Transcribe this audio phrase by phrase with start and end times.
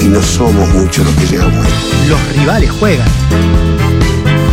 [0.00, 2.08] Y no somos muchos los que llegamos ahí.
[2.08, 3.08] Los rivales juegan.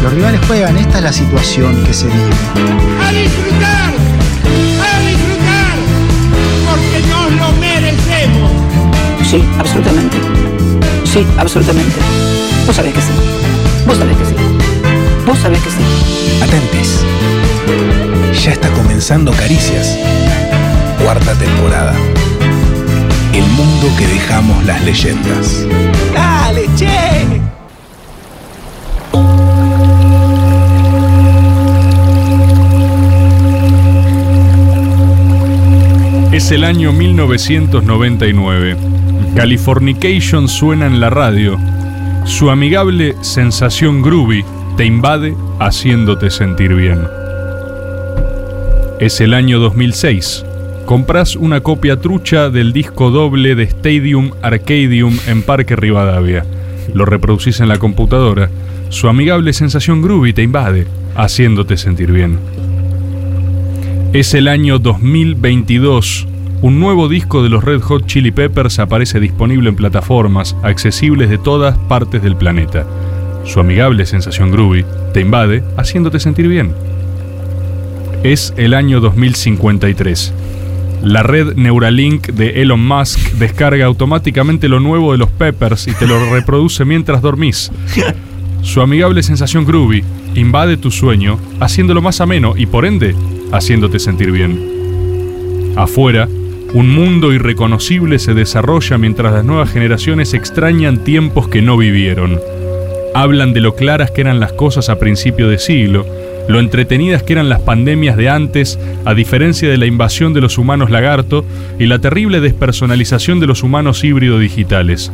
[0.04, 2.30] Los rivales juegan, esta es la situación que se vive.
[3.04, 3.94] ¡A disfrutar!
[4.82, 5.76] ¡A disfrutar!
[6.70, 8.52] Porque nos lo merecemos.
[9.30, 10.18] Sí, absolutamente.
[11.12, 11.96] Sí, absolutamente.
[12.66, 13.12] Vos sabés que sí.
[13.88, 14.36] Vos sabés que sí.
[15.26, 16.44] Vos sabés que sí.
[16.44, 17.00] Atentis.
[18.44, 19.98] Ya está comenzando Caricias.
[21.04, 21.94] Cuarta temporada.
[23.36, 25.68] El mundo que dejamos las leyendas.
[26.14, 26.88] ¡Dale, che!
[36.32, 38.78] Es el año 1999.
[39.36, 41.58] Californication suena en la radio.
[42.24, 44.46] Su amigable sensación groovy
[44.78, 47.06] te invade haciéndote sentir bien.
[49.02, 50.46] Es el año 2006.
[50.86, 56.46] Compras una copia trucha del disco doble de Stadium Arcadium en Parque Rivadavia.
[56.94, 58.52] Lo reproducís en la computadora.
[58.90, 62.38] Su amigable sensación groovy te invade haciéndote sentir bien.
[64.14, 66.28] Es el año 2022.
[66.62, 71.40] Un nuevo disco de los Red Hot Chili Peppers aparece disponible en plataformas accesibles de
[71.40, 72.86] todas partes del planeta.
[73.44, 74.86] Su amigable sensación groovy
[75.16, 76.76] te invade haciéndote sentir bien.
[78.22, 80.34] Es el año 2053.
[81.04, 86.08] La red Neuralink de Elon Musk descarga automáticamente lo nuevo de los Peppers y te
[86.08, 87.72] lo reproduce mientras dormís.
[88.62, 93.16] Su amigable sensación groovy invade tu sueño, haciéndolo más ameno y por ende,
[93.52, 95.74] haciéndote sentir bien.
[95.76, 96.28] Afuera,
[96.74, 102.40] un mundo irreconocible se desarrolla mientras las nuevas generaciones extrañan tiempos que no vivieron.
[103.14, 106.06] Hablan de lo claras que eran las cosas a principio de siglo,
[106.48, 110.58] lo entretenidas que eran las pandemias de antes, a diferencia de la invasión de los
[110.58, 111.44] humanos lagarto
[111.80, 115.12] y la terrible despersonalización de los humanos híbrido digitales.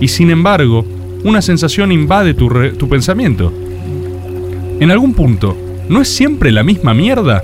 [0.00, 0.86] Y sin embargo,
[1.22, 3.52] una sensación invade tu, re- tu pensamiento.
[4.80, 5.56] En algún punto,
[5.88, 7.42] ¿no es siempre la misma mierda?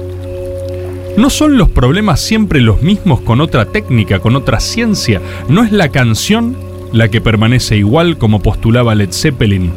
[1.16, 5.20] ¿No son los problemas siempre los mismos con otra técnica, con otra ciencia?
[5.48, 6.56] ¿No es la canción
[6.92, 9.70] la que permanece igual como postulaba Led Zeppelin?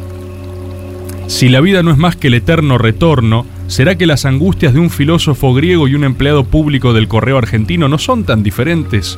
[1.30, 4.80] Si la vida no es más que el eterno retorno, ¿será que las angustias de
[4.80, 9.16] un filósofo griego y un empleado público del correo argentino no son tan diferentes?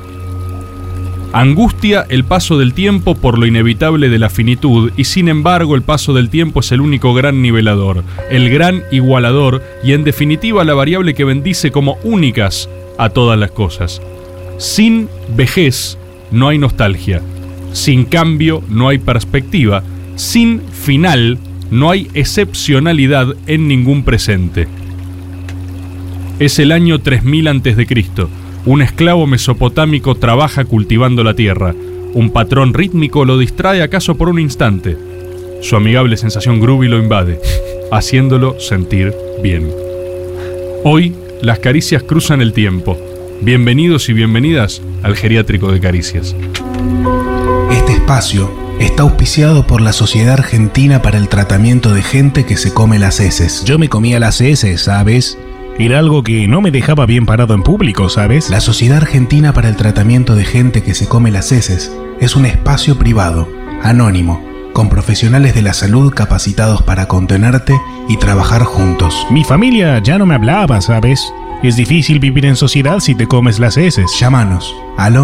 [1.32, 5.80] Angustia el paso del tiempo por lo inevitable de la finitud, y sin embargo el
[5.80, 10.74] paso del tiempo es el único gran nivelador, el gran igualador y en definitiva la
[10.74, 12.68] variable que bendice como únicas
[12.98, 14.02] a todas las cosas.
[14.58, 15.96] Sin vejez
[16.30, 17.22] no hay nostalgia,
[17.72, 19.82] sin cambio no hay perspectiva,
[20.14, 21.38] sin final
[21.72, 24.68] no hay excepcionalidad en ningún presente.
[26.38, 28.06] Es el año 3000 a.C.
[28.66, 31.74] Un esclavo mesopotámico trabaja cultivando la tierra.
[32.12, 34.98] Un patrón rítmico lo distrae acaso por un instante.
[35.62, 37.40] Su amigable sensación groovy lo invade,
[37.90, 39.70] haciéndolo sentir bien.
[40.84, 42.98] Hoy, las caricias cruzan el tiempo.
[43.40, 46.36] Bienvenidos y bienvenidas al geriátrico de caricias.
[47.70, 52.74] Este espacio está auspiciado por la Sociedad Argentina para el Tratamiento de Gente que se
[52.74, 53.64] come las heces.
[53.64, 55.38] Yo me comía las heces, ¿sabes?
[55.78, 58.50] Era algo que no me dejaba bien parado en público, ¿sabes?
[58.50, 62.44] La Sociedad Argentina para el Tratamiento de Gente que se come las heces es un
[62.44, 63.48] espacio privado,
[63.82, 69.26] anónimo, con profesionales de la salud capacitados para contenerte y trabajar juntos.
[69.30, 71.32] Mi familia ya no me hablaba, ¿sabes?
[71.62, 74.10] Es difícil vivir en sociedad si te comes las heces.
[74.18, 75.16] Llámanos al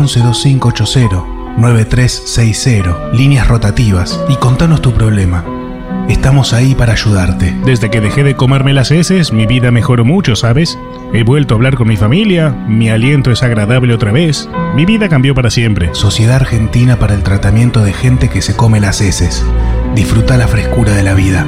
[1.58, 5.44] 112580-9360, líneas rotativas, y contanos tu problema.
[6.08, 7.54] Estamos ahí para ayudarte.
[7.64, 10.78] Desde que dejé de comerme las heces, mi vida mejoró mucho, ¿sabes?
[11.12, 15.08] He vuelto a hablar con mi familia, mi aliento es agradable otra vez, mi vida
[15.08, 15.90] cambió para siempre.
[15.94, 19.44] Sociedad Argentina para el Tratamiento de Gente que se come las heces.
[19.94, 21.46] Disfruta la frescura de la vida.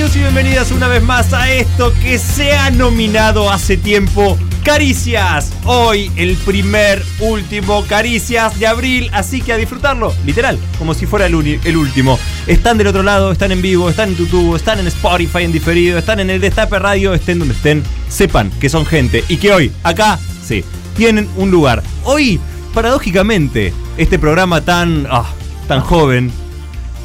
[0.00, 6.10] Y bienvenidas una vez más a esto que se ha nominado hace tiempo Caricias, hoy
[6.16, 11.34] el primer último Caricias de abril, así que a disfrutarlo, literal, como si fuera el,
[11.34, 12.18] último.
[12.46, 15.98] Están del otro lado, están en vivo, están en YouTube, están en Spotify en diferido,
[15.98, 19.70] están en el Destape Radio, estén donde estén, sepan que son gente y que hoy,
[19.82, 20.64] acá, sí,
[20.96, 21.82] tienen un lugar.
[22.04, 22.40] Hoy,
[22.72, 25.30] paradójicamente, este programa tan, ah,
[25.68, 26.32] tan joven,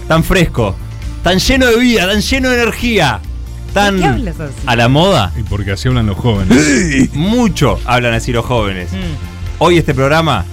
[0.07, 0.77] tan fresco,
[1.25, 3.19] tan lleno de vida, tan lleno de energía,
[3.73, 4.53] tan qué hablas así?
[4.67, 5.33] a la moda.
[5.35, 7.09] Y porque así hablan los jóvenes.
[7.13, 8.91] Mucho hablan así los jóvenes.
[8.91, 9.57] Mm.
[9.57, 10.45] Hoy este programa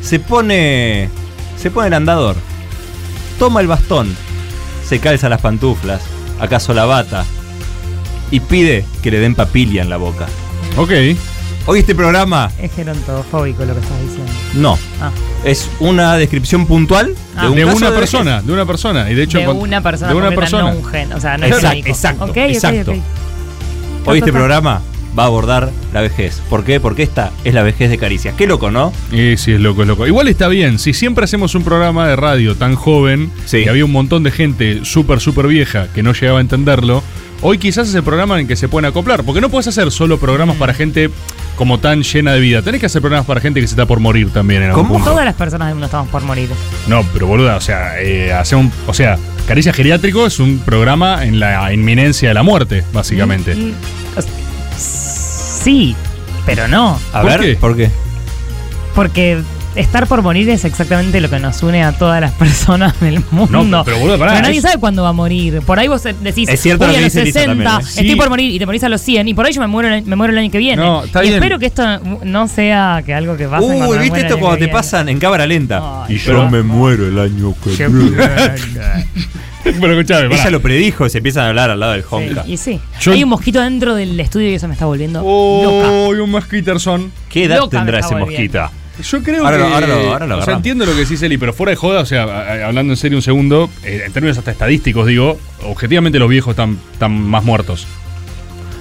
[0.00, 1.10] se pone.
[1.60, 2.36] se pone el andador.
[3.40, 4.14] Toma el bastón.
[4.88, 6.02] Se calza las pantuflas.
[6.38, 7.24] Acaso la bata.
[8.30, 10.28] Y pide que le den papilla en la boca.
[10.76, 10.92] Ok.
[11.68, 12.50] Hoy este programa.
[12.60, 14.32] Es gerontofóbico lo que estás diciendo.
[14.54, 14.78] No.
[15.00, 15.10] Ah.
[15.44, 17.42] Es una descripción puntual Ah.
[17.42, 18.46] de un de caso una de persona, vejez.
[18.46, 19.10] de una persona.
[19.10, 20.62] Y de hecho, de una persona de una persona.
[20.72, 21.12] no un gen.
[21.12, 21.88] O sea, no es Exacto, genérico.
[21.88, 22.90] exacto, Ok, ok, exacto.
[22.92, 22.96] ok.
[24.06, 24.80] Hoy este programa
[25.18, 26.40] va a abordar la vejez.
[26.50, 26.80] ¿Por qué?
[26.80, 28.34] Porque esta es la vejez de Caricias.
[28.36, 28.92] Qué loco, ¿no?
[29.12, 30.06] Y sí, es loco, es loco.
[30.06, 33.64] Igual está bien, si siempre hacemos un programa de radio tan joven, Sí.
[33.64, 37.02] que había un montón de gente súper, súper vieja que no llegaba a entenderlo,
[37.42, 39.90] hoy quizás es el programa en el que se pueden acoplar, porque no puedes hacer
[39.90, 41.10] solo programas para gente
[41.56, 42.60] como tan llena de vida.
[42.60, 44.94] Tenés que hacer programas para gente que se está por morir también en algún ¿Cómo?
[44.96, 45.10] punto.
[45.12, 46.50] Todas las personas del mundo estamos por morir.
[46.86, 49.18] No, pero boluda, o sea, eh, hacer un, o sea,
[49.48, 53.54] Caricia Geriátrico es un programa en la inminencia de la muerte, básicamente.
[53.54, 53.72] Mm,
[54.78, 55.96] Sí,
[56.44, 56.98] pero no.
[57.12, 57.56] A ¿Por ver, qué?
[57.56, 57.90] ¿por qué?
[58.94, 59.42] Porque
[59.76, 63.62] estar por morir es exactamente lo que nos une a todas las personas del mundo.
[63.64, 65.60] No, pero, boludo, pará, Pero nadie es- sabe cuándo va a morir.
[65.64, 67.84] Por ahí vos decís, Es cierto a los dice Lisa 60, también, ¿eh?
[67.88, 68.16] estoy Sí.
[68.16, 70.04] por morir y te morís a los 100 y por ahí yo me muero, el-
[70.04, 70.82] me muero el año que viene.
[70.82, 71.34] No, está y bien.
[71.34, 71.82] espero que esto
[72.24, 74.72] no sea que algo que pase cuando Uy, me ¿viste esto cuando te viene?
[74.72, 76.04] pasan en cámara lenta?
[76.06, 78.16] Ay, y pero- yo me muero el año que viene.
[79.64, 80.32] Pero escuchame.
[80.32, 82.44] Ella lo predijo y se empiezan a hablar al lado del Sí, Honka.
[82.46, 82.80] y sí.
[83.00, 85.28] Yo- Hay un mosquito dentro del estudio y eso me está volviendo loca.
[85.28, 87.10] Oh, y un mosquiterson.
[87.28, 88.70] ¿Qué edad Loca tendrá ese volviendo.
[89.02, 89.62] Yo creo Ahora que.
[89.62, 91.76] lo- ahora lo- ahora lo o sea, entiendo lo que decís, Eli, pero fuera de
[91.76, 96.18] joda, o sea, hablando en serio un segundo, eh, en términos hasta estadísticos, digo, objetivamente
[96.18, 97.86] los viejos están, están más muertos.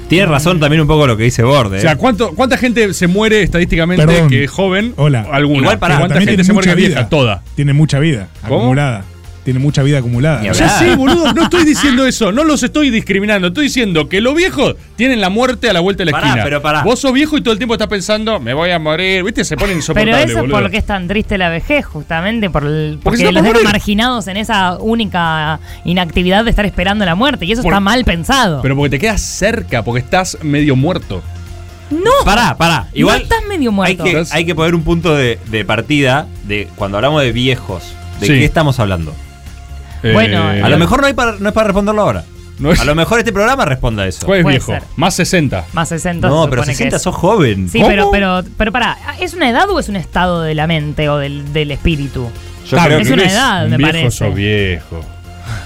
[0.07, 1.79] Tiene razón también un poco lo que dice Borde.
[1.79, 4.29] O sea, ¿cuánto, ¿cuánta gente se muere estadísticamente Perdón.
[4.29, 4.93] que es joven?
[4.97, 5.25] Hola.
[5.31, 5.61] Alguna.
[5.61, 6.99] Igual pará, ¿Cuánta gente se muere es vieja?
[6.99, 7.09] vida.
[7.09, 7.41] Toda.
[7.55, 8.55] Tiene mucha vida ¿Cómo?
[8.57, 9.03] acumulada.
[9.45, 10.41] Tiene mucha vida acumulada.
[10.41, 14.33] Ya sé, boludo, no estoy diciendo eso, no los estoy discriminando, estoy diciendo que los
[14.35, 16.43] viejos tienen la muerte a la vuelta de la Pará, esquina.
[16.43, 16.81] pero pará.
[16.81, 19.45] Vos sos viejo y todo el tiempo estás pensando, me voy a morir, ¿viste?
[19.45, 20.51] Se pone Pero insoportable, eso es boludo.
[20.55, 23.53] por lo que es tan triste la vejez, justamente, por el, Porque los por deja
[23.53, 23.63] morir.
[23.65, 27.45] marginados en esa única inactividad de estar esperando la muerte.
[27.45, 28.63] Y eso Por- está mal pensado.
[28.63, 31.21] Pero porque te quedas cerca, porque estás medio muerto.
[31.91, 32.87] no, Pará, pará.
[32.95, 34.03] Igual no estás medio hay muerto.
[34.05, 37.83] que, hay que poner un punto de, de partida de cuando hablamos de viejos.
[38.19, 38.33] ¿De Sí.
[38.33, 39.13] qué estamos hablando?
[40.13, 42.23] Bueno, Eh, A lo mejor no, hay para, no es para responderlo ahora.
[42.59, 44.25] no es- A lo mejor este programa responda a eso.
[44.25, 44.71] ¿Cuál es Puede viejo?
[44.73, 44.83] ser.
[44.95, 45.65] Más 60.
[45.73, 47.01] Más 60 No, se pero supone que 60 es.
[47.01, 47.69] sos joven.
[47.69, 47.89] Sí, ¿Cómo?
[47.89, 51.17] pero, pero, pero pará, ¿es una edad o es un estado de la mente o
[51.17, 52.29] del, del espíritu?
[52.69, 54.11] Yo creo es que una eres edad, me viejo parece.
[54.11, 55.01] sos viejo.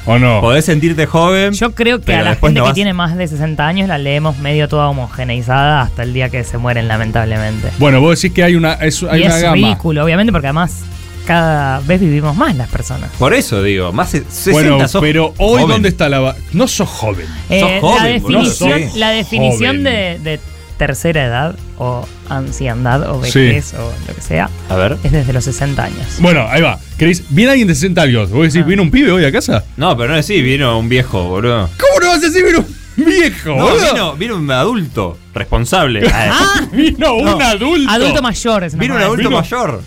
[0.05, 0.41] ¿O no?
[0.41, 1.53] podés sentirte joven.
[1.53, 3.65] Yo creo que Pero a la después gente no que vas- tiene más de 60
[3.67, 7.69] años la leemos medio toda homogeneizada hasta el día que se mueren, lamentablemente.
[7.77, 9.55] Bueno, vos decís que hay una, es, hay y una es gama.
[9.55, 10.81] ridículo, obviamente, porque además
[11.29, 13.11] cada vez vivimos más las personas.
[13.19, 15.67] Por eso digo, más de 60 Bueno, sos pero hoy, joven.
[15.67, 16.19] ¿dónde está la.?
[16.21, 17.27] va- No sos joven.
[17.51, 19.83] Eh, joven, la definición, la definición Joven.
[19.83, 20.39] de, de
[20.77, 24.97] tercera edad o anciandad o vejez o lo que sea A ver.
[25.03, 26.07] es desde los 60 años.
[26.19, 26.79] Bueno, ahí va.
[26.97, 27.23] ¿Queréis?
[27.29, 28.31] ¿Viene alguien de 60 años?
[28.31, 28.67] ¿Vos decís, Ah.
[28.67, 29.65] ¿viene un pibe hoy a casa?
[29.77, 31.69] No, pero no es así, vino un viejo, boludo.
[31.79, 32.65] ¿Cómo no vas a decir vino
[32.97, 33.93] un viejo, No, boludo?
[33.93, 36.09] vino, vino un adulto, responsable.
[36.11, 37.91] Ah, Vino un adulto.
[37.91, 39.81] adulto mayor es Vino un adulto Vino- mayor.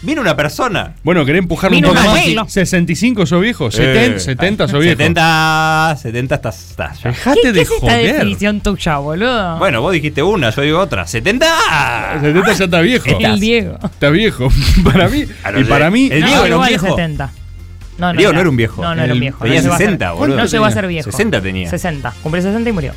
[0.00, 0.94] Vino una persona.
[1.02, 2.06] Bueno, ¿querés empujarlo un poco un más?
[2.18, 2.44] abuelo.
[2.48, 4.96] 65 sos viejo, 70, Eh, 70 sos viejo.
[4.96, 7.10] 70, 70 estás, estás ya.
[7.10, 8.12] Dejate ¿Qué, de qué es esta joder.
[8.14, 9.58] definición tuya, boludo?
[9.58, 11.04] Bueno, vos dijiste una, yo digo otra.
[11.06, 11.46] 70.
[12.20, 13.06] 70 ya está viejo.
[13.08, 13.24] Estás.
[13.34, 13.78] el Diego.
[13.82, 14.48] Está viejo.
[14.84, 15.24] para mí.
[15.42, 16.08] A lo Y para mí.
[16.12, 16.86] el no, Diego era un igual viejo.
[16.96, 17.30] 70.
[17.98, 18.80] No, Diego no era un viejo.
[18.82, 19.38] No, no era un El- viejo.
[19.42, 20.36] tenía no llegó a ser- 60, boludo.
[20.36, 21.10] No llegó a ser viejo.
[21.10, 21.68] 60 tenía.
[21.68, 22.14] 60.
[22.22, 22.92] Cumplió 60 y murió.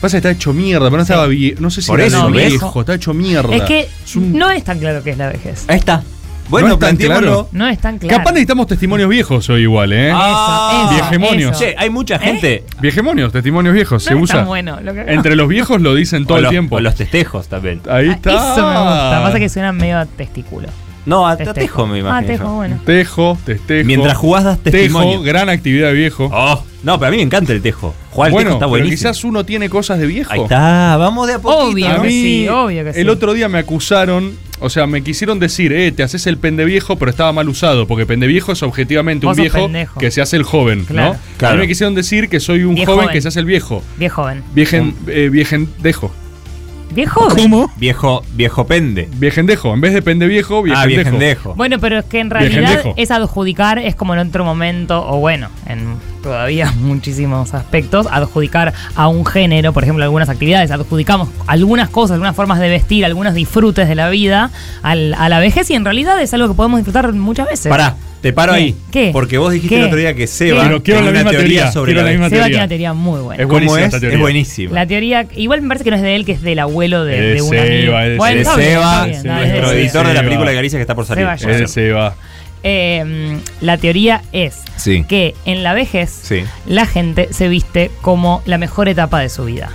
[0.00, 1.12] Pasa que está hecho mierda, pero no Sí.
[1.12, 1.60] estaba viejo.
[1.60, 2.80] No sé si Por era eso, viejo, viejo.
[2.80, 3.54] está hecho mierda.
[3.56, 5.64] Es que un- no es tan claro qué es la vejez.
[5.68, 6.02] Ahí está.
[6.48, 7.20] Bueno, No es tan planteémoslo.
[7.26, 7.48] claro.
[7.52, 8.16] No es tan claro.
[8.16, 10.10] Capaz necesitamos testimonios viejos hoy igual, ¿eh?
[10.14, 11.50] Ah, Eso, eso, Viejemonios.
[11.50, 11.60] eso.
[11.60, 12.64] Che, hay mucha gente.
[12.80, 14.36] Viejemonios, testimonios viejos, No se es usa.
[14.36, 16.76] tan bueno lo que Entre los viejos lo dicen todo o el los, tiempo.
[16.76, 17.82] o los testejos también.
[17.90, 18.30] Ahí Ah, está.
[18.30, 19.20] Eso me gusta.
[19.24, 20.68] Pasa que suena medio a testículo.
[21.08, 21.54] No, a Testejo.
[21.58, 22.16] tejo me imagino.
[22.16, 22.26] Ah, yo.
[22.28, 22.80] tejo, bueno.
[22.84, 23.86] Tejo, testejo.
[23.86, 25.10] Mientras jugás das testimonio.
[25.12, 26.30] Tejo, gran actividad de viejo.
[26.32, 27.94] Oh, no, pero a mí me encanta el tejo.
[28.10, 29.10] Jugar al bueno, tejo está pero buenísimo.
[29.10, 30.30] quizás uno tiene cosas de viejo.
[30.32, 31.62] Ahí está, vamos de a poquito.
[31.70, 31.88] Obvio.
[31.88, 33.00] A que mí, sí, obvio que sí.
[33.00, 36.96] el otro día me acusaron, o sea, me quisieron decir, eh, te haces el pendeviejo,
[36.96, 39.98] pero estaba mal usado, porque pendeviejo es objetivamente un viejo pendejo.
[39.98, 41.14] que se hace el joven, Claro.
[41.14, 41.18] ¿no?
[41.38, 41.52] Claro.
[41.54, 43.08] A mí me quisieron decir que soy un joven.
[43.08, 43.82] que se hace el viejo.
[43.96, 44.42] Viejo joven.
[44.54, 46.12] Viejen, eh, viejendejo.
[46.90, 47.28] ¿Viejo?
[47.28, 47.70] ¿Cómo?
[47.76, 49.08] Viejo, viejo pende.
[49.16, 49.74] Viejendejo.
[49.74, 50.94] En vez de pende viejo, Ah, viejendejo.
[51.18, 51.54] viejendejo.
[51.54, 52.94] Bueno, pero es que en realidad Viejendejo.
[52.96, 59.08] es adjudicar, es como en otro momento, o bueno, en todavía muchísimos aspectos, adjudicar a
[59.08, 63.86] un género, por ejemplo, algunas actividades, adjudicamos algunas cosas, algunas formas de vestir, algunos disfrutes
[63.88, 64.50] de la vida
[64.82, 67.68] al- a la vejez y en realidad es algo que podemos disfrutar muchas veces.
[67.70, 68.58] Pará, te paro ¿Qué?
[68.58, 68.74] ahí.
[68.90, 69.10] ¿Qué?
[69.12, 69.80] Porque vos dijiste ¿Qué?
[69.80, 72.06] el otro día que Seba Quiero- quiero la una misma teoría, teoría, sobre quiero la
[72.06, 72.46] la misma Seba teoría.
[72.48, 73.42] tiene una teoría muy buena.
[73.42, 74.02] Es ¿Cómo buenísima es?
[74.02, 74.74] Es buenísima.
[74.74, 77.20] La teoría, igual me parece que no es de él, que es del abuelo de,
[77.34, 77.98] de un Seba, amigo.
[78.00, 80.22] es Bueno, de bien, Seba, bien, nuestro editor de la Seba.
[80.24, 81.26] película de Galicia que está por salir.
[81.38, 81.52] Seba.
[81.56, 82.14] Ese va.
[82.64, 85.04] Eh, la teoría es Sí.
[85.08, 86.42] que en la vejez Sí.
[86.66, 89.70] la gente se viste como la mejor etapa de su vida.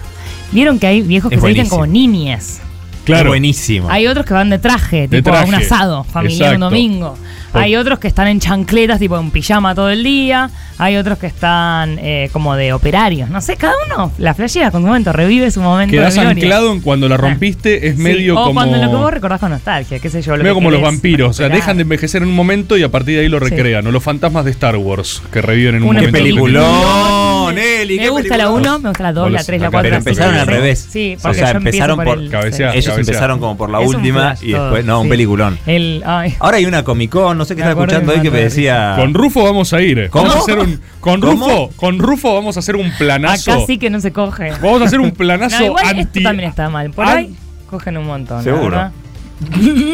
[0.52, 2.60] Vieron que hay viejos que Es se visten como niñes.
[3.06, 3.30] Claro.
[3.30, 3.90] Buenísimo.
[3.90, 7.18] Hay otros que van de traje, De tipo a un asado familiar un domingo.
[7.54, 10.50] Hay otros que están en chancletas, tipo en pijama todo el día.
[10.78, 13.30] Hay otros que están eh, como de operarios.
[13.30, 16.72] No sé, cada uno la flashea con su momento, revive su momento Quedás de anclado
[16.72, 18.54] en cuando la rompiste, es Sí, medio o como.
[18.56, 20.32] cuando lo que vos recordás con nostalgia, qué sé yo.
[20.36, 22.84] Lo medio que como los vampiros, o sea, dejan de envejecer en un momento y
[22.84, 23.46] a partir de ahí lo Sí.
[23.50, 23.86] recrean.
[23.88, 26.24] O los fantasmas de Star Wars, que reviven en un Una ¡Qué momento.
[26.24, 27.98] peliculón, Eli!
[27.98, 28.62] Me qué gusta la peliculón!
[28.76, 29.84] 1, me gusta la 2, Vos la los 3, la acá- 4.
[29.90, 30.88] Pero empezaron al revés.
[30.90, 32.72] Sí, O porque sea, yo empezaron por, por el- cabecea.
[32.72, 32.78] sí.
[32.78, 33.12] Ellos Cabecea.
[33.14, 35.60] empezaron como por la Es última flash y después, no, un peliculón.
[35.66, 38.40] El, ay, Ahora hay una Comic Con, no sé qué estaba escuchando hoy que me
[38.44, 38.94] decía.
[38.98, 40.10] Con Rufo vamos a ir.
[40.10, 40.26] ¿Cómo?
[40.28, 40.80] Vamos a hacer un.
[41.00, 41.46] Con ¿Cómo?
[41.48, 43.52] Rufo, con Rufo vamos a hacer un planazo.
[43.54, 44.52] acá sí que no se coge.
[44.62, 46.02] Vamos a hacer un planazo No, igual anti.
[46.02, 46.92] esto también está mal.
[46.92, 47.36] Por an- ahí
[47.70, 48.44] cogen un montón.
[48.44, 48.64] Seguro.
[48.72, 48.92] verdad.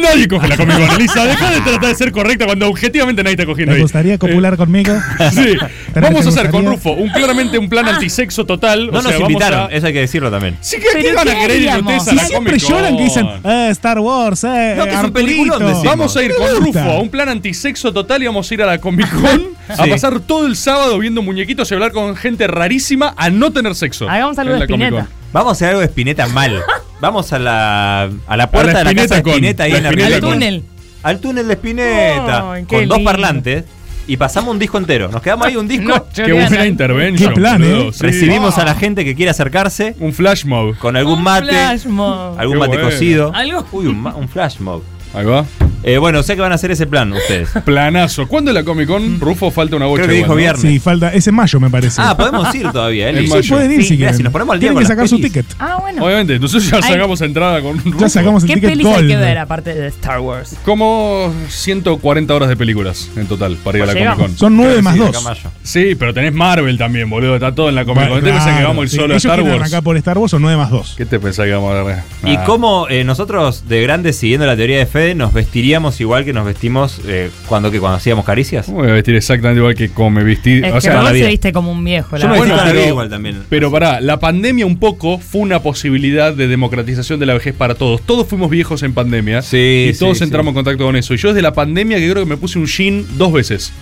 [0.02, 1.24] Nadie coge la Comic Con, Elisa.
[1.24, 3.82] Deja de tratar de ser correcta cuando objetivamente nadie está cogiendo ¿Te ahí.
[3.82, 4.92] gustaría copular conmigo?
[5.18, 5.56] Eh, sí.
[5.92, 6.66] ¿Te Vamos a hacer con?
[6.66, 8.90] Rufo un claramente un plan antisexo total.
[8.90, 10.56] No o sea, nos vamos invitaron, a- eso hay que decirlo también.
[10.60, 12.70] Sí, ¿qué, qué ¿Pero van a querer ir ustedes a la siempre Comic Con?
[12.76, 15.12] lloran que dicen, eh, Star Wars, eh, No, que es un Arturito".
[15.58, 15.82] peliculón.
[15.84, 16.64] Vamos a ir con.
[16.64, 19.84] Rufo a un plan antisexo total y vamos a ir a la Comic Con a
[19.84, 19.90] Sí.
[19.90, 24.08] pasar todo el sábado viendo muñequitos y hablar con gente rarísima a no tener sexo.
[24.08, 25.06] Hagamos algo de Spinetta.
[25.32, 26.62] Vamos a hacer algo de Spinetta mal.
[27.00, 29.70] Vamos a la, a la puerta A la de la casa de Spinetta con- ahí
[29.82, 30.64] la en la Al con- túnel.
[31.02, 32.40] Al túnel de Spinetta.
[32.68, 33.04] Con dos lindo.
[33.04, 33.64] parlantes.
[34.06, 35.08] Y pasamos un disco entero.
[35.08, 35.88] Nos quedamos ahí un disco.
[35.88, 37.28] No, Qué buena intervention.
[37.32, 37.90] Qué plan, ¿eh?
[37.92, 38.02] sí.
[38.02, 40.76] Recibimos a la gente que quiere acercarse Un flash mob.
[40.78, 41.46] con algún Un mate.
[41.48, 42.38] flash mob.
[42.38, 42.90] Algún Qué mate bueno.
[42.90, 43.32] cocido.
[43.34, 43.64] Algo.
[43.72, 44.82] Uy, un, ma- un flash mob.
[45.14, 45.44] Ahí va.
[45.82, 47.48] Eh, bueno, sé que van a hacer ese plan ustedes.
[47.64, 48.28] Planazo.
[48.28, 49.18] ¿Cuándo es la Comic Con?
[49.20, 50.02] Rufo falta una bocha.
[50.02, 50.40] Creo que dijo igual, ¿no?
[50.42, 50.60] viernes.
[50.62, 51.12] Sí, falta.
[51.14, 52.00] Es en mayo, me parece.
[52.02, 53.20] Ah, podemos ir todavía, Eli.
[53.20, 53.54] En Sí, mayo.
[53.56, 54.16] pueden ir Sí, si mira, quieren.
[54.18, 55.32] si nos ponemos al día Tienen con que las sacar su pelis.
[55.32, 55.46] ticket.
[55.58, 56.04] Ah, bueno.
[56.04, 56.92] Obviamente, nosotros ya Ay.
[56.94, 57.98] sacamos entrada con Rufo.
[57.98, 60.56] Ya sacamos el ¿Qué ticket pelis hay que ver aparte de Star Wars?
[60.64, 64.30] Como 140 horas de películas en total para ir a la Pues Comic llegamos.
[64.30, 64.38] Con.
[64.38, 65.16] Son nueve Creo que más sí, de dos.
[65.16, 65.50] acá a mayo.
[65.62, 67.34] Sí, pero tenés Marvel también, boludo.
[67.34, 68.10] Está todo en la Comic Con.
[68.10, 69.54] Bueno, ¿Te pensás que vamos a ir solo a Star Wars?
[69.54, 70.94] arrancar por Star Wars o nueve más dos.
[70.96, 71.98] ¿Qué te pensás que vamos a ver?
[72.24, 72.44] Y Ah.
[72.44, 75.69] cómo eh, nosotros de grandes, siguiendo la teoría de Fede, nos vestiríamos
[76.00, 78.66] igual que nos vestimos eh, cuando, que cuando hacíamos caricias.
[78.66, 80.58] ¿Cómo voy a vestir exactamente igual que como me vestí?
[80.64, 81.24] Es o que sea, la vos vida.
[81.24, 82.16] se viste como un viejo.
[82.16, 83.42] la Yo me vestí Bueno, pero- igual también.
[83.48, 87.74] Pero pará, la pandemia un poco fue una posibilidad de democratización de la vejez para
[87.74, 88.00] todos.
[88.02, 90.58] Todos fuimos viejos en pandemia Sí, y todos sí, entramos sí.
[90.58, 91.14] en contacto con eso.
[91.14, 93.72] Y yo desde la pandemia que creo que me puse un jean dos veces.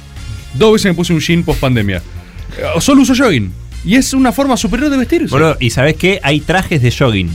[0.54, 2.02] Dos veces me puse un jean post pandemia.
[2.80, 3.52] Solo uso jogging.
[3.84, 5.28] Y es una forma superior de vestirse.
[5.28, 6.18] Boludo, ¿y sabés qué?
[6.22, 7.30] Hay trajes de jogging.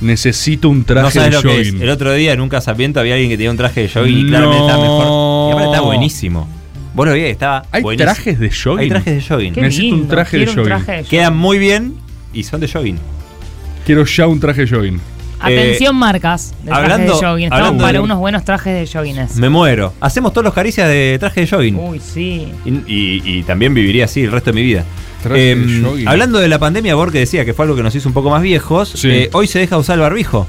[0.00, 1.68] Necesito un traje no sabes de lo que es.
[1.68, 1.82] jogging.
[1.82, 4.26] El otro día en un casamiento había alguien que tenía un traje de jogging y
[4.28, 5.48] claramente estaba mejor.
[5.48, 6.48] Y aparte estaba buenísimo.
[6.94, 8.12] Vos lo veías, estaba ¿Hay buenísimo.
[8.12, 8.78] trajes de jogging?
[8.80, 9.52] Hay trajes de jogging.
[9.54, 10.76] Qué Necesito un traje de quiero jogging.
[10.84, 11.94] traje de Quedan muy bien
[12.32, 12.98] y son de jogging.
[13.86, 15.00] Quiero ya un traje de jogging.
[15.42, 17.44] Atención, marcas de trajes hablando- de jogging.
[17.44, 19.36] Estamos hablando para de- unos buenos trajes de joggings.
[19.36, 19.94] Me muero.
[20.00, 21.76] Hacemos todos los caricias de traje de jogging.
[21.78, 22.48] Uy, sí.
[22.66, 24.84] Y, y- y también viviría así el resto de mi vida.
[25.24, 28.08] De Em, hablando de la pandemia, Borg que decía que fue algo que nos hizo
[28.08, 29.08] un poco más viejos, Sí.
[29.10, 30.46] eh, hoy se deja usar el barbijo.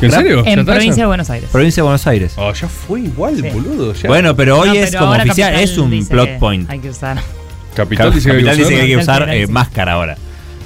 [0.00, 0.44] ¿En serio?
[0.44, 1.06] ¿Ya En provincia de?
[1.06, 1.48] Buenos Aires.
[1.50, 2.32] Provincia de Buenos Aires.
[2.36, 3.48] Oh, ya fue igual, Sí.
[3.48, 3.94] boludo.
[3.94, 4.08] ya.
[4.08, 6.68] Bueno, pero hoy No, es pero como oficial, Capital es un dice plot point.
[6.70, 7.18] Hay que usar.
[7.74, 9.26] Capital dice que hay que Capital dice que hay que usarlo.
[9.26, 10.16] usar eh, máscara ahora.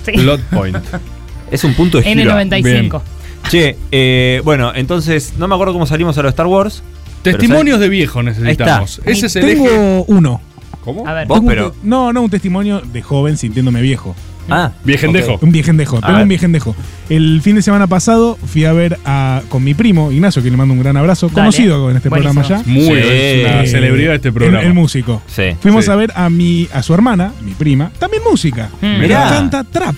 [0.05, 0.13] Sí.
[0.13, 0.77] Plot point.
[1.51, 2.31] Es un punto de giro.
[2.33, 3.03] N95.
[3.49, 6.83] Che, eh, bueno, entonces no me acuerdo cómo salimos a los Star Wars.
[7.23, 8.99] Testimonios de viejo necesitamos.
[8.99, 9.11] está.
[9.11, 9.55] Ese es el eje.
[9.57, 10.41] Tengo uno.
[10.85, 11.07] ¿Cómo?
[11.07, 11.27] A ver.
[11.27, 11.71] Vos, Tengo un pero.
[11.73, 14.15] te- no, no, un testimonio de joven sintiéndome viejo.
[14.53, 15.39] Ah, Viejendejo.
[15.43, 15.99] Un viejendejo.
[15.99, 16.23] A Tengo ver.
[16.23, 16.75] un viejendejo.
[17.09, 20.57] El fin de semana pasado fui a ver a, con mi primo, Ignacio, que le
[20.57, 21.35] mando un gran abrazo, Dale.
[21.37, 22.43] conocido en este Buenísimo.
[22.43, 22.69] programa ya.
[22.69, 22.91] Muy Sí.
[22.93, 24.65] es una Eh, celebridad de este programa.
[24.67, 25.23] El, músico.
[25.29, 25.43] Sí.
[25.61, 25.91] Fuimos Sí.
[25.93, 28.71] a ver a mi a su hermana, mi prima, también música.
[28.81, 29.01] Mm.
[29.01, 29.29] Mirá.
[29.29, 29.95] encanta trap.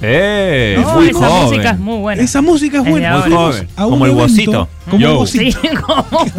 [0.00, 1.42] Eh, No, muy esa joven.
[1.44, 2.22] música es muy buena.
[2.22, 3.10] Esa música es Es de buena.
[3.12, 3.22] ahora.
[3.24, 3.68] Fuimos Joven.
[3.76, 4.68] a un Como el evento- Guasito.
[4.90, 5.10] Como Yo.
[5.10, 5.60] el Guasito.
[5.62, 6.32] Sí, como vos.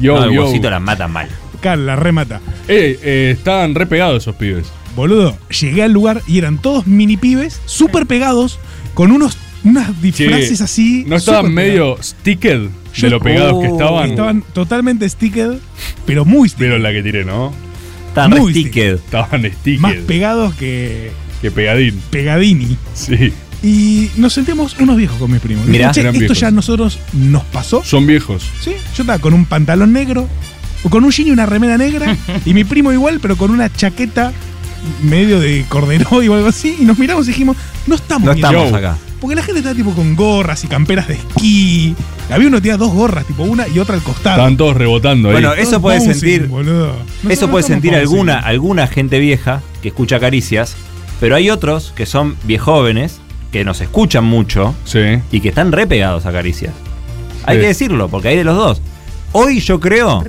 [0.00, 0.44] Yo, No, el yo.
[0.46, 1.28] huesito las matan mal.
[1.64, 2.40] La remata.
[2.68, 4.66] Eh, eh, estaban re pegados esos pibes.
[4.94, 8.58] Boludo, llegué al lugar y eran todos mini pibes, súper pegados,
[8.94, 11.04] con unos unas disfraces Che, así.
[11.06, 13.72] ¿No estaban súper medio sticked Yo- de lo pegados que Oh.
[13.72, 14.10] estaban?
[14.10, 15.58] Estaban totalmente sticked,
[16.06, 16.66] pero muy sticked.
[16.66, 17.52] Vieron la que tiré, ¿no?
[18.08, 18.94] Están Muy sticked.
[18.96, 19.80] Estaban sticked.
[19.80, 21.10] Más pegados que
[21.42, 22.00] que pegadín.
[22.10, 22.76] pegadini.
[22.94, 23.32] Sí.
[23.62, 25.64] Y nos sentimos unos viejos con mis primos.
[25.66, 25.90] Mirá.
[25.90, 26.38] Che, Eran esto viejos.
[26.40, 27.82] ya a nosotros nos pasó.
[27.82, 28.44] Son viejos.
[28.60, 30.28] Sí, yo estaba con un pantalón negro,
[30.90, 34.32] con un jean y una remera negra, y mi primo igual, pero con una chaqueta
[35.02, 38.44] medio de corderoy o algo así, y nos miramos y dijimos, no estamos No bien.
[38.46, 38.76] estamos Yo.
[38.76, 38.96] acá.
[39.20, 41.94] Porque la gente está tipo con gorras y camperas de esquí.
[42.30, 44.36] Había uno que tenía dos gorras, tipo una y otra al costado.
[44.36, 45.34] Estaban todos rebotando ahí.
[45.36, 46.46] Bueno, eso puede bouncing, sentir.
[46.48, 46.94] boludo.
[47.26, 48.08] Eso puede sentir bouncing.
[48.10, 50.76] alguna, alguna gente vieja que escucha caricias,
[51.20, 55.00] pero hay otros que son viejóvenes que nos escuchan mucho Sí.
[55.32, 56.74] y que están re pegados a caricias.
[57.46, 58.82] Hay que decirlo, porque hay de los dos.
[59.36, 60.22] Hoy yo creo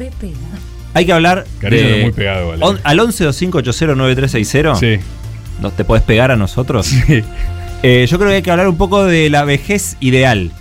[0.96, 2.64] hay que hablar Caricias de- es muy pegado, vale.
[2.66, 4.76] on- al 1125809360.
[4.80, 4.98] Sí.
[5.62, 6.88] ¿No te puedes pegar a nosotros?
[6.88, 7.24] Sí.
[7.84, 10.52] Eh, yo creo que hay que hablar un poco de la vejez ideal.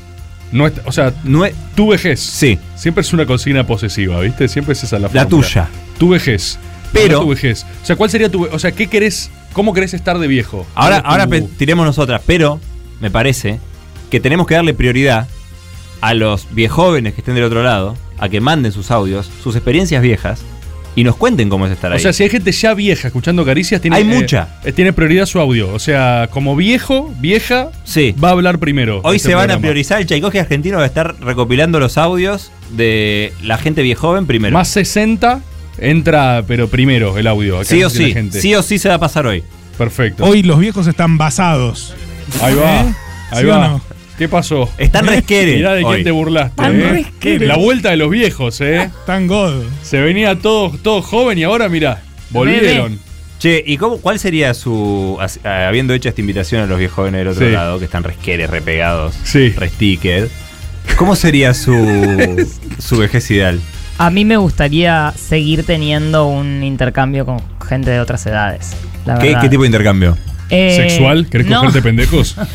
[0.53, 2.21] No es- o sea, No es- tu vejez.
[2.21, 4.47] sí, Siempre es una consigna posesiva, ¿viste?
[4.49, 5.29] Siempre es esa la la fórmula.
[5.29, 5.69] tuya.
[5.99, 6.59] Tu vejez.
[6.93, 7.65] Pero- No tu vejez.
[7.83, 9.31] O sea, ¿cuál sería tu O sea, ¿qué querés?
[9.55, 10.67] ¿Cómo querés estar de viejo?
[10.75, 12.61] Ahora, ¿Cuál es ahora tiremos nosotras, pero
[13.01, 13.59] me parece
[14.11, 15.27] que tenemos que darle prioridad
[16.03, 20.03] a los viejóvenes que estén del otro lado, a que manden sus audios, sus experiencias
[20.03, 20.43] viejas
[20.97, 21.97] y nos cuenten cómo es estar ahí.
[21.97, 24.61] O sea, si hay gente ya vieja escuchando caricias, tiene, Hay eh, mucha.
[24.65, 25.73] eh, tiene prioridad su audio.
[25.73, 28.15] O sea, como viejo, vieja, sí.
[28.23, 29.01] va a hablar primero.
[29.03, 32.53] Hoy este se van a priorizar, el Tchaikovsky argentino va a estar recopilando los audios
[32.71, 34.53] de la gente viejoven primero.
[34.55, 35.41] Más 60
[35.79, 37.57] entra, pero primero el audio.
[37.57, 38.41] acá sí o sí, gente.
[38.41, 39.43] sí o sí se va a pasar hoy.
[39.77, 40.25] Perfecto.
[40.25, 41.95] Hoy los viejos están basados.
[42.41, 42.83] Ahí va.
[42.83, 42.95] ¿Eh?
[43.33, 43.69] Ahí ¿Sí o va.
[43.69, 43.81] no?
[44.19, 44.71] ¿Qué pasó?
[44.79, 45.55] Están resquere.
[45.57, 46.05] Mirá de quién hoy.
[46.05, 46.57] te burlaste.
[46.57, 46.89] Tan eh.
[46.91, 47.47] resquere.
[47.47, 48.91] La vuelta de los viejos, ¿eh?
[49.07, 49.65] Tan god.
[49.83, 52.99] Se venía todo, todo joven y ahora, mirá, volvieron.
[53.41, 55.19] Che, ¿y cómo, cuál sería su.
[55.45, 57.53] eh, habiendo hecho esta invitación a los viejóvenes del otro Sí.
[57.53, 59.51] lado, que están resqueres, repegados, Sí.
[59.51, 60.29] resticked,
[60.97, 61.75] ¿cómo sería su,
[62.79, 63.61] su vejez ideal?
[63.99, 68.73] A mí me gustaría seguir teniendo un intercambio con gente de otras edades.
[69.05, 69.43] La ¿Qué, verdad.
[69.43, 70.17] qué tipo de intercambio?
[70.51, 71.27] Eh, ¿Sexual?
[71.29, 72.37] ¿Querés no, cogerte pendejos?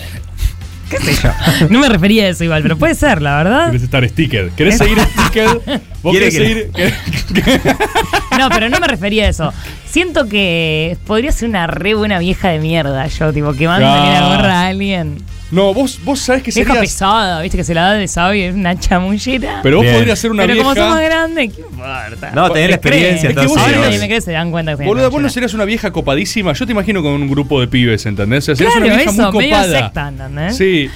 [0.90, 1.32] ¿Qué sé yo?
[1.70, 3.68] No me refería a eso igual, pero puede ser, la verdad.
[3.68, 4.50] ¿Querés estar sticker?
[4.52, 5.62] ¿Querés seguir sticker?
[6.02, 6.72] ¿Vos querés que- seguir?
[8.40, 9.54] No, pero no me refería a eso.
[9.86, 14.22] Siento que podría ser una re buena vieja de mierda, yo, tipo, que manda Ah.
[14.22, 15.18] la gorra a alguien.
[15.52, 16.92] No, vos, vos sabés que Vieja serías...
[16.94, 19.62] pesada, viste que se la da de sabio, es una chamullera.
[19.64, 19.96] Pero vos Bien.
[19.96, 21.10] podrías ser una Pero como somos vieja...
[21.16, 22.32] grandes, ¿qué importa?
[22.36, 23.02] No, tener la ¿Te crees?
[23.24, 23.58] experiencia, Es que vos entonces.
[23.58, 25.34] Ahora serías- nadie me cree, se dan cuenta que soy una Boluda, vos no chamullera.
[25.34, 26.54] serías una vieja copadísima.
[26.54, 28.44] Yo te imagino con un grupo de pibes, ¿entendés?
[28.44, 29.80] O sea, serías Claro, una vieja eso, muy medio copada.
[29.86, 30.56] secta, ¿entendés?
[30.58, 30.90] Sí,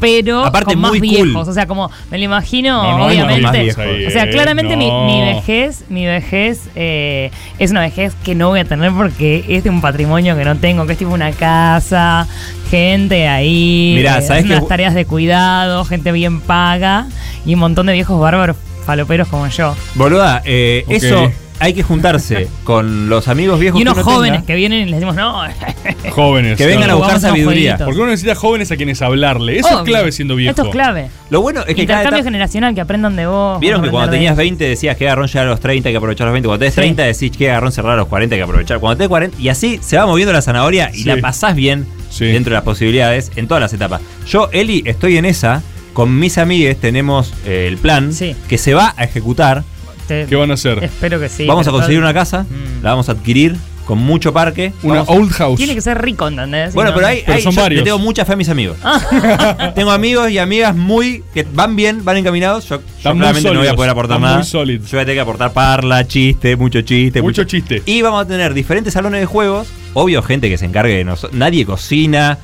[0.00, 1.08] pero Aparte, con más muy cool.
[1.08, 1.48] viejos.
[1.48, 3.70] O sea, como me lo imagino, No, no hay obviamente.
[4.06, 5.06] o sea, eh, claramente mi, no.
[5.06, 9.64] mi vejez, mi vejez eh, es una vejez que no voy a tener porque es
[9.64, 12.26] de un patrimonio que no tengo, que es tipo una casa,
[12.70, 17.06] gente ahí, Mirá, eh, ¿sabés unas tareas de cuidado, gente bien paga
[17.44, 19.74] y un montón de viejos bárbaros faloperos como yo.
[19.96, 24.32] Boluda, eh, eso hay que juntarse con los amigos viejos Y unos que uno jóvenes
[24.38, 25.42] tenga, que vienen y les decimos, no,
[26.10, 26.56] jóvenes.
[26.56, 27.76] que vengan a buscar sabiduría.
[27.78, 29.58] Porque uno necesita jóvenes a quienes hablarle.
[29.58, 30.50] Eso es clave siendo viejo.
[30.50, 31.10] Esto es clave.
[31.30, 33.60] Lo bueno es que Intercambio generacional, que aprendan de vos.
[33.60, 35.96] Vieron que cuando tenías de 20 decías que agarrón llegar a los 30, hay que
[35.98, 36.46] aprovechar los 20.
[36.48, 36.80] Cuando tenés Sí.
[36.80, 38.78] 30 decís que agarrón cerrar a los 40, hay que aprovechar.
[38.80, 41.04] Cuando tenés 40, y así se va moviendo la zanahoria y Sí.
[41.04, 42.24] la pasás bien Sí.
[42.26, 44.00] dentro de las posibilidades en todas las etapas.
[44.26, 45.62] Yo, Eli, estoy en esa.
[45.92, 48.36] Con mis amigues tenemos eh, el plan Sí.
[48.48, 49.64] que se va a ejecutar.
[50.08, 50.82] Te- ¿Qué van a hacer?
[50.82, 51.46] Espero que sí.
[51.46, 52.82] vamos a conseguir una casa, Mm.
[52.82, 53.54] la vamos a adquirir
[53.86, 54.72] con mucho parque.
[54.82, 55.56] Una Vamos- old house.
[55.56, 56.74] Tiene que ser rico, ¿entendés?
[56.74, 57.78] Bueno, no, pero hay, Pero hay- son yo varios.
[57.80, 58.76] le tengo mucha fe a mis amigos.
[59.74, 62.68] tengo amigos y amigas muy que van bien, van encaminados.
[62.68, 64.36] Yo, claramente no voy a poder aportar están nada.
[64.38, 64.90] muy sólidos.
[64.90, 67.22] Yo voy a tener que aportar parla, chiste, mucho chiste.
[67.22, 67.82] Mucho chiste.
[67.86, 69.68] Y vamos a tener diferentes salones de juegos.
[69.94, 71.38] Obvio, gente que se encargue de nosotros.
[71.38, 72.38] Nadie cocina,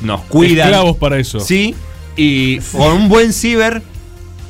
[0.00, 0.64] nos cuida.
[0.64, 1.40] Esclavos para eso.
[1.40, 1.74] Sí.
[2.16, 3.82] Y con un buen ciber,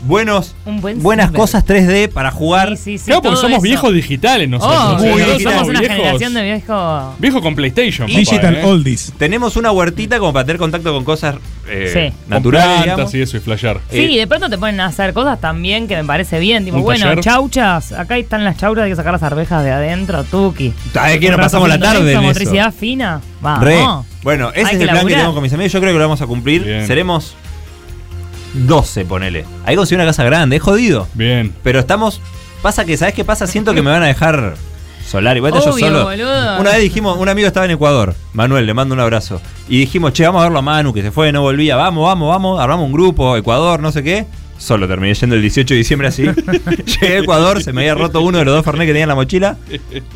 [0.02, 2.76] buenos, Un buen buenas cosas 3D para jugar.
[2.76, 3.62] Sí, sí, sí, Claro, porque somos eso.
[3.62, 4.78] viejos digitales nosotros.
[4.80, 5.42] Oh, muy digitales.
[5.42, 7.04] somos una viejos- generación de viejos.
[7.18, 8.08] Viejo con PlayStation.
[8.08, 8.64] papá, Digital ¿eh?
[8.64, 9.12] Oldies.
[9.18, 11.36] Tenemos una huertita como para tener contacto con cosas
[11.68, 12.82] eh, naturales.
[12.84, 13.76] plantas y eso y flashear.
[13.90, 16.64] Eh, Sí, de pronto te ponen a hacer cosas también que me parece bien.
[16.64, 17.22] Tipo, bueno, taller.
[17.24, 17.92] chauchas.
[17.92, 20.72] Acá están las chauchas, hay que sacar las arvejas de adentro, tuki.
[20.92, 21.28] ¿Sabes qué?
[21.28, 22.22] Nos Un pasamos la tarde en eso.
[22.22, 23.20] motricidad fina.
[23.40, 23.64] Vamos.
[23.64, 23.78] Re.
[24.22, 25.72] Bueno, ese Hay es que el plan que tengo con mis amigos.
[25.72, 26.62] Yo creo que lo vamos a cumplir.
[26.64, 26.86] Bien.
[26.86, 27.34] Seremos
[28.54, 29.44] 12, ponele.
[29.64, 31.08] Ahí conseguí una casa grande, es jodido.
[31.14, 31.52] Bien.
[31.62, 32.20] Pero estamos.
[32.62, 33.46] Pasa que, ¿sabes qué pasa?
[33.46, 34.54] Siento que me van a dejar
[35.06, 35.36] solar.
[35.36, 36.04] Igual yo Obvio, solo.
[36.04, 36.60] boludo.
[36.60, 39.40] Una vez dijimos, un amigo estaba en Ecuador, Manuel, le mando un abrazo.
[39.68, 41.76] Y dijimos, che, vamos a verlo a Manu, que se fue, no volvía.
[41.76, 42.60] Vamos, vamos, vamos.
[42.60, 44.26] Armamos un grupo, Ecuador, no sé qué.
[44.58, 46.22] Solo terminé yendo el 18 de diciembre así.
[47.00, 49.08] Llegué a Ecuador, se me había roto uno de los dos Fernet que tenía en
[49.08, 49.56] la mochila.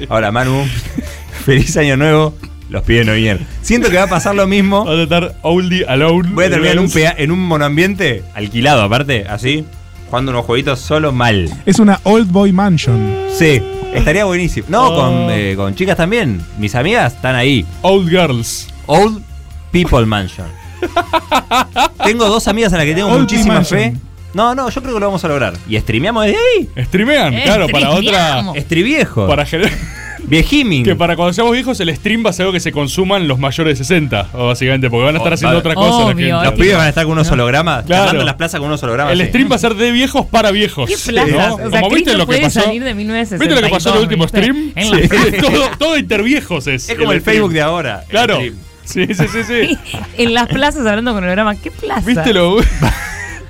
[0.08, 0.64] Ahora, Manu,
[1.44, 2.34] feliz año nuevo.
[2.68, 3.46] Los pibes no vinieron.
[3.62, 4.84] Siento que va a pasar lo mismo.
[4.84, 6.30] Vas a estar oldie alone.
[6.32, 9.64] Voy a terminar en un, pea- en un monoambiente alquilado, aparte, así,
[10.10, 11.48] jugando unos jueguitos solo mal.
[11.64, 13.14] Es una Old Boy Mansion.
[13.36, 13.62] Sí,
[13.94, 14.66] estaría buenísimo.
[14.68, 14.96] No, Oh.
[15.00, 16.40] con, eh, con chicas también.
[16.58, 17.64] Mis amigas están ahí.
[17.82, 18.68] Old girls.
[18.86, 19.22] Old
[19.70, 20.46] People Mansion.
[22.04, 23.94] Tengo dos amigas a las que tengo Old muchísima fe.
[24.34, 25.54] No, no, yo creo que lo vamos a lograr.
[25.68, 26.84] Y streameamos desde ahí.
[26.84, 28.00] Streamean, claro, para otra.
[28.02, 28.56] Streameamos.
[28.56, 29.26] Estriviejo.
[29.26, 29.72] Para generar.
[30.28, 30.84] Viejiming.
[30.84, 33.38] Que para cuando seamos viejos el stream va a ser algo que se consuman los
[33.38, 35.70] mayores de 60, o básicamente, porque van a estar Oh, haciendo vale.
[35.70, 36.00] otra cosa.
[36.00, 36.24] la gente.
[36.44, 37.84] Los pibes van a estar con unos hologramas.
[37.84, 38.18] Claro.
[38.20, 39.12] En las plazas con unos hologramas.
[39.12, 39.26] El sí.
[39.28, 40.88] stream va a ser de viejos para viejos.
[40.90, 41.30] ¿Qué plazas?
[41.48, 41.54] ¿no?
[41.66, 42.60] O sea, Como viste lo que pasó.
[42.62, 43.40] salir de 1962.
[43.40, 44.38] ¿Viste lo que pasó en el último ¿viste?
[44.38, 44.72] stream?
[44.74, 45.08] En la Sí.
[45.08, 45.36] plaza.
[45.52, 46.88] todo, todo interviejos es.
[46.88, 47.36] Es como el stream.
[47.36, 48.00] Facebook de ahora.
[48.02, 48.38] el Claro.
[48.84, 49.78] Sí, sí, sí, sí.
[50.18, 51.56] en las plazas hablando con holograma.
[51.56, 52.02] ¿Qué plaza?
[52.06, 52.56] ¿Viste lo,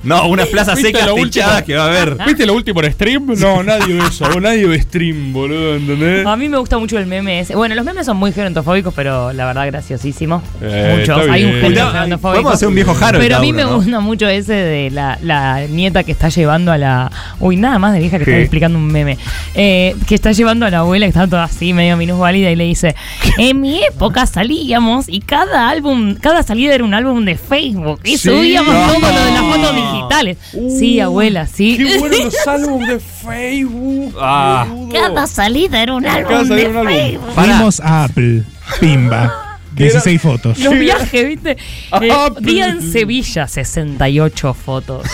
[0.07, 1.67] No, unas plazas ¿Viste secas lo techadas último?
[1.67, 2.17] que va a haber.
[2.27, 3.27] ¿Viste lo último en stream?
[3.39, 4.27] No, nadie ve eso.
[4.29, 6.27] vos Nadie ve stream, boludo, ¿entendés?
[6.27, 7.55] A mí me gusta mucho el meme ese.
[7.57, 10.43] Bueno, los memes son muy gerontofóbicos, pero la verdad graciosísimo.
[10.63, 11.21] Eh, Muchos.
[11.21, 11.63] está Hay un bien.
[11.63, 12.51] género Podemos- gerontofóbico.
[12.51, 13.77] hacer un viejo Harold Pero a mí uno, me ¿no?
[13.77, 17.11] gusta mucho ese de la, la nieta que está llevando a la.
[17.41, 18.41] Uy, nada más de vieja que está ¿Qué?
[18.43, 19.19] explicando un meme.
[19.55, 22.65] Eh, que está llevando a la abuela que está toda así, medio minusválida, y le
[22.65, 22.95] dice:
[23.39, 28.01] En mi época salíamos y cada álbum, cada salida era un álbum de Facebook.
[28.05, 28.29] Y Sí.
[28.29, 28.93] subíamos No.
[28.93, 30.39] todo lo de las fotos digitales.
[30.79, 31.77] sí, abuela, sí.
[31.79, 34.15] Qué buenos los álbumes de Facebook.
[34.21, 34.67] Ah.
[34.93, 36.93] Cada salida era un Cada álbum salida de un álbum.
[36.95, 37.35] Facebook.
[37.35, 37.57] Pará.
[37.57, 38.43] Fuimos a Apple.
[38.81, 39.43] Pimba.
[39.77, 40.59] 16 fotos.
[40.59, 41.57] Los viajes, ¿viste?
[42.01, 45.07] Eh, día en Sevilla, 68 fotos.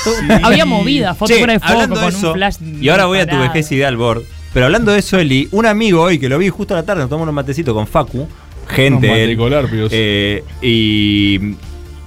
[0.42, 2.56] Había movida, fotos fuera de foco hablando con de eso, un flash.
[2.80, 4.22] y ahora voy a tu vejez ideal, Bord.
[4.52, 7.00] Pero hablando de eso, Eli, un amigo hoy que lo vi justo a la tarde,
[7.00, 8.28] nos tomamos un matecito con Facu,
[8.68, 9.90] gente, él, matecolarpios.
[9.92, 11.56] eh, y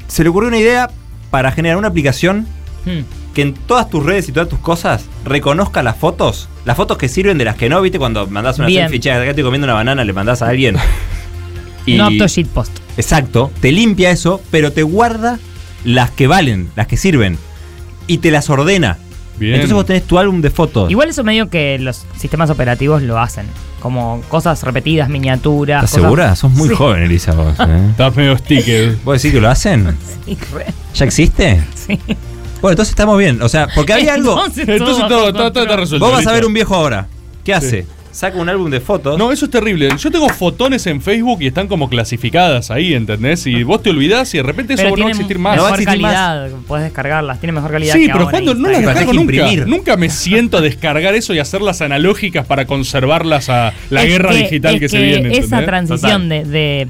[0.08, 0.90] se le ocurrió una idea
[1.32, 2.48] para generar una aplicación
[2.86, 3.02] Hmm.
[3.34, 7.10] que en todas tus redes y todas tus cosas reconozca las fotos, las fotos que
[7.10, 8.84] sirven de las que no, viste, cuando mandás una Bien.
[8.84, 10.78] selfie, che, acá estoy comiendo una banana, le mandás a alguien.
[11.88, 12.80] No apto shitpost.
[12.98, 15.38] Exacto, te limpia eso, pero te guarda
[15.84, 17.38] las que valen, las que sirven.
[18.08, 18.98] Y te las ordena.
[19.38, 19.54] Bien.
[19.56, 20.90] Entonces vos tenés tu álbum de fotos.
[20.90, 23.46] Igual eso medio que los sistemas operativos lo hacen.
[23.82, 25.84] Como cosas repetidas, miniaturas.
[25.84, 26.36] ¿Estás cosas- segura?
[26.36, 26.76] Sos muy Sí.
[26.76, 27.54] joven, Elisa, vos.
[27.60, 27.88] ¿eh?
[27.92, 28.98] Estás medio sticker.
[29.04, 29.96] ¿Vos decís que lo hacen?
[30.26, 31.64] Sí, re- ¿Ya existe?
[31.76, 32.00] sí.
[32.66, 33.42] Bueno, entonces estamos bien.
[33.44, 34.32] O sea, porque había algo.
[34.34, 36.04] Entonces, Entonces todo está resuelto.
[36.06, 37.08] Vos vas a ver un viejo ahora.
[37.44, 37.86] ¿Qué hace?
[38.12, 39.18] Saca un álbum de fotos.
[39.20, 39.90] No, eso es terrible.
[40.00, 43.46] Yo tengo fotones en Facebook y están como clasificadas ahí, ¿entendés?
[43.46, 45.58] Y vos te olvidás y de repente eso Pero no va a existir más.
[45.58, 46.14] No va a existir más.
[46.14, 46.50] calidad.
[46.66, 47.40] Puedes descargarlas.
[47.42, 49.34] Tiene mejor calidad Sí, que pero ahora cuando no las descargo nunca.
[49.36, 49.68] imprimir.
[49.68, 54.30] Nunca me siento a descargar eso y hacerlas analógicas para conservarlas a la Es guerra
[54.32, 55.30] que- digital es que, se viene.
[55.38, 55.66] Esa ¿entendés?
[55.66, 56.88] transición de, de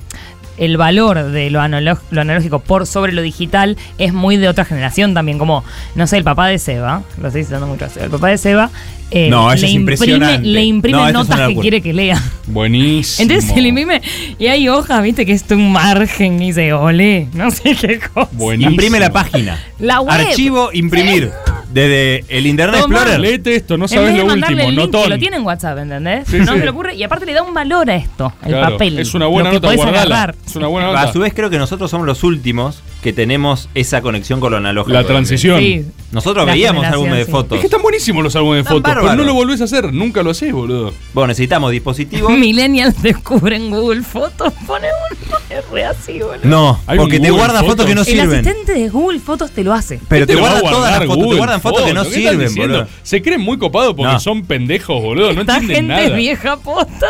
[0.58, 4.66] el valor de lo, analog- lo analógico por sobre lo digital es muy de otra
[4.66, 5.38] generación también.
[5.38, 5.64] Como,
[5.96, 8.38] no sé, el papá de Seba, lo estoy citando mucho a Seba, el papá de
[8.38, 8.70] Seba
[9.12, 12.22] eh, No, le, es imprime, le imprime No, notas que quiere que lea.
[12.48, 13.24] Buenísimo.
[13.24, 14.02] Entonces se le imprime
[14.40, 18.30] y hay hojas, viste, que es un margen y dice, ole, no sé qué cosa.
[18.32, 18.72] Buenísimo.
[18.72, 19.64] Imprime la página.
[19.80, 20.12] La web.
[20.12, 21.32] Archivo, imprimir.
[21.76, 22.96] Desde el Internet Toma.
[22.96, 23.20] Explorer.
[23.20, 26.26] Léete esto, no sabes lo último, el link, que lo tiene en WhatsApp, ¿entendés?
[26.26, 26.60] Sí, no sí.
[26.60, 28.98] se le ocurre y aparte le da un valor a esto, el Claro, papel.
[28.98, 30.34] Es una buena lo que nota, guardala.
[30.48, 31.12] Es una buena A nota.
[31.12, 34.92] su vez creo que nosotros somos los últimos que tenemos esa conexión con lo analógico.
[34.92, 35.60] La transición.
[35.60, 35.86] Sí.
[36.12, 37.32] Nosotros La veíamos álbumes de sí.
[37.32, 37.56] fotos.
[37.58, 39.94] Es que están buenísimos los álbumes de Están fotos, pero no lo volvés a hacer.
[39.94, 40.92] Nunca lo hacés, boludo.
[41.14, 42.32] Bueno, necesitamos dispositivos.
[42.38, 46.40] Millennials descubren Google Fotos, pone uno, es re así, boludo.
[46.46, 47.86] No, porque un te Google guarda fotos, Fotos.
[47.86, 48.30] que no El sirven.
[48.32, 50.00] asistente de Google Fotos te lo hace.
[50.08, 52.32] Pero ¿Qué te a guarda todas las fotos, te guardan fotos que no ¿Qué están
[52.40, 52.88] sirven, boludo.
[53.04, 54.20] Se creen muy copados porque No.
[54.20, 55.32] son pendejos, boludo.
[55.34, 56.16] No Esta entienden gente nada.
[56.18, 57.06] vieja posta.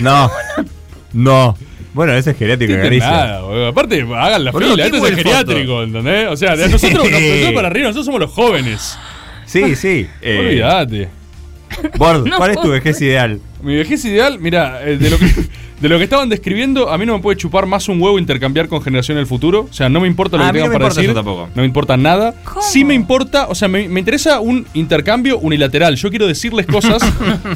[0.00, 0.30] No,
[1.12, 1.56] no.
[1.92, 3.10] Bueno, ese es No geriátrico, Galicia.
[3.10, 3.66] nada, boludo.
[3.68, 4.84] Aparte, hagan la Boludo, fila.
[4.90, 6.28] ¿qué Esto es geriátrico, ¿entendés?
[6.28, 7.10] O sea, de nosotros, Sí.
[7.12, 8.98] nosotros para arriba, nosotros somos los jóvenes.
[9.46, 10.06] Sí, sí.
[10.22, 11.08] Eh, Olvídate.
[11.98, 12.74] Bord, No ¿cuál es tu puedo.
[12.74, 13.40] vejez ideal?
[13.62, 15.26] Mi vejez ideal, mira, eh, de lo que
[15.80, 18.68] de lo que estaban describiendo, a mí no me puede chupar más un huevo intercambiar
[18.68, 19.66] con generación en el futuro.
[19.70, 21.14] O sea, no me importa lo A que no tengan me para importa decir.
[21.14, 21.48] tampoco.
[21.54, 22.34] No me importa nada.
[22.44, 22.60] ¿Cómo?
[22.60, 25.96] Sí me importa, o sea, me, me interesa un intercambio unilateral.
[25.96, 27.02] Yo quiero decirles cosas.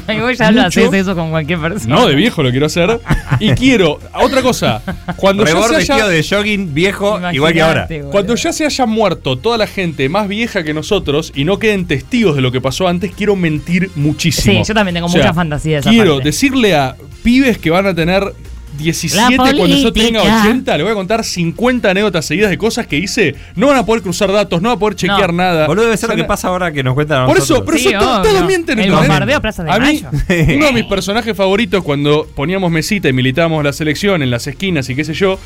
[0.07, 1.95] Y vos ya lo haces eso con cualquier persona.
[1.95, 2.99] no, de viejo lo quiero hacer.
[3.39, 4.81] Y quiero, otra cosa,
[5.17, 7.87] cuando ya Rebord se vestido haya, de jogging viejo, igual que ahora.
[7.89, 8.11] Boludo.
[8.11, 11.85] cuando ya se haya muerto toda la gente más vieja que nosotros y no queden
[11.85, 14.63] testigos de lo que pasó antes, quiero mentir muchísimo.
[14.63, 17.69] Sí, yo también tengo O sea, mucha fantasía de esa Quiero decirle a pibes que
[17.69, 18.33] van a tener
[18.77, 20.41] 17 La cuando yo tenga política.
[20.43, 23.35] 80, le voy a contar 50 anécdotas seguidas de cosas que hice.
[23.55, 25.37] No van a poder cruzar datos, no van a poder chequear No.
[25.43, 25.67] nada.
[25.67, 27.77] Boludo, debe ser O lo que pasa ahora que nos cuentan a Por eso, pero
[27.77, 28.21] Sí, eso obvio.
[28.31, 28.79] todos mienten.
[28.79, 30.09] El bombardeo a Plaza de A mí, Mayo.
[30.55, 34.89] uno de mis personajes favoritos cuando poníamos mesita y militábamos la selección en las esquinas
[34.89, 35.39] y qué sé yo,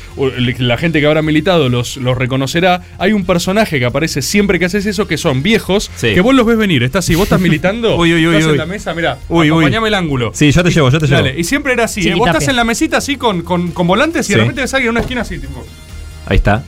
[0.58, 2.82] la gente que habrá militado los, los reconocerá.
[2.98, 6.14] Hay un personaje que aparece siempre que haces eso que son viejos, Sí.
[6.14, 6.82] que vos los ves venir.
[6.82, 7.96] Estás así, vos estás militando.
[7.96, 8.52] Uy, uy, uy, estás uy.
[8.52, 9.58] en la mesa, mira, Uy, uy.
[9.58, 10.30] acompañame el ángulo.
[10.34, 11.22] Sí, yo te llevo, yo te llevo.
[11.22, 12.14] Dale, y siempre era así, ¿eh?
[12.14, 14.32] Vos estás en la mesita así con, con, con volantes y Sí.
[14.34, 15.64] de repente ves a alguien en una esquina así, tipo.
[16.26, 16.64] Ahí está.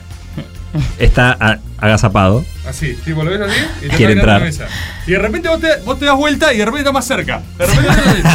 [0.97, 2.43] Está a- agazapado.
[2.67, 4.39] Así, tipo, lo ves así y te Quiere entrar.
[4.39, 4.65] la mesa.
[5.05, 7.41] Y de repente vos te, vos te das vuelta y de repente está más cerca.
[7.57, 8.29] De repente.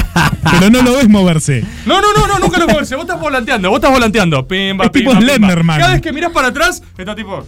[0.52, 1.64] Pero no lo ves moverse.
[1.86, 2.94] No, no, no, no, nunca lo moverse.
[2.94, 4.46] Vos estás volanteando, vos estás volanteando.
[4.46, 5.34] Pimba, Es tipo pimba, pimba.
[5.36, 5.80] Slenderman.
[5.80, 7.44] Cada vez que mirás para atrás, está tipo.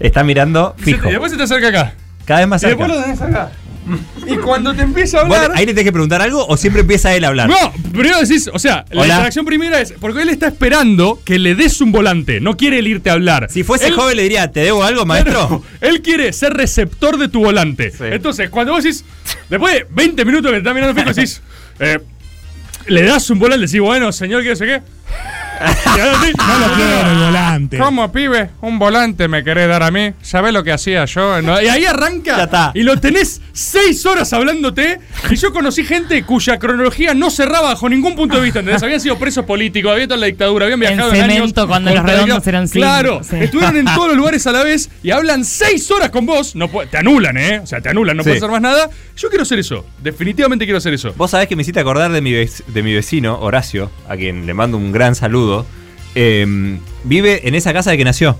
[0.00, 1.08] Está mirando Y se- fijo.
[1.08, 1.94] Y después se te acerca acá.
[2.24, 3.00] Cada vez más Y después cerca.
[3.00, 3.52] lo tenés acá.
[4.26, 5.52] Y cuando te empieza a ¿Vos hablar.
[5.58, 7.48] ahí le tenés que preguntar algo o siempre empieza él a hablar?
[7.48, 7.56] No,
[7.92, 9.14] primero decís, o sea, la Hola.
[9.14, 12.86] interacción primera es porque él está esperando que le des un volante, no quiere el
[12.86, 13.48] irte a hablar.
[13.50, 15.32] Si fuese Él- joven le diría, ¿te debo algo, maestro?
[15.32, 17.92] Claro, él quiere ser receptor de tu volante.
[18.00, 19.04] Entonces, cuando vos decís,
[19.50, 21.42] después de 20 minutos que te está mirando fijo, decís,
[21.80, 21.98] eh,
[22.86, 24.82] le das un volante, decís, bueno, señor, ¿qué sé qué?
[25.60, 27.78] No lo quiero el volante.
[27.78, 28.50] ¿Cómo, pibe?
[28.62, 30.12] Un volante me querés dar a mí.
[30.22, 31.40] ¿Sabés lo que hacía yo?
[31.42, 32.36] No, y ahí arranca.
[32.38, 32.70] Ya está.
[32.74, 34.98] Y lo tenés seis horas hablándote.
[35.30, 38.60] Y yo conocí gente cuya cronología no cerraba bajo ningún punto de vista.
[38.60, 38.82] ¿entendés?
[38.82, 41.34] Habían sido presos políticos, habían estado en la dictadura, habían En viajado en, años.
[41.36, 43.36] cemento, cuando los redondos eran cinco, Claro, sí.
[43.40, 46.56] estuvieron en todos los lugares a la vez y hablan seis horas con vos.
[46.56, 47.60] No te anulan, ¿eh?
[47.62, 48.30] O sea, te anulan, no Sí.
[48.30, 48.88] puedes hacer más nada.
[49.16, 49.86] Yo quiero hacer eso.
[50.02, 51.12] Definitivamente quiero hacer eso.
[51.16, 54.54] Vos sabés que me hiciste acordar de mi, de mi vecino, Horacio, a quien le
[54.54, 55.51] mando un gran saludo.
[56.14, 58.36] Eh, vive en esa casa de que nació.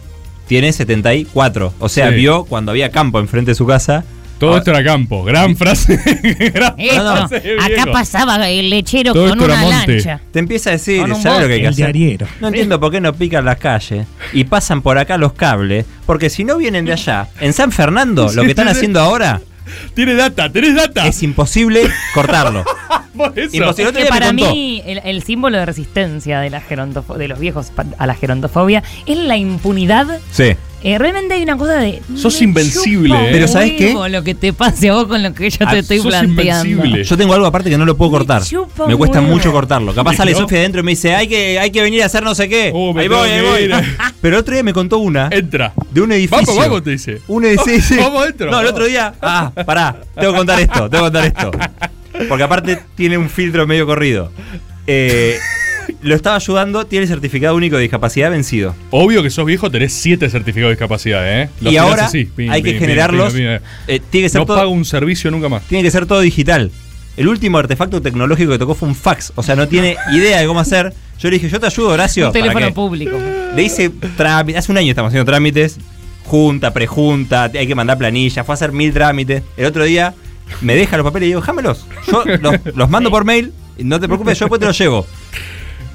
[0.46, 1.72] Tiene 74.
[1.78, 2.16] O sea, Sí.
[2.16, 4.04] vio cuando había campo enfrente de su casa.
[4.38, 5.22] Todo esto era campo.
[5.22, 5.96] Gran frase.
[6.52, 9.92] Gran Esto, frase de acá pasaba el lechero Todo con una monte.
[9.94, 10.20] lancha.
[10.32, 11.92] Te empieza a decir, ¿sabes lo que hay que El hacer?
[11.92, 12.26] diariero.
[12.40, 16.28] No entiendo por qué no pican las calles y pasan por acá los cables, porque
[16.28, 18.76] si no vienen de allá, en San Fernando, lo que están sí, sí.
[18.78, 19.40] haciendo ahora
[19.94, 21.06] Tiene data, tenés data.
[21.06, 21.82] es imposible
[22.14, 22.64] cortarlo.
[23.16, 23.56] Por eso.
[23.56, 23.90] Imposible.
[23.90, 28.06] Otro Que para mí el, el símbolo de resistencia de, la de los viejos a
[28.06, 30.20] la gerontofobia es la impunidad.
[30.30, 30.56] Sí.
[30.84, 32.02] Eh, realmente hay una cosa de.
[32.16, 33.28] Sos invencible, eh.
[33.32, 33.94] Pero ¿sabes qué?
[34.10, 36.68] Lo que te pase a vos con lo que yo te Ah, estoy sos planteando.
[36.68, 37.04] invencible.
[37.04, 38.42] Yo tengo algo aparte que no lo puedo cortar.
[38.88, 39.32] Me cuesta huevo.
[39.32, 39.94] mucho cortarlo.
[39.94, 40.34] Capaz ¿Y sale?
[40.34, 42.72] Sofía adentro y me dice, hay que, hay que venir a hacer no sé qué.
[42.94, 43.80] Me ahí voy, ahí voy.
[44.20, 45.72] Pero otro día me contó una Entra.
[45.90, 46.46] de un edificio.
[46.46, 47.20] Vamos, vamos, te dice.
[47.28, 47.96] Un edificio.
[48.02, 48.50] Vamos adentro.
[48.50, 49.14] No, el otro día.
[49.22, 49.96] Ah, pará.
[50.16, 50.90] Tengo que contar esto.
[50.90, 51.50] Tengo que contar esto.
[52.28, 54.30] Porque aparte tiene un filtro medio corrido.
[54.86, 55.38] Eh,
[56.02, 58.74] lo estaba ayudando, tiene el certificado único de discapacidad vencido.
[58.90, 61.48] Obvio que sos viejo, tenés siete certificados de discapacidad, ¿eh?
[61.60, 63.34] Los y ahora así, hay que generarlos.
[63.36, 63.60] eh,
[64.10, 64.56] tiene que ser No todo.
[64.58, 65.62] pago un servicio nunca más.
[65.64, 66.70] Tiene que ser todo digital.
[67.16, 69.32] El último artefacto tecnológico que tocó fue un fax.
[69.36, 70.94] O sea, no tiene idea de cómo hacer.
[71.18, 72.28] Yo le dije, yo te ayudo, Horacio.
[72.28, 73.18] Un ¿Para teléfono público.
[73.54, 74.60] Le hice trámites.
[74.60, 75.76] Hace un año estamos haciendo trámites.
[76.24, 78.46] Junta, prejunta, hay que mandar planillas.
[78.46, 79.42] Fue a hacer mil trámites.
[79.58, 80.14] El otro día
[80.62, 81.84] me deja los papeles y digo, déjamelos.
[82.10, 83.52] Yo los, los mando por mail.
[83.78, 85.06] No te preocupes, yo después te los llevo.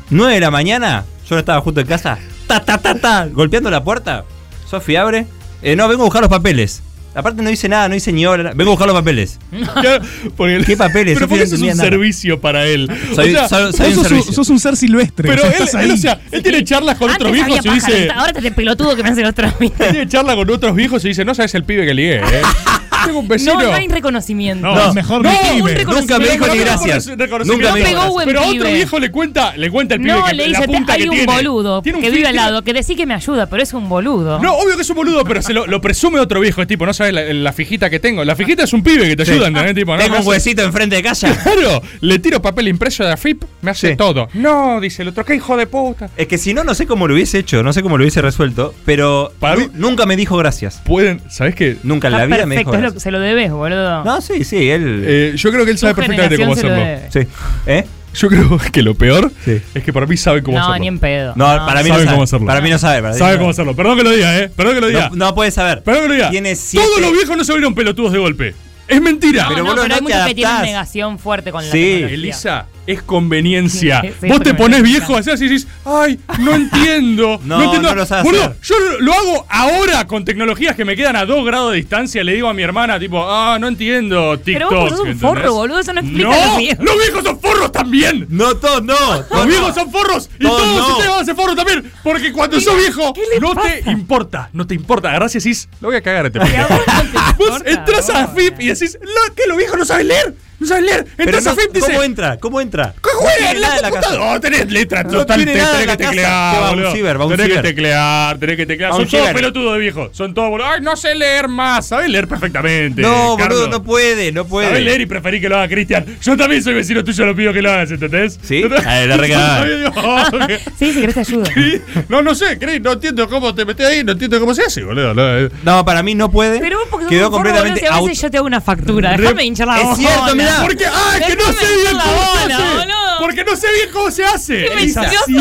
[0.10, 2.18] 9 de la mañana, yo no estaba junto en casa.
[2.48, 4.24] Ta, ta, ta, ta, golpeando la puerta.
[4.70, 5.26] Sofi abre.
[5.62, 6.82] Eh, no, vengo a buscar los papeles.
[7.16, 8.52] Aparte no dice nada, no dice ni hora.
[8.54, 9.40] Vengo a buscar los papeles.
[10.68, 11.16] ¿Qué papeles?
[11.16, 11.84] Pero porque eso es un nada.
[11.84, 12.88] servicio para él.
[13.16, 14.34] Soy- o sea, soy- Vos soy un sos, un, servicio.
[14.34, 15.28] sos un ser silvestre.
[15.28, 18.10] pero él, o sea, él tiene charlas con otros viejos y dice.
[18.12, 19.80] ahora te pelotudo que me hace los trámites.
[19.80, 22.22] Él tiene charla con otros viejos y dice, no sabes el pibe que ligué, ¿eh?
[23.06, 23.54] Tengo un vecino.
[23.56, 24.68] No, no hay reconocimiento.
[24.68, 25.74] No, es mejor no, un pibe.
[25.76, 25.94] reconocimiento.
[26.02, 27.08] Nunca me dijo ni no gracias.
[27.08, 28.74] Nunca me No dijo pegó buen Pero a otro pibe.
[28.74, 31.10] viejo le cuenta, le cuenta el pibe No, que le la dice, punta hay que
[31.10, 31.34] un tiene.
[31.34, 33.74] boludo Tiene un que vive al filtro- lado, que decí que me ayuda, pero es
[33.74, 34.40] un boludo.
[34.40, 36.62] No, obvio que es un boludo, pero se lo, lo presume otro viejo.
[36.62, 38.24] Es tipo, no sabes la, la fijita que tengo.
[38.26, 39.32] La fijita es un pibe que te Sí.
[39.34, 39.76] ayuda, ¿entendés?
[39.76, 40.30] Tipo, no, Tengo no un sé.
[40.30, 41.28] huesito enfrente de casa.
[41.44, 43.96] Claro, le tiro papel impreso de AFIP, me hace Sí.
[43.98, 44.30] todo.
[44.34, 46.10] No, dice el otro, qué hijo de puta.
[46.18, 48.22] Es que si no, no sé cómo lo hubiese hecho, no sé cómo lo hubiese
[48.22, 50.82] resuelto, pero Para nu- mí- nunca me dijo gracias.
[50.86, 51.78] Pueden, ¿sabes qué?
[51.84, 54.04] Nunca en la Está vida me dijo perfecto, es lo- se lo debes, boludo.
[54.04, 55.04] No, sí, sí, él.
[55.06, 56.72] Eh, yo creo que él sabe perfectamente cómo hacerlo.
[56.74, 57.02] debe.
[57.12, 57.20] sí.
[57.66, 57.86] ¿Eh?
[58.14, 59.62] Yo creo que lo peor Sí.
[59.76, 60.80] es que para mí sabe cómo No, hacerlo.
[60.80, 61.34] ni en pedo.
[61.36, 62.16] No, para mí no Sabe sabe.
[62.16, 62.48] cómo hacerlo.
[62.48, 63.02] Para mí no sabe.
[63.04, 63.76] para Sabe no cómo hacerlo.
[63.76, 64.50] Perdón que lo diga, ¿eh?
[64.50, 65.10] Perdón que lo diga.
[65.10, 65.84] No, no puede saber.
[65.84, 66.30] Perdón que lo diga.
[66.32, 68.56] Tiene siete- Todos los viejos no se volvieron pelotudos de golpe.
[68.88, 69.44] Es mentira.
[69.44, 72.04] No, Pero, no, pero no hay muchos que tienen negación fuerte con la Sí.
[72.10, 74.02] Elisa, es conveniencia.
[74.02, 77.40] Sí, sí, Vos te pones viejo así, así y dices, ay, no entiendo.
[77.48, 77.90] No, entiendo.
[77.90, 78.58] no lo sabes Boludo, hacer.
[78.64, 82.24] yo lo, hago ahora con tecnologías que me quedan a dos grados de distancia.
[82.24, 84.70] Le digo a mi hermana, tipo, ah, no entiendo TikTok.
[84.70, 86.86] Pero vos sos un forro, boludo, eso no explica no, los viejos.
[86.86, 88.26] los viejos son forros también.
[88.30, 88.96] No, todos no.
[89.32, 89.74] Los viejos no.
[89.74, 90.88] son forros y Todos todos no.
[90.94, 91.92] ustedes van a ser forros también.
[92.04, 94.50] Porque cuando sos viejo, ¿qué le no te importa.
[94.54, 95.16] No te importa.
[95.16, 98.28] Y decís, lo voy a cagar a este no te Vos importa, entras a.
[98.28, 99.44] FIP y decís, "Lo- ¿qué?
[99.48, 100.34] ¿Los viejos no saben leer?
[100.60, 101.06] ¿No saben leer?
[101.18, 102.38] Entras no, a dice, ¿Cómo entra?
[102.40, 102.94] ¿Cómo entra?
[102.96, 104.02] ¿Qué No juega en la nada en la casa.
[104.10, 104.40] computadora?
[104.40, 106.76] tenés letras, No total, tiene te- nada en tenés que teclear, Que va a un
[106.78, 106.92] boludo.
[106.94, 108.92] ciber, va a un Tenés que teclear, tenés que teclear.
[108.92, 110.10] A Son todos pelotudos de viejos.
[110.14, 110.68] Son todos, boludo.
[110.68, 111.88] Ay, no sé leer más.
[111.88, 113.02] Sabés leer perfectamente.
[113.02, 113.60] No, Carlos.
[113.60, 114.68] boludo, no puede, no puede.
[114.70, 116.06] Sabés leer y preferí que lo haga Cristian.
[116.22, 118.40] Yo también soy vecino tuyo, lo pido que lo hagas, ¿entendés?
[118.42, 118.64] ¿Sí?
[118.68, 121.44] Ta- Ah, la que- Sí, si querés te ayudo.
[122.10, 124.84] No, no sé, Cris, no entiendo cómo te metés ahí, no entiendo cómo se hace,
[124.84, 125.14] boludo.
[125.14, 125.50] no, eh.
[125.64, 126.60] No, para mí no puede.
[126.60, 129.16] Pero vos porque Quedó completamente a veces yo te hago una factura.
[129.18, 132.88] Déjame hinchar la Es cierto, Porque, ah, que no sé bien cómo se hace.
[133.20, 134.54] Porque no sé bien cómo se hace.
[134.58, 135.34] Qué Es mentiroso así.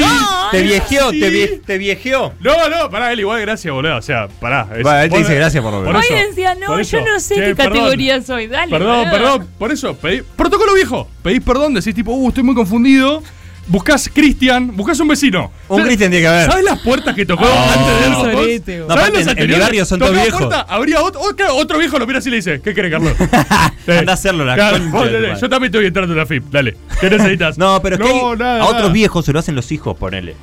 [0.00, 0.50] que sos.
[0.50, 2.32] Te viejeó, te, vie- te viejeó.
[2.40, 3.96] No, no, pará, él igual, gracias, boludo.
[3.96, 4.66] O sea, pará.
[4.76, 6.04] es- Bueno, él te dice gracias por lo menos.
[6.04, 7.00] eso, Hoy decía, no, por yo eso.
[7.08, 7.72] no sé Che, qué perdón.
[7.74, 8.46] categoría soy.
[8.48, 8.70] Dale.
[8.72, 9.10] Perdón, boludo.
[9.12, 13.22] perdón, por eso, pedí, protocolo viejo, pedís perdón, decís tipo, uh, estoy muy confundido.
[13.70, 15.50] Buscás Cristian, buscás un vecino.
[15.68, 16.46] Un ¿Sabes- Cristian tiene que haber.
[16.50, 17.70] ¿Sabes las puertas que tocó Oh.
[17.70, 18.88] antes de boludo.
[18.88, 19.58] No, ¿Sabes los en- en mi anteriores?
[19.60, 20.40] barrio son todos viejos.
[20.40, 23.12] puerta, Habría otro, claro, otro viejo lo mira así y le dice, ¿qué querés, Carlos?
[23.86, 25.34] Anda a hacerlo, la Claro, concha vos, dale.
[25.40, 26.76] Yo también estoy entrando en la FIP, dale.
[27.00, 27.56] ¿Qué necesitas?
[27.58, 28.64] No, pero es que nada, a nada.
[28.64, 30.34] otros viejos se lo hacen los hijos, ponele.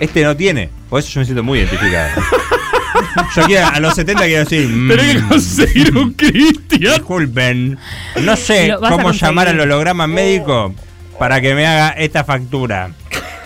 [0.00, 0.70] Este no tiene.
[0.90, 2.10] Por eso yo me siento muy identificado.
[3.36, 4.68] yo quiero, a los 70 quiero decir.
[4.68, 6.94] mm, Tenés que conseguir un Cristian.
[6.94, 7.78] Disculpen.
[8.22, 10.74] No sé a cómo llamar al holograma médico
[11.18, 12.90] para que me haga esta factura.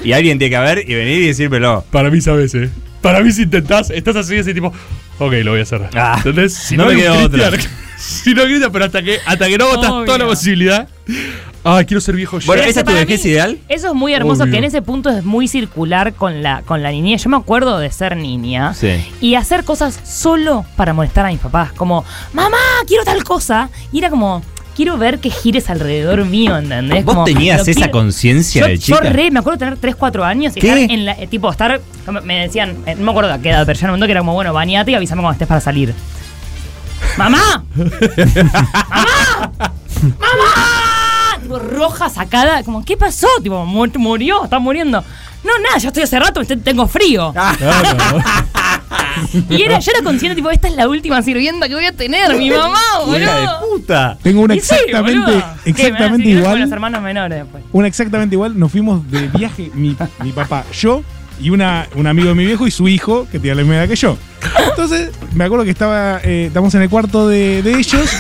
[0.02, 1.84] Y alguien tiene que haber y venir y decírmelo.
[1.90, 2.70] Para mí, sabes, eh.
[3.00, 4.72] Para mí, si intentás, estás así, ese tipo,
[5.18, 5.88] ok, lo voy a hacer.
[5.94, 6.54] Ah, ¿Entendés?
[6.54, 7.50] Si no no, me queda otra.
[7.98, 10.04] Si no Cristian, pero hasta que, hasta que no botas Obvio.
[10.04, 10.88] toda la posibilidad.
[11.64, 12.46] Ay, quiero ser viejo yo.
[12.46, 13.58] Bueno, ¿esa es tu vejez ideal?
[13.68, 14.52] Eso es muy hermoso, Obvio.
[14.52, 17.24] que en ese punto es muy circular con la, con la niñez.
[17.24, 19.04] Yo me acuerdo de ser niña Sí.
[19.20, 21.72] y hacer cosas solo para molestar a mis papás.
[21.72, 23.68] Como, mamá, quiero tal cosa.
[23.90, 24.44] Y era como,
[24.78, 27.04] quiero ver que gires alrededor mío, ¿entendés?
[27.04, 29.10] ¿Vos Como, tenías esa quiero- conciencia yo, de yo chica?
[29.10, 30.68] re, me acuerdo tener 3, 4 años y ¿Qué?
[30.68, 31.80] estar en la, eh, tipo, estar,
[32.22, 34.12] me decían, eh, no me acuerdo a qué edad, pero ya en un momento que
[34.12, 35.92] era como, bueno, bañate y avísame cuando estés para salir.
[37.16, 37.64] ¡Mamá!
[37.74, 39.72] ¡Mamá!
[40.20, 41.38] ¡Mamá!
[41.42, 43.26] Tipo, roja, sacada, como, ¿qué pasó?
[43.42, 45.02] Tipo, mu- murió, está muriendo.
[45.42, 47.32] No, nada, yo estoy hace rato, te- tengo frío.
[49.50, 52.36] Y era, yo era consciente, tipo, esta es la última sirvienta que voy a tener,
[52.36, 53.70] mi mamá, ¡Hija de boludo.
[53.70, 54.18] puta!
[54.22, 55.34] Tengo una sí, exactamente, boludo.
[55.34, 56.72] ¿Qué, me vas a exactamente con los igual.
[56.72, 57.64] hermanos menores después.
[57.72, 58.58] Una exactamente igual.
[58.58, 61.02] Nos fuimos de viaje, mi, mi papá, yo
[61.40, 63.88] y una, un amigo de mi viejo y su hijo, que tiene la misma edad
[63.88, 64.16] que yo.
[64.70, 68.10] Entonces, me acuerdo que estaba, eh, estamos en el cuarto de, de ellos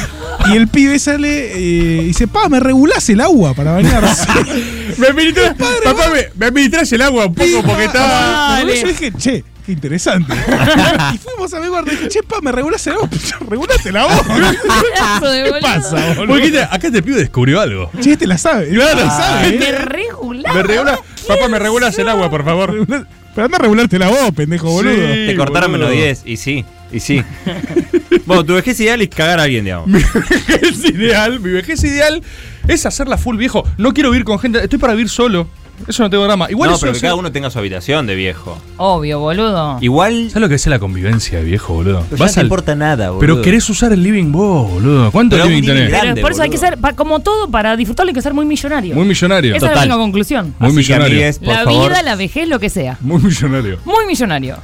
[0.46, 4.26] y el pibe sale eh, y dice, pa, ¿me regulás el agua para bañarse?
[4.98, 5.54] Me administras,
[5.84, 8.60] papá, me, me administras el agua un poco porque está.
[8.62, 10.32] Yo dije, che, qué interesante.
[11.14, 13.08] y fuimos a mi cuarto y dije, che, pa, ¿me regulás el agua?
[13.50, 14.24] Regulás el agua.
[14.24, 16.26] Pedazo de ¿Qué pasa, boludo?
[16.26, 17.90] Porque te- acá este pibe descubrió algo.
[18.00, 18.70] Che, este la sabe.
[18.70, 19.58] Claro, la sabe.
[19.58, 19.72] Me ¿eh?
[19.72, 20.54] regulaba.
[20.54, 22.86] Me regula, papá, me regulas el agua, por favor.
[22.86, 24.94] Pero anda a regularte la voz, pendejo boludo.
[24.94, 25.26] Sí.
[25.26, 25.88] Te cortaron boludo.
[25.90, 26.22] menos 10.
[26.24, 27.22] Y sí, y sí.
[28.24, 29.88] bueno, tu vejez ideal es cagar a alguien, digamos.
[29.88, 30.00] Mi
[30.48, 32.22] vejez ideal, mi vejez ideal
[32.66, 33.68] es hacerla full viejo.
[33.76, 35.46] No quiero vivir con gente, estoy para vivir solo.
[35.86, 36.50] Eso no tengo drama.
[36.50, 38.58] Igual no, eso pero que cada uno tenga su habitación de viejo.
[38.76, 39.78] Obvio, boludo.
[39.80, 40.28] Igual.
[40.30, 42.04] ¿Sabes lo que es la convivencia de viejo, boludo?
[42.10, 43.20] Pero ya no te importa nada, boludo.
[43.20, 45.10] Pero querés usar el living vos, boludo.
[45.10, 45.90] ¿Cuánto Pero un living living tenés?
[45.90, 46.14] grande.
[46.14, 46.70] Pero por eso hay que boludo.
[46.70, 48.94] ser, pa- como todo, para disfrutarlo hay que ser muy millonario.
[48.94, 49.50] Muy millonario.
[49.54, 49.88] Esa es la Total.
[49.88, 50.54] única conclusión.
[50.58, 51.06] Muy Así que, millonario.
[51.16, 51.88] amigues, por la favor.
[51.90, 52.98] vida, la vejez, lo que sea.
[53.00, 53.78] Muy millonario.
[53.84, 54.56] Muy millonario.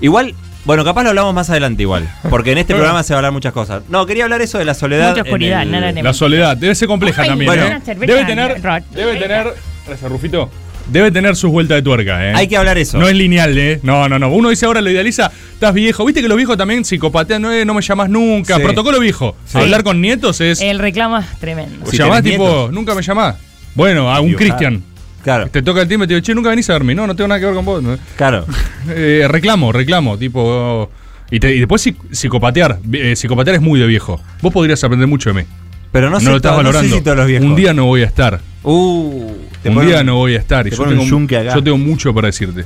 [0.00, 0.34] Igual,
[0.64, 2.08] bueno, capaz lo hablamos más adelante igual.
[2.28, 3.82] Porque en este programa se va a hablar muchas cosas.
[3.88, 5.10] No, quería hablar eso de la soledad.
[5.10, 7.64] Mucha oscuridad, en el- nada de- La soledad debe ser compleja Ay, también, bueno.
[7.64, 7.80] ¿eh?
[7.86, 8.60] Debe tener,
[8.92, 9.54] debe tener,
[9.86, 10.50] gracias Rufito,
[10.90, 12.32] debe tener sus vueltas de tuerca, ¿eh?
[12.34, 12.98] Hay que hablar eso.
[12.98, 13.80] No es lineal, ¿eh?
[13.82, 14.30] No, no, no.
[14.32, 16.04] Uno dice ahora lo idealiza, estás viejo.
[16.04, 18.56] Viste que los viejos también psicopatean, no, eh, no me llamas nunca.
[18.56, 18.62] Sí.
[18.62, 19.36] Protocolo viejo.
[19.46, 19.58] Sí.
[19.58, 20.60] Hablar con nietos es.
[20.60, 21.86] El reclamo es tremendo.
[21.90, 22.72] Si llamás tipo, nietos.
[22.72, 23.36] nunca me llamás.
[23.74, 24.82] Bueno, a un Cristian.
[25.22, 26.96] Claro, Te toca el timbre y te digo, che, nunca venís a verme.
[26.96, 27.82] No, no tengo nada que ver con vos.
[28.16, 28.44] claro.
[28.88, 30.90] Eh, reclamo, reclamo, tipo.
[31.30, 32.80] Y, te- y después psic- psicopatear.
[32.92, 34.20] Eh, psicopatear es muy de viejo.
[34.42, 35.48] Vos podrías aprender mucho de mí.
[35.92, 36.96] Pero no, No, sé, lo estás to- no sé valorando.
[36.96, 37.46] si todos los viejos.
[37.46, 38.40] un día no voy a estar.
[38.62, 39.30] Uh,
[39.62, 40.66] te un ponen- día no voy a estar.
[40.66, 41.54] Y te yo ponen tengo, un yunque acá.
[41.54, 42.64] yo tengo mucho para decirte.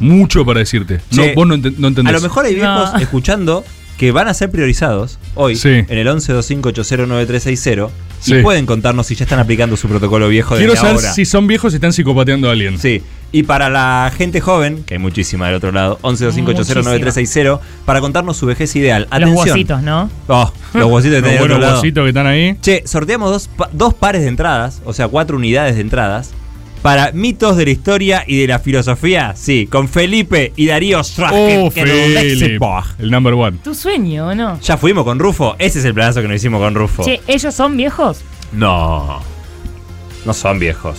[0.00, 1.00] Mucho para decirte.
[1.12, 2.12] No, vos no, ent- no entendés.
[2.14, 2.98] A lo mejor hay viejos No.
[2.98, 3.64] escuchando
[3.96, 5.68] que van a ser priorizados hoy Sí.
[5.68, 8.34] en el 1125809360 Sí.
[8.36, 11.12] y pueden contarnos si ya están aplicando su protocolo viejo Quiero desde saber ahora.
[11.12, 12.78] si son viejos y están psicopateando a alguien.
[12.78, 13.02] Sí.
[13.36, 18.46] Y para la gente joven, que hay muchísima del otro lado, 1125809360 para contarnos su
[18.46, 19.08] vejez ideal.
[19.10, 19.36] Los Atención.
[19.48, 20.08] huesitos, ¿no?
[20.28, 22.56] Oh, los huesitos que Los buenos huesitos que están ahí.
[22.62, 26.30] Che, sorteamos dos, dos pares de entradas, o sea, cuatro unidades de entradas.
[26.80, 31.58] Para mitos de la historia y de la filosofía, sí, con Felipe y Darío Strache,
[31.58, 31.72] Oh.
[31.74, 32.84] Lexipog.
[33.00, 33.58] El number one.
[33.64, 34.60] Tu sueño, ¿o no?
[34.60, 37.02] Ya fuimos con Rufo, ese es el planazo que nos hicimos con Rufo.
[37.02, 38.20] Che, ¿ellos son viejos?
[38.52, 39.20] No,
[40.24, 40.98] no son viejos.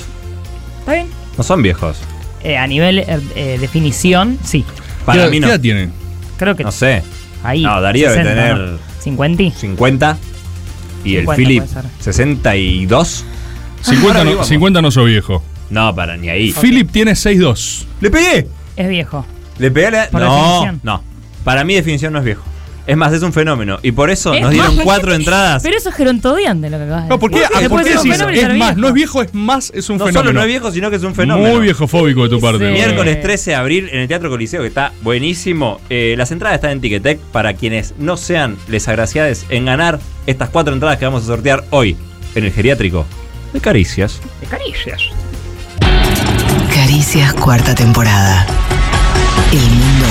[0.79, 1.07] ¿Está bien?
[1.37, 1.97] No son viejos.
[2.45, 4.63] Eh, a nivel eh, eh, definición, sí.
[5.05, 5.47] Para ¿Qué, mí qué no.
[5.47, 5.91] edad tienen?
[6.37, 7.01] Creo que No sé,
[7.43, 7.63] ahí.
[7.63, 8.77] No, Darío debe 60, tener- ¿no?
[9.01, 9.59] 50.
[9.59, 10.17] 50.
[11.03, 11.91] Y el 50 Philip, puede ser.
[11.99, 13.25] 62.
[13.81, 14.47] 50 Ahora no, vivamos.
[14.47, 15.43] 50 no soy viejo.
[15.69, 16.51] No, para ni ahí.
[16.53, 17.85] Philip tiene 6'2.
[18.01, 18.47] ¡Le pegué!
[18.75, 19.25] Es viejo.
[19.57, 20.09] ¿Le pegué a la.?
[20.11, 20.79] No, definición.
[20.83, 21.01] no.
[21.43, 22.43] Para mí, definición no es viejo.
[22.87, 23.79] Es más, es un fenómeno.
[23.81, 25.63] Y por eso Es nos dieron más, cuatro entradas.
[25.63, 27.69] Pero eso es gerontodiante lo que acabas de No, ¿por qué, decir.
[27.69, 28.05] ¿por qué decís?
[28.05, 28.73] y Es más, viejo.
[28.75, 30.29] no es viejo, es más, es un no fenómeno.
[30.29, 31.49] solo no es viejo, sino que es un fenómeno.
[31.49, 32.67] Muy viejofóbico de tu parte.
[32.67, 32.73] Sí.
[32.73, 35.81] Miércoles 13 de abril en el Teatro Coliseo, que está buenísimo.
[35.89, 40.49] Eh, las entradas están en Ticketek para quienes no sean les agraciades en ganar estas
[40.49, 41.97] cuatro entradas que vamos a sortear hoy
[42.35, 43.05] en el geriátrico
[43.53, 44.19] de Caricias.
[44.41, 45.01] De caricias.
[46.73, 48.45] Caricias cuarta temporada.
[49.51, 50.05] El mundo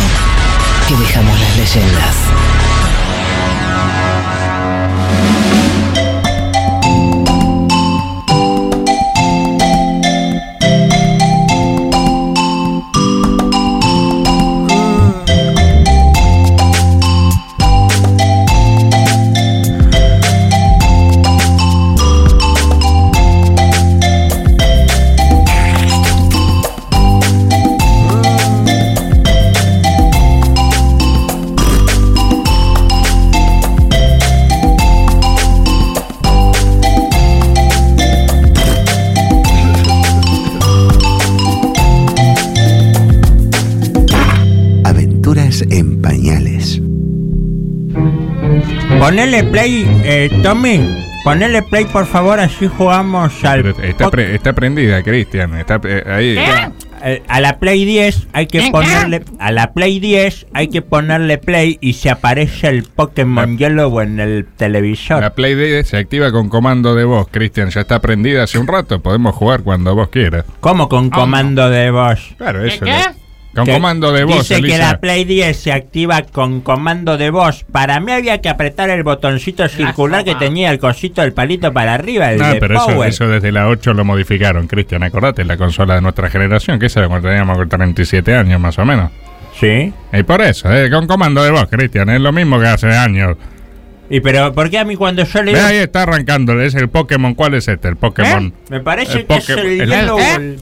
[0.88, 2.16] que dejamos las leyendas.
[49.14, 50.80] Ponele play, eh, Tommy.
[51.22, 53.62] Ponele play, por favor, así jugamos al.
[53.62, 55.54] Pero está, pre- está prendida, Cristian.
[55.54, 56.36] Está eh, ahí.
[56.36, 59.22] Eh, A la Play 10 hay que ponerle.
[59.38, 64.18] A la Play 10 hay que ponerle play y se aparece el Pokémon Yellow en
[64.18, 65.20] el televisor.
[65.20, 67.70] La Play D se activa con comando de voz, Cristian.
[67.70, 69.00] Ya está prendida hace un rato.
[69.00, 70.44] Podemos jugar cuando vos quieras.
[70.58, 72.34] ¿Cómo con comando de voz?
[72.36, 72.84] Claro, eso.
[72.84, 72.90] ¿Qué?
[72.90, 73.23] lo-
[73.54, 74.92] Con Que comando de voz, Dice que Elisa.
[74.92, 77.64] la Play 10 se activa con comando de voz.
[77.70, 81.94] Para mí había que apretar el botoncito circular que tenía el cosito del palito para
[81.94, 83.08] arriba, el No, de pero eso, Power.
[83.08, 85.04] eso desde la 8 lo modificaron, Cristian.
[85.04, 88.84] Acordate, la consola de nuestra generación, que esa era cuando teníamos 37 años más o
[88.84, 89.10] menos.
[89.60, 89.92] Sí.
[90.12, 93.36] Y por eso, eh, con comando de voz, Cristian, es lo mismo que hace años.
[94.10, 97.34] Y pero, ¿por qué a mí cuando yo le ahí está arrancando, es el Pokémon.
[97.34, 97.88] ¿Cuál es este?
[97.88, 98.52] El Pokémon.
[98.68, 100.18] Me parece El que es el, el- Yellow.
[100.18, 100.56] ¿Eh?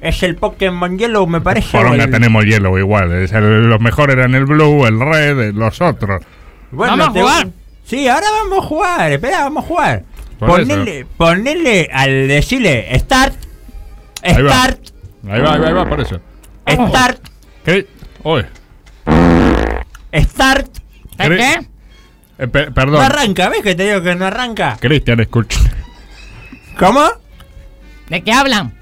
[0.00, 1.78] Es el Pokémon Yellow, me parece.
[1.78, 3.12] El- tenemos Yellow igual.
[3.12, 6.22] es el- los mejores eran el Blue, el Red, eh, los otros.
[6.70, 7.48] Bueno, ¿Vamos a jugar?
[7.84, 9.12] Sí, ahora vamos a jugar.
[9.12, 10.02] Espera, vamos a jugar.
[10.38, 13.34] Por Ponele, ponele al decirle Start.
[14.24, 14.78] Start.
[15.28, 16.20] Ahí va, ahí va, ahí va, por eso.
[16.66, 17.18] Start.
[17.64, 17.86] ¿Qué?
[18.22, 18.44] Uy.
[20.14, 20.68] Start.
[21.18, 21.60] ¿Qué?
[22.38, 23.02] Eh, pe- No perdón.
[23.02, 24.78] arranca, ¿ves que te digo que no arranca?
[24.80, 25.60] Cristian, escucha.
[26.78, 27.02] ¿Cómo?
[28.08, 28.72] ¿De qué hablan?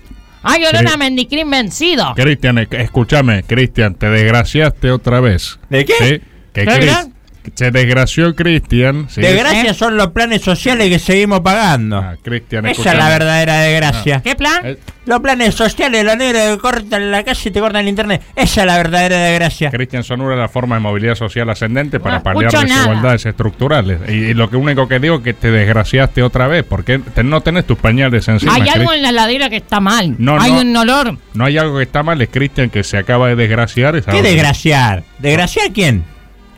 [0.43, 0.93] ¡Ay, olor Sí.
[0.95, 2.12] a Mendicrín vencido!
[2.14, 5.59] Cristian, esc- escúchame, Cristian, te desgraciaste otra vez.
[5.68, 5.95] ¿De qué?
[5.99, 6.05] Sí,
[6.53, 7.07] que ¿Qué, Cris- qué?
[7.07, 7.07] que
[7.55, 9.07] se desgració Cristian.
[9.09, 9.20] sí.
[9.20, 11.99] Desgracia son los planes sociales que seguimos pagando.
[11.99, 14.20] Ah, Cristian, Esa es la verdadera desgracia.
[14.22, 14.61] ¿Qué plan?
[14.64, 18.22] Eh, Los planes sociales, los negros que cortan la calle y te cortan el internet.
[18.36, 19.70] Esa es la verdadera desgracia.
[19.70, 22.64] Cristian son una de las formas de movilidad social ascendente para No paliar nada.
[22.66, 24.01] desigualdades estructurales.
[24.09, 27.24] Y, y lo que único que digo es que te desgraciaste otra vez, porque te-
[27.24, 28.55] no tenés tus pañales encima.
[28.55, 30.14] Hay algo en la ladera que está mal.
[30.18, 30.61] No, Hay no.
[30.61, 31.16] un olor.
[31.32, 33.96] No hay algo que está mal, es Cristian que se acaba de desgraciar.
[33.96, 35.05] es ¿Qué desgraciar?
[35.18, 36.05] ¿Desgraciar quién?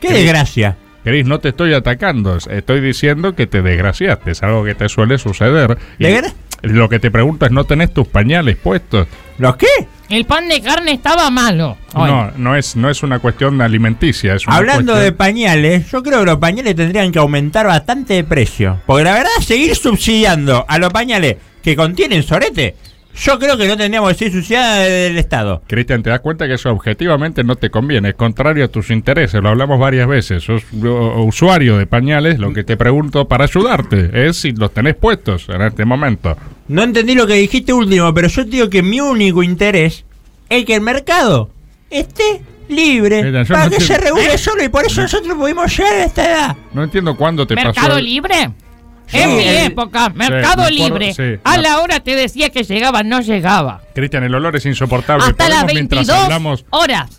[0.01, 0.13] ¿Qué ¿Qué?
[0.15, 0.75] desgracia?
[1.03, 5.17] Cris, no te estoy atacando, estoy diciendo que te desgraciaste, es algo que te suele
[5.17, 5.77] suceder.
[5.97, 9.07] Y ¿Desgra- lo que te pregunto es, ¿no tenés tus pañales puestos?
[9.39, 9.65] ¿Los qué?
[10.09, 11.75] El pan de carne estaba malo.
[11.95, 12.07] Hoy.
[12.11, 16.19] No, no es, no es una cuestión alimenticia, es una Hablando de pañales, yo creo
[16.19, 18.79] que los pañales tendrían que aumentar bastante de precio.
[18.85, 22.75] Porque la verdad, seguir subsidiando a los pañales que contienen sorete,
[23.15, 25.61] yo creo que no tendríamos que seguir subsidiando del Estado.
[25.67, 29.41] Cristian, te das cuenta que eso objetivamente no te conviene, es contrario a tus intereses,
[29.41, 34.37] lo hablamos varias veces, sos usuario de pañales, lo que te pregunto para ayudarte es
[34.37, 36.37] si los tenés puestos en este momento.
[36.67, 40.05] No entendí lo que dijiste último, pero yo te digo que mi único interés
[40.49, 41.49] es que el mercado
[41.89, 44.15] esté libre Mira, para no que se entiendo.
[44.21, 46.55] regule solo y por eso nosotros pudimos llegar a esta edad.
[46.73, 47.99] No entiendo cuándo te ¿Mercado pasó...
[47.99, 48.51] libre?
[49.13, 51.13] En mi época, Mercado me acuerdo, Libre.
[51.13, 51.39] sí.
[51.43, 53.81] a la hora te decía que llegaba, no llegaba.
[53.93, 55.23] Cristian, el olor es insoportable.
[55.25, 56.65] Hasta las ¿Podemos, mientras 22 hablamos...
[56.69, 57.17] horas.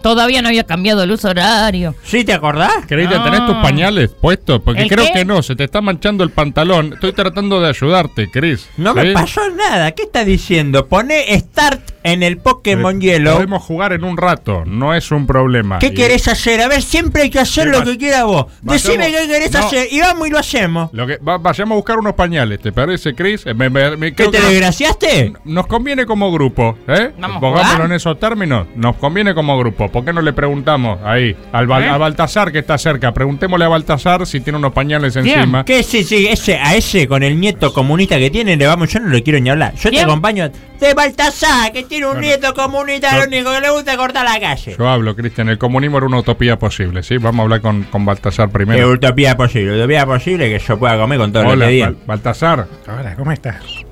[0.00, 1.94] Todavía no había cambiado el uso horario.
[2.04, 2.72] ¿Sí te acordás?
[2.86, 3.46] Cristian, ¿tenés Ah.
[3.46, 4.60] tus pañales puestos?
[4.64, 5.12] Porque ¿El creo qué?
[5.12, 6.92] que no, se te está manchando el pantalón.
[6.94, 8.68] Estoy tratando de ayudarte, Chris.
[8.76, 9.90] No me pasó nada.
[9.90, 10.86] ¿Qué estás diciendo?
[10.86, 13.34] Poné Start en el Pokémon Eh, Yellow.
[13.34, 15.78] Podemos jugar en un rato, no es un problema.
[15.78, 16.60] ¿Qué Y- querés hacer?
[16.60, 18.46] A ver, siempre hay que hacer ¿Qué lo que quiera vos.
[18.62, 19.58] Vayamos- Decime qué querés No.
[19.60, 20.90] hacer y vamos y lo hacemos.
[20.92, 23.44] Lo que, va- vayamos a buscar unos pañales, ¿te parece, Chris?
[23.46, 25.32] Eh, me- me- me- ¿Qué creo te que nos- desgraciaste?
[25.44, 27.12] Nos conviene como grupo, ¿eh?
[27.18, 28.66] Vamos a Pongámoslo en esos términos.
[28.76, 29.90] Nos conviene como grupo.
[29.90, 31.88] ¿Por qué no le preguntamos ahí al Bal- ¿Eh?
[31.88, 33.12] a Baltasar que está cerca?
[33.12, 35.64] Preguntémosle a Baltasar si tiene unos pañales encima.
[35.64, 39.00] ¿Qué sí, sí, ese, a ese con el nieto comunista que tiene, le vamos, yo
[39.00, 39.74] no le quiero ni hablar.
[39.74, 40.50] Yo te acompaño
[40.80, 42.20] de Baltasar, que tiene un Bueno.
[42.26, 44.74] nieto comunista, lo único que le gusta es cortar la calle.
[44.78, 45.48] Yo hablo, Cristian.
[45.48, 47.18] El comunismo era una utopía posible, ¿sí?
[47.18, 48.90] Vamos a hablar con, con Baltasar Es primero.
[48.90, 52.66] utopía posible, utopía posible que yo pueda comer con todo lo que Baltasar.
[52.86, 53.85] Hola, ¿cómo estás?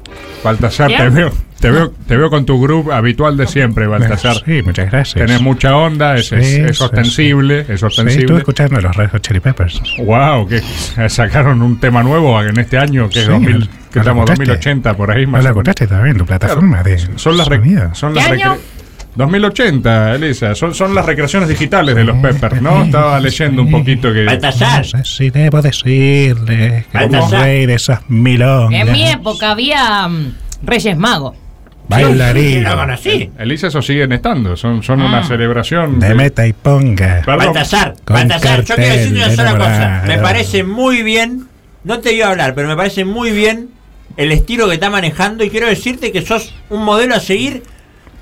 [0.45, 1.15] Baltasar, te ¿Bien?
[1.15, 4.37] veo, te veo, te veo con tu grupo habitual de siempre, Baltasar.
[4.45, 5.27] Sí, muchas gracias.
[5.27, 8.37] Tenés mucha onda, es, es- Sí, es sí, ostensible, es Sí, estuve ostensible.
[8.39, 9.81] escuchando los Red Hot Chili Peppers.
[10.05, 10.61] wow, que
[11.09, 14.25] sacaron un tema nuevo en este año, que es Sí, 2000, ¿no que lo estamos
[14.31, 14.45] escuchaste?
[14.53, 15.45] 2080 por ahí ¿No más.
[15.45, 15.69] la o menos.
[15.69, 17.95] escuchaste todavía en tu plataforma de Son las, sonido?
[17.95, 18.29] son ¿Qué las
[19.17, 22.85] 2080, Elisa, son, son las recreaciones digitales de los Peppers, ¿no?
[22.85, 24.25] Estaba leyendo un poquito que...
[24.25, 27.31] Baltasar, No sé si debo decirle que Baltasar.
[27.31, 28.81] como rey de esas milongas.
[28.87, 31.37] En mi época había mm, Reyes Magos.
[31.89, 32.65] Bailarín.
[32.65, 33.31] lo conocí.
[33.39, 35.07] Elisa, esos siguen estando, son, son Ah.
[35.07, 36.01] una celebración...
[36.01, 37.23] De meta y ponga.
[37.27, 40.03] Baltasar, Baltasar, yo quiero decirte una sola cosa.
[40.07, 41.47] Me parece muy bien,
[41.85, 43.69] no te iba a hablar, pero me parece muy bien
[44.17, 47.63] el estilo que está manejando y quiero decirte que sos un modelo a seguir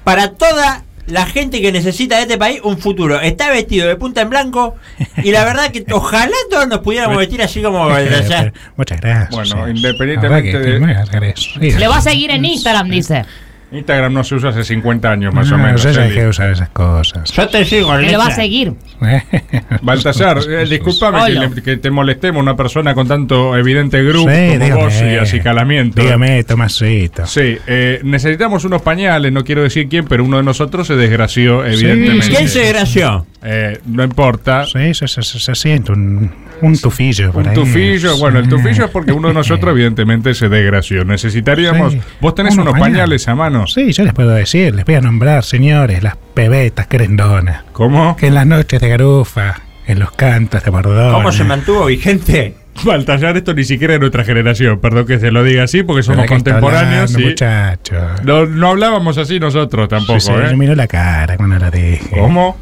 [0.04, 3.20] para toda la gente que necesita de este país un futuro.
[3.20, 4.76] Está vestido de punta en blanco
[5.22, 7.90] y la verdad que ojalá todos nos pudiéramos vestir así como.
[7.98, 9.30] Eh, Muchas gracias.
[9.30, 11.50] Bueno, independientemente de- que me hagas eso.
[11.60, 11.72] Sí.
[11.72, 13.24] Le va a seguir en Instagram, dice.
[13.72, 15.82] Instagram no se usa hace 50 años más o No, menos.
[15.82, 16.00] ya Eli.
[16.10, 17.30] dejé de usar esas cosas.
[17.32, 18.74] Yo te sigo, Que le va a seguir.
[19.82, 24.36] Baltasar, eh, discúlpame que, le- que te molestemos una persona con tanto evidente grupo Sí,
[24.52, 24.74] como dígame.
[24.84, 26.00] vos y acicalamiento.
[26.02, 27.26] Dígame, Tomasito.
[27.26, 31.64] Sí, eh, necesitamos unos pañales, no quiero decir quién, pero uno de nosotros se desgració,
[31.64, 32.28] evidentemente.
[32.28, 33.26] ¿Quién se desgració?
[33.42, 34.66] Eh, no importa.
[34.66, 37.54] Sí, se, se, se- se siente un, un tufillo por Un ahí.
[37.54, 38.50] tufillo, bueno, el Sí.
[38.50, 41.04] tufillo es porque uno de nosotros evidentemente se desgració.
[41.04, 41.92] Necesitaríamos...
[41.94, 42.00] Sí.
[42.20, 43.24] ¿Vos tenés Unos unos pañales.
[43.24, 43.28] pañales.
[43.28, 43.61] a mano?
[43.66, 47.62] Sí, yo les puedo decir, les voy a nombrar, señores, las pebetas querendonas.
[47.72, 48.16] ¿Cómo?
[48.16, 51.12] Que en las noches de garufa, en los cantos de bordón.
[51.12, 52.54] ¿Cómo se mantuvo vigente?
[52.84, 56.22] Baltasar, esto ni siquiera es nuestra generación, perdón que se lo diga así, porque somos
[56.22, 57.10] ¿De contemporáneos.
[57.10, 57.94] hablando, y muchacho?
[58.24, 60.48] no, no hablábamos así nosotros tampoco, Sí, sí, ¿eh?
[60.50, 62.08] yo miro la cara cuando la dije.
[62.18, 62.56] ¿Cómo?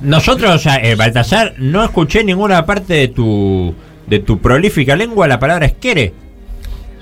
[0.00, 3.74] Nosotros, o sea, eh, Baltasar, no escuché en ninguna parte de tu
[4.06, 6.12] de tu prolífica lengua la palabra esquere.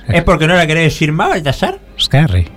[0.09, 1.79] ¿Es porque no la querés decir más, Baltasar?
[1.99, 2.49] Scary.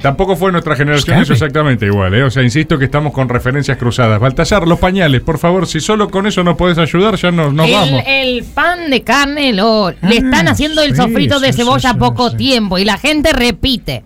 [0.00, 2.22] Tampoco fue nuestra generación eso exactamente igual, ¿eh?
[2.24, 4.20] O sea, insisto que estamos con referencias cruzadas.
[4.20, 7.66] Baltasar, los pañales, por favor, si solo con eso nos podés ayudar, ya nos, nos
[7.66, 8.02] el, vamos.
[8.06, 11.98] el pan de carne lo, le están haciendo el sí, sofrito de sí, cebolla sí,
[11.98, 12.36] poco sí.
[12.36, 14.04] tiempo y la gente repite.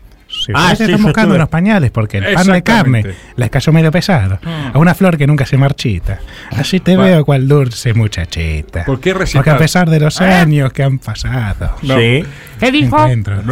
[0.49, 1.36] Sí, Ah, sí, están buscando estuve.
[1.36, 3.05] unos pañales porque el pan de carne
[3.36, 4.38] les cayó medio pesado.
[4.42, 4.76] Mm.
[4.76, 6.20] A una flor que nunca se marchita.
[6.57, 8.84] Así te veo cual dulce muchachita.
[8.86, 9.40] ¿Por qué recitar?
[9.44, 10.40] Porque a pesar de los Ah.
[10.40, 11.76] años que han pasado.
[11.82, 11.96] No.
[11.99, 12.24] Sí.
[12.59, 12.96] ¿Qué dijo?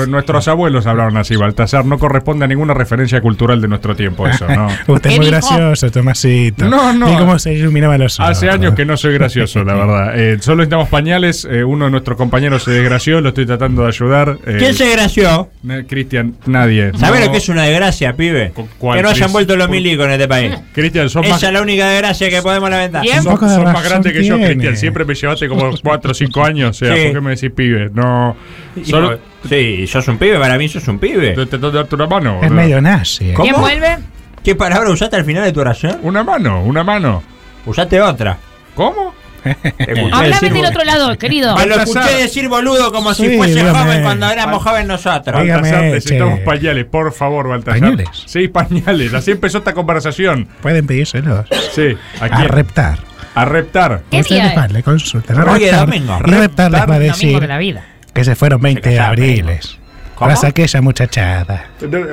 [0.09, 1.85] Nuestros abuelos hablaron así, Baltasar.
[1.85, 4.67] No corresponde a ninguna referencia cultural de nuestro tiempo eso, ¿no?
[4.89, 5.31] Usted es ¿Qué muy dijo?
[5.49, 6.65] gracioso, Tomasito.
[6.69, 7.13] No, no.
[7.13, 8.31] Y cómo se iluminaba los ojos.
[8.31, 10.19] Hace años que no soy gracioso, la verdad.
[10.19, 11.47] Eh, solo necesitamos pañales.
[11.49, 14.39] eh, uno de nuestros compañeros se desgració, lo estoy tratando de ayudar.
[14.47, 15.51] eh, ¿Quién se desgració?
[15.89, 16.86] Cristian, nadie.
[16.95, 17.27] ¿Sabés No.
[17.27, 18.53] lo que es una desgracia, pibe?
[18.55, 20.53] Que no hayan vuelto los milicos en este país.
[20.73, 23.03] Cristian, sos Esa más, es la única desgracia que podemos lamentar.
[23.03, 24.37] De sos más razón grande que yo.
[24.37, 24.77] Cristian.
[24.77, 26.71] Siempre me llevaste como 4 o 5 años.
[26.71, 27.03] O sea, Sí.
[27.05, 27.91] ¿por qué me decís pibe?
[27.93, 28.37] No.
[28.85, 29.19] Solo.
[29.49, 31.33] Sí, sos un pibe, para mí sos un pibe.
[31.33, 32.41] Te tengo que darte una mano.
[32.43, 33.31] Es medio nazi.
[33.31, 33.35] eh.
[33.35, 33.49] ¿Cómo?
[33.49, 33.99] ¿Quién vuelve?
[34.43, 35.99] ¿Qué palabra usaste al final de tu oración?
[36.03, 37.23] Una mano, una mano.
[37.65, 38.39] Usaste otra.
[38.75, 39.06] ¿Cómo?
[39.47, 41.57] Decir del otro lado, querido.
[41.57, 43.79] Ah, lo escuché decir boludo como si Sí, fuese dígame.
[43.79, 45.43] joven cuando éramos jóvenes nosotros.
[45.43, 46.45] Dígame, Baltasar, necesitamos che.
[46.45, 47.81] pañales, por favor, Baltasar.
[47.81, 48.09] ¿Pañales?
[48.27, 49.15] Sí, pañales.
[49.15, 50.49] Así empezó esta conversación.
[50.63, 51.47] Pueden pedírselos.
[51.73, 52.99] Sí, ¿a A reptar.
[53.35, 54.03] A reptar.
[54.11, 54.57] ¿Qué Ustedes día es?
[54.57, 55.39] van, le consultan.
[55.39, 55.87] A Oye, reptar.
[55.87, 56.19] domingo.
[56.27, 57.85] Y reptar les va a Domingo decir de la vida.
[58.15, 59.79] que se fueron 20 Se abriles.
[60.15, 60.31] ¿Cómo?
[60.31, 61.67] Tras aquella muchachada.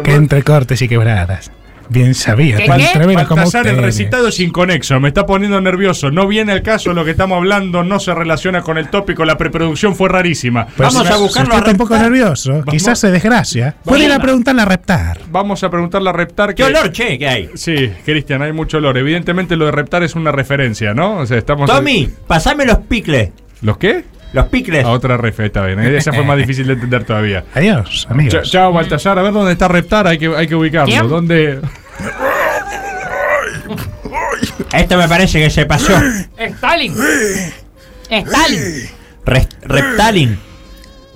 [0.04, 1.52] Que entre cortes y quebradas.
[1.90, 6.12] Bien sabía, ¿Qué, tan atrevida como el recitado es inconexo, me está poniendo nervioso.
[6.12, 9.38] No viene al caso lo que estamos hablando, no se relaciona con el tópico, la
[9.38, 10.66] preproducción fue rarísima.
[10.66, 12.12] Pues Vamos si- a buscarlo Si a está un poco reptar.
[12.12, 13.76] nervioso, quizás se desgracia.
[13.84, 15.20] Puede ir a preguntarle a reptar.
[15.32, 17.50] Vamos a preguntarle a Reptar ¿Qué olor, che, que hay?
[17.56, 18.98] Sí, Cristian, hay mucho olor.
[18.98, 21.18] Evidentemente lo de Reptar es una referencia, ¿no?
[21.18, 21.70] O sea, estamos...
[21.70, 23.30] Tommy, pasame los picles.
[23.62, 24.04] ¿Los qué?
[24.34, 24.84] Los picles.
[24.84, 25.80] A otra refe, está bien.
[25.96, 27.46] Esa fue más difícil de entender todavía.
[27.54, 28.50] Adiós, Ch- amigos.
[28.52, 29.18] Chao, Baltasar.
[29.20, 30.88] A ver dónde está Reptar, hay que, hay que ubicarlo.
[30.92, 31.08] ¿Quién?
[31.08, 31.62] ¿Dónde...?
[34.74, 35.94] Esto me parece que se pasó.
[36.38, 36.94] Stalin.
[38.10, 38.62] Stalin.
[39.26, 40.40] Re- Reptalin.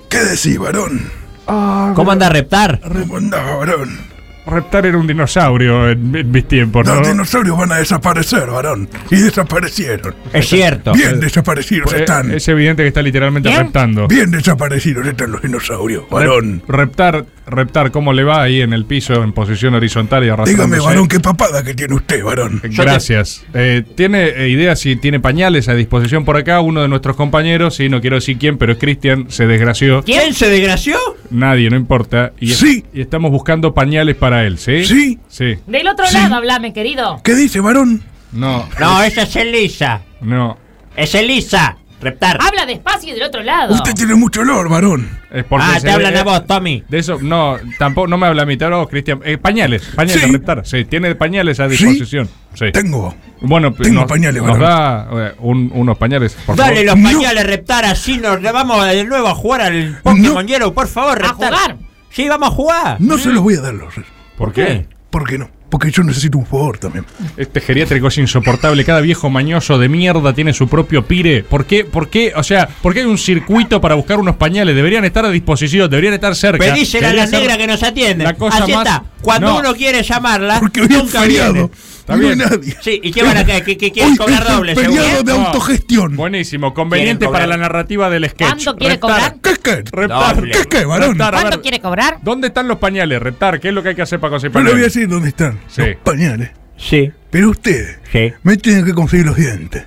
[0.08, 1.10] ¿Qué decís, varón?
[1.44, 2.80] ¿Cómo anda Reptar?
[2.80, 4.07] ¿Cómo andás, varón?
[4.48, 6.96] Reptar era un dinosaurio en, en mis tiempos, ¿no?
[6.96, 8.88] Los dinosaurios van a desaparecer, varón.
[9.10, 10.14] Y desaparecieron.
[10.32, 10.92] Es cierto.
[10.92, 12.30] Bien desaparecidos Eh, están.
[12.30, 13.64] Es evidente que está literalmente ¿Quién?
[13.64, 14.08] reptando.
[14.08, 16.62] Bien desaparecidos están los dinosaurios, varón.
[16.66, 20.68] Rep- Reptar, Reptar, ¿cómo le va ahí en el piso en posición horizontal y arrastrándose?
[20.76, 22.60] Dígame, varón, qué papada que tiene usted, varón.
[22.62, 23.44] Gracias.
[23.54, 26.60] Eh, ¿Tiene eh, idea si tiene pañales a disposición por acá?
[26.60, 30.02] Uno de nuestros compañeros, y no quiero decir quién, pero es Cristian, se desgració.
[30.02, 30.96] ¿Quién se desgració?
[31.30, 32.32] Nadie, no importa.
[32.38, 32.84] Y, Sí.
[32.92, 34.84] y estamos buscando pañales para él, ¿sí?
[34.84, 35.18] ¿Sí?
[35.28, 35.54] Sí.
[35.66, 36.14] Del otro Sí.
[36.14, 37.20] lado, hablame, querido.
[37.24, 38.02] ¿Qué dice, varón?
[38.32, 40.02] No, No, esa es Elisa.
[40.20, 40.58] no.
[40.96, 41.77] Es Elisa.
[42.00, 42.38] Reptar.
[42.40, 43.74] Habla despacio del otro lado.
[43.74, 45.08] Usted tiene mucho olor, varón.
[45.32, 46.84] Es porque Ah, te hablan ve- a vos, Tommy.
[46.88, 49.20] De eso, no, tampoco, no me habla a mí, te hablo a vos, Cristian.
[49.24, 50.30] Eh, pañales, pañales, Sí.
[50.32, 50.62] Reptar.
[50.64, 52.28] Sí, tiene pañales a disposición.
[52.54, 52.66] Sí.
[52.72, 53.14] Tengo.
[53.40, 55.08] Bueno, Tengo nos, pañales, nos varón.
[55.12, 57.02] da eh, un- unos pañales, por Dale favor.
[57.02, 61.18] los pañales, Reptar, así nos vamos de nuevo a jugar al Pokémon Yellow, por favor,
[61.24, 61.52] A Reptar.
[61.52, 61.76] jugar.
[62.10, 62.96] Sí, vamos a jugar.
[63.00, 63.92] No se los voy a dar los.
[64.36, 64.86] ¿Por qué?
[65.10, 65.50] ¿Por qué no?
[65.70, 67.04] Porque yo necesito un favor también.
[67.36, 68.84] Este geriátrico es insoportable.
[68.86, 71.42] Cada viejo mañoso de mierda tiene su propio pire.
[71.42, 71.84] ¿Por qué?
[71.84, 72.32] ¿Por qué?
[72.36, 74.74] O sea, ¿por qué hay un circuito para buscar unos pañales?
[74.74, 76.64] Deberían estar a disposición, deberían estar cerca.
[76.72, 78.24] Pedísela a la negra que nos atiende.
[78.24, 79.04] La cosa Así más- está.
[79.20, 79.58] Cuando No.
[79.58, 81.52] uno quiere llamarla, Porque hoy es nunca feriado.
[81.52, 81.70] viene.
[82.08, 82.48] Está no hay bien.
[82.48, 82.76] nadie.
[82.80, 84.74] Sí, ¿y qué van a qué, qué, qué Hoy cobrar es doble?
[84.74, 85.02] seguro?
[85.22, 85.46] de No.
[85.46, 86.16] autogestión.
[86.16, 87.58] Buenísimo, conveniente Quieren para cobrar.
[87.58, 88.48] la narrativa del sketch.
[88.64, 89.34] ¿Cuánto quiere Reptar, cobrar?
[89.42, 89.84] ¿Qué es qué?
[89.92, 90.52] Reptar, Doble.
[90.52, 91.08] ¿Qué es qué, varón?
[91.10, 92.18] Reptar, a ¿Cuánto ver, quiere cobrar?
[92.22, 93.60] ¿Dónde están los pañales, Reptar?
[93.60, 94.94] ¿Qué es lo que hay que hacer para conseguir Yo le voy a pañales?
[94.94, 95.60] decir dónde están.
[95.68, 95.82] Sí.
[95.82, 96.50] Los pañales.
[96.78, 98.32] Sí, Pero ustedes sí.
[98.42, 99.84] me tienen que conseguir los dientes.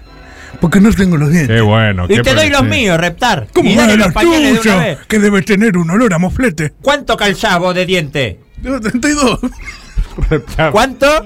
[0.60, 1.56] Porque no tengo los dientes.
[1.56, 2.06] Qué bueno.
[2.08, 2.68] Y qué te doy los sí.
[2.68, 3.48] míos, Reptar.
[3.52, 4.76] ¿Cómo y van dale los los pañales de tuyos?
[4.76, 5.00] una vez.
[5.08, 6.74] Que debe tener un olor a moflete.
[6.82, 8.40] ¿Cuánto calzás vos de diente?
[8.62, 9.40] Tengo 32.
[10.30, 10.72] Reptar.
[10.72, 11.26] ¿Cuánto?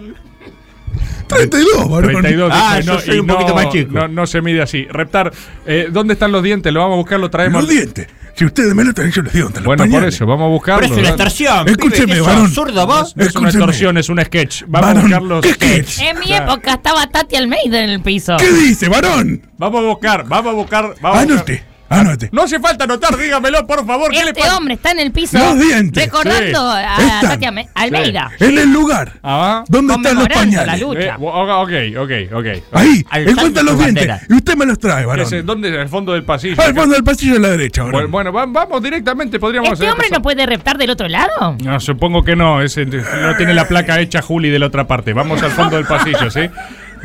[1.27, 2.11] 32, varón.
[2.11, 3.91] 32, Ah, dice, yo soy y un poquito más chico.
[3.91, 4.85] No, no se mide así.
[4.89, 5.31] Reptar,
[5.65, 6.71] eh, ¿dónde están los dientes?
[6.73, 7.63] Lo vamos a buscar, lo traemos.
[7.63, 8.07] Los dientes.
[8.35, 9.49] Si ustedes me lo traen, yo les digo.
[9.63, 10.81] Bueno, por eso, vamos a buscarlo.
[10.81, 11.69] Pero es una extorsión.
[11.69, 12.51] Escúcheme, pibe, ¿qué sos, varón.
[12.51, 13.13] zurdo vos?
[13.17, 14.63] Es una extorsión, es un sketch.
[14.67, 15.99] Vamos Varón, a buscar los ¿qué sketches.
[15.99, 18.35] En mi época estaba Tati Almeida en el piso.
[18.37, 19.41] ¿Qué dice, varón?
[19.57, 20.95] Vamos a buscar, vamos a buscar.
[21.01, 21.74] Vamos a buscar.
[21.99, 22.29] Anote.
[22.31, 24.11] No hace falta anotar, dígamelo, por favor.
[24.11, 24.57] ¿Qué le Este pasa?
[24.57, 26.03] hombre está en el piso Los dientes.
[26.05, 26.83] recordando Sí.
[26.85, 27.19] a.
[27.21, 28.31] Tati Almeida.
[28.39, 29.13] En el lugar.
[29.23, 30.81] Ah, ¿Dónde están los Conmemorando la pañales?
[30.81, 30.99] lucha.
[30.99, 32.45] eh, ok, ok, ok.
[32.73, 34.07] Ahí, encuentran los dientes.
[34.07, 34.21] bandera.
[34.29, 35.25] Y usted me los trae, varón.
[35.25, 35.79] Ese, ¿Dónde?
[35.79, 36.61] Al fondo del pasillo.
[36.61, 38.11] Al fondo del pasillo a la derecha, Bueno, varón.
[38.11, 41.55] bueno, va- vamos directamente, podríamos ¿Este hacer hombre no puede reptar del otro lado?
[41.63, 42.61] No, supongo que no.
[42.61, 45.13] Ese, no tiene la placa hecha Juli de la otra parte.
[45.13, 46.41] Vamos al fondo del pasillo, ¿sí?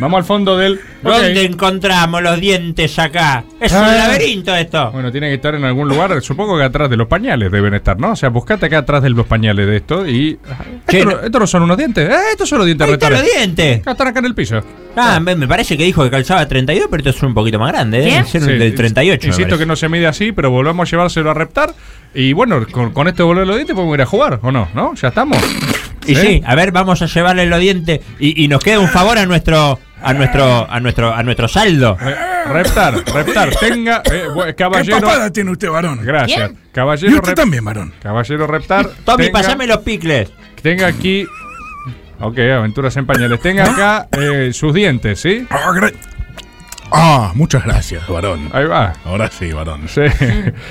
[0.00, 0.80] Vamos al fondo del.
[1.02, 3.44] ¿Dónde encontramos los dientes acá?
[3.60, 3.94] Es un Ah.
[3.96, 4.90] laberinto esto.
[4.92, 6.20] Bueno, tiene que estar en algún lugar.
[6.22, 8.12] Supongo que atrás de los pañales deben estar, ¿no?
[8.12, 10.38] O sea, buscate acá atrás de los pañales de esto y.
[11.04, 12.08] No- estos no son unos dientes.
[12.08, 13.80] Eh, estos son los dientes Ahí están los dientes.
[13.80, 14.60] Acá están acá en el piso.
[14.96, 17.70] Ah, me, me parece que dijo que calzaba 32, pero esto es un poquito más
[17.72, 17.98] grande.
[17.98, 18.26] Debe ¿Quién?
[18.26, 19.20] ser Sí, del 38.
[19.22, 19.58] me Insisto parece.
[19.58, 21.74] que no se mide así, pero volvamos a llevárselo a reptar.
[22.14, 24.68] Y bueno, con, con esto de volver los dientes podemos ir a jugar, ¿o no?
[24.74, 24.94] ¿No?
[24.94, 25.38] ¿Ya estamos?
[26.06, 29.16] Y sí, a ver, vamos a llevarle los dientes y, y nos queda un favor
[29.18, 31.96] a nuestro a nuestro a nuestro a nuestro saldo.
[32.00, 32.14] Eh,
[32.52, 33.50] reptar, reptar.
[33.56, 34.02] Tenga.
[34.10, 35.00] eh, bu- ¿Qué caballero.
[35.00, 36.00] papada tiene usted, varón?
[36.02, 36.48] Gracias.
[36.50, 36.58] ¿Quién?
[36.72, 37.92] Caballero Y usted rep- también, varón.
[38.02, 38.88] Caballero reptar.
[39.04, 40.30] Tommy, tenga- pasame los picles.
[40.62, 41.26] Tenga aquí.
[42.20, 43.40] Ok, aventuras en pañales.
[43.40, 45.46] Tenga acá eh, sus dientes, ¿sí?
[45.50, 45.92] Ah, gra-
[46.92, 48.50] Ah, muchas gracias, varón.
[48.52, 48.92] Ahí va.
[49.04, 49.82] Ahora sí, varón.
[49.88, 50.00] Sí.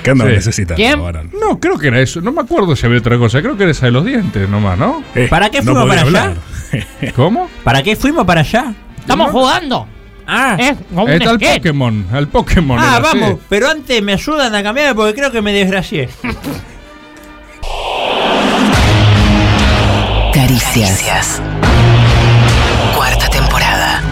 [0.02, 0.34] ¿Qué andan Sí.
[0.34, 1.02] necesitando, ¿Quién?
[1.02, 1.30] varón?
[1.40, 2.20] No, creo que era eso.
[2.20, 3.40] No me acuerdo si había otra cosa.
[3.40, 5.02] Creo que era esa de los dientes nomás, ¿no?
[5.14, 7.12] Eh, ¿Para qué fuimos podía para allá?
[7.16, 7.48] ¿Cómo?
[7.64, 8.74] ¿Para qué fuimos para allá?
[9.00, 9.86] Estamos jugando.
[10.26, 11.56] Ah, Es como un Está el sketch.
[11.56, 12.06] Pokémon.
[12.12, 12.78] Al Pokémon.
[12.78, 16.08] ah era, vamos, pero antes me ayudan a cambiar porque creo que me desgracié.
[20.32, 21.40] Caricias.
[22.96, 24.02] Cuarta temporada.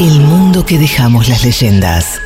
[0.00, 2.20] El mundo que dejamos las leyendas.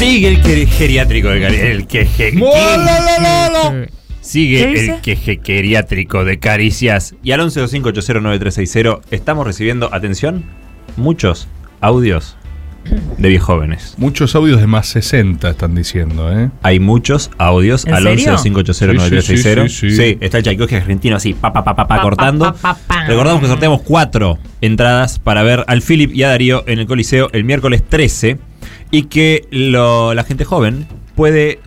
[0.00, 2.32] Sigue el que geriátrico de Cari- el que ge-
[4.22, 4.94] Sigue ¿Qué dice?
[4.94, 7.14] el queje geriátrico de caricias.
[7.22, 10.44] Y al 1125809360 estamos recibiendo, atención,
[10.96, 11.48] muchos
[11.82, 12.38] audios
[13.18, 13.94] de viejóvenes.
[13.98, 16.48] Muchos audios de más 60 están diciendo, ¿eh?
[16.62, 18.36] Hay muchos audios ¿En al serio?
[18.38, 19.68] 1125809360.
[19.68, 20.18] Sí, sí, sí, sí.
[20.22, 22.46] está el Tchaikovsky argentino así, pa, pa, pa, pa, pa, Pa, cortando.
[22.46, 23.04] pa, pa, pa, pa.
[23.04, 27.28] Recordamos que sorteamos cuatro entradas para ver al Philip y a Darío en el Coliseo
[27.32, 28.38] el miércoles 13
[28.90, 31.60] y que lo- la gente joven puede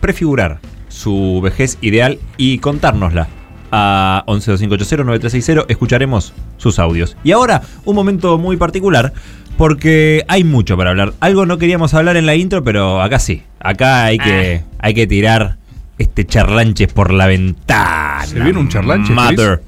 [0.00, 0.58] prefigurar
[0.88, 3.28] su vejez ideal y contárnosla.
[3.72, 7.16] A 1125809360 escucharemos sus audios.
[7.24, 9.12] Y ahora, un momento muy particular,
[9.56, 11.12] porque hay mucho para hablar.
[11.20, 13.42] Algo no queríamos hablar en la intro, pero acá sí.
[13.60, 15.56] Acá hay que, hay que tirar
[15.98, 18.24] este charlanches por la ventana.
[18.26, 19.62] ¿Se viene un charlanches, Mother.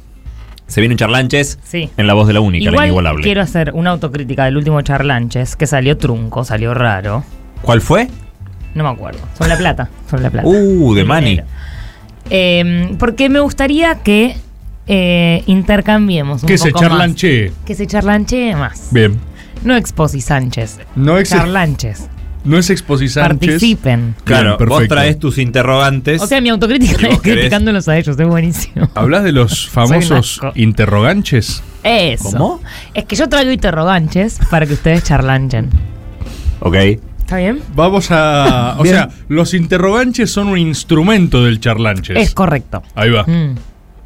[0.67, 1.91] Se viene un charlanches Sí.
[1.97, 3.23] en la voz de la única, la Igual inigualable.
[3.23, 7.23] quiero hacer una autocrítica del último Charlanches, que salió trunco, salió raro.
[7.63, 8.09] ¿Cuál fue?
[8.75, 9.21] No me acuerdo.
[9.39, 9.89] Sobre la plata.
[10.11, 10.49] Sobre la plata.
[10.49, 11.45] Uh, de dinero.
[12.31, 14.37] Eh, porque me gustaría que
[14.89, 16.81] eh, intercambiemos un Que se más.
[16.81, 17.53] charlanche.
[17.65, 18.89] Que se charlanchee más.
[18.91, 19.19] Bien.
[19.65, 20.79] No Exposi Sánchez.
[20.97, 22.09] No ex- Charlanches.
[22.47, 23.39] No es Exposi Sánchez.
[23.51, 24.15] Participen.
[24.25, 26.23] Claro, Bien, vos traes tus interrogantes.
[26.23, 28.89] O sea, mi autocrítica ¿Y vos es criticándolos a ellos, es buenísimo.
[28.95, 30.53] ¿Hablas de los famosos asco.
[30.55, 31.63] interroganches?
[31.83, 32.31] Eso.
[32.31, 32.61] ¿Cómo?
[32.95, 35.69] Es que yo traigo interroganches para que ustedes charlanchen.
[36.61, 36.75] ok.
[37.19, 37.61] ¿Está bien?
[37.75, 38.77] Vamos a.
[38.79, 38.95] O Bien.
[38.95, 42.17] sea, los interroganches son un instrumento del charlanches.
[42.17, 42.85] Es correcto.
[42.95, 43.25] Ahí va.
[43.25, 43.57] Mm.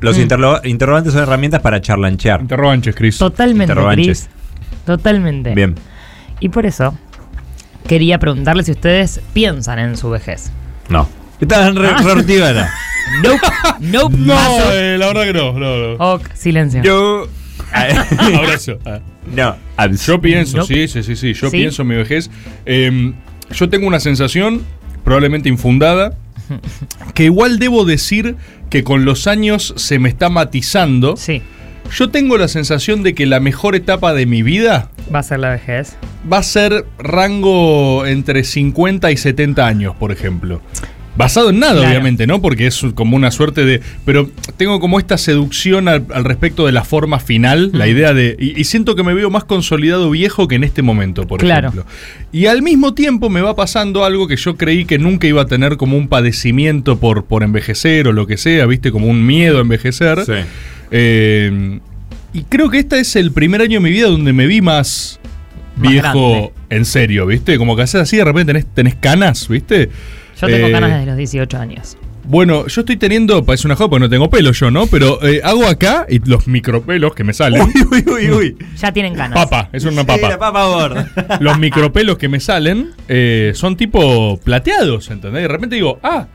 [0.00, 0.20] Los Mm.
[0.22, 2.40] interlo- interrogantes son herramientas para charlanchear.
[2.40, 3.18] Interroganches, Chris.
[3.18, 3.74] Totalmente.
[3.92, 4.30] Cris.
[4.86, 5.54] Totalmente.
[5.54, 5.74] Bien.
[6.40, 6.96] Y por eso
[7.86, 10.50] quería preguntarles si ustedes piensan en su vejez.
[10.88, 11.08] No.
[11.40, 12.72] Estás re, re hortivana.
[13.24, 13.40] Nope.
[13.80, 14.16] Nope.
[14.18, 14.34] No,
[14.72, 15.52] eh, la verdad que no.
[15.58, 16.12] no, no.
[16.14, 16.82] Ok, silencio.
[16.82, 17.26] Yo.
[17.72, 18.78] Abrazo.
[18.84, 19.00] Ah.
[19.34, 19.56] no.
[19.76, 20.86] abs- Yo pienso, Nope.
[20.86, 21.32] sí, sí, sí, sí.
[21.34, 21.56] Yo ¿Sí?
[21.56, 22.30] pienso en mi vejez.
[22.66, 23.12] Eh,
[23.52, 24.62] yo tengo una sensación,
[25.02, 26.14] probablemente infundada,
[27.14, 28.36] que igual debo decir
[28.68, 31.16] que con los años se me está matizando.
[31.16, 31.42] Sí,
[31.92, 35.40] Yo tengo la sensación de que la mejor etapa de mi vida va a ser
[35.40, 35.96] la vejez.
[36.32, 40.60] va a ser rango entre 50 y 70 años, por ejemplo.
[41.16, 41.88] Basado en nada, Claro.
[41.88, 42.40] obviamente, ¿no?
[42.40, 43.80] Porque es como una suerte de...
[44.06, 48.36] Pero tengo como esta seducción al, al respecto de la forma final, la idea de...
[48.38, 51.68] Y, y siento que me veo más consolidado viejo que en este momento, por Claro.
[51.70, 51.84] ejemplo.
[52.32, 55.46] Y al mismo tiempo me va pasando algo que yo creí que nunca iba a
[55.46, 58.92] tener como un padecimiento por, por envejecer o lo que sea, ¿viste?
[58.92, 60.24] Como un miedo a envejecer.
[60.24, 60.32] Sí.
[60.90, 61.80] Eh,
[62.32, 65.18] y creo que este es el primer año de mi vida donde me vi más,
[65.76, 66.52] Más viejo grande.
[66.70, 67.58] en serio, ¿viste?
[67.58, 69.90] Como que haces así, de repente tenés, tenés canas, ¿viste?
[70.40, 71.96] Yo tengo Eh, ganas desde los 18 años.
[72.22, 74.86] Bueno, yo estoy teniendo, parece una joda porque no tengo pelo yo, ¿no?
[74.86, 77.62] Pero eh, hago acá y los micropelos que me salen.
[77.62, 78.56] Uy, uy, uy, uy.
[78.76, 79.36] Ya tienen ganas.
[79.36, 80.28] Papa, eso es una Sí, papa.
[80.28, 81.38] la papa gorda.
[81.40, 85.42] Los micropelos que me salen eh, son tipo plateados, ¿entendés?
[85.42, 86.28] De repente digo, ah,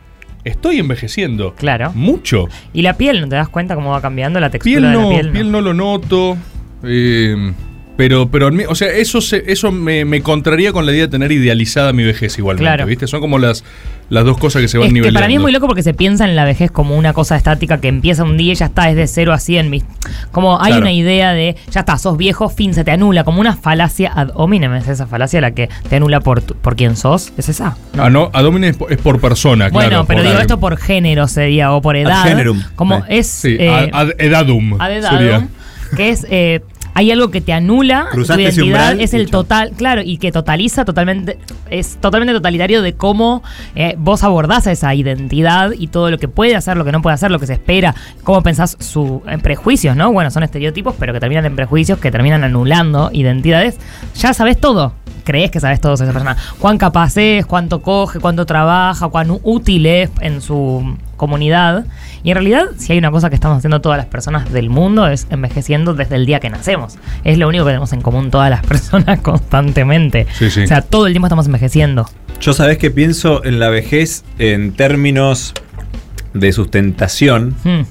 [0.45, 1.53] estoy envejeciendo.
[1.55, 1.91] Claro.
[1.93, 2.47] Mucho.
[2.73, 5.09] Y la piel, ¿no te das cuenta cómo va cambiando la textura Piel de la
[5.09, 5.31] piel?
[5.31, 6.37] piel no lo noto.
[6.83, 7.53] eh,
[7.97, 11.31] pero, pero, o sea, eso, se- eso me, me contraría con la idea de tener
[11.31, 12.85] idealizada mi vejez igualmente, Claro.
[12.85, 13.07] ¿viste?
[13.07, 13.63] Son como las,
[14.09, 15.17] las dos cosas que se van Es que nivelando.
[15.17, 17.79] para mí es muy loco porque se piensa en la vejez como una cosa estática
[17.79, 19.71] que empieza un día y ya está, es de 0 a 100.
[19.71, 19.89] ¿viste?
[20.31, 20.81] Como hay Claro.
[20.81, 24.29] una idea de, ya está, sos viejo, fin, se te anula, como una falacia ad
[24.33, 27.77] hominem, es esa falacia la que te anula por, tu- por quién sos, ¿es esa?
[27.97, 30.05] Ah, no, Adomine es, por- es por persona, bueno, claro.
[30.05, 32.23] pero por- digo esto por género sería, o por edad.
[32.23, 32.61] generum.
[32.75, 33.03] Como Sí.
[33.09, 33.27] es...
[33.27, 34.79] Sí, eh, ad- ad edadum.
[34.81, 35.47] ad edadum, sería.
[35.95, 36.27] que es...
[36.29, 36.61] eh,
[36.97, 40.17] hay algo que te anula, tu Cruzaste ese identidad umbral es el total, claro, y
[40.17, 41.37] que totaliza totalmente,
[41.69, 43.43] es totalmente totalitario de cómo
[43.75, 47.01] eh, vos abordás a esa identidad y todo lo que puede hacer, lo que no
[47.01, 47.93] puede hacer, lo que se espera,
[48.23, 50.13] cómo pensás su, en prejuicios, ¿no?
[50.13, 53.77] Bueno, son estereotipos, pero que terminan en prejuicios, que terminan anulando identidades.
[54.15, 54.93] Ya sabes todo.
[55.25, 56.37] Crees que sabes todo sobre esa persona.
[56.59, 61.85] Cuán capaz es, cuánto coge, cuánto trabaja, cuán útil es en su comunidad.
[62.23, 65.07] Y en realidad, si hay una cosa que estamos haciendo todas las personas del mundo
[65.07, 66.97] es envejeciendo desde el día que nacemos.
[67.23, 70.27] Es lo único que tenemos en común todas las personas constantemente.
[70.33, 70.61] Sí, sí.
[70.63, 72.09] O sea, todo el tiempo estamos envejeciendo.
[72.41, 75.53] Yo sabés que pienso en la vejez en términos
[76.33, 77.55] de sustentación.
[77.63, 77.81] Hmm.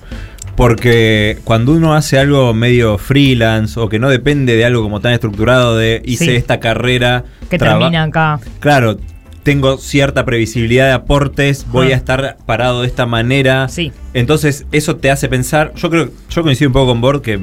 [0.57, 5.13] Porque cuando uno hace algo medio freelance o que no depende de algo como tan
[5.13, 6.31] estructurado de hice Sí.
[6.37, 7.25] esta carrera.
[7.51, 8.39] Que termina acá.
[8.61, 8.97] Claro,
[9.45, 11.95] tengo cierta previsibilidad de aportes, voy Ah.
[11.95, 13.69] a estar parado de esta manera.
[13.69, 13.93] Sí.
[14.15, 15.73] Entonces, eso te hace pensar.
[15.77, 17.39] Yo creo, yo coincido un poco con Bord que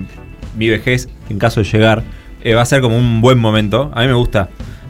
[0.58, 2.04] mi vejez, en caso de llegar,
[2.44, 3.90] eh, va a ser como un buen momento.
[3.94, 4.50] A mí me gusta.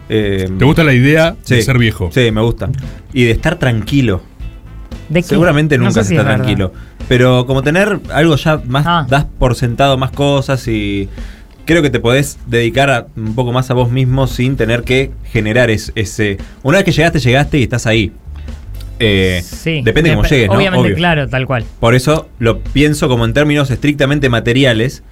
[0.09, 2.09] Eh, ¿Te gusta la idea de ser viejo?
[2.11, 2.69] Sí, me gusta.
[3.13, 4.21] Y de estar tranquilo.
[5.09, 5.27] ¿De qué?
[5.27, 6.43] Seguramente No nunca sé se si está es verdad.
[6.45, 6.73] tranquilo.
[7.09, 9.05] Pero como tener algo ya más, Ah.
[9.09, 11.09] das por sentado más cosas y
[11.71, 15.11] creo que te podés dedicar a- un poco más a vos mismo sin tener que
[15.25, 16.37] generar es- ese...
[16.63, 18.11] Una vez que llegaste, llegaste y estás ahí.
[18.99, 19.81] Eh, Sí.
[19.83, 20.53] depende de cómo llegues, ¿no?
[20.55, 20.95] Obviamente, Obvio.
[20.95, 21.65] claro, tal cual.
[21.79, 25.03] Por eso lo pienso como en términos estrictamente materiales.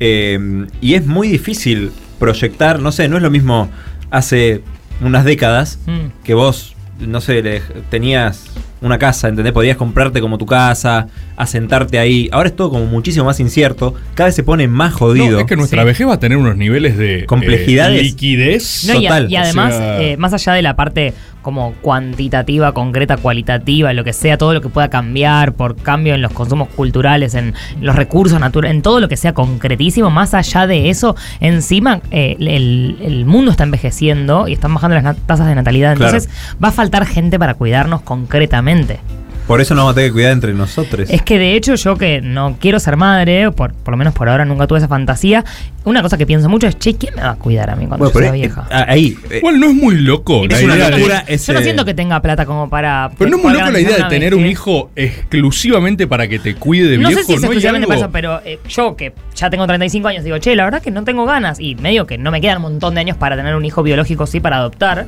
[0.00, 3.70] eh, y es muy difícil proyectar, no sé, no es lo mismo
[4.10, 4.60] hace
[5.00, 6.24] unas décadas Mm.
[6.24, 7.60] que vos, no sé, le-
[7.90, 8.46] tenías
[8.84, 9.52] una casa, ¿entendés?
[9.52, 11.06] Podías comprarte como tu casa,
[11.36, 12.28] asentarte ahí.
[12.32, 13.94] Ahora es todo como muchísimo más incierto.
[14.14, 15.30] Cada vez se pone más jodido.
[15.32, 18.00] No, es que nuestra vejez va a tener unos niveles de Complejidades.
[18.00, 18.84] eh, liquidez.
[18.86, 19.30] No, y, a- total.
[19.32, 21.14] y O además, sea, eh, más allá de la parte
[21.44, 26.22] como cuantitativa, concreta, cualitativa, lo que sea, todo lo que pueda cambiar por cambio en
[26.22, 30.66] los consumos culturales, en los recursos naturales, en todo lo que sea concretísimo, más allá
[30.66, 35.54] de eso, encima eh, el, el mundo está envejeciendo y están bajando las tasas de
[35.54, 35.94] natalidad.
[35.96, 36.16] Claro.
[36.16, 39.00] Entonces va a faltar gente para cuidarnos concretamente.
[39.46, 41.10] Por eso nos vamos a tener que cuidar entre nosotros.
[41.10, 44.28] Es que de hecho yo que no quiero ser madre, por, por lo menos por
[44.30, 45.44] ahora nunca tuve esa fantasía,
[45.84, 48.10] una cosa que pienso mucho es, che, ¿quién me va a cuidar a mí cuando
[48.10, 48.66] Bueno, yo sea es- vieja?
[48.70, 49.18] ah, ahí.
[49.30, 51.92] eh, Igual no es muy loco la Es una de- locura Yo no siento que
[51.92, 53.10] tenga plata como para.
[53.18, 56.54] Pero no es muy loco la idea de tener un hijo exclusivamente para que te
[56.54, 57.20] cuide de No viejo.
[57.20, 60.24] sé si es ¿no exclusivamente para eso, pero eh, yo que ya tengo 35 años
[60.24, 62.62] digo, che, la verdad que no tengo ganas y medio que no me quedan un
[62.62, 65.06] montón de años para tener un hijo biológico, sí, para adoptar.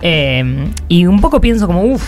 [0.00, 2.02] Eh, y un poco pienso como, uff.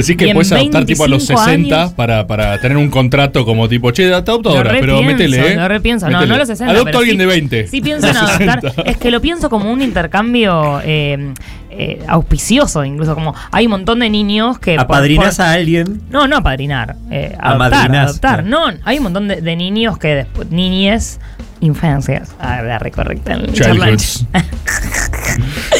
[0.00, 3.44] Decís que puedes adoptar tipo a los 25 60 años- para, para tener un contrato
[3.44, 5.56] como tipo, che, te adopto ahora, pero métele, ¿eh?
[5.56, 6.06] Lo repienso.
[6.06, 6.28] No, Métele.
[6.28, 6.72] no a los 60.
[6.74, 7.66] Adopto a alguien sí- de 20.
[7.68, 8.60] Sí pienso en adoptar.
[8.60, 8.82] 60.
[8.90, 11.32] Es que lo pienso como un intercambio eh,
[11.70, 14.76] eh, auspicioso, incluso como hay un montón de niños que...
[14.76, 16.00] por- por- a alguien.
[16.10, 16.96] No, no apadrinar.
[17.10, 18.44] Eh, adoptar, adoptar.
[18.44, 20.50] No, hay un montón de, de niños que después...
[20.50, 21.18] Niñez,
[21.60, 22.34] infancias.
[22.40, 23.38] Ah, la recorrecta.
[23.52, 24.26] Childhoods.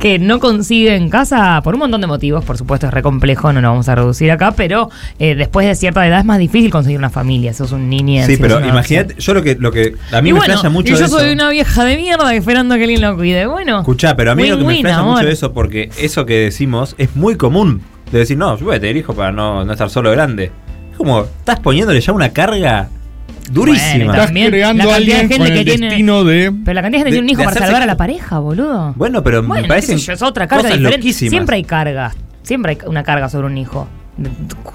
[0.00, 3.60] que no consiguen casa por un montón de motivos, por supuesto es re complejo, no
[3.60, 4.88] lo vamos a reducir acá, pero
[5.18, 8.26] eh, después de cierta edad es más difícil conseguir una familia, sos un niñez.
[8.26, 10.96] Sí, pero imagínate, yo lo que, lo que a mí y me bueno, mucho y
[10.96, 11.18] yo eso.
[11.18, 13.46] soy una vieja de mierda esperando que alguien lo cuide.
[13.46, 16.94] Bueno, Escuchá, pero a mí lo que me flasha mucho eso, porque eso que decimos
[16.96, 17.82] es muy común.
[18.10, 20.50] De decir, no, yo voy a tener hijos para no, no estar solo de grande.
[20.90, 22.88] Es como, estás poniéndole ya una carga
[23.50, 24.04] durísima.
[24.06, 26.52] Bueno, también creando la a cantidad de alguien gente con el que tiene- destino de...
[26.64, 28.92] Pero la cantidad de gente que tiene un hijo para salvar a la pareja, boludo.
[28.96, 30.98] Bueno, pero Bueno, me parece yo, es otra carga cosas diferente.
[30.98, 31.30] loquísimas.
[31.30, 32.16] Siempre hay cargas.
[32.42, 33.88] Siempre hay una carga sobre un hijo.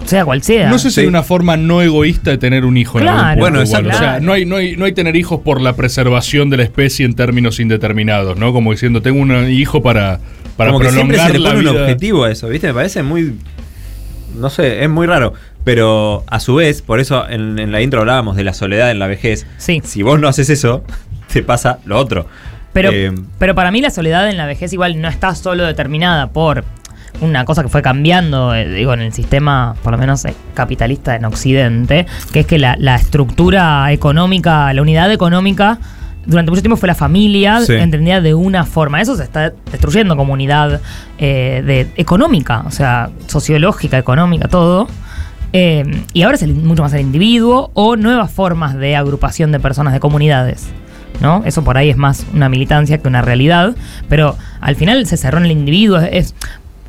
[0.05, 0.69] Sea cual sea.
[0.69, 3.39] No sé si hay una forma no egoísta de tener un hijo en algún punto
[3.41, 3.85] Bueno, igual.
[3.85, 3.95] exacto.
[3.95, 6.63] O sea, no hay, no, hay, no hay tener hijos por la preservación de la
[6.63, 8.53] especie en términos indeterminados, ¿no?
[8.53, 10.19] Como diciendo, tengo un hijo para,
[10.57, 12.67] para como que siempre prolongar se le la pone un objetivo a eso, ¿viste?
[12.67, 13.35] Me parece muy.
[14.39, 15.33] No sé, es muy raro.
[15.65, 18.99] Pero a su vez, por eso en, en la intro hablábamos de la soledad en
[18.99, 19.45] la vejez.
[19.57, 19.81] Sí.
[19.83, 20.83] Si vos no haces eso,
[21.33, 22.27] te pasa lo otro.
[22.71, 26.27] Pero, Eh, pero para mí la soledad en la vejez igual no está solo determinada
[26.27, 26.63] por
[27.21, 31.15] una cosa que fue cambiando, eh, digo, en el sistema, por lo menos eh, capitalista
[31.15, 35.79] en Occidente, que es que la, la estructura económica, la unidad económica,
[36.25, 37.73] durante mucho tiempo fue la familia, Sí.
[37.73, 38.99] entendida de una forma.
[38.99, 40.81] Eso se está destruyendo como unidad
[41.17, 44.87] eh, de, económica, o sea, sociológica, económica, todo.
[45.55, 49.93] Eh, y ahora es mucho más el individuo o nuevas formas de agrupación de personas,
[49.93, 50.67] de comunidades.
[51.21, 51.43] ¿no?
[51.45, 53.75] Eso por ahí es más una militancia que una realidad.
[54.09, 55.99] Pero al final se cerró en el individuo.
[55.99, 56.35] Es,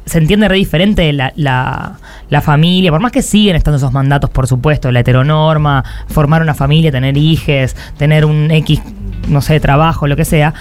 [0.05, 1.99] se entiende re diferente la, la-
[2.41, 6.93] familia, por más que siguen estando esos mandatos, por supuesto, la heteronorma, formar una familia,
[6.93, 8.81] tener hijes, tener un X,
[9.29, 10.55] no sé, trabajo, lo que sea,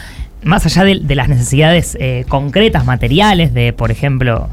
[0.43, 4.47] más allá de, de las necesidades eh, concretas, materiales, de, por ejemplo,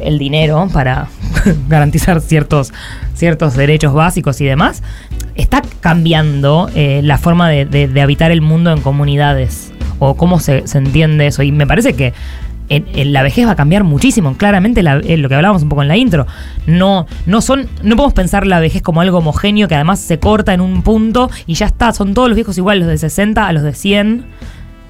[0.00, 1.08] el dinero para
[1.68, 2.72] garantizar ciertos,
[3.14, 4.82] ciertos derechos básicos y demás,
[5.34, 10.66] está cambiando eh, la forma de, de- habitar el mundo en comunidades o cómo se,
[10.66, 11.42] se entiende eso.
[11.42, 12.12] Y me parece que
[13.04, 14.36] la vejez va a cambiar muchísimo.
[14.36, 16.26] Claramente la- eh, lo que hablábamos un poco en la intro.
[16.66, 20.54] No, no son, no podemos pensar la vejez como algo homogéneo que además se corta
[20.54, 21.92] en un punto y ya está.
[21.92, 24.24] Son todos los viejos iguales, los de 60 a los de 100.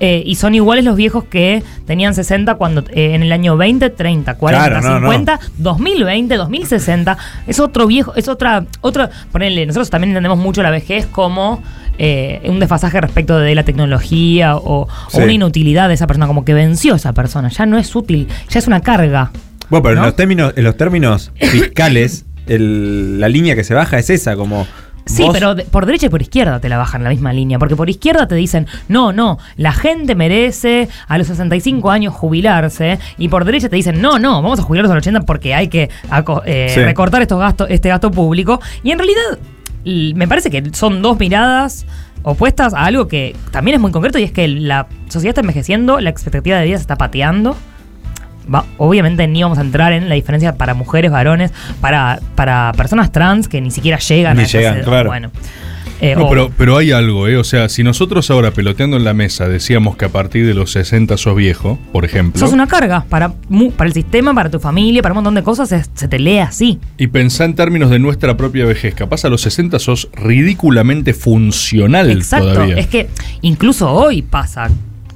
[0.06, 3.88] Eh, y son iguales los viejos que tenían 60 cuando eh, en el año 20,
[3.88, 5.06] 30, 40, Claro, no, no.
[5.10, 7.16] 50, 2020, 2060.
[7.46, 9.08] Es otro viejo, es otra, otra.
[9.32, 11.62] Ponele, nosotros también entendemos mucho la vejez como
[11.96, 16.52] eh, un desfasaje respecto de la tecnología o, una inutilidad de esa persona, como que
[16.52, 17.48] venció esa persona.
[17.48, 19.30] Ya no es útil, ya es una carga.
[19.70, 20.00] Bueno, pero ¿No?
[20.02, 24.36] en, los términos, en los términos fiscales, el- la línea que se baja es esa,
[24.36, 24.66] como.
[25.06, 27.58] Sí, vos- pero de- por derecha y por izquierda te la bajan la misma línea.
[27.58, 32.98] Porque por izquierda te dicen, no, no, la gente merece a los 65 años jubilarse.
[33.18, 35.68] Y por derecha te dicen, no, no, vamos a jubilarlos a los 80 porque hay
[35.68, 35.90] que
[36.46, 36.80] eh, Sí.
[36.82, 38.60] recortar estos gastos, este gasto público.
[38.82, 39.38] Y en realidad,
[40.16, 41.84] me parece que son dos miradas
[42.22, 46.00] opuestas a algo que también es muy concreto y es que la sociedad está envejeciendo,
[46.00, 47.54] la expectativa de vida se está pateando.
[48.52, 53.12] Va- obviamente ni vamos a entrar en la diferencia para mujeres, varones, para, para personas
[53.12, 55.08] trans que ni siquiera llegan Ni a llegan, claro.
[55.10, 55.30] Bueno,
[56.00, 57.36] eh, No, o- pero, pero hay algo, ¿eh?
[57.36, 60.72] O sea, si nosotros ahora peloteando en la mesa decíamos que a partir de los
[60.72, 63.32] 60 sos viejo, por ejemplo, sos una carga para,
[63.76, 66.38] para el sistema, para tu familia, para un montón de cosas, se, se te lee
[66.38, 66.80] así.
[66.98, 72.10] y pensá en términos de nuestra propia vejez, capaz a los 60 sos ridículamente funcional
[72.10, 72.52] Exacto.
[72.52, 72.76] todavía.
[72.76, 73.08] Es que
[73.42, 74.68] incluso hoy pasa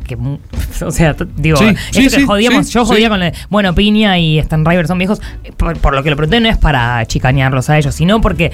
[0.08, 0.16] que
[0.84, 4.40] o sea, digo, Sí, eso que sí, jodíamos, yo jodía con el, bueno, Piña y
[4.40, 5.20] Stan River son viejos,
[5.56, 8.50] por, por lo que lo pregunté no es para chicanearlos a ellos, sino porque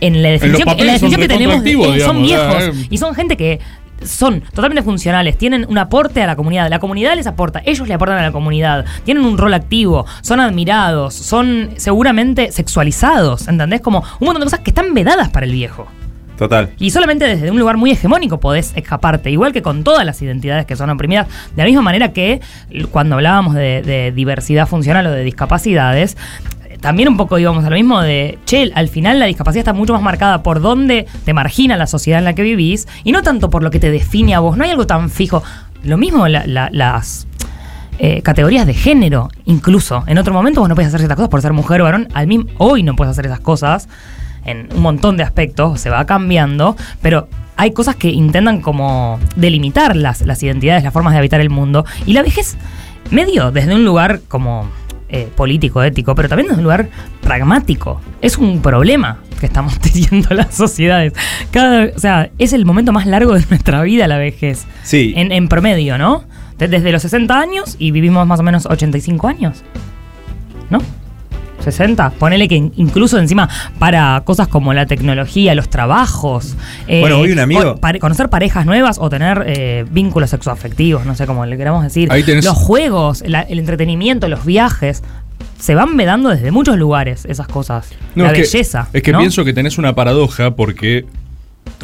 [0.00, 2.86] en la definición, en la definición que tenemos de- eh, son viejos eh.
[2.90, 3.60] y son gente que
[4.02, 7.94] son totalmente funcionales, tienen un aporte a la comunidad, la comunidad les aporta, ellos le
[7.94, 13.80] aportan a la comunidad, tienen un rol activo, son admirados, son seguramente sexualizados, ¿entendés?
[13.80, 15.86] Como un montón de cosas que están vedadas para el viejo.
[16.36, 16.72] Total.
[16.78, 20.66] Y solamente desde un lugar muy hegemónico podés escaparte, igual que con todas las identidades
[20.66, 21.28] que son oprimidas.
[21.54, 22.40] De la misma manera que
[22.90, 26.16] cuando hablábamos de, diversidad funcional o de discapacidades,
[26.80, 29.92] también un poco íbamos a lo mismo de, che, al final la discapacidad está mucho
[29.92, 33.48] más marcada por dónde te margina la sociedad en la que vivís y no tanto
[33.48, 34.56] por lo que te define a vos.
[34.56, 35.42] No hay algo tan fijo.
[35.84, 37.26] Lo mismo la- la- las
[38.00, 40.02] eh, categorías de género, incluso.
[40.08, 42.08] En otro momento vos no puedes hacer ciertas cosas por ser mujer o varón.
[42.12, 43.88] Al mismo, hoy no puedes hacer esas cosas
[44.44, 49.94] en un montón de aspectos, se va cambiando, pero hay cosas que intentan como delimitar
[49.96, 51.84] las, las identidades, las formas de habitar el mundo.
[52.06, 52.56] Y la vejez,
[53.10, 54.68] medio desde un lugar como
[55.08, 56.88] eh, político, ético, pero también desde un lugar
[57.20, 58.00] pragmático.
[58.20, 61.12] Es un problema que estamos teniendo las sociedades.
[61.52, 64.66] Cada, o sea, es el momento más largo de nuestra vida la vejez.
[64.82, 65.12] Sí.
[65.16, 66.24] En, en promedio, ¿no?
[66.58, 69.62] De- Desde los 60 años y vivimos más o menos 85 años.
[70.70, 70.78] ¿No?
[71.60, 72.10] 60.
[72.10, 73.48] Ponele que in- incluso encima
[73.78, 76.56] para cosas como la tecnología, los trabajos.
[76.88, 81.26] eh, Bueno, hoy un amigo- conocer parejas nuevas o tener eh, vínculos sexoafectivos, no sé
[81.26, 82.10] cómo le queramos decir.
[82.12, 85.02] Ahí tenés- Los juegos, la- el entretenimiento, los viajes.
[85.58, 87.88] Se van vedando desde muchos lugares esas cosas.
[88.14, 88.88] No, la es que- belleza.
[88.92, 89.18] Es que ¿no?
[89.18, 91.06] pienso que tenés una paradoja porque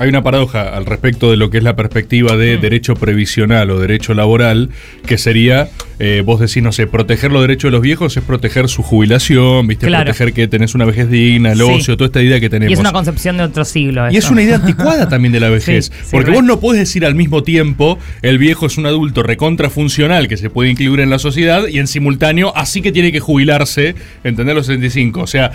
[0.01, 2.61] hay una paradoja al respecto de lo que es la perspectiva de Mm.
[2.61, 4.71] derecho previsional o derecho laboral,
[5.07, 8.69] que sería, eh, vos decís, no sé, proteger los derechos de los viejos es proteger
[8.69, 9.87] su jubilación, ¿viste?
[9.87, 10.05] Claro.
[10.07, 11.65] Proteger que tenés una vejez digna, el Sí.
[11.65, 12.71] ocio, toda esta idea que tenemos.
[12.71, 14.11] Y es una concepción de otro siglo.
[14.11, 15.93] Y es una idea anticuada también de la vejez.
[16.03, 20.29] Sí, porque vos no podés decir al mismo tiempo, el viejo es un adulto recontrafuncional
[20.29, 23.95] que se puede incluir en la sociedad y en simultáneo, así que tiene que jubilarse,
[24.25, 25.21] entender los 65.
[25.21, 25.51] O sea,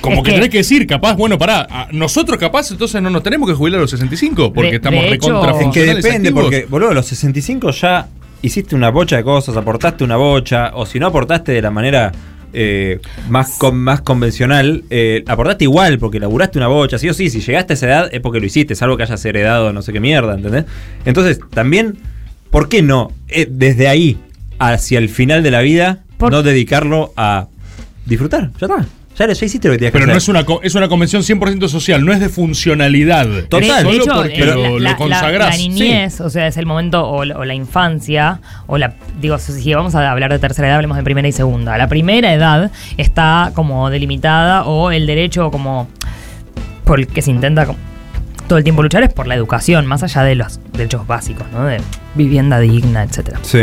[0.00, 3.22] como Es que, que- tenés que decir, capaz, bueno, pará, nosotros capaz entonces no nos
[3.22, 5.96] tenemos que jubilar a los 65 porque De- estamos recontrafuncionales.
[5.98, 6.42] Es que depende, activos.
[6.44, 8.08] porque, boludo, a los 65 ya
[8.42, 12.12] hiciste una bocha de cosas, aportaste una bocha, o si no aportaste de la manera
[12.52, 12.98] eh,
[13.28, 17.40] más, con, más convencional, eh, aportaste igual, porque laburaste una bocha, sí o sí, si
[17.40, 20.00] llegaste a esa edad es porque lo hiciste, salvo que hayas heredado no sé qué
[20.00, 20.64] mierda, ¿entendés?
[21.04, 21.98] Entonces, también
[22.50, 24.18] ¿por qué no eh, desde ahí
[24.58, 27.46] hacia el final de la vida no dedicarlo a
[28.06, 28.50] disfrutar?
[28.60, 28.86] Ya está.
[29.20, 30.22] Ya, ya hiciste lo que tenías Pero que no hacer.
[30.22, 33.26] es una, co- es una convención 100% social, no es de funcionalidad.
[33.48, 33.62] Total.
[33.62, 35.50] Es De solo hecho, porque lo, la, lo la- consagrás.
[35.50, 38.94] la niñez, o sea, es el momento, o, la- o la infancia, o la.
[39.20, 41.76] Digo, si vamos a hablar de tercera edad, hablemos de primera y segunda.
[41.78, 45.88] La primera edad está como delimitada, o el derecho como.
[46.84, 47.66] por el que se intenta
[48.48, 51.64] todo el tiempo luchar es por la educación, más allá de los derechos básicos, ¿no?
[51.66, 51.80] De
[52.16, 53.38] vivienda digna, etcétera.
[53.42, 53.60] Sí.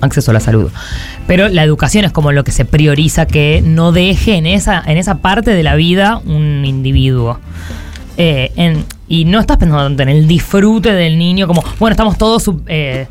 [0.00, 0.70] Acceso a la salud.
[1.26, 4.96] Pero la educación es como lo que se prioriza que no deje en esa, en
[4.98, 7.38] esa parte de la vida un individuo.
[8.16, 12.18] Eh, en- y no estás pensando tanto en el disfrute del niño, como, bueno, estamos
[12.18, 13.06] todos eh,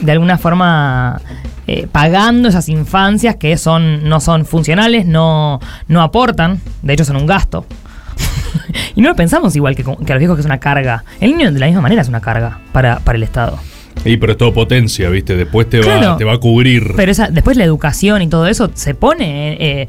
[0.00, 1.20] de alguna forma
[1.66, 7.16] eh, pagando esas infancias que son, no son funcionales, no, no aportan, de hecho son
[7.16, 7.66] un gasto.
[8.94, 11.04] y no lo pensamos igual que, que a los viejos que es una carga.
[11.20, 13.58] El niño de la misma manera es una carga para, para el Estado.
[14.04, 15.36] Y pero es todo potencia, ¿viste?
[15.36, 16.92] Después te, va, te va a cubrir.
[16.96, 19.88] Pero esa, después la educación y todo eso se pone, eh,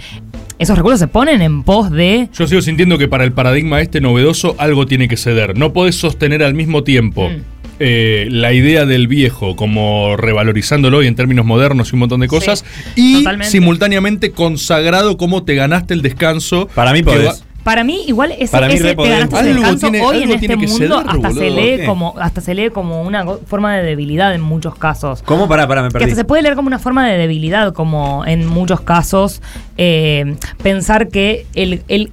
[0.59, 2.29] esos recursos se ponen en pos de...
[2.37, 5.57] Yo sigo sintiendo que para el paradigma este novedoso algo tiene que ceder.
[5.57, 7.41] No podés sostener al mismo tiempo Mm.
[7.79, 12.27] eh, la idea del viejo como revalorizándolo y en términos modernos y un montón de
[12.27, 12.63] cosas
[12.95, 13.49] y totalmente.
[13.51, 16.67] simultáneamente consagrado cómo te ganaste el descanso.
[16.75, 17.27] Para mí podés.
[17.29, 20.23] va- Para mí, igual ese, Para mí ese re te ganaste ese descanso tiene- hoy
[20.23, 21.85] en este que mundo ceder, hasta se lee ¿Qué?
[21.85, 25.21] como hasta se lee como una forma de debilidad en muchos casos.
[25.23, 25.47] ¿Cómo?
[25.47, 26.05] Pará, pará, me Que perdí.
[26.05, 29.41] hasta se puede leer como una forma de debilidad, como en muchos casos
[29.77, 32.11] eh, pensar que el, el-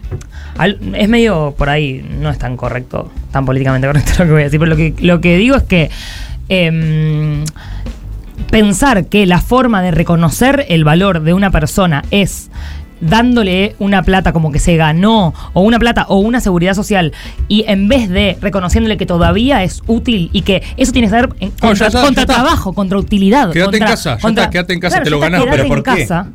[0.56, 4.40] al- es medio por ahí, no es tan correcto, tan políticamente correcto lo que voy
[4.42, 5.90] a decir, pero lo que, lo que digo es que
[6.48, 7.44] em,
[8.50, 12.50] pensar que la forma de reconocer el valor de una persona es
[13.00, 17.12] dándole una plata como que se ganó o una plata o una seguridad social
[17.48, 21.28] y en vez de reconociéndole que todavía es útil y que eso tiene que ser
[21.40, 23.50] en- No, contra, está, contra trabajo, contra utilidad.
[23.52, 25.42] Quédate en contra- casa, ya está, quédate en casa, Claro, te lo ganás.
[25.50, 25.82] ¿Pero por qué?
[25.82, 26.26] casa.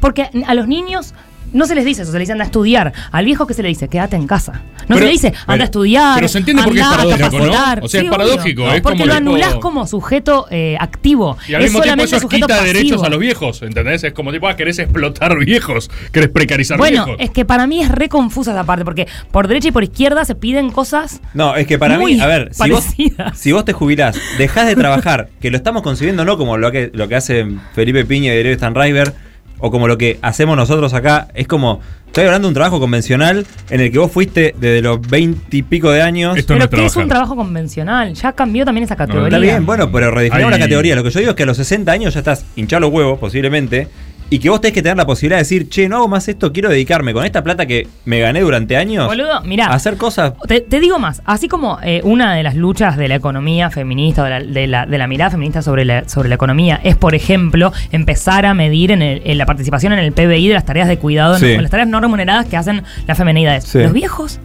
[0.00, 1.14] Porque a los niños
[1.52, 2.92] no se les dice eso, se les dice anda a estudiar.
[3.12, 4.52] Al viejo que se le dice, quédate en casa.
[4.52, 6.14] No Pero- se le dice, anda pero- a estudiar.
[6.16, 7.30] pero se entiende por qué es paradójico, ¿no?
[7.30, 7.80] capacitar".
[7.84, 11.36] O sea, es paradójico, es Porque como lo tipo- anulás como sujeto eh, activo.
[11.48, 12.66] Y al es mismo tiempo eso quita pasivo.
[12.66, 14.04] derechos a los viejos, ¿entendés?
[14.04, 17.22] Es como tipo, ah, querés explotar viejos, querés precarizar Bueno, viejos.
[17.24, 20.24] es que para mí es re confusa esa parte, porque por derecha y por izquierda
[20.24, 21.20] se piden cosas.
[21.34, 23.38] No, es que para Muy mí, a ver, si vos, parecidas.
[23.38, 26.90] si vos te jubilás, dejás de trabajar, que lo estamos concibiendo no como lo que,
[26.92, 29.12] lo que hace Felipe Piña y Darío Stanriver,
[29.60, 33.46] o como lo que hacemos nosotros acá, es como, estoy hablando de un trabajo convencional
[33.68, 36.36] en el que vos fuiste desde los 20 y pico de años.
[36.46, 38.14] pero que es un trabajo convencional.
[38.14, 39.28] Ya cambió también esa categoría.
[39.28, 40.58] Está bien, bueno, pero redefinimos Ay.
[40.58, 40.96] la categoría.
[40.96, 43.18] Lo que yo digo es que a los 60 años ya estás hinchado los huevos,
[43.18, 43.88] posiblemente,
[44.30, 46.52] y que vos tenés que tener la posibilidad de decir, che, no hago más esto,
[46.52, 49.66] quiero dedicarme con esta plata que me gané durante años Boludo, mirá.
[49.66, 50.34] a hacer cosas.
[50.46, 54.22] Te, te digo más, así como eh, una de las luchas de la economía feminista,
[54.24, 57.14] de la, de la, de la mirada feminista sobre la, sobre la economía, es, por
[57.14, 60.86] ejemplo, empezar a medir en, el- en la participación en el PBI de las tareas
[60.88, 61.50] de cuidado, Sí.
[61.52, 63.64] en las tareas no remuneradas que hacen las femenidades.
[63.64, 63.78] Sí.
[63.80, 64.38] Los viejos,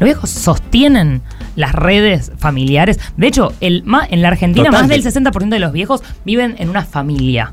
[0.00, 1.22] los viejos sostienen
[1.56, 3.00] las redes familiares.
[3.16, 6.84] De hecho, el, en la Argentina más del 60% de los viejos viven en una
[6.84, 7.52] familia.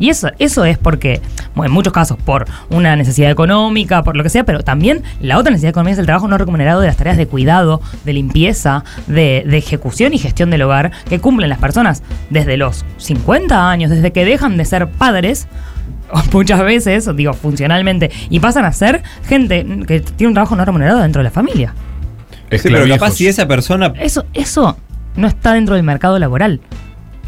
[0.00, 1.20] Y eso, eso es porque,
[1.54, 5.38] bueno, en muchos casos, por una necesidad económica, por lo que sea, pero también la
[5.38, 8.82] otra necesidad económica es el trabajo no remunerado de las tareas de cuidado, de limpieza,
[9.06, 13.90] de, de ejecución y gestión del hogar que cumplen las personas desde los 50 años,
[13.90, 15.46] desde que dejan de ser padres,
[16.32, 21.00] muchas veces, digo, funcionalmente, y pasan a ser gente que tiene un trabajo no remunerado
[21.00, 21.74] dentro de la familia.
[22.50, 23.92] Sí, pero capaz si esa persona.
[24.00, 24.76] Eso, eso
[25.16, 26.60] no está dentro del mercado laboral.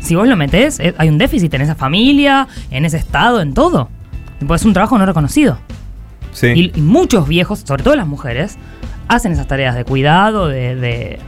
[0.03, 3.55] Si vos lo metés, eh, hay un déficit en esa familia, en ese estado, en
[3.55, 3.89] todo.
[4.47, 5.59] Pues es un trabajo no reconocido.
[6.33, 6.49] Sí.
[6.49, 8.57] Y, y muchos viejos, sobre todo las mujeres,
[9.09, 11.19] hacen esas tareas de cuidado, de, de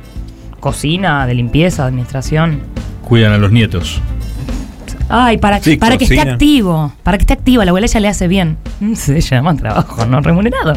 [0.60, 2.60] cocina, de limpieza, de administración.
[3.02, 4.00] Cuidan a los nietos.
[5.08, 8.08] Ay, para, Sí, para que esté activo, para que esté activa, la abuela ya le
[8.08, 8.56] hace bien.
[8.94, 10.74] Se llama trabajo no remunerado.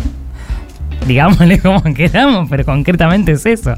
[1.07, 3.75] Digámosle como queramos, pero concretamente es eso.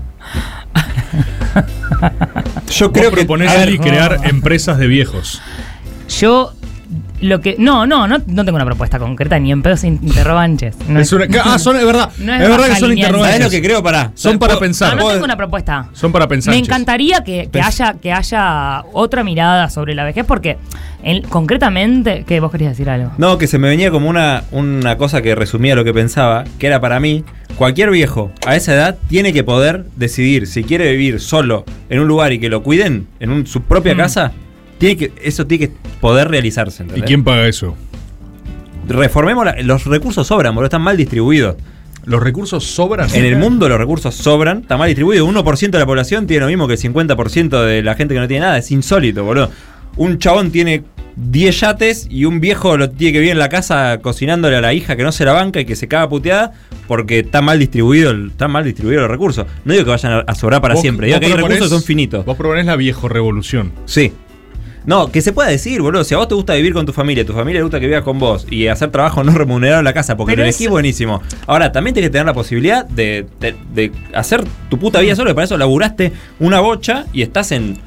[2.72, 5.42] Yo creo que crear empresas de viejos.
[6.20, 6.54] Yo
[7.22, 7.56] lo que.
[7.60, 10.76] No, no, no, no tengo una propuesta concreta, ni en pedos interrogantes.
[10.88, 12.10] No Es una- ah, son- es verdad.
[12.20, 13.32] No Es verdad que son interrogantes.
[13.36, 13.84] ¿Sabés lo que creo?
[13.84, 14.12] Pará.
[14.16, 14.96] Son para pensar.
[14.96, 15.90] No, no tengo una propuesta.
[15.94, 16.54] Son para pensar.
[16.54, 20.58] Me encantaría que, que haya, que haya otra mirada sobre la vejez, porque
[21.04, 22.24] en- concretamente.
[22.28, 22.40] ¿Qué?
[22.40, 23.12] ¿Vos querías decir algo?
[23.18, 26.68] No, que se me venía como una, una cosa que resumía lo que pensaba, que
[26.68, 27.24] era para mí,
[27.56, 32.08] cualquier viejo a esa edad tiene que poder decidir si quiere vivir solo en un
[32.08, 33.98] lugar y que lo cuiden, en un- su propia Mm.
[33.98, 34.32] casa,
[34.80, 36.82] tiene que, eso tiene que poder realizarse.
[36.82, 37.06] ¿Y ¿entendés?
[37.08, 37.76] quién paga eso?
[38.88, 41.56] Reformemos, la- los recursos sobran, boludo, están mal distribuidos.
[42.06, 43.08] ¿Los recursos sobran?
[43.14, 45.28] En el mundo los recursos sobran, está mal distribuido.
[45.28, 48.28] 1% de la población tiene lo mismo que el 50% de la gente que no
[48.28, 48.58] tiene nada.
[48.58, 49.52] Es insólito, boludo.
[49.98, 50.84] Un chabón tiene
[51.18, 54.74] 10 yates y un viejo lo tiene que vivir en la casa cocinándole a la
[54.74, 56.54] hija que no se la banca y que se caga puteada
[56.88, 59.46] porque está mal distribuido, el- está mal distribuido los recursos.
[59.66, 62.26] No digo que vayan a- sobrar para siempre, digo que hay recursos que son finitos.
[62.26, 63.72] Vos proponés la viejo revolución.
[63.86, 64.14] Sí.
[64.86, 66.04] No, que se pueda decir, boludo.
[66.04, 68.04] Si a vos te gusta vivir con tu familia, tu familia le gusta que vivas
[68.04, 70.70] con vos y hacer trabajo no remunerado en la casa porque Pero lo es- elegís
[70.70, 71.22] buenísimo.
[71.48, 75.32] Ahora, también tenés que tener la posibilidad de, de- de hacer tu puta vida solo.
[75.32, 77.78] y Para eso laburaste una bocha y estás en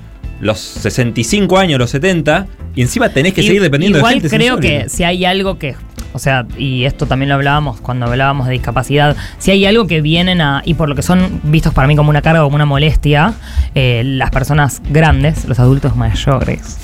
[0.40, 4.36] los 65 años, los 70 y encima tenés que seguir dependiendo igual de gente.
[4.36, 5.74] es creo que si hay algo que,
[6.12, 10.00] o sea, y esto también lo hablábamos cuando hablábamos de discapacidad, si hay algo que
[10.00, 12.64] vienen a, y por lo que son vistos para mí como una carga, como una
[12.66, 13.34] molestia,
[13.74, 16.78] eh, las personas grandes, los adultos mayores,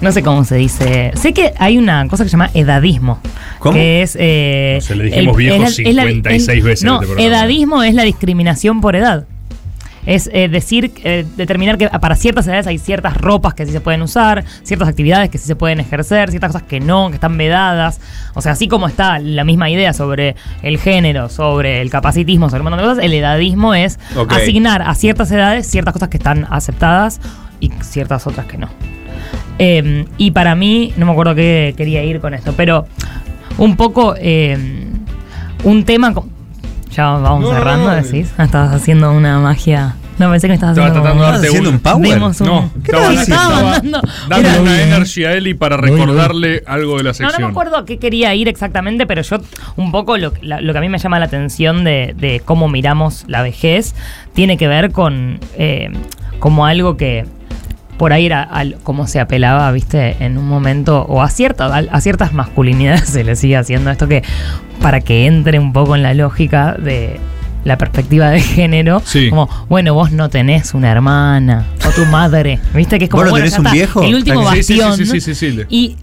[0.00, 3.20] no sé cómo se dice, sé que hay una cosa que se llama edadismo,
[3.58, 3.74] ¿Cómo?
[3.74, 4.16] que es...
[4.20, 7.24] eh, Se le dijimos el- viejo es la- es la- 56 el- veces No, este
[7.26, 9.26] edadismo es la discriminación por edad.
[10.08, 13.82] Es eh, decir, eh, determinar que para ciertas edades hay ciertas ropas que sí se
[13.82, 17.36] pueden usar, ciertas actividades que sí se pueden ejercer, ciertas cosas que no, que están
[17.36, 18.00] vedadas.
[18.32, 22.60] O sea, así como está la misma idea sobre el género, sobre el capacitismo, sobre
[22.60, 23.98] un montón de cosas, el edadismo es
[24.30, 27.20] asignar a ciertas edades ciertas cosas que están aceptadas
[27.60, 28.70] y ciertas otras que no.
[29.58, 32.86] Eh, y para mí, no me acuerdo qué quería ir con esto, pero
[33.58, 34.56] un poco eh,
[35.64, 36.14] un tema.
[36.90, 38.02] Ya vamos No, no, cerrando, no, no.
[38.02, 38.32] decís.
[38.38, 39.94] Estabas haciendo una magia.
[40.18, 41.02] No, pensé que me estabas Estaba haciendo.
[41.02, 42.22] tratando de darte haciendo un- power?
[42.22, 47.04] Un- No, ¿Qué estaba, estaba estaba Era- una energy a Eli para recordarle algo de
[47.04, 47.40] la No, sección.
[47.40, 49.36] no me acuerdo a qué quería ir exactamente, pero yo
[49.76, 52.68] un poco lo, la- lo que a mí me llama la atención de, de cómo
[52.68, 53.94] miramos la vejez
[54.34, 55.90] tiene que ver con eh,
[56.40, 57.24] como algo que
[57.98, 61.78] por ahí era al- como se apelaba, viste, en un momento, o a, cierta, a,
[61.78, 64.22] a ciertas masculinidades se le sigue haciendo esto que
[64.80, 67.18] para que entre un poco en la lógica de
[67.64, 69.28] la perspectiva de género, Sí.
[69.28, 73.26] como, bueno, vos no tenés una hermana, o tu madre, viste, que es como, ¿Vos
[73.26, 74.02] no bueno, tenés ya un está, viejo?
[74.02, 74.96] el último Sí, sí, sí, bastión.
[75.06, 75.60] sí, sí, sí, sí.
[75.68, 75.96] Y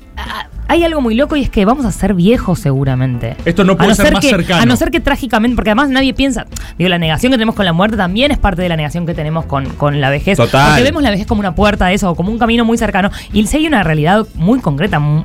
[0.68, 3.36] hay algo muy loco y es que vamos a ser viejos seguramente.
[3.46, 4.62] Esto no A puede ser más que, cercano.
[4.62, 6.46] A no ser que trágicamente, porque además nadie piensa,
[6.78, 9.14] digo, la negación que tenemos con la muerte también es parte de la negación que
[9.14, 10.38] tenemos con, con la vejez.
[10.38, 10.70] Total.
[10.70, 13.12] Porque vemos la vejez como una puerta a eso, o como un camino muy cercano.
[13.34, 15.24] Y si hay una realidad muy concreta, muy,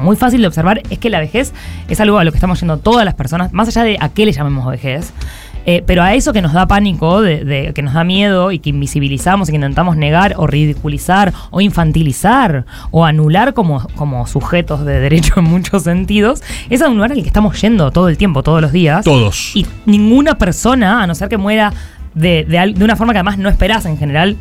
[0.00, 1.52] muy fácil de observar, es que la vejez
[1.88, 4.26] es algo a lo que estamos yendo todas las personas, más allá de a qué
[4.26, 5.12] le llamemos vejez.
[5.66, 8.58] Eh, pero a eso que nos da pánico, de, de- que nos da miedo y
[8.58, 14.84] que invisibilizamos y que intentamos negar o ridiculizar o infantilizar o anular como, como sujetos
[14.84, 18.16] de derecho en muchos sentidos, es a un lugar al que estamos yendo todo el
[18.18, 19.04] tiempo, todos los días.
[19.04, 19.52] Todos.
[19.54, 21.72] Y ninguna persona, a no ser que muera
[22.14, 24.36] de, de de una forma que además no esperás en general,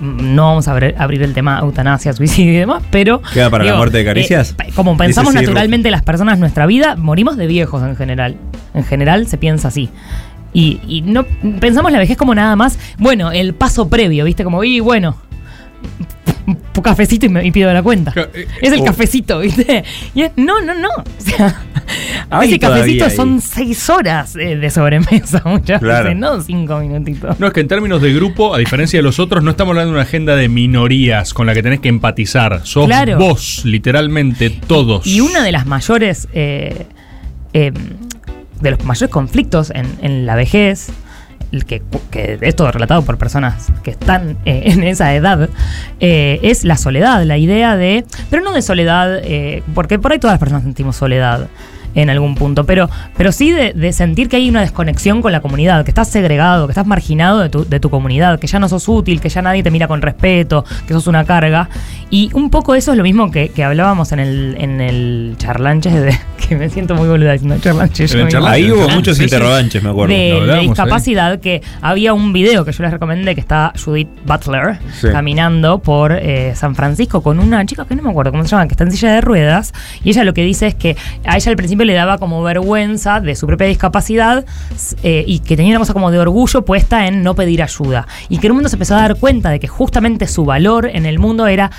[0.00, 3.22] no vamos a abrir, abrir el tema eutanasia, suicidio y demás, pero...
[3.32, 4.54] ¿Queda para la muerte de Caricias?
[4.64, 7.96] eh, como pensamos Dice sí, naturalmente las personas en nuestra vida, morimos de viejos en
[7.96, 8.36] general.
[8.74, 9.90] En general se piensa así.
[10.52, 11.24] Y, y no
[11.60, 14.44] pensamos la vejez como nada más, bueno, el paso previo, ¿viste?
[14.44, 15.16] Como, y bueno,
[16.46, 18.12] un cafecito y, me, y pido la cuenta.
[18.34, 18.84] Eh, Es el oh.
[18.84, 19.84] cafecito, ¿viste?
[20.14, 20.88] Y es- no, no, no.
[22.30, 26.04] O sea, ese todavía cafecito son seis horas eh, de sobremesa muchas Claro.
[26.04, 27.38] veces, no cinco minutitos.
[27.38, 29.90] No, es que en términos de grupo, a diferencia de los otros, no estamos hablando
[29.92, 32.60] de una agenda de minorías con la que tenés que empatizar.
[32.64, 33.18] Sos Claro.
[33.18, 35.06] vos, literalmente, todos.
[35.06, 36.26] Y una de las mayores.
[36.32, 36.86] eh,
[37.52, 37.72] eh,
[38.60, 40.88] de los mayores conflictos en, en la vejez.
[41.62, 45.48] Que, que es relatado por personas que están eh, en esa edad,
[46.00, 50.18] eh, es la soledad, la idea de, pero no de soledad, eh, porque por ahí
[50.18, 51.48] todas las personas sentimos soledad
[51.94, 55.40] en algún punto, pero, pero sí de, de sentir que hay una desconexión con la
[55.40, 58.68] comunidad, que estás segregado, que estás marginado de tu, de tu comunidad, que ya no
[58.68, 61.68] sos útil, que ya nadie te mira con respeto, que sos una carga.
[62.10, 65.90] Y un poco eso es lo mismo que, que hablábamos en el, en el charlanche,
[65.90, 66.18] de,
[66.48, 68.06] que me siento muy boluda diciendo charlanche.
[68.06, 68.40] yo En el misma.
[68.40, 68.64] charlanche.
[68.64, 70.14] Ahí hubo muchos interrogantes, me acuerdo.
[70.14, 75.08] De, discapacidad que había un video que yo les recomendé que está Judith Butler Sí.
[75.12, 78.66] caminando por eh, San Francisco con una chica que no me acuerdo cómo se llama,
[78.66, 79.72] que está en silla de ruedas
[80.02, 83.20] y ella lo que dice es que a ella al principio le daba como vergüenza
[83.20, 84.44] de su propia discapacidad
[85.02, 88.06] eh, y que tenía una cosa como de orgullo puesta en no pedir ayuda.
[88.28, 91.06] Y que un momento se empezó a dar cuenta de que justamente su valor en
[91.06, 91.70] el mundo era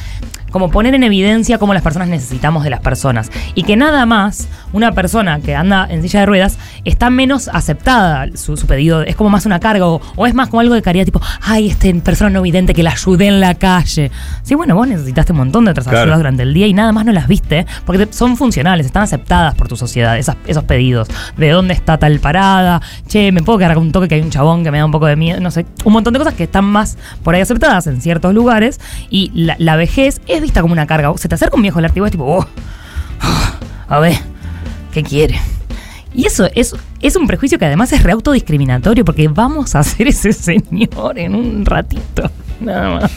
[0.56, 4.48] como poner en evidencia cómo las personas necesitamos de las personas y que nada más
[4.72, 9.18] una persona que anda en silla de ruedas está menos aceptada su, su pedido, es
[9.18, 11.94] como más una carga o, o es más como algo de caridad tipo, ay, este
[11.96, 14.12] persona no vidente que la ayudé en la calle.
[14.44, 16.04] Sí, bueno, vos necesitaste un montón de otras Claro.
[16.04, 19.56] ayudas durante el día y nada más no las viste porque son funcionales, están aceptadas
[19.56, 21.10] por tu sociedad, esas- esos pedidos.
[21.36, 22.82] ¿De dónde está tal parada?
[23.10, 24.92] Che, me puedo quedar con un toque que hay un chabón que me da un
[24.94, 27.88] poco de miedo, no sé, un montón de cosas que están más por ahí aceptadas
[27.88, 28.80] en ciertos lugares
[29.10, 31.12] y la, la vejez es vista como una carga.
[31.18, 32.46] Se te acerca un viejo al artigo es tipo, oh,
[33.88, 34.18] a ver,
[34.94, 35.40] ¿qué quiere?
[36.14, 40.08] Y eso es, es un prejuicio que además es re autodiscriminatorio porque vamos a hacer
[40.08, 42.32] ese señor en un ratito.
[42.60, 43.12] Nada más.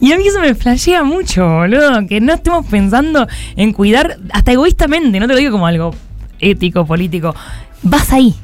[0.00, 2.06] Y a mí eso me flashea mucho, boludo.
[2.06, 3.26] Que no estemos pensando
[3.56, 5.94] en cuidar, hasta egoístamente, no te lo digo como algo
[6.40, 7.34] ético, político.
[7.82, 8.34] Vas ahí.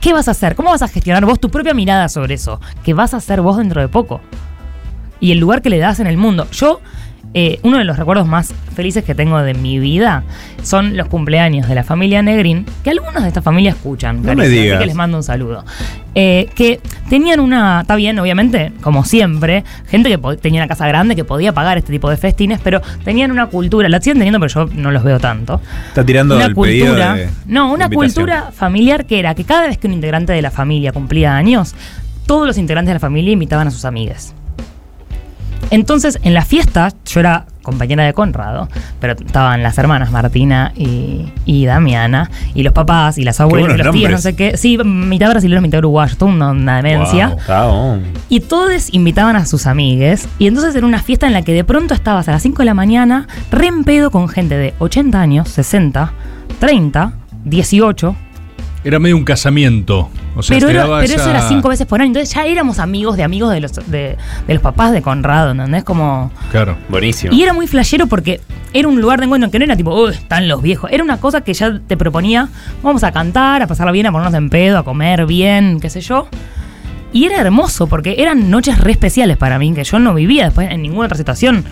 [0.00, 0.54] ¿Qué vas a hacer?
[0.54, 2.60] ¿Cómo vas a gestionar vos tu propia mirada sobre eso?
[2.84, 4.20] ¿Qué vas a hacer vos dentro de poco?
[5.18, 6.46] Y el lugar que le das en el mundo.
[6.52, 6.80] Yo,
[7.34, 10.22] eh, uno de los recuerdos más felices que tengo de mi vida
[10.62, 14.16] son los cumpleaños de la familia Negrin, que algunos de esta familia escuchan.
[14.16, 14.80] No me Caricia, así digas.
[14.80, 15.64] que les mando un saludo.
[16.14, 16.80] Eh, que
[17.10, 21.52] tenían una, está bien, obviamente, como siempre, gente que tenía una casa grande que podía
[21.52, 24.90] pagar este tipo de festines, pero tenían una cultura, la siguen teniendo, pero yo no
[24.90, 25.60] los veo tanto.
[25.88, 29.66] Está tirando una el pedido cultura, de- no, una cultura familiar que era que cada
[29.66, 31.74] vez que un integrante de la familia cumplía años,
[32.26, 34.34] todos los integrantes de la familia invitaban a sus amigas.
[35.70, 38.68] Entonces, en la fiesta, yo era compañera de Conrado,
[39.00, 43.82] pero estaban las hermanas Martina y, y Damiana, y los papás, y las abuelas, y
[43.82, 44.56] los tíos, no sé qué.
[44.56, 47.36] Sí, mitad brasileño, mitad uruguayo, toda una, una demencia.
[47.48, 48.00] Wow.
[48.28, 50.28] Y todos invitaban a sus amigues.
[50.38, 52.66] Y entonces era una fiesta en la que de pronto estabas a las 5 de
[52.66, 56.12] la mañana, re en pedo con gente de 80 años, 60,
[56.60, 57.12] 30,
[57.44, 58.16] 18.
[58.86, 60.08] Era medio un casamiento.
[60.36, 62.08] O sea, pero te era- pero eso era cinco veces por año.
[62.08, 65.82] Entonces ya éramos amigos de amigos de los, de, de los papás de Conrado, ¿entendés?
[65.82, 66.30] Como.
[66.52, 66.76] Claro.
[66.88, 67.34] Buenísimo.
[67.34, 68.40] Y era muy flashero porque
[68.72, 70.88] era un lugar de encuentro que no era tipo, uy, están los viejos.
[70.92, 72.48] Era una cosa que ya te proponía,
[72.82, 76.00] vamos a cantar, a pasarla bien, a ponernos en pedo, a comer bien, qué sé
[76.00, 76.28] yo.
[77.12, 80.70] Y era hermoso porque eran noches re especiales para mí, que yo no vivía después
[80.70, 81.64] en ninguna otra situación.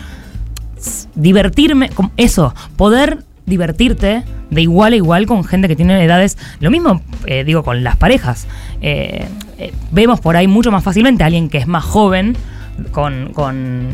[1.15, 6.39] Divertirme, eso, poder divertirte de igual a igual con gente que tiene edades.
[6.61, 8.47] Lo mismo, eh, digo, con las parejas.
[8.81, 9.27] Eh,
[9.59, 12.37] eh, vemos por ahí mucho más fácilmente a alguien que es más joven,
[12.93, 13.89] con, con,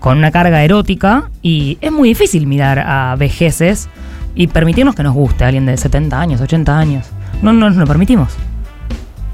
[0.00, 3.88] con una carga erótica, y es muy difícil mirar a vejeces
[4.34, 7.06] y permitirnos que nos guste a alguien de 70 años, 80 años.
[7.42, 8.32] No, no nos lo permitimos.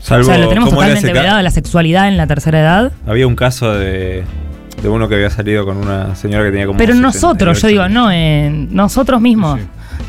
[0.00, 2.92] Salvo, o sea, lo tenemos ¿cómo era totalmente vedado la sexualidad en la tercera edad.
[3.06, 4.24] Había un caso de,
[4.82, 6.78] de uno que había salido con una señora que tenía como.
[6.78, 7.02] Pero 78.
[7.02, 9.60] nosotros, yo digo, no, eh, nosotros mismos.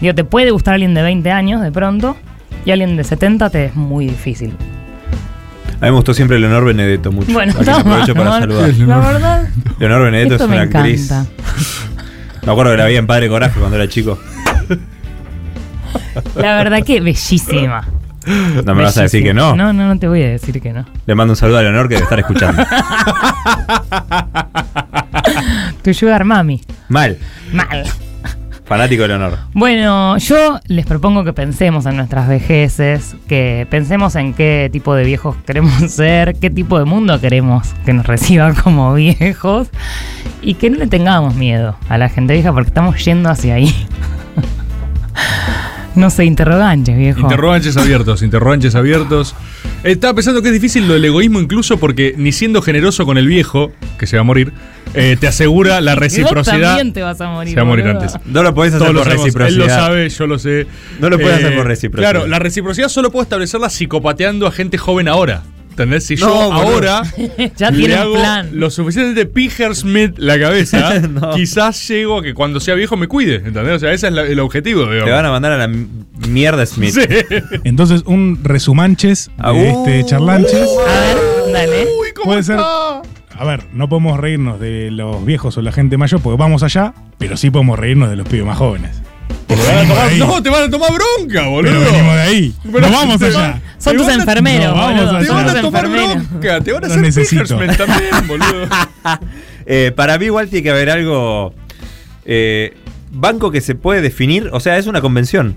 [0.02, 2.16] Digo, te puede gustar alguien de 20 años de pronto
[2.66, 4.54] y alguien de 70 te es muy difícil.
[5.82, 7.32] A mí me gustó siempre Leonor Benedetto mucho.
[7.32, 8.74] Bueno, aprovecho para saludar.
[8.74, 11.12] La verdad, Leonor Benedetto es me una actriz.
[12.46, 14.18] Me acuerdo que la vi en Padre Coraje cuando era chico.
[16.36, 17.86] La verdad que bellísima.
[18.66, 19.56] No me vas a decir que no.
[19.56, 20.86] No, no, no te voy a decir que no.
[21.06, 22.64] Le mando un saludo a Leonor que debe estar escuchando.
[25.84, 26.62] Tu sugar mami.
[26.90, 27.18] Mal.
[27.52, 27.86] Mal.
[28.66, 29.38] Fanático de Leonor.
[29.54, 35.06] Bueno, yo les propongo que pensemos en nuestras vejeces, que pensemos en qué tipo de
[35.06, 39.70] viejos queremos ser, qué tipo de mundo queremos que nos reciba como viejos
[40.44, 43.74] y que no le tengamos miedo a la gente vieja porque estamos yendo hacia ahí.
[45.96, 47.20] No sé, interrogantes, viejo.
[47.22, 49.36] Interrogantes abiertos, interrogantes abiertos.
[49.84, 53.28] Estaba pensando que es difícil lo del egoísmo incluso porque ni siendo generoso con el
[53.28, 54.52] viejo, que se va a morir,
[54.94, 56.76] eh, te asegura la Vos reciprocidad.
[56.76, 57.54] también te vas a morir.
[57.54, 58.14] Se va a morir antes.
[58.26, 59.48] No lo podés hacer Todos por reciprocidad.
[59.48, 60.62] Él lo sabe, yo lo sé.
[60.62, 60.68] Eh,
[61.00, 62.12] No lo puedes hacer por reciprocidad.
[62.12, 65.44] Claro, la reciprocidad solo puedo establecerla psicopateando a gente joven ahora.
[65.84, 66.06] ¿Entendés?
[66.06, 66.52] Si yo boludo.
[66.54, 67.02] ahora
[67.58, 68.50] Ya le tiene un hago plan.
[68.54, 71.32] lo suficientemente Piger Smith la cabeza, No.
[71.32, 73.36] quizás llego a que cuando sea viejo me cuide.
[73.36, 73.76] ¿Entendés?
[73.76, 74.86] O sea, ese es la- el objetivo.
[74.86, 75.12] Te digamos.
[75.14, 75.74] van a mandar a la
[76.28, 76.92] mierda Smith.
[76.94, 77.02] Sí.
[77.64, 79.86] Entonces, un resumanches Ah, de uh.
[79.88, 80.68] este charlanches.
[80.88, 81.84] A ver, dale.
[82.02, 82.60] Uy, ¿cómo Puede ser-?
[82.60, 86.94] A ver, no podemos reírnos de los viejos o la gente mayor porque vamos allá,
[87.18, 89.02] pero sí podemos reírnos de los pibes más jóvenes.
[89.50, 90.20] Te van a Venimos de tomar- ahí.
[90.20, 91.72] no, te van a tomar bronca, boludo.
[91.74, 92.54] Pero venimos de ahí.
[92.72, 93.38] Pero no vamos allá.
[93.40, 94.74] van- Son tus enfermeros,
[95.26, 97.58] Te van a tomar bronca, te van a Lo hacer necesito.
[97.58, 98.68] Pigersman también, boludo.
[99.72, 101.54] Eh, para mí igual tiene que haber algo...
[102.26, 102.76] eh,
[103.12, 105.56] banco que se puede definir, o sea, es una convención.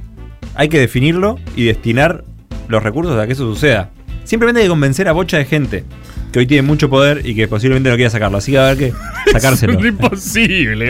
[0.55, 2.23] Hay que definirlo y destinar
[2.69, 3.89] los recursos a que eso suceda.
[4.25, 5.85] Simplemente hay que convencer a bocha de gente
[6.33, 8.39] que hoy tiene mucho poder y que posiblemente no quiera sacarlo.
[8.39, 8.95] Así que va a haber que
[9.33, 9.79] sacárselo.
[9.79, 10.87] Es imposible.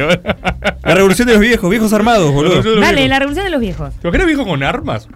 [0.84, 2.80] La revolución de los viejos, viejos armados, boludo.
[2.80, 3.92] Dale, la revolución de los viejos.
[4.00, 5.08] ¿Te imaginas viejo con armas?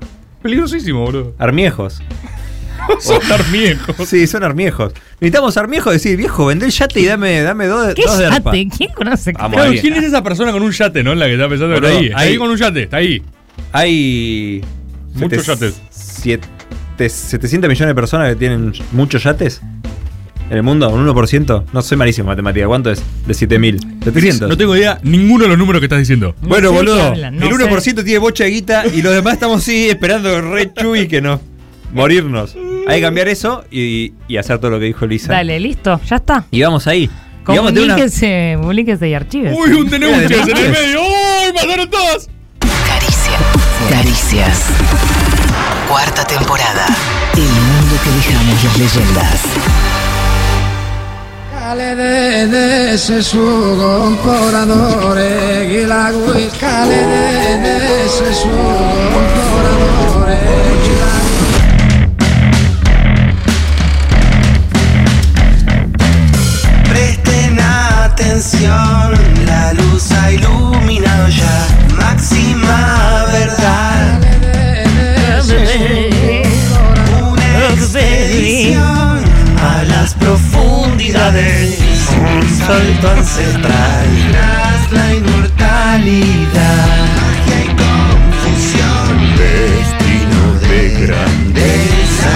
[0.43, 1.35] Peligrosísimo, boludo.
[1.39, 2.03] Armiejos.
[3.01, 3.97] Son armiejos.
[4.09, 4.93] Sí, son armiejos.
[5.20, 8.53] Necesitamos armiejos decir, viejo, vendé el yate y dame, dame dos, ¿Qué dos de arpa.
[8.55, 8.69] yate?
[8.77, 9.32] ¿Quién conoce?
[9.32, 9.81] Vamos Claro, ahí.
[9.81, 11.15] ¿quién es esa persona con un yate, no?
[11.15, 12.07] La que está pensando Boludo, está ahí.
[12.09, 13.23] Está ahí- ahí con un yate, está ahí.
[13.73, 14.62] Hay.
[15.15, 15.82] Muchos sete- yates.
[15.90, 19.61] siete- 700 millones de personas que tienen muchos yates
[20.51, 21.64] en el mundo, un 1%.
[21.73, 22.66] No soy malísimo en matemática.
[22.66, 23.02] ¿Cuánto es?
[23.27, 23.81] De 7000.
[24.05, 24.48] 700.
[24.48, 26.35] No tengo idea ninguno de los números que estás diciendo.
[26.43, 27.02] bueno, sé qué boludo.
[27.02, 30.73] hablan, no el 1% tiene bocha de guita y los demás estamos sí esperando re
[30.73, 31.40] chuy que no.
[31.93, 32.56] Morirnos.
[32.89, 35.32] Hay que cambiar eso y, y hacer todo lo que dijo Lisa.
[35.32, 36.44] Dale, listo, ya está.
[36.51, 37.05] Y vamos ahí.
[37.05, 37.10] Y
[37.48, 39.56] vamos a tener una- Comuníquese, comuníquese y archives.
[39.56, 41.01] Uy, un denuncias en el medio.
[41.01, 42.28] ¡Uy, mataron todas!
[43.89, 44.66] Caricias.
[45.89, 46.86] Cuarta temporada.
[47.35, 49.43] El mundo que dejamos las leyendas.
[66.88, 69.12] Presten atención,
[69.44, 71.66] la luz ha iluminado ya
[71.97, 74.20] máxima verdad.
[77.32, 79.06] Una expedición
[80.98, 86.47] un salto ancestral tras la inmortalidad.
[87.16, 92.35] Magia y confusión, destino de grandeza,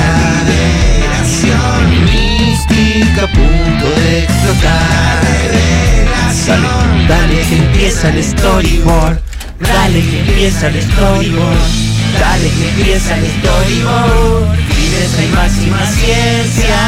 [0.51, 5.23] liberación mística punto de explotar.
[5.53, 6.63] Revelación,
[7.09, 9.19] dale que empieza el storyboard,
[9.61, 11.59] dale que empieza el storyboard,
[12.21, 14.59] dale que empieza el storyboard.
[14.69, 16.79] Fineza y máxima ciencia.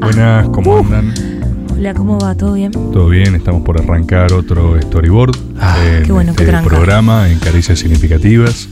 [0.00, 1.14] Buenas, ¿cómo andan?
[1.76, 2.34] Hola, ¿cómo va?
[2.34, 2.72] ¿Todo bien?
[2.72, 5.36] Todo bien, estamos por arrancar otro storyboard
[5.96, 6.68] en qué bueno que este tranca.
[6.68, 8.68] programa en Caricias Significativas.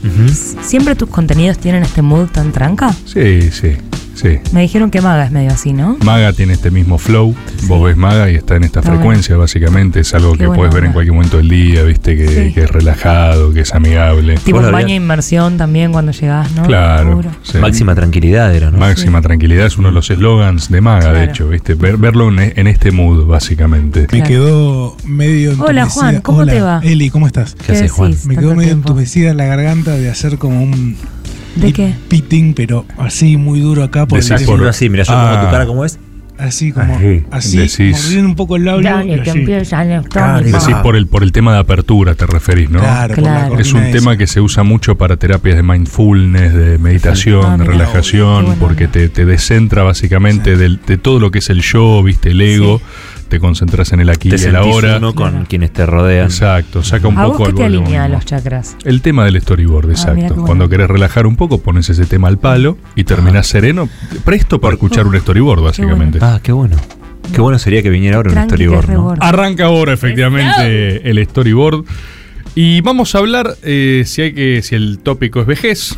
[0.61, 2.93] ¿Siempre tus contenidos tienen este mood tan tranca?
[3.05, 3.77] Sí, sí,
[4.17, 4.39] sí.
[4.51, 5.97] Me dijeron que Maga es medio así, ¿no?
[6.03, 7.33] Maga tiene este mismo flow,
[7.67, 10.73] vos ves Maga y está en esta Está frecuencia, básicamente es algo Qué que puedes
[10.73, 12.53] ver en cualquier momento del día, viste, que, Sí.
[12.53, 14.35] que es relajado, que es amigable.
[14.43, 16.63] Tipo un baño de inmersión también cuando llegás, ¿no?
[16.63, 17.21] Claro.
[17.43, 17.57] Sí.
[17.59, 18.77] Máxima tranquilidad era, ¿no?
[18.77, 21.73] Máxima tranquilidad es uno de los eslogans de Maga, de hecho, ¿viste?
[21.75, 24.07] Ver- verlo en, en este mood, básicamente.
[24.11, 25.85] Me quedó medio Hola.
[25.87, 26.81] Juan, ¿cómo Hola, te va?
[26.83, 27.55] Eli, ¿cómo estás?
[27.55, 28.15] ¿Qué haces, Juan?
[28.25, 30.95] Me quedó medio entumecida la garganta de hacer como un
[31.59, 31.93] ¿De qué?
[32.09, 35.31] pitting, pero así muy duro acá por Decís por- así, mira, yo Ah.
[35.33, 35.99] pongo tu cara como es.
[36.39, 37.23] Así como, Así.
[37.31, 38.83] así, Decís- mordiendo un poco el labio.
[38.87, 40.59] Dale, que electrónico.
[40.59, 42.77] Decís por el, por el tema de apertura, te referís, ¿no?
[42.79, 43.57] Claro, Claro.
[43.59, 47.63] Es un tema que se usa mucho para terapias de mindfulness, de meditación, Ah, de
[47.65, 52.29] relajación, porque te, te descentra básicamente del- de todo lo que es el yo, viste,
[52.29, 52.81] el ego,
[53.27, 54.97] te concentras en el aquí Te y el ahora.
[54.97, 55.45] uno con Claro.
[55.49, 56.25] quienes te rodean.
[56.25, 58.75] Exacto, saca un ¿A poco vos qué el te alinea los chakras?
[58.85, 60.35] El tema del storyboard, Ah, exacto.
[60.45, 63.89] Cuando querés relajar un poco, pones ese tema al palo y terminás sereno,
[64.25, 66.19] presto para escuchar un storyboard, básicamente.
[66.21, 66.75] Ah, qué bueno.
[67.33, 69.13] Qué bueno sería que viniera ahora un Tranqui, storyboard, ¿no?
[69.19, 71.83] Arranca ahora efectivamente el storyboard.
[72.55, 74.61] Y vamos a hablar eh, si hay que.
[74.63, 75.97] si el tópico es vejez.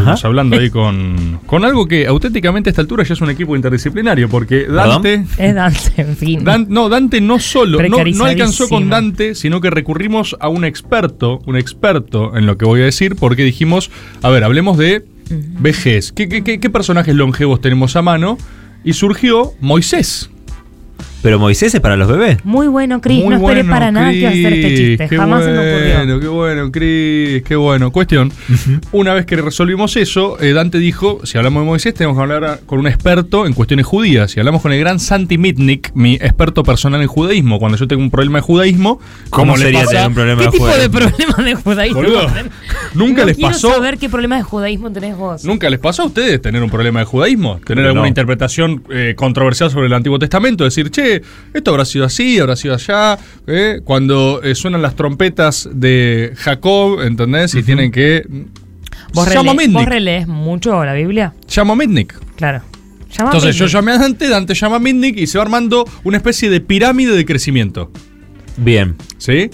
[0.00, 3.56] Estamos hablando ahí con, con algo que auténticamente a esta altura ya es un equipo
[3.56, 5.24] interdisciplinario, porque Dante.
[5.38, 6.44] Es Dante, en fin.
[6.44, 10.64] Dan- no, Dante no solo, no, no alcanzó con Dante, sino que recurrimos a un
[10.64, 13.90] experto, un experto en lo que voy a decir, porque dijimos,
[14.22, 16.12] a ver, hablemos de vejez.
[16.12, 18.38] ¿Qué, qué, qué- qué personajes longevos tenemos a mano?
[18.84, 20.30] Y surgió Moisés.
[21.26, 22.38] Pero Moisés es para los bebés.
[22.44, 23.24] Muy bueno, Cris.
[23.24, 25.08] No esperé bueno, para nada que hacer este chiste.
[25.08, 25.96] qué Jamás se me ocurrió.
[25.96, 27.90] bueno, Qué bueno, Cris, qué bueno.
[27.90, 28.30] Cuestión,
[28.92, 32.44] una vez que resolvimos eso, eh, Dante dijo, si hablamos de Moisés, tenemos que hablar
[32.44, 34.30] a- con un experto en cuestiones judías.
[34.30, 38.02] Si hablamos con el gran Santi Mitnick, mi experto personal en judaísmo, cuando yo tengo
[38.02, 39.00] un problema de judaísmo,
[39.30, 42.02] ¿Cómo como le sería tener un problema ¿Qué de tipo de problemas de judaísmo?
[42.02, 42.30] Boludo?
[42.94, 43.72] ¿Nunca No les quiero pasó?
[43.72, 45.44] saber qué problemas de judaísmo tenés vos.
[45.44, 47.58] ¿Nunca les pasó a ustedes tener un problema de judaísmo?
[47.64, 48.06] ¿Tener alguna no.
[48.08, 50.62] interpretación eh, controversial sobre el Antiguo Testamento?
[50.62, 51.15] Decir, che,
[51.52, 53.18] esto habrá sido así, habrá sido allá.
[53.46, 53.80] ¿eh?
[53.84, 57.54] Cuando eh, suenan las trompetas de Jacob, ¿entendés?
[57.54, 58.24] Y tienen que.
[59.12, 59.72] ¿Vos, Mitnick.
[59.72, 61.34] ¿Vos relees mucho la Biblia?
[61.48, 62.18] Llama a Mitnick.
[62.36, 62.62] Claro.
[63.10, 66.16] Llama Entonces yo llamé a Dante, Dante llama a Mitnick y se va armando una
[66.16, 67.90] especie de pirámide de crecimiento.
[68.56, 68.96] Bien.
[69.18, 69.50] ¿Sí?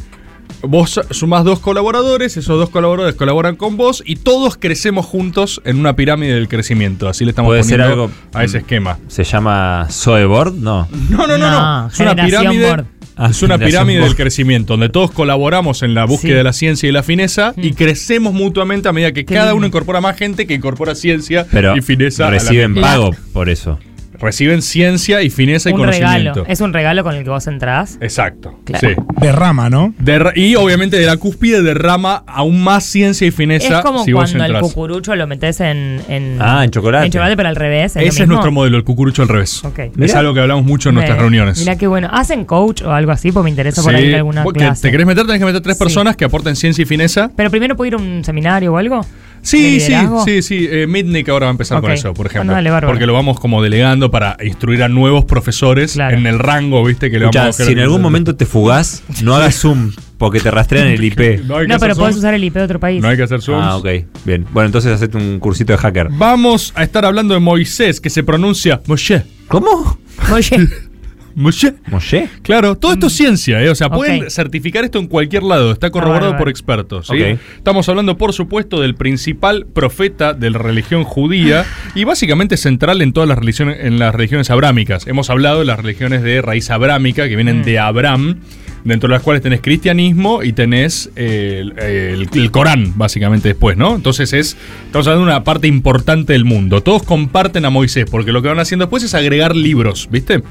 [0.62, 5.78] Vos sumás dos colaboradores, esos dos colaboradores colaboran con vos y todos crecemos juntos en
[5.78, 7.09] una pirámide del crecimiento.
[7.09, 8.98] Así le estamos ¿Puede ser poniendo algo a ese esquema.
[9.09, 10.55] ¿Se llama Zoeboard?
[10.55, 10.89] No.
[11.10, 11.82] No, no, no, no.
[11.82, 12.66] No, Es una pirámide.
[12.68, 12.84] Board.
[13.14, 16.36] Ah, es una pirámide del crecimiento, donde todos colaboramos en la búsqueda Sí.
[16.39, 19.56] de la ciencia y la fineza y crecemos mutuamente a medida que Qué cada lindo.
[19.59, 22.24] uno incorpora más gente que incorpora ciencia Pero y fineza.
[22.28, 23.78] a la reciben pago por eso.
[24.22, 26.34] Reciben ciencia y fineza y conocimiento.
[26.34, 26.44] regalo.
[26.46, 27.98] Es un regalo con el que vos entrás.
[28.00, 28.58] Exacto.
[28.64, 28.88] Claro.
[28.88, 28.94] Sí.
[29.20, 29.92] Derrama, ¿no?
[29.98, 34.12] Derra- y obviamente de la cúspide derrama aún más ciencia y fineza Es como si
[34.12, 36.36] vos cuando el cucurucho lo metes en, en.
[36.40, 37.06] Ah, en chocolate.
[37.06, 37.96] En chocolate, pero al revés.
[37.96, 39.64] lo Ese es nuestro modelo, el cucurucho al revés.
[39.64, 39.78] Ok.
[39.80, 40.18] Es Mirá.
[40.20, 41.58] algo que hablamos mucho en nuestras reuniones.
[41.58, 42.08] Mirá qué bueno.
[42.12, 43.32] ¿Hacen coach o algo así?
[43.32, 44.82] Pues me interesa por ahí ir a alguna clase.
[44.82, 45.26] ¿Te querés meter?
[45.26, 45.82] Tenés que meter tres Sí.
[45.84, 47.30] personas que aporten ciencia y fineza.
[47.36, 49.04] Pero primero puedo ir a un seminario o algo.
[49.43, 49.93] ¿De Sí, sí,
[50.24, 50.69] sí, sí.
[50.70, 52.52] Eh, Mitnick ahora va a empezar con eso, por ejemplo.
[52.52, 56.16] Bueno, dale, porque lo vamos como delegando para instruir a nuevos profesores Claro.
[56.16, 57.10] en el rango, ¿viste?
[57.10, 60.39] Que le Escuchá, vamos a si en algún momento te fugás, no hagas zoom porque
[60.39, 61.19] te rastrean el IP.
[61.44, 63.02] No, hay que No, pero podés usar el IP de otro país.
[63.02, 63.64] No hay que hacer zooms.
[63.64, 63.89] Ah, ok.
[64.24, 64.47] Bien.
[64.52, 66.09] Bueno, entonces hacete un cursito de hacker.
[66.12, 69.24] Vamos a estar hablando de Moisés, que se pronuncia Moshe.
[69.48, 69.98] ¿Cómo?
[70.32, 70.69] Oye,
[71.34, 71.74] Moshe.
[71.86, 72.28] ¿Moshe?
[72.42, 73.68] Claro, todo esto es ciencia, ¿eh?
[73.70, 75.72] O sea, pueden certificar esto en cualquier lado.
[75.72, 77.06] Está corroborado por expertos.
[77.09, 77.14] ¿sí?
[77.22, 77.38] Ok.
[77.56, 81.64] Estamos hablando, por supuesto, del principal profeta de la religión judía
[81.94, 85.06] y básicamente central en todas las religiones, en las religiones abrámicas.
[85.06, 88.38] Hemos hablado de las religiones de raíz abrámica que vienen de Abraham.
[88.84, 93.76] Dentro de las cuales tenés cristianismo y tenés eh, el, el- el Corán, básicamente después,
[93.76, 93.94] ¿no?
[93.94, 94.56] Entonces es.
[94.86, 96.80] Estamos hablando de una parte importante del mundo.
[96.82, 100.42] Todos comparten a Moisés, porque lo que van haciendo después es agregar libros, ¿viste?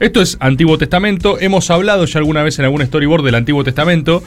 [0.00, 1.38] Esto es Antiguo Testamento.
[1.40, 4.22] Hemos hablado ya alguna vez en algún storyboard del Antiguo Testamento.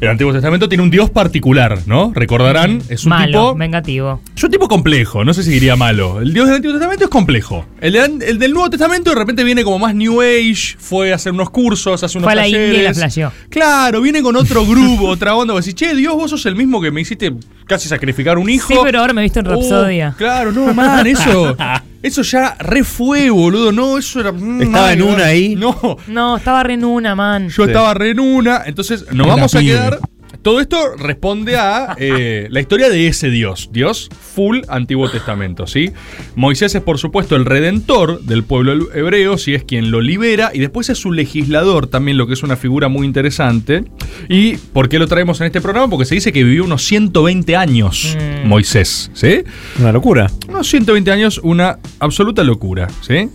[0.00, 2.10] El Antiguo Testamento tiene un Dios particular, ¿no?
[2.14, 3.54] Recordarán, es un Malo, tipo.
[3.56, 4.22] vengativo.
[4.34, 6.22] Es un tipo complejo, no sé si diría malo.
[6.22, 7.66] El Dios del Antiguo Testamento es complejo.
[7.82, 11.16] El, de- el del Nuevo Testamento de repente viene como más New Age, fue a
[11.16, 13.30] hacer unos cursos, hace unos Fue a la India y la flasheó.
[13.50, 15.52] Claro, viene con otro grupo, otra onda.
[15.52, 17.34] Vos decís, che, Dios, vos sos el mismo que me hiciste
[17.70, 18.68] casi sacrificar un hijo.
[18.74, 20.14] Sí, pero ahora me he visto en Oh, Rapsodia.
[20.18, 21.56] claro, no, man, eso.
[22.02, 23.72] Eso ya re fue, boludo.
[23.72, 24.32] No, eso era.
[24.32, 25.54] mm, Estaba en una ahí.
[25.54, 27.50] No, No, estaba re en una, man.
[27.50, 28.62] yo estaba re en una.
[28.64, 29.98] Entonces, nos Era vamos a quedar.
[30.42, 35.92] Todo esto responde a eh, la historia de ese Dios, Dios full Antiguo Testamento, ¿sí?
[36.34, 40.60] Moisés es por supuesto el redentor del pueblo hebreo, si es quien lo libera, y
[40.60, 43.84] después es su legislador también, lo que es una figura muy interesante.
[44.28, 45.88] ¿Y por qué lo traemos en este programa?
[45.88, 49.42] Porque se dice que vivió unos 120 años Moisés, ¿sí?
[49.78, 50.30] Una locura.
[50.48, 53.28] Unos 120 años, una absoluta locura, ¿sí?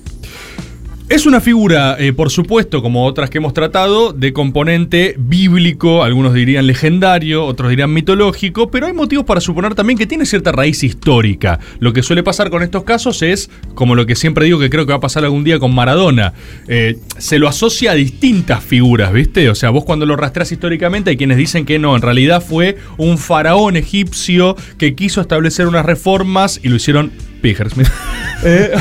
[1.07, 6.33] Es una figura, eh, por supuesto, como otras que hemos tratado, de componente bíblico, algunos
[6.33, 10.83] dirían legendario, otros dirían mitológico, pero hay motivos para suponer también que tiene cierta raíz
[10.83, 11.59] histórica.
[11.77, 14.87] Lo que suele pasar con estos casos es, como lo que siempre digo que creo
[14.87, 16.33] que va a pasar algún día con Maradona,
[16.67, 19.47] eh, se lo asocia a distintas figuras, ¿viste?
[19.51, 22.77] O sea, vos cuando lo rastreas históricamente hay quienes dicen que no, en realidad fue
[22.97, 27.11] un faraón egipcio que quiso establecer unas reformas y lo hicieron
[27.41, 27.89] Pijersmith.
[28.43, 28.71] Eh,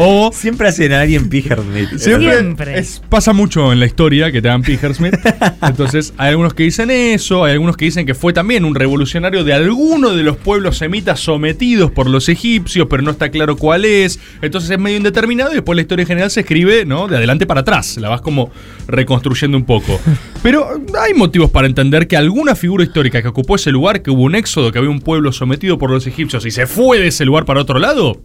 [0.00, 1.98] o Siempre hacen a alguien Pijermit.
[1.98, 5.14] Siempre, es- pasa mucho en la historia que te dan Pijersmith.
[5.62, 9.42] Entonces, hay algunos que dicen eso, hay algunos que dicen que fue también un revolucionario
[9.44, 13.84] de alguno de los pueblos semitas sometidos por los egipcios, pero no está claro cuál
[13.84, 14.20] es.
[14.40, 17.08] Entonces es medio indeterminado y después la historia general se escribe, ¿no?
[17.08, 17.96] De adelante para atrás.
[17.96, 18.50] La vas como
[18.86, 20.00] reconstruyendo un poco.
[20.42, 24.22] Pero hay motivos para entender que alguna figura histórica que ocupó ese lugar, que hubo
[24.22, 27.24] un éxodo, que había un pueblo sometido por los egipcios y se fue de ese
[27.24, 28.20] lugar para otro lado,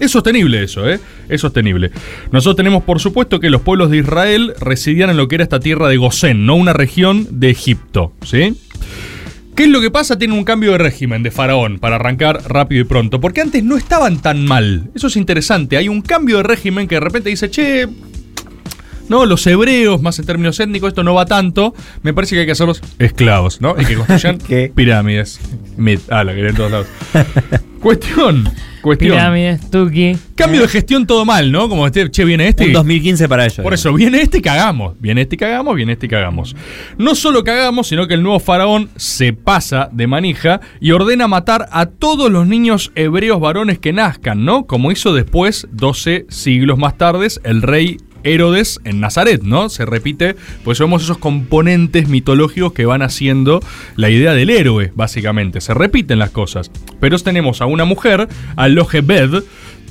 [0.00, 0.98] es sostenible eso, ¿eh?
[1.28, 1.90] Es sostenible.
[2.32, 5.60] Nosotros tenemos, por supuesto, que los pueblos de Israel residían en lo que era esta
[5.60, 8.56] tierra de Gosén, no una región de Egipto, ¿sí?
[9.54, 10.16] ¿Qué es lo que pasa?
[10.16, 13.76] Tienen un cambio de régimen de faraón para arrancar rápido y pronto, porque antes no
[13.76, 14.90] estaban tan mal.
[14.94, 15.76] Eso es interesante.
[15.76, 17.86] Hay un cambio de régimen que de repente dice, che,
[19.10, 21.74] no, los hebreos, más en términos étnicos, esto no va tanto.
[22.02, 23.74] Me parece que hay que hacerlos esclavos, ¿no?
[23.76, 24.38] Y que construyan
[24.74, 25.40] pirámides.
[25.76, 26.86] Mit, ah, la quería en todos lados.
[27.80, 28.48] cuestión,
[28.82, 29.10] cuestión.
[29.12, 30.16] Pirámides, Tuki.
[30.36, 31.68] Cambio de gestión todo mal, ¿no?
[31.68, 32.64] Como este, che, viene este.
[32.64, 33.60] Un y- 2015 para ellos.
[33.64, 34.94] Por eso, viene este y cagamos.
[35.00, 36.54] Viene este y cagamos, viene este y cagamos.
[36.96, 41.68] No solo cagamos, sino que el nuevo faraón se pasa de manija y ordena matar
[41.72, 44.66] a todos los niños hebreos varones que nazcan, ¿no?
[44.66, 49.68] Como hizo después, 12 siglos más tarde, el rey Herodes en Nazaret, ¿no?
[49.68, 53.60] Se repite, pues vemos esos componentes mitológicos que van haciendo
[53.96, 55.60] la idea del héroe, básicamente.
[55.60, 56.70] Se repiten las cosas.
[57.00, 59.42] Pero tenemos a una mujer, a Logebed,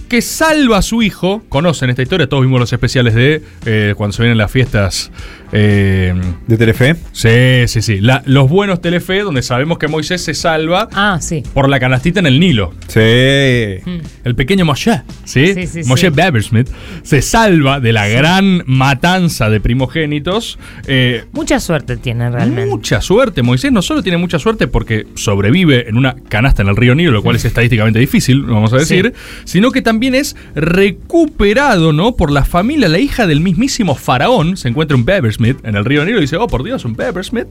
[0.10, 1.44] que salva a su hijo.
[1.50, 5.12] Conocen esta historia, todos vimos los especiales de eh, cuando se vienen las fiestas.
[5.52, 6.14] Eh,
[6.48, 6.96] ¿De Telefe?
[7.12, 8.00] Sí, sí, sí.
[8.00, 11.44] La- los buenos Telefe, donde sabemos que Moisés se salva Ah, sí.
[11.54, 12.74] por la canastita en el Nilo.
[12.88, 13.00] Sí.
[13.00, 15.54] El pequeño Moshe, ¿sí?
[15.54, 16.14] Sí, sí, Moshe sí.
[16.16, 16.70] Babersmith
[17.04, 20.60] se salva de la gran matanza de primogénitos.
[20.88, 22.70] eh, Mucha suerte tiene realmente.
[22.70, 23.42] Mucha suerte.
[23.42, 27.12] Moisés no solo tiene mucha suerte porque sobrevive en una canasta en el río Nilo,
[27.12, 29.14] lo cual es estadísticamente difícil, vamos a decir,
[29.46, 32.16] sino que también es recuperado, ¿no?
[32.16, 34.58] Por la familia, la hija del mismísimo faraón.
[34.58, 37.48] Se encuentra un Bebersmith en el río Nilo y dice, oh, por Dios, un Bebersmith.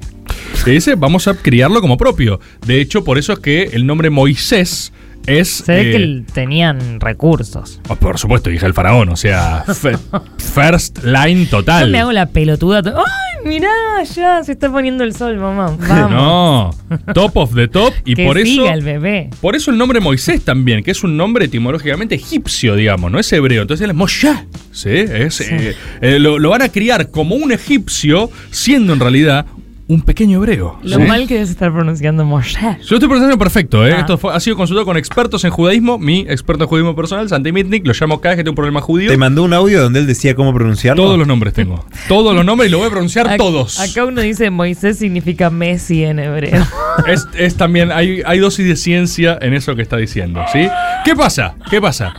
[0.66, 2.40] Y dice, vamos a criarlo como propio.
[2.66, 4.92] De hecho, por eso es que el nombre Moisés
[5.26, 5.48] es...
[5.64, 7.80] Se ve eh, que el- tenían recursos.
[7.88, 9.64] oh, por supuesto, hija del faraón, o sea,
[10.38, 11.86] first line total.
[11.86, 12.82] Yo me hago la pelotuda.
[12.84, 13.68] ¡Ay, mirá!
[14.14, 15.76] Ya se está poniendo el sol, mamá.
[15.88, 16.76] Vamos.
[16.88, 19.30] No, top of the top y que por eso siga el bebé.
[19.40, 23.32] por eso el nombre Moisés también, que es un nombre etimológicamente egipcio, digamos, no es
[23.32, 23.62] hebreo.
[23.62, 24.32] Entonces él es Moshe,
[24.72, 24.90] ¿sí?
[24.90, 29.46] Es, eh, eh, lo, lo van a criar como un egipcio, siendo en realidad
[29.88, 30.78] un pequeño hebreo.
[30.82, 31.02] Lo ¿sí?
[31.02, 32.58] mal que debes estar pronunciando Moshe.
[32.60, 33.94] Yo lo estoy pronunciando perfecto, ¿eh?
[33.94, 34.00] Ah.
[34.00, 37.52] Esto fue- ha sido consultado con expertos en judaísmo, mi experto en judaísmo personal, Santi
[37.52, 39.10] Mitnick, lo llamo cada vez que tengo un problema judío.
[39.10, 41.02] Te mandó un audio donde él decía cómo pronunciarlo.
[41.02, 41.84] Todos los nombres tengo.
[42.08, 43.80] Todos los nombres y lo voy a pronunciar todos.
[43.80, 46.66] Acá uno dice Moisés significa Messi en hebreo.
[47.06, 50.68] Es, es también, hay, hay dosis de ciencia en eso que está diciendo, ¿sí?
[51.04, 51.54] ¿Qué pasa?
[51.70, 52.12] ¿Qué pasa?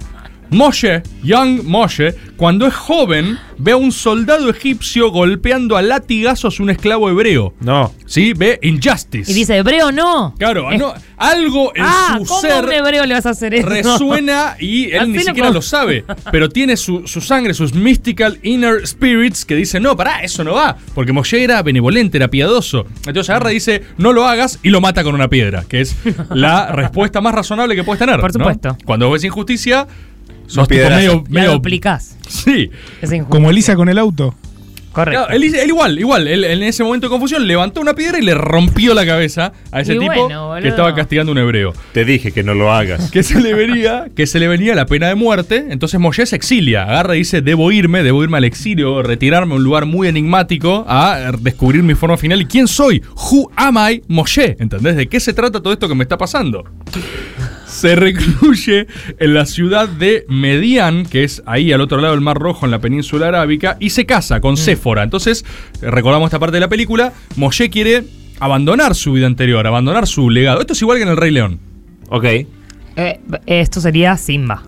[0.49, 6.63] Moshe, Young Moshe, cuando es joven, ve a un soldado egipcio golpeando a latigazos a
[6.63, 7.53] un esclavo hebreo.
[7.59, 7.93] No.
[8.05, 8.33] ¿Sí?
[8.33, 9.31] Ve Injustice.
[9.31, 10.33] Y dice, hebreo no.
[10.39, 13.53] Claro, Es- no, algo en ah, su ¿cómo ser un hebreo le vas a hacer
[13.53, 13.67] eso?
[13.67, 16.05] resuena y él ni Hacelo siquiera lo sabe.
[16.31, 20.53] Pero tiene su, su sangre, sus mystical inner spirits que dicen, no, pará, eso no
[20.53, 20.77] va.
[20.95, 22.85] Porque Moshe era benevolente, era piadoso.
[23.05, 25.65] Entonces agarra y dice, no lo hagas y lo mata con una piedra.
[25.67, 25.95] Que es
[26.33, 28.19] la respuesta más razonable que puedes tener.
[28.19, 28.39] Por ¿no?
[28.39, 28.77] supuesto.
[28.85, 29.87] Cuando ves injusticia,
[30.49, 30.95] sos tipo piedrazo.
[30.97, 31.23] medio...
[31.29, 32.17] La medio duplicás.
[32.27, 32.69] sí.
[33.01, 33.29] Es injusto.
[33.29, 34.35] Como Elisa con el auto.
[34.91, 35.23] Correcto.
[35.27, 38.23] Claro, él, él igual, igual, él, en ese momento de confusión levantó una piedra y
[38.23, 40.61] le rompió la cabeza a ese Y tipo bueno, boludo.
[40.63, 41.73] que estaba castigando a un hebreo.
[41.93, 43.11] Te dije que no lo hagas.
[43.11, 45.67] que se le venía, que se le venía la pena de muerte.
[45.69, 49.57] Entonces Moshe se exilia, agarra y dice, debo irme, debo irme al exilio, retirarme a
[49.57, 52.41] un lugar muy enigmático a descubrir mi forma final.
[52.41, 53.03] ¿Y quién soy?
[53.31, 54.01] Who am I?
[54.07, 54.57] Moshe.
[54.59, 54.95] ¿Entendés?
[54.95, 56.63] ¿De qué se trata todo esto que me está pasando?
[57.69, 58.87] Se recluye
[59.19, 62.71] en la ciudad de Median, que es ahí al otro lado del Mar Rojo, en
[62.71, 65.03] la península arábica, y se casa con Séfora.
[65.03, 65.45] Entonces,
[65.79, 68.03] recordamos esta parte de la película, Moshe quiere
[68.39, 70.61] abandonar su vida anterior, abandonar su legado.
[70.61, 71.59] Esto es igual que en El Rey León.
[72.09, 72.25] Ok.
[72.25, 74.63] Eh, esto sería Simba.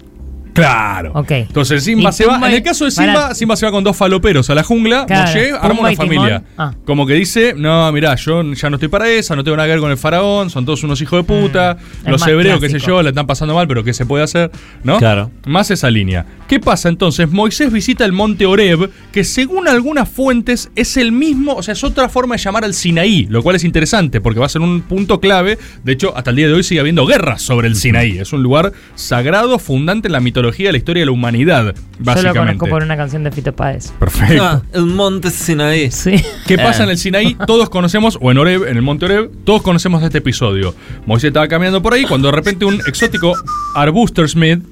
[0.53, 1.11] Claro.
[1.15, 1.31] Ok.
[1.31, 2.33] Entonces Simba Y se va.
[2.33, 3.35] Pumba En y- el caso de Simba, Pará.
[3.35, 5.05] Simba se va con dos faloperos a la jungla.
[5.05, 6.15] Claro, Moshe arma Pumba una y Timón.
[6.15, 6.43] familia.
[6.57, 6.73] Ah.
[6.85, 9.71] Como que dice: No, mirá, yo ya no estoy para esa, no tengo nada que
[9.73, 11.75] ver con el faraón, son todos unos hijos de puta.
[11.75, 12.05] Mm.
[12.05, 12.91] Es Los más hebreos, qué sé clásico.
[12.97, 14.51] yo, la están pasando mal, pero ¿qué se puede hacer?
[14.83, 14.97] ¿No?
[14.97, 15.31] Claro.
[15.45, 16.25] Más esa línea.
[16.47, 17.29] ¿Qué pasa entonces?
[17.29, 21.83] Moisés visita el monte Oreb, que según algunas fuentes es el mismo, o sea, es
[21.83, 24.81] otra forma de llamar al Sinaí, lo cual es interesante porque va a ser un
[24.81, 25.57] punto clave.
[25.83, 28.17] De hecho, hasta el día de hoy sigue habiendo guerras sobre el Sinaí.
[28.17, 31.81] Es un lugar sagrado, fundante en la mitología de la historia de la humanidad, Yo
[31.99, 32.57] lo básicamente.
[32.57, 33.91] conozco por una canción de Fito Páez.
[33.99, 34.43] Perfecto.
[34.43, 35.91] Ah, el monte Sinaí.
[35.91, 36.15] Sí.
[36.47, 36.85] ¿Qué pasa Eh.
[36.85, 37.35] en el Sinaí?
[37.45, 40.73] Todos conocemos, o en Oreb, en el monte Oreb, todos conocemos de este episodio.
[41.05, 43.33] Moisés estaba caminando por ahí cuando de repente un exótico
[43.75, 44.63] arbusto Smith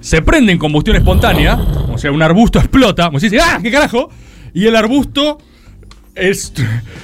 [0.00, 3.10] se prende en combustión espontánea, o sea, un arbusto explota.
[3.10, 4.10] Moisés dice, ¡ah, qué carajo!
[4.54, 5.38] Y el arbusto.
[6.14, 6.52] Es,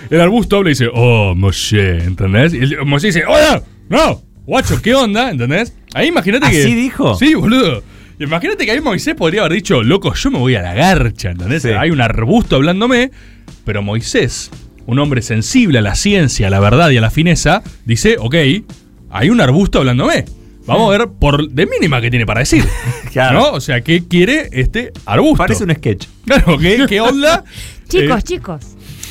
[0.08, 2.54] el arbusto habla y dice, oh, Moshe, ¿entendés?
[2.54, 3.62] Y el- Moisés dice, ¡hola!
[3.90, 4.22] ¡No!
[4.46, 5.30] Guacho, ¿qué onda?
[5.30, 5.74] ¿Entendés?
[5.94, 6.62] Ahí imagínate que.
[6.62, 7.14] ¿Así dijo?
[7.14, 7.82] Sí, boludo.
[8.24, 11.62] Imagínate que ahí Moisés podría haber dicho, loco, yo me voy a la garcha, ¿entendés?
[11.62, 11.70] Sí.
[11.70, 13.10] Hay un arbusto hablándome,
[13.64, 14.50] pero Moisés,
[14.86, 18.34] un hombre sensible a la ciencia, a la verdad y a la fineza, dice, ok,
[19.10, 20.24] hay un arbusto hablándome.
[20.66, 22.64] Vamos a ver por de mínima que tiene para decir.
[23.12, 23.40] Claro.
[23.40, 23.50] ¿No?
[23.52, 25.36] O sea, ¿qué quiere este arbusto?
[25.36, 26.06] Parece un sketch.
[26.24, 27.44] Claro, ¿qué, qué onda?
[27.88, 28.64] Chicos, Eh, chicos.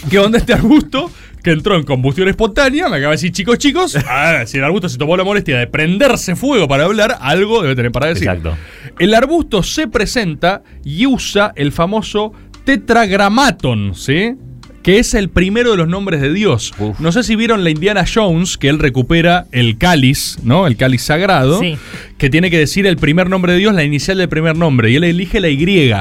[0.09, 1.11] ¿Qué onda este arbusto?
[1.43, 3.95] Que entró en combustión espontánea, me acaba de decir chicos, chicos.
[4.07, 7.75] Ah, si el arbusto se tomó la molestia de prenderse fuego para hablar, algo debe
[7.75, 8.27] tener para decir.
[8.27, 8.57] Exacto.
[8.99, 14.33] El arbusto se presenta y usa el famoso tetragramaton, ¿sí?
[14.83, 16.73] Que es el primero de los nombres de Dios.
[16.79, 16.99] Uf.
[16.99, 20.65] No sé si vieron la Indiana Jones, que él recupera el cáliz, ¿no?
[20.65, 21.59] El cáliz sagrado.
[21.59, 21.77] Sí.
[22.17, 24.89] Que tiene que decir el primer nombre de Dios, la inicial del primer nombre.
[24.89, 25.93] Y él elige la Y.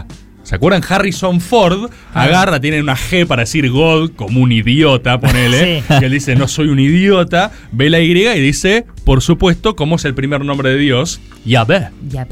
[0.42, 0.82] ¿Se acuerdan?
[0.88, 5.82] Harrison Ford agarra, tiene una G para decir God como un idiota, ponele.
[5.86, 5.94] Sí.
[6.00, 7.52] Y él dice, no soy un idiota.
[7.72, 11.20] Ve la Y y dice, por supuesto, ¿cómo es el primer nombre de Dios?
[11.44, 11.90] Yahvé.
[12.08, 12.26] Ya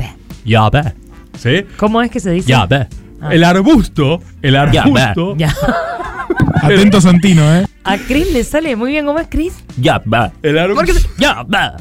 [0.49, 0.53] ve.
[0.53, 0.95] Yahvé.
[1.39, 1.67] ¿Sí?
[1.77, 2.49] ¿Cómo es que se dice?
[2.49, 2.89] Yahvé.
[3.21, 3.35] Ah.
[3.35, 5.37] El arbusto, el arbusto.
[5.37, 5.55] Ya.
[6.63, 7.67] Atento Santino, ¿eh?
[7.85, 9.07] A Chris le sale muy bien.
[9.07, 9.55] ¿Cómo es Chris?
[9.77, 10.33] Ya, va.
[10.43, 10.93] El arbusto.
[11.19, 11.77] Ya, va.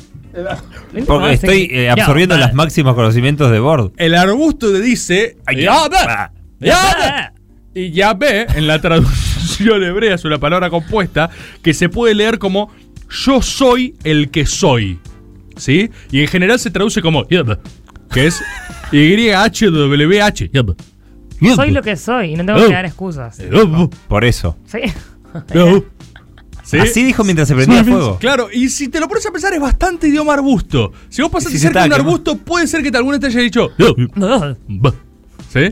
[0.94, 1.34] No Porque sé.
[1.34, 3.92] estoy eh, absorbiendo los máximos conocimientos de Bord.
[3.98, 5.98] El arbusto le dice, Yahvé.
[6.60, 7.32] Yahvé.
[7.74, 11.30] Y Yahvé, en la traducción hebrea, es una palabra compuesta
[11.62, 12.72] que se puede leer como
[13.26, 15.00] yo soy el que soy.
[15.56, 15.90] ¿Sí?
[16.12, 17.58] Y en general se traduce como Yahvé,
[18.12, 18.42] que es
[18.92, 20.50] YHWH.
[20.52, 20.76] Yahvé.
[21.56, 23.40] Soy lo que soy y no tengo que dar excusas.
[24.08, 24.58] Por eso.
[24.66, 24.80] Sí.
[26.64, 26.78] ¿Sí?
[26.80, 28.18] Así dijo mientras se prendía fuego.
[28.20, 30.92] Claro, y si te lo pones a pensar, es bastante idioma arbusto.
[31.08, 33.28] Si vos pasaste Sí, se cerca de un arbusto, puede ser que te- alguna te
[33.28, 33.70] haya dicho.
[34.16, 34.58] No.
[35.50, 35.72] ¿Sí?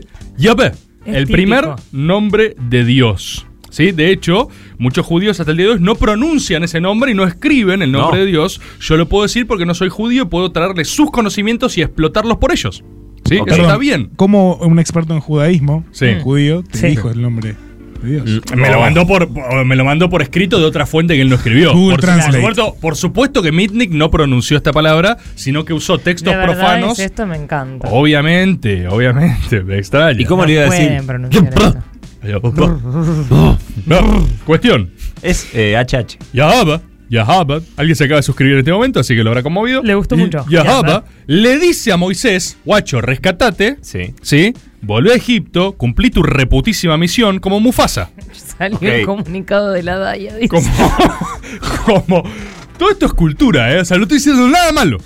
[1.04, 1.32] El típico.
[1.32, 3.46] primer nombre de Dios.
[3.76, 3.92] ¿Sí?
[3.92, 4.48] De hecho,
[4.78, 7.92] muchos judíos hasta el día de hoy no pronuncian ese nombre y no escriben el
[7.92, 8.24] nombre No.
[8.24, 8.58] de Dios.
[8.80, 12.38] Yo lo puedo decir porque no soy judío y puedo traerle sus conocimientos y explotarlos
[12.38, 12.82] por ellos.
[13.26, 13.34] ¿Sí?
[13.34, 14.10] Eso Perdón, está bien.
[14.16, 16.06] Como un experto en judaísmo, Sí.
[16.06, 16.86] un judío, te Sí.
[16.86, 17.54] dijo el nombre
[18.02, 18.40] de Dios.
[18.56, 19.28] Me lo, mandó por,
[19.66, 21.72] me lo mandó por escrito de otra fuente que él no escribió.
[21.72, 22.00] Por,
[22.32, 26.54] supuesto, por supuesto que Mitnick no pronunció esta palabra, sino que usó textos De verdad
[26.56, 26.98] profanos.
[26.98, 27.88] es esto me encanta.
[27.90, 30.18] Obviamente, obviamente, me extraña.
[30.18, 31.02] ¿Y cómo No le iba a decir?
[33.86, 34.90] No, cuestión.
[35.22, 36.18] Es eh, HH.
[36.32, 39.82] Yahaba, Yahaba, alguien se acaba de suscribir en este momento, así que lo habrá conmovido.
[39.82, 40.44] Le gustó Y mucho.
[40.48, 41.04] Yahaba Yahaba.
[41.26, 44.14] le dice a Moisés, guacho, rescatate, Sí.
[44.22, 44.52] ¿sí?
[44.82, 48.10] Volvé a Egipto, cumplí tu reputísima misión como Mufasa.
[48.58, 48.82] Salió Ok.
[48.82, 49.96] el comunicado de la
[50.36, 50.48] dice.
[50.48, 50.66] Como,
[51.86, 52.22] como,
[52.78, 53.80] todo esto es cultura, ¿eh?
[53.80, 54.98] O sea, no estoy diciendo nada malo.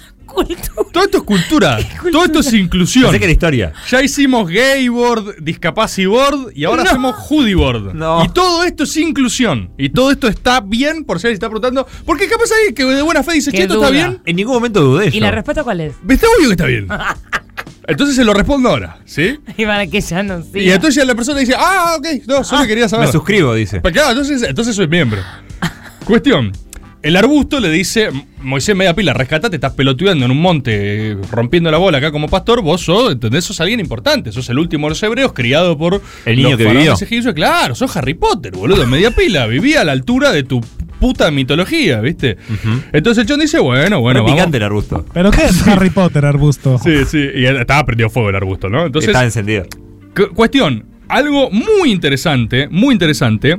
[0.92, 1.78] Todo esto es cultura.
[2.12, 3.04] Todo esto es inclusión.
[3.04, 3.72] Pensé que era historia.
[3.88, 6.90] Ya hicimos gay board, discapacy board y ahora No.
[6.90, 7.94] hacemos hoodie board.
[7.94, 8.24] No.
[8.24, 9.70] Y todo esto es inclusión.
[9.78, 11.86] Y todo esto está bien, por si alguien está preguntando.
[12.04, 14.20] Porque capaz alguien que de buena fe dice, che, esto está bien.
[14.24, 15.94] En ningún momento dudé ¿Y la respuesta cuál es?
[16.08, 16.88] Está obvio que está bien.
[17.86, 19.38] Entonces se lo respondo ahora, ¿sí?
[19.56, 20.60] Y para que ya no siga.
[20.60, 23.06] Y entonces la persona dice, ah, ok, no, solo quería saber.
[23.06, 23.80] Me suscribo, dice.
[23.80, 25.20] Pues claro, entonces, entonces soy miembro.
[26.04, 26.52] Cuestión.
[27.02, 28.10] El arbusto le dice,
[28.42, 32.60] Moisés media pila, rescatate, estás pelotudeando en un monte, rompiendo la bola acá como pastor,
[32.60, 33.42] vos sos, ¿entendés?
[33.44, 36.66] Sos alguien importante, sos el último de los hebreos, criado por El niño los que
[36.66, 36.92] vivió.
[36.92, 37.32] egipcios.
[37.34, 40.60] Claro, sos Harry Potter, boludo, media pila, vivía a la altura de tu
[40.98, 42.36] puta mitología, ¿viste?
[42.92, 44.34] Entonces el chon dice, bueno, bueno, vamos.
[44.36, 45.06] picante el arbusto.
[45.14, 46.78] ¿Pero qué es Harry Potter, arbusto?
[46.84, 48.84] Sí, sí, y estaba prendido fuego el arbusto, ¿no?
[48.84, 49.64] Entonces, Está encendido.
[50.14, 53.58] Cu- cuestión, algo muy interesante, muy interesante,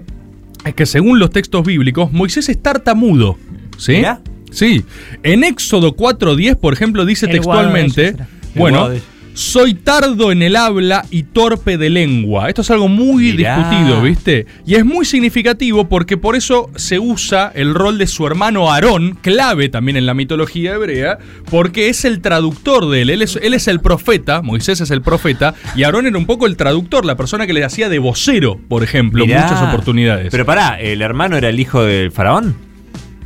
[0.65, 3.37] es que según los textos bíblicos, Moisés es tartamudo.
[3.77, 3.93] ¿Sí?
[3.93, 4.21] Mirá.
[4.51, 4.83] Sí.
[5.23, 8.15] En Éxodo 4.10, por ejemplo, dice El textualmente,
[8.55, 8.89] bueno.
[9.33, 12.49] Soy tardo en el habla y torpe de lengua.
[12.49, 13.57] Esto es algo muy Mirá.
[13.57, 14.45] discutido, ¿viste?
[14.65, 19.17] Y es muy significativo porque por eso se usa el rol de su hermano Aarón,
[19.21, 21.17] clave también en la mitología hebrea,
[21.49, 23.09] porque es el traductor de él.
[23.09, 26.45] Él es, él es el profeta, Moisés es el profeta, y Aarón era un poco
[26.45, 29.43] el traductor, la persona que le hacía de vocero, por ejemplo, Mirá.
[29.43, 30.27] muchas oportunidades.
[30.31, 32.55] Pero pará, ¿el hermano era el hijo del faraón?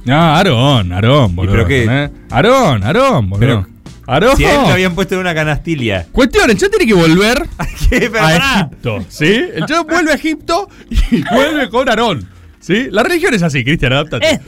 [0.07, 1.51] Ah, Aarón, Aarón, boludo.
[1.53, 1.85] pero qué?
[1.89, 2.09] ¿eh?
[2.29, 3.39] Aarón, Aarón, boludo.
[3.65, 3.74] Pero-
[4.07, 4.37] Aarón.
[4.37, 6.07] Si a él lo habían puesto en una canastilia.
[6.11, 8.63] Cuestión, el chat tiene que volver a.
[8.63, 9.25] Egipto, ¿sí?
[9.53, 10.69] El chat vuelve a Egipto
[11.11, 12.29] y vuelve con Aarón.
[12.59, 12.87] ¿Sí?
[12.89, 14.39] La religión es así, Cristian, adáptate.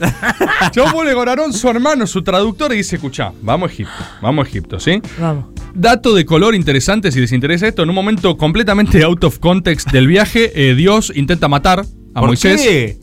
[0.74, 4.44] Yo vuelve con Aarón, su hermano, su traductor, y dice, escucha, vamos a Egipto, vamos
[4.44, 5.00] a Egipto, ¿sí?
[5.20, 5.44] Vamos.
[5.72, 9.92] Dato de color interesante, si les interesa esto, en un momento completamente out of context
[9.92, 11.78] del viaje, eh, Dios intenta matar
[12.14, 12.60] a ¿Por Moisés.
[12.60, 12.98] qué?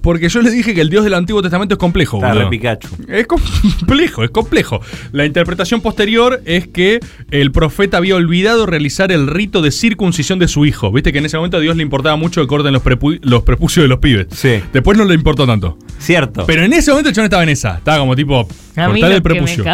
[0.00, 2.88] Porque yo les dije que el Dios del Antiguo Testamento es complejo, Está re Pikachu.
[3.08, 4.80] Es complejo, es complejo.
[5.12, 7.00] La interpretación posterior es que
[7.30, 10.90] el profeta había olvidado realizar el rito de circuncisión de su hijo.
[10.90, 13.42] Viste que en ese momento a Dios le importaba mucho que corten los, prepu- los
[13.42, 14.26] prepucios de los pibes.
[14.30, 14.62] Sí.
[14.72, 15.76] Después no le importó tanto.
[15.98, 16.46] Cierto.
[16.46, 17.76] Pero en ese momento el chabón estaba en esa.
[17.76, 19.64] Estaba como tipo, lo el prepucio.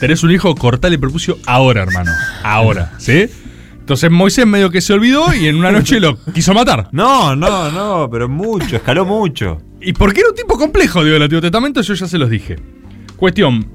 [0.00, 2.12] Tenés un hijo, cortale el prepucio ahora, hermano.
[2.42, 3.26] Ahora, ¿sí?
[3.84, 6.88] Entonces Moisés medio que se olvidó y en una noche lo quiso matar.
[6.92, 9.58] No, no, no, pero mucho, escaló mucho.
[9.82, 12.56] Y porque era un tipo complejo, digo, el Antiguo Testamento, yo ya se los dije.
[13.16, 13.68] Cuestión.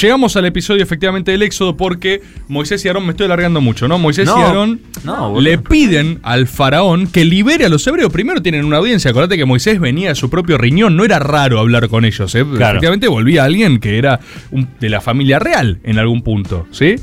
[0.00, 3.98] Llegamos al episodio efectivamente del Éxodo porque Moisés y Aarón, me estoy alargando mucho, ¿no?
[3.98, 8.12] Moisés No, y Aarón no, le piden al faraón que libere a los hebreos.
[8.12, 11.58] Primero tienen una audiencia, acordate que Moisés venía de su propio riñón, no era raro
[11.60, 12.44] hablar con ellos, ¿eh?
[12.44, 12.72] Claro.
[12.72, 14.20] Efectivamente volvía alguien que era
[14.50, 16.96] un- de la familia real en algún punto, ¿sí?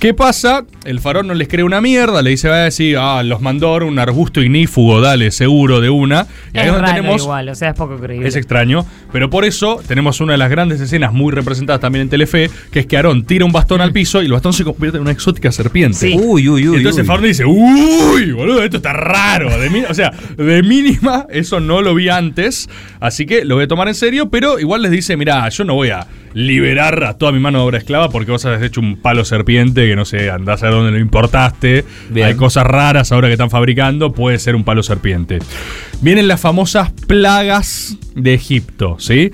[0.00, 0.64] ¿Qué pasa?
[0.86, 3.74] El faraón no les cree una mierda, le dice, va a decir, ah, los mandó
[3.76, 6.26] un arbusto ignífugo, dale, seguro, de una.
[6.54, 8.26] Y ahí Es raro tenemos igual, o sea, es poco creíble.
[8.26, 12.08] es extraño, pero por eso tenemos una de las grandes escenas muy representadas también en
[12.08, 14.96] Telefe, que es que Aarón tira un bastón al piso y el bastón se convierte
[14.96, 15.98] en una exótica serpiente.
[15.98, 16.16] Sí.
[16.18, 16.76] Uy, uy, Y uy.
[16.78, 17.06] entonces uy.
[17.06, 19.50] Faraón dice, uy, boludo, esto está raro.
[19.58, 22.70] De mi- o sea, de mínima, eso no lo vi antes,
[23.00, 25.74] así que lo voy a tomar en serio, pero igual les dice, mira, yo no
[25.74, 28.96] voy a liberar a toda mi mano de obra esclava porque vos has hecho un
[28.96, 31.84] palo serpiente que no sé, andás a dónde lo importaste.
[32.08, 32.26] Bien.
[32.26, 35.38] Hay cosas raras ahora que están fabricando, puede ser un palo serpiente.
[36.00, 39.32] Vienen las famosas plagas de Egipto, ¿sí?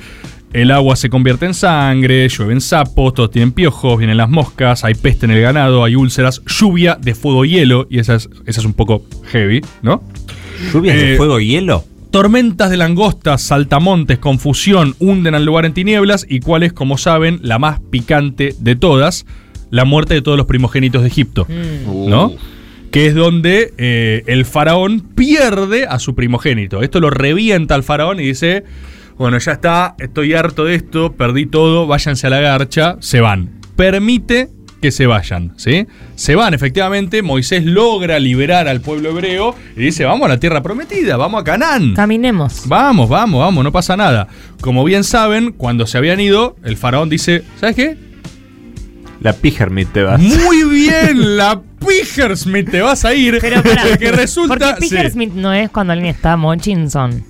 [0.53, 4.95] El agua se convierte en sangre, llueven sapos, todos tienen piojos, vienen las moscas, hay
[4.95, 8.61] peste en el ganado, hay úlceras, lluvia de fuego y hielo, y esa es, esa
[8.61, 10.03] es un poco heavy, ¿no?
[10.73, 11.85] ¿Lluvias de Eh, fuego y hielo?
[12.17, 17.41] Tormentas de langostas, saltamontes, confusión, hunden al lugar en tinieblas y cuál es, como saben,
[17.43, 19.27] la más picante de todas,
[19.69, 21.47] la muerte de todos los primogénitos de Egipto,
[21.87, 22.33] ¿no?
[22.91, 26.81] Que es donde eh, el faraón pierde a su primogénito.
[26.81, 28.65] Esto lo revienta al faraón y dice,
[29.19, 33.61] bueno, ya está, estoy harto de esto, perdí todo, váyanse a la garcha, se van.
[33.77, 34.49] Permite
[34.87, 35.85] que se vayan, ¿sí?
[36.15, 40.63] Se van, efectivamente, Moisés logra liberar al pueblo hebreo y dice, vamos a la tierra
[40.63, 41.95] prometida, vamos a Canaán.
[41.95, 42.69] Caminemos.
[42.69, 44.29] Vamos, vamos, vamos, no pasa nada.
[44.61, 47.99] Como bien saben, cuando se habían ido, el faraón dice, ¿sabes qué?
[49.21, 50.21] La Pijermit te vas.
[50.21, 53.39] Muy bien, la Pijersmith te vas a ir.
[53.41, 53.61] Pero
[54.13, 54.57] resulta...
[54.57, 54.95] Porque sí.
[54.95, 57.25] Peter Smith no es cuando alguien está Mochinson.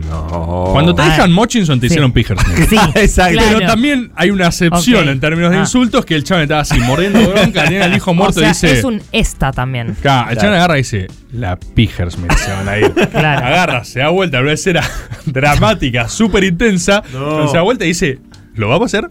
[0.00, 0.68] No.
[0.72, 1.06] Cuando te Ah.
[1.06, 1.92] dejan Mochinson te Sí.
[1.94, 2.56] hicieron Pijersmith.
[2.68, 3.38] Sí, Exacto.
[3.38, 3.56] claro.
[3.58, 5.60] Pero también hay una excepción en términos de Ah.
[5.60, 8.52] insultos que el chaval estaba así, mordiendo bronca, tiene al hijo O muerto sea, y
[8.52, 8.78] dice...
[8.78, 9.96] es un esta también.
[10.00, 12.92] Claro, el chaval agarra y dice, la Pijersmith se van a ir.
[12.92, 13.46] Claro.
[13.46, 14.82] Agarra, se da vuelta, una escena
[15.26, 17.02] dramática, súper intensa.
[17.12, 17.48] No.
[17.48, 18.18] Se da vuelta y dice,
[18.54, 19.10] ¿lo vamos a hacer?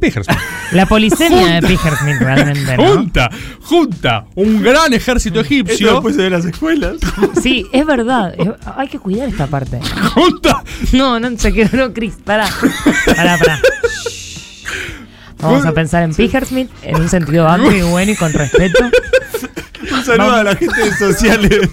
[0.00, 0.38] Pijersmith.
[0.72, 2.82] La polisemia de Peter Smith realmente, ¿no?
[2.88, 3.30] Junta,
[3.62, 6.00] junta un gran ejército egipcio.
[6.02, 6.96] ve en las escuelas.
[7.42, 8.34] Sí, es verdad.
[8.38, 9.78] Es- hay que cuidar esta parte.
[10.14, 10.62] Junta.
[10.92, 12.14] No, no se quedó, no, Chris.
[12.24, 12.48] Pará.
[13.06, 13.60] Pará, pará.
[15.40, 18.90] Vamos a pensar en Pigersmith en un sentido amplio y bueno y con respeto.
[19.90, 21.68] Un saludo a la gente de sociales.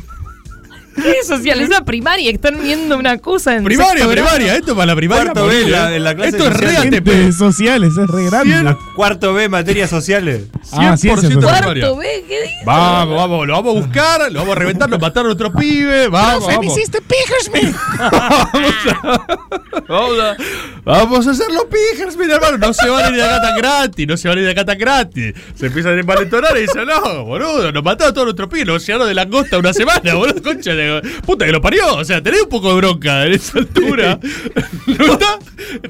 [1.01, 1.61] ¿Qué social?
[1.61, 5.31] Es una primaria, están viendo una cosa en Primaria, primaria, esto para la primaria.
[5.31, 6.89] Cuarto B, la- en la clase Esto es social.
[6.91, 7.31] re ATP.
[7.31, 8.75] Sociales, es re grande.
[8.95, 10.43] Cuarto B, materias sociales.
[10.71, 11.59] Ah, ciencias 100% sociales.
[11.59, 11.83] primaria.
[11.83, 12.57] Cuarto B, ¿qué dices?
[12.65, 16.09] Vamos, vamos, lo vamos a buscar, lo vamos a reventar, nos mataron a otros pibes,
[16.09, 16.77] vamos, Profe, me vamos.
[16.77, 17.75] hiciste Pigersmith.
[19.87, 20.35] Vamos a,
[20.83, 22.57] vamos a hacer los pijers, mi hermano.
[22.57, 24.51] No se van a ir de acá tan gratis, no se van a ir de
[24.51, 25.33] acá tan gratis.
[25.55, 28.85] Se empiezan a envalentonar y dicen, no, boludo, nos mataron a todos nuestros pibes, nos
[28.85, 30.86] llegaron de langosta una semana, boludo, concha de
[31.25, 31.95] puta que lo parió.
[31.95, 34.19] O sea, tenés un poco de bronca en esa altura.
[34.87, 35.39] no está,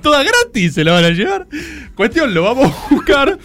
[0.02, 1.48] toda gratis se la van a llevar.
[1.96, 3.38] Cuestión, lo vamos a buscar.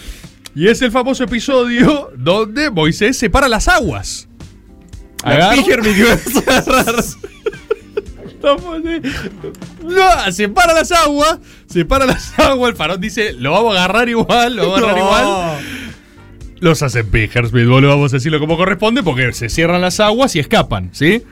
[0.54, 4.28] Y es el famoso episodio donde Moisés separa las aguas.
[5.22, 5.54] Agarra-.
[8.42, 12.70] No, separa las aguas, separa las aguas.
[12.70, 15.06] El farón dice, lo vamos a agarrar igual, lo vamos a agarrar No.
[15.06, 15.58] igual.
[16.60, 20.38] Los hacen Pigersmith, boludo, vamos a decirlo como corresponde, porque se cierran las aguas y
[20.40, 21.22] escapan, ¿sí?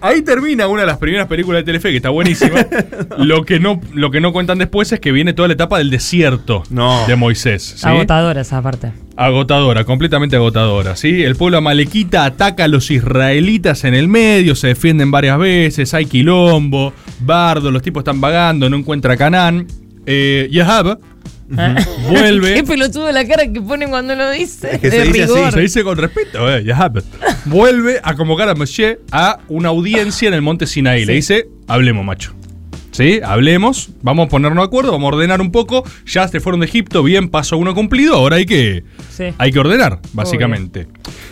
[0.00, 2.66] Ahí termina una de las primeras películas de Telefe, que está buenísima.
[3.18, 5.90] lo, que no, lo que no cuentan después es que viene toda la etapa del
[5.90, 6.62] desierto
[7.06, 7.76] de Moisés.
[7.76, 7.86] ¿sí?
[7.86, 8.92] Agotadora esa parte.
[9.16, 11.22] Agotadora, completamente agotadora, ¿sí?
[11.22, 16.04] El pueblo amalequita ataca a los israelitas en el medio, se defienden varias veces, hay
[16.04, 19.66] quilombo, bardo, los tipos están vagando, no encuentra a Canaán.
[20.04, 20.98] Eh, Yahab
[22.08, 22.54] vuelve.
[22.54, 24.74] Qué pelotudo la cara que pone cuando lo dice.
[24.74, 25.38] Es que de se dice rigor.
[25.44, 26.64] así, se dice con respeto, eh.
[27.44, 31.00] Vuelve a convocar a Moshe a una audiencia en el monte Sinaí.
[31.04, 31.16] Le Sí.
[31.16, 32.32] dice, hablemos, macho.
[32.90, 33.20] ¿Sí?
[33.22, 35.84] Hablemos, vamos a ponernos de acuerdo, vamos a ordenar un poco.
[36.06, 39.24] Ya se fueron de Egipto, bien, paso uno cumplido, ahora hay que, Sí.
[39.36, 40.86] hay que ordenar, básicamente.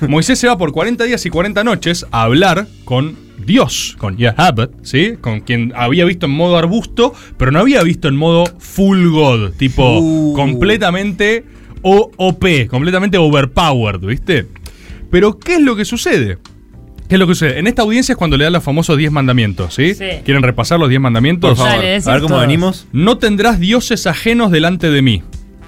[0.06, 4.70] Moisés se va por 40 días y 40 noches a hablar con Dios, con Yahab,
[4.82, 5.14] ¿sí?
[5.20, 9.52] Con quien había visto en modo arbusto, pero no había visto en modo full god,
[9.52, 10.32] tipo Uh.
[10.34, 11.44] completamente
[11.82, 14.46] OP, completamente overpowered, ¿viste?
[15.10, 16.38] Pero, ¿qué es lo que sucede?
[17.08, 17.58] ¿Qué es lo que sucede?
[17.58, 19.94] En esta audiencia es cuando le dan los famosos 10 mandamientos, ¿sí?
[19.94, 20.04] Sí.
[20.24, 21.50] ¿Quieren repasar los 10 mandamientos?
[21.50, 21.82] Por favor.
[21.84, 22.40] Dale, A ver cómo todos.
[22.40, 22.86] venimos.
[22.92, 25.22] No tendrás dioses ajenos delante de mí.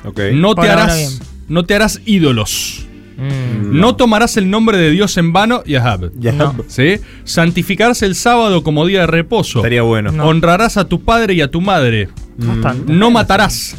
[0.04, 0.20] Ok.
[0.32, 2.85] No Por te harás, no te harás ídolos.
[3.16, 3.78] Mm.
[3.80, 6.12] No tomarás el nombre de Dios en vano, Yahab.
[6.18, 6.64] Yahab.
[6.68, 6.96] ¿Sí?
[7.24, 9.58] Santificarse el sábado como día de reposo.
[9.60, 10.12] Estaría bueno.
[10.12, 10.26] No.
[10.26, 12.08] Honrarás a tu padre y a tu madre.
[12.36, 12.92] Bastante.
[12.92, 13.76] No matarás.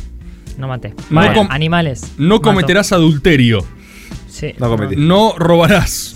[0.58, 0.90] No maté.
[1.10, 2.14] No Bueno, com- animales.
[2.18, 2.42] No Mato.
[2.50, 3.64] cometerás adulterio.
[4.28, 4.54] Sí.
[4.60, 4.96] No cometí.
[4.96, 6.16] No robarás.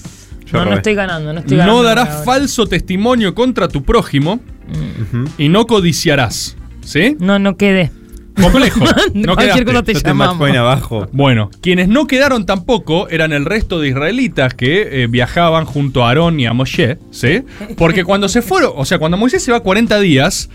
[0.51, 1.77] Yo No, no estoy ganando, no estoy ganando.
[1.81, 2.23] No darás ahora.
[2.23, 4.37] falso testimonio contra tu prójimo.
[4.67, 5.25] Mm.
[5.37, 6.57] Y no codiciarás.
[6.83, 7.15] ¿Sí?
[7.19, 7.91] No, no quedé.
[8.39, 8.79] Complejo.
[9.13, 10.49] No Cualquier cosa te llamamos.
[10.57, 11.07] abajo.
[11.11, 16.09] Bueno, quienes no quedaron tampoco eran el resto de israelitas que eh, viajaban junto a
[16.09, 17.43] Aarón y a Moshe, ¿sí?
[17.77, 20.49] Porque cuando se fueron, o sea, cuando Moisés se va 40 días,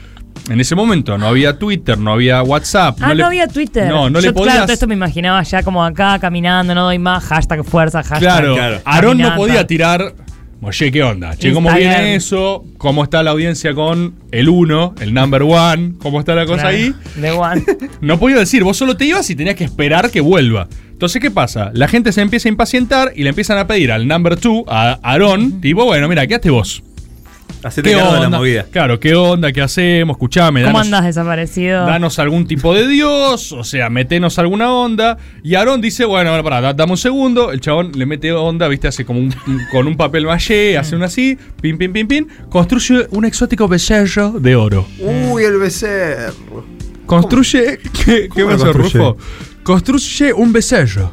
[0.51, 2.99] en ese momento no había Twitter, no había WhatsApp.
[3.01, 3.89] Ah, no, le- había Twitter.
[3.89, 4.55] No, no Yo, le podías.
[4.55, 8.21] Claro, todo esto me imaginaba ya como acá caminando, no doy más, hashtag fuerza, hashtag.
[8.21, 8.81] Claro, Claro.
[8.85, 10.15] Aarón no podía tirar.
[10.63, 11.37] Oye, ¿qué onda?
[11.37, 12.01] Che, ¿cómo Instagram.
[12.03, 12.65] viene eso?
[12.79, 15.93] ¿Cómo está la audiencia con el uno, el number one?
[15.99, 16.95] ¿Cómo está la cosa Claro, ahí?
[17.17, 17.63] De one.
[18.01, 20.69] No podía decir, vos solo te ibas y tenías que esperar que vuelva.
[20.91, 21.71] Entonces, ¿qué pasa?
[21.75, 24.99] La gente se empieza a impacientar y le empiezan a pedir al number two, a
[25.03, 26.83] Aarón, tipo, bueno, mira, quedaste vos.
[27.67, 28.65] Hacete ¿Qué de la movida.
[28.71, 29.53] Claro, ¿qué onda?
[29.53, 30.15] ¿Qué hacemos?
[30.15, 31.85] Escuchame, ¿Cómo danos, andas desaparecido?
[31.85, 35.19] danos algún tipo de dios, o sea, metenos alguna onda.
[35.43, 37.51] Y Aarón dice, bueno, bueno, pará, da- dame un segundo.
[37.53, 39.35] El chabón le mete onda, viste, hace como un,
[39.73, 42.29] con un papel maché, hace una así, pin, pin, pin, pin.
[42.49, 44.87] Construye un exótico becerro de oro.
[45.01, 46.65] Uy, el becerro.
[47.07, 47.79] Construye.
[47.79, 48.99] ¿Qué, qué ¿Cómo construye?
[48.99, 49.17] Rufo?
[49.63, 51.13] Construye un becerro.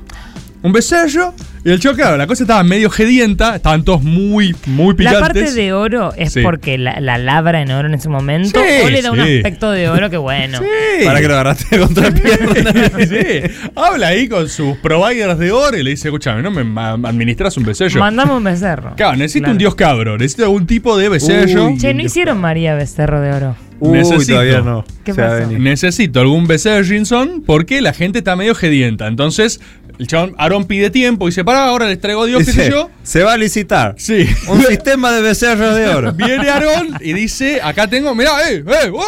[0.62, 1.34] Un becerro.
[1.65, 3.56] Y el chico, claro, la cosa estaba medio gedienta.
[3.56, 5.22] Estaban todos muy, muy La picantes.
[5.22, 6.41] parte de oro es Sí.
[6.41, 9.72] porque la, la labra en oro en ese momento Sí, o le da un aspecto
[9.72, 10.60] de oro que bueno.
[10.60, 11.06] Sí.
[11.06, 12.73] Para que lo agarraste contra la pierna.
[13.07, 13.69] Sí.
[13.76, 17.64] Habla ahí con sus providers de oro y le dice, escúchame, ¿no me administras un
[17.64, 17.99] becerro?
[17.99, 18.94] Mandame un becerro.
[18.98, 19.52] Claro, necesito Claro.
[19.53, 21.68] un dios cabro, necesito algún tipo de becerro.
[21.68, 21.77] Uy.
[21.77, 23.56] Che, no hicieron María Becerro de oro.
[23.80, 24.34] Uy, Necesito.
[24.34, 24.85] todavía no.
[25.03, 25.48] ¿Qué pasó?
[25.52, 29.07] Necesito algún becerrinson porque la gente está medio gedienta.
[29.07, 29.60] Entonces,
[29.99, 32.70] el chabón Aarón pide tiempo y dice, pará, ahora les traigo a Dios, qué sé
[32.70, 32.90] yo.
[33.03, 33.95] Se va a licitar.
[33.98, 34.28] Sí.
[34.48, 36.14] Un sistema de becerros de oro.
[36.14, 39.02] Viene Aarón y dice, acá tengo, mirá, eh, eh, ¡wow!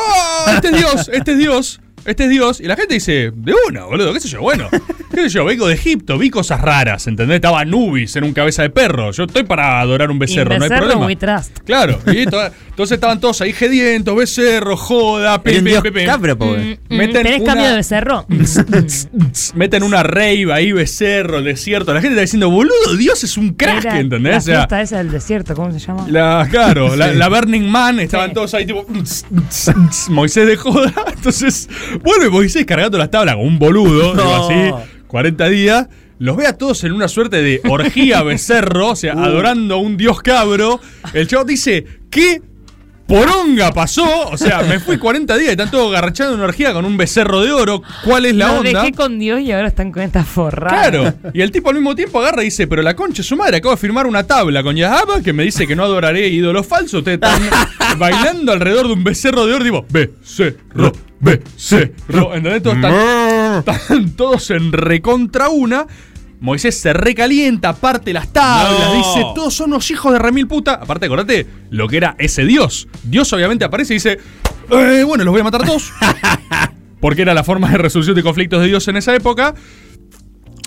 [0.53, 2.59] este es Dios, este es Dios, este es Dios.
[2.59, 4.69] Y la gente dice, de una, boludo, qué sé yo, bueno.
[5.13, 5.45] ¿Qué sé yo?
[5.45, 7.35] Vengo de Egipto, vi cosas raras, ¿entendés?
[7.35, 9.11] Estaba Nubis en un cabeza de perro.
[9.11, 11.05] Yo estoy para adorar un becerro, no hay Becerro, problema.
[11.05, 11.59] we trust.
[11.65, 16.05] Claro, y to- entonces estaban todos ahí gedientos, becerro, joda, dios pe, pe.
[16.05, 18.25] cabro, Mm, mm, ¿Tenés cambio de becerro?
[19.55, 21.93] Meten una rave ahí, becerro, desierto.
[21.93, 24.31] La gente está diciendo, boludo, Dios es un crack, Era ¿entendés?
[24.31, 26.05] La O sea, fiesta esa del desierto, ¿cómo se llama?
[26.09, 27.17] la, claro, la, Sí.
[27.17, 28.85] la Burning Man, estaban todos ahí tipo
[30.09, 30.93] Moisés de joda.
[31.15, 31.69] Entonces,
[31.99, 35.87] vuelve Moisés cargando las tablas como un boludo, digo así, 40 días.
[36.17, 39.19] Los ve a todos en una suerte de orgía becerro, o sea, Uh.
[39.19, 40.79] adorando a un dios cabro.
[41.13, 42.41] El chavo dice, ¿qué
[43.07, 44.29] poronga pasó?
[44.29, 46.97] O sea, me fui 40 días y están todos garrachando en una orgía con un
[46.97, 47.81] becerro de oro.
[48.03, 48.81] ¿Cuál es la Lo onda?
[48.81, 50.89] dejé con Dios y ahora están con esta forrada.
[50.89, 53.57] Claro, y el tipo al mismo tiempo agarra y dice, pero la concha su madre,
[53.57, 56.99] acabo de firmar una tabla con Yahaba que me dice que no adoraré ídolos falsos.
[56.99, 57.41] Ustedes están
[57.99, 62.33] bailando alrededor de un becerro de oro, digo, becerro, becerro.
[62.35, 62.63] ¿Entendés?
[62.63, 65.85] Todos están, están todos en recontra una.
[66.39, 68.93] Moisés se recalienta, parte las tablas, No.
[68.95, 70.73] dice, todos son unos hijos de remil puta.
[70.75, 72.87] Aparte, acordate lo que era ese Dios.
[73.03, 74.19] Dios obviamente aparece y dice,
[74.69, 75.91] "Eh, bueno, los voy a matar a todos.
[76.99, 79.53] Porque era la forma de resolución de conflictos de Dios en esa época.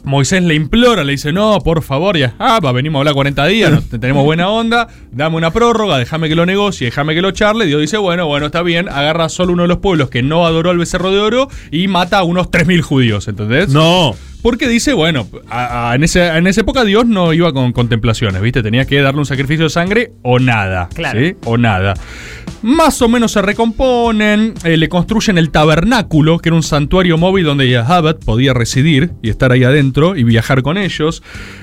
[0.09, 3.47] Moisés le implora, le dice, no, por favor, ya, ah, va, venimos a hablar 40
[3.47, 7.21] días, no, te- tenemos buena onda, dame una prórroga, déjame que lo negocie, déjame que
[7.23, 7.67] lo charle.
[7.67, 10.71] Dios dice, bueno, bueno, está bien, agarra solo uno de los pueblos que no adoró
[10.71, 13.69] al becerro de oro y mata a unos 3.000 judíos, ¿entendés?
[13.69, 14.15] No.
[14.41, 18.41] Porque dice, bueno, a- a- en, ese- en esa época Dios no iba con contemplaciones,
[18.41, 18.63] ¿viste?
[18.63, 20.89] Tenía que darle un sacrificio de sangre o nada.
[20.95, 21.21] Claro.
[21.21, 21.35] ¿sí?
[21.45, 21.95] O nada.
[22.63, 27.45] Más o menos se recomponen, eh, le construyen el tabernáculo, que era un santuario móvil
[27.45, 31.23] donde Yahabat podía residir y estar ahí adentro y viajar con ellos.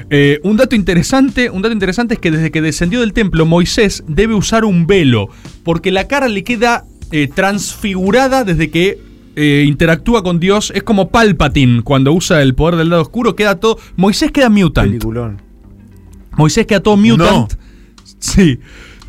[0.10, 4.04] Eh, un dato interesante, un dato interesante es que desde que descendió del templo, Moisés
[4.08, 5.30] debe usar un velo,
[5.64, 9.00] porque la cara le queda eh, transfigurada desde que
[9.36, 10.72] eh, interactúa con Dios.
[10.76, 13.78] Es como Palpatine cuando usa el poder del lado oscuro, queda todo.
[13.96, 15.04] Moisés queda mutant.
[16.38, 17.54] Moisés queda todo mutant.
[18.20, 18.60] Sí.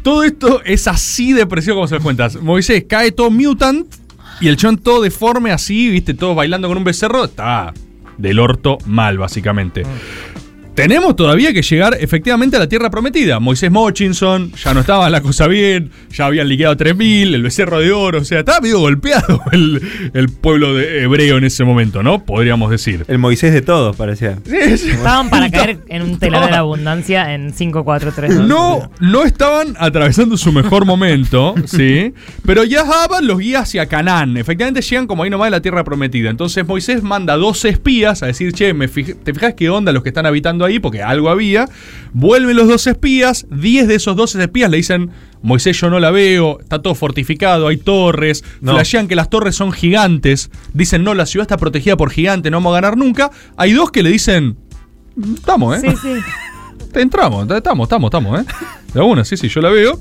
[0.07, 2.41] Todo esto es así de preciso como se lo cuentas.
[2.41, 3.93] Moisés cae todo mutant
[4.41, 7.25] y el chon todo deforme así, viste, todos bailando con un becerro.
[7.25, 7.75] Está
[8.17, 9.83] del orto mal, básicamente.
[10.77, 13.41] Tenemos todavía que llegar efectivamente a la tierra prometida.
[13.41, 17.93] Moisés Mochinson, ya no estaba la cosa bien, ya habían liquidado 3.000, el becerro de
[17.93, 19.81] oro, o sea, estaba medio golpeado el,
[20.13, 22.25] el pueblo de hebreo en ese momento, ¿no?
[22.27, 23.07] Podríamos decir.
[23.09, 24.37] El Moisés de todos, parecía.
[24.47, 28.47] Estaban para caer en un telar de la abundancia en 5, 4, 3, 2.
[28.47, 32.13] No, no estaban atravesando su mejor momento, ¿sí?
[32.45, 34.37] Pero Yahaba los guía hacia Canaán.
[34.37, 36.29] Efectivamente llegan como ahí nomás de la tierra prometida.
[36.29, 40.03] Entonces Moisés manda 12 espías a decir, che, me fij- ¿te fijas qué onda los
[40.03, 40.79] que están habitando ahí?
[40.79, 41.69] Porque algo había.
[42.13, 45.11] Vuelven los 12 espías, 10 de esos 12 espías le dicen,
[45.43, 48.73] Moisés yo no la veo, está todo fortificado, hay torres, No.
[48.73, 52.59] flashean que las torres son gigantes, dicen, no, la ciudad está protegida por gigantes, no
[52.59, 53.31] vamos a ganar nunca.
[53.57, 54.57] Hay dos que le dicen,
[55.37, 55.91] estamos, ¿eh?
[55.91, 56.15] Sí, sí.
[57.01, 58.45] Entramos, estamos, estamos, estamos, ¿eh?
[58.95, 60.01] De una, sí, sí, yo la veo.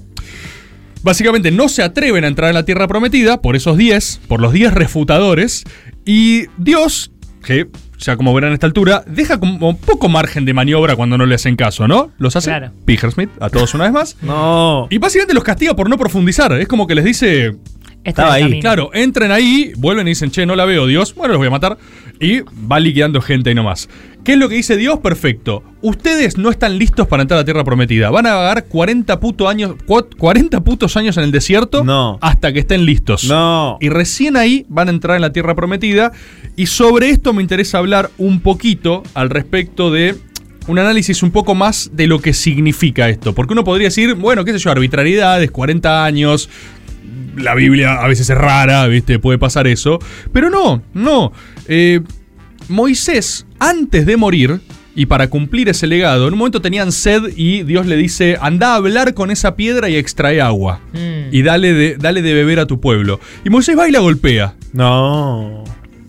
[1.03, 4.53] Básicamente no se atreven a entrar en la tierra prometida por esos 10, por los
[4.53, 5.63] 10 refutadores.
[6.05, 7.11] Y Dios,
[7.43, 7.67] que
[7.97, 11.35] ya como verán a esta altura, deja como poco margen de maniobra cuando no le
[11.35, 12.11] hacen caso, ¿no?
[12.17, 12.71] Los hace Claro.
[13.39, 14.17] A todos una vez más.
[14.21, 14.87] No.
[14.89, 16.51] Y básicamente los castiga por no profundizar.
[16.53, 17.55] Es como que les dice.
[18.05, 18.59] Estaba ahí.
[18.61, 21.13] Claro, entren ahí, vuelven y dicen, che, no la veo, Dios.
[21.15, 21.77] Bueno, los voy a matar.
[22.19, 23.89] Y va liquidando gente ahí nomás.
[24.23, 24.99] ¿Qué es lo que dice Dios?
[24.99, 25.63] Perfecto.
[25.81, 28.09] Ustedes no están listos para entrar a la tierra prometida.
[28.09, 32.17] Van a vagar 40 puto años, cua- 40 putos años en el desierto No.
[32.21, 33.25] hasta que estén listos.
[33.25, 33.77] No.
[33.81, 36.11] Y recién ahí van a entrar en la tierra prometida.
[36.55, 40.15] Y sobre esto me interesa hablar un poquito al respecto de
[40.67, 43.35] un análisis un poco más de lo que significa esto.
[43.35, 46.49] Porque uno podría decir, bueno, qué sé yo, arbitrariedades, 40 años.
[47.37, 49.19] La Biblia a veces es rara, ¿viste?
[49.19, 49.99] Puede pasar eso.
[50.31, 51.31] Pero no, no.
[51.67, 52.01] Eh,
[52.69, 54.59] Moisés, antes de morir,
[54.95, 58.71] y para cumplir ese legado, en un momento tenían sed y Dios le dice, anda
[58.73, 60.79] a hablar con esa piedra y extrae agua.
[60.93, 61.33] Mm.
[61.35, 63.19] Y dale de, dale de beber a tu pueblo.
[63.43, 64.55] Y Moisés va y la golpea.
[64.71, 65.63] No.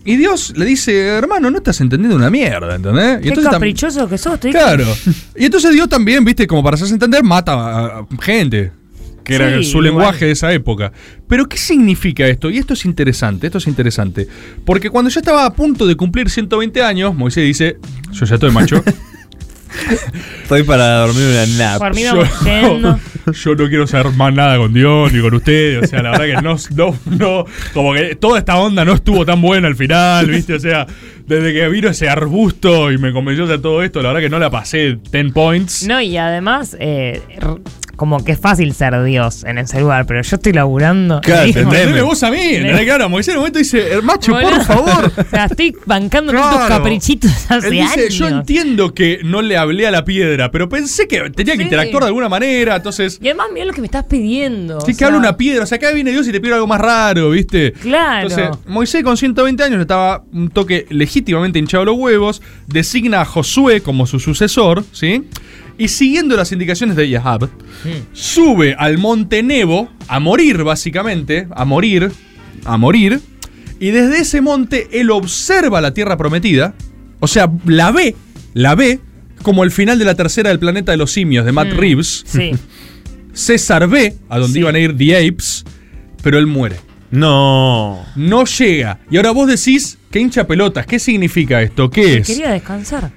[0.05, 3.19] Y Dios le dice, hermano, no estás entendiendo una mierda, ¿entendés?
[3.19, 4.85] Y Qué entonces tam- caprichoso que sos, estoy Claro.
[5.35, 8.71] Y entonces Dios también, viste, como para hacerse entender, mata a, a gente.
[9.27, 9.83] Que era Sí, su igual.
[9.85, 10.91] lenguaje de esa época.
[11.27, 12.49] Pero ¿qué significa esto?
[12.49, 14.27] Y esto es interesante, esto es interesante.
[14.65, 17.77] Porque cuando ya estaba a punto de cumplir 120 años, Moisés dice,
[18.13, 18.81] yo ya estoy macho.
[20.43, 21.45] Estoy para dormir una
[21.77, 21.93] nap.
[21.95, 22.99] Yo, yendo.
[23.33, 25.83] yo no quiero saber más nada con Dios ni con ustedes.
[25.83, 29.25] O sea, la verdad que no, no, no, como que toda esta onda no estuvo
[29.25, 30.53] tan buena al final, ¿viste?
[30.55, 30.87] O sea,
[31.27, 34.39] desde que vino ese arbusto y me convenció de todo esto, la verdad que no
[34.39, 35.85] la pasé 10 points.
[35.85, 37.21] No, y además, eh,
[37.97, 41.19] como que es fácil ser Dios en ese lugar, pero yo estoy laburando.
[41.21, 42.37] Claro, entendeme vos a mí.
[42.41, 42.85] ¿entendés?
[42.85, 45.11] Claro, Moisés en un momento dice, "Eh, macho, por favor.
[45.27, 46.75] O sea, estoy bancando tantos Claro.
[46.75, 48.13] caprichitos hace Él dice, años.
[48.13, 51.63] yo entiendo que no le hablé a la piedra, pero pensé que tenía que Sí.
[51.63, 53.19] interactuar de alguna manera, entonces...
[53.21, 54.79] Y además, mira lo que me estás pidiendo.
[54.81, 56.67] Sí, que sea, habla una piedra, o sea, acá viene Dios y te pide algo
[56.67, 57.73] más raro, ¿viste?
[57.73, 58.27] Claro.
[58.29, 63.81] Entonces, Moisés con 120 años estaba un toque legítimamente hinchado los huevos, designa a Josué
[63.81, 65.23] como su sucesor, ¿sí?
[65.77, 67.49] Y siguiendo las indicaciones de Yahab,
[68.13, 72.11] sube al monte Nebo a morir, básicamente, a morir,
[72.65, 73.19] a morir,
[73.79, 76.73] y desde ese monte él observa la tierra prometida,
[77.19, 78.15] o sea, la ve,
[78.55, 78.99] la ve,
[79.43, 82.23] como el final de la tercera del planeta de los simios de Matt Mm, Reeves.
[82.25, 82.51] Sí.
[83.33, 85.63] César ve a donde iban a ir The Apes,
[86.23, 86.77] pero él muere.
[87.11, 88.03] No.
[88.15, 88.99] No llega.
[89.11, 90.87] Y ahora vos decís, ¿qué hincha pelotas?
[90.87, 91.89] ¿Qué significa esto?
[91.89, 92.27] ¿Qué es?
[92.27, 93.11] Quería descansar.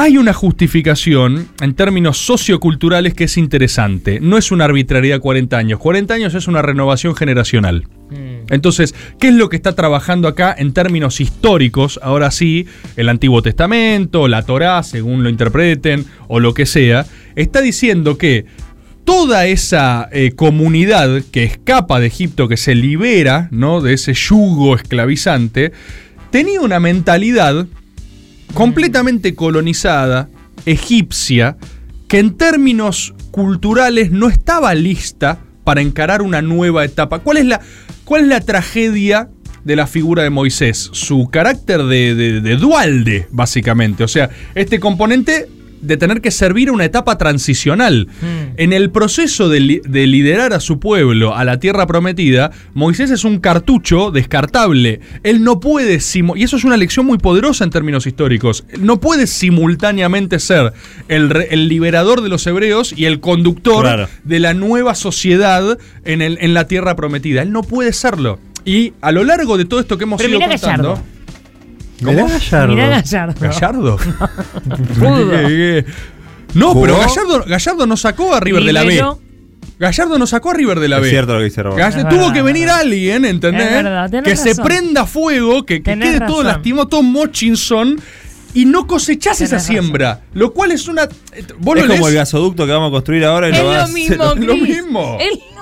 [0.00, 4.20] Hay una justificación en términos socioculturales que es interesante.
[4.20, 5.80] No es una arbitrariedad 40 años.
[5.80, 7.88] 40 años es una renovación generacional.
[8.48, 11.98] Entonces, ¿qué es lo que está trabajando acá en términos históricos?
[12.00, 17.04] Ahora sí, el Antiguo Testamento, la Torá, según lo interpreten, o lo que sea,
[17.34, 18.46] está diciendo que
[19.02, 23.80] toda esa eh, comunidad que escapa de Egipto, que se libera ¿no?
[23.80, 25.72] de ese yugo esclavizante,
[26.30, 27.66] tenía una mentalidad
[28.54, 30.28] completamente colonizada,
[30.66, 31.56] egipcia,
[32.08, 37.18] que en términos culturales no estaba lista para encarar una nueva etapa.
[37.20, 37.60] ¿Cuál es la,
[38.04, 39.28] cuál es la tragedia
[39.64, 40.88] de la figura de Moisés?
[40.92, 44.02] Su carácter de, de- de dualde, básicamente.
[44.04, 45.48] O sea, este componente
[45.80, 48.08] de tener que servir a una etapa transicional.
[48.56, 53.10] En el proceso de, li- de liderar a su pueblo a la tierra prometida, Moisés
[53.10, 55.00] es un cartucho descartable.
[55.22, 55.98] Él no puede,
[56.36, 60.72] y eso es una lección muy poderosa en términos históricos, no puede simultáneamente ser
[61.08, 64.08] el, liberador de los hebreos y el conductor Claro.
[64.24, 67.42] de la nueva sociedad en, el- en la tierra prometida.
[67.42, 68.38] Él no puede serlo.
[68.64, 70.88] Y a lo largo de todo esto que hemos Pero ido contando...
[70.94, 71.17] Gallardo.
[72.04, 72.28] ¿Cómo?
[72.68, 73.34] Mirá Gallardo.
[73.40, 73.96] ¿Gallardo?
[74.98, 75.30] Pudo.
[75.30, 75.84] ¿Qué, qué?
[76.54, 76.82] No, ¿Jugó?
[76.82, 79.02] pero Gallardo, Gallardo no sacó a River de la B.
[79.78, 81.10] Gallardo no sacó a River de la Es B.
[81.10, 81.62] cierto lo que dice.
[81.62, 82.80] Gallardo- Es tuvo verdad, que es venir verdad.
[82.80, 83.66] alguien, ¿entendés?
[83.66, 84.64] Es verdad, tenés que se razón.
[84.64, 88.00] prenda fuego, que, quede todo lastimado, todo Mochinson.
[88.54, 89.72] Y no cosechás esa razón.
[89.72, 90.22] siembra.
[90.32, 91.02] Lo cual es una.
[91.04, 93.64] eh, Vos Es lo como el gasoducto que vamos a construir ahora y Es lo
[93.64, 95.18] lo vas mismo, lo mismo.
[95.20, 95.57] Es lo mismo.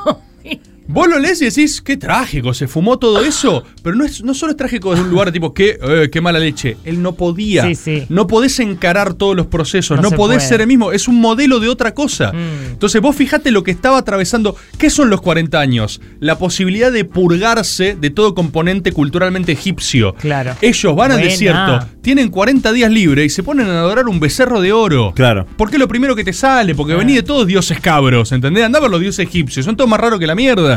[0.89, 3.63] Vos lo lees y decís, qué trágico, se fumó todo eso.
[3.83, 6.39] Pero no, es, no solo es trágico desde un lugar tipo, qué, eh, qué mala
[6.39, 6.77] leche.
[6.85, 7.65] Él no podía.
[7.67, 8.07] Sí, sí.
[8.09, 9.97] No podés encarar todos los procesos.
[9.97, 10.49] No No, se podés puede.
[10.49, 10.93] ser el mismo.
[10.93, 12.33] Es un modelo de otra cosa.
[12.33, 12.73] Mm.
[12.73, 14.57] Entonces vos fijate lo que estaba atravesando.
[14.79, 16.01] ¿Qué son los 40 años?
[16.21, 20.15] La posibilidad de purgarse de todo componente culturalmente egipcio.
[20.15, 20.55] Claro.
[20.61, 24.61] Ellos van al desierto, tienen 40 días libres y se ponen a adorar un becerro
[24.61, 25.13] de oro.
[25.15, 25.47] Claro.
[25.57, 26.75] ¿Por qué lo primero que te sale?
[26.75, 28.65] Porque venís de todos dioses cabros, ¿entendés?
[28.65, 30.76] Andá ver los dioses egipcios, son todos más raros que la mierda.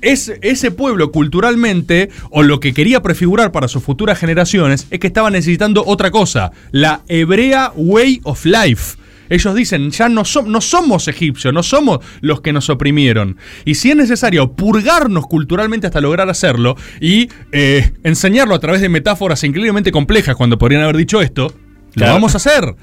[0.00, 5.06] Es, ese pueblo culturalmente, o lo que quería prefigurar para sus futuras generaciones, es que
[5.06, 8.96] estaba necesitando otra cosa, la hebrea way of life.
[9.28, 13.38] Ellos dicen, ya no, som- no somos egipcios, no somos los que nos oprimieron.
[13.64, 18.90] Y si es necesario purgarnos culturalmente hasta lograr hacerlo y eh, enseñarlo a través de
[18.90, 21.54] metáforas increíblemente complejas cuando podrían haber dicho esto,
[21.94, 22.74] lo vamos a hacer.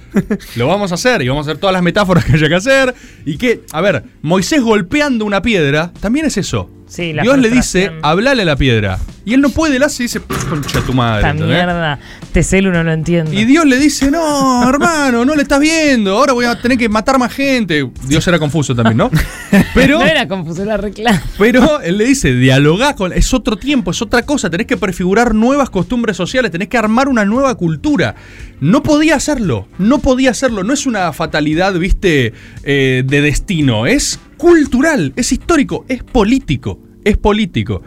[0.56, 1.22] Lo vamos a hacer.
[1.22, 2.94] Y vamos a hacer todas las metáforas que haya que hacer.
[3.26, 6.70] Y que, a ver, Moisés golpeando una piedra también es eso.
[6.90, 8.98] Sí, la Dios le dice, hablale a la piedra.
[9.24, 11.20] Y él no puede, él hace y dice, concha tu madre.
[11.20, 11.56] Esta ¿entendés?
[11.56, 12.00] mierda.
[12.32, 13.32] Teselu no lo entiendo.
[13.32, 16.18] Y Dios le dice, no, hermano, no le estás viendo.
[16.18, 17.88] Ahora voy a tener que matar más gente.
[18.08, 19.12] Dios era confuso también, ¿no?
[19.76, 20.00] Pero...
[20.00, 21.22] no era confuso la reclama.
[21.38, 23.14] Pero él le dice, dialogá con.
[23.14, 24.50] Es otro tiempo, es otra cosa.
[24.50, 28.16] Tenés que prefigurar nuevas costumbres sociales, tenés que armar una nueva cultura.
[28.62, 30.64] No podía hacerlo, no podía hacerlo.
[30.64, 32.34] No es una fatalidad, viste,
[32.64, 33.86] eh, de destino.
[33.86, 36.80] Es cultural, es histórico, es político.
[37.04, 37.84] Es político.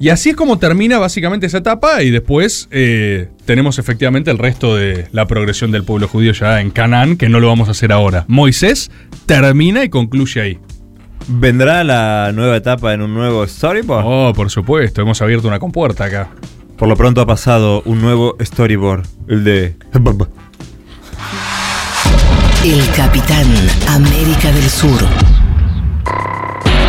[0.00, 4.74] Y así es como termina básicamente esa etapa y después eh, tenemos efectivamente el resto
[4.74, 7.92] de la progresión del pueblo judío ya en Canaán, que no lo vamos a hacer
[7.92, 8.24] ahora.
[8.26, 8.90] Moisés
[9.26, 10.58] termina y concluye ahí.
[11.28, 14.04] ¿Vendrá la nueva etapa en un nuevo storyboard?
[14.04, 16.30] Oh, por supuesto, hemos abierto una compuerta acá.
[16.76, 19.76] Por lo pronto ha pasado un nuevo storyboard, el de...
[22.64, 23.46] El Capitán
[23.88, 25.31] América del Sur.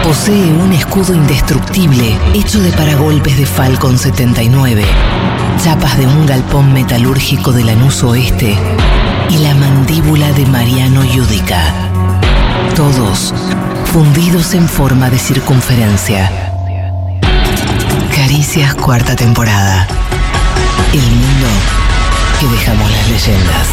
[0.03, 4.83] Posee un escudo indestructible hecho de paragolpes de Falcon 79,
[5.63, 8.57] chapas de un galpón metalúrgico de Lanús Oeste
[9.29, 11.63] y la mandíbula de Mariano Yudica.
[12.75, 13.33] Todos
[13.85, 16.31] fundidos en forma de circunferencia.
[18.15, 19.87] Caricias cuarta temporada.
[20.91, 21.47] El mundo
[22.39, 23.67] que dejamos las leyendas.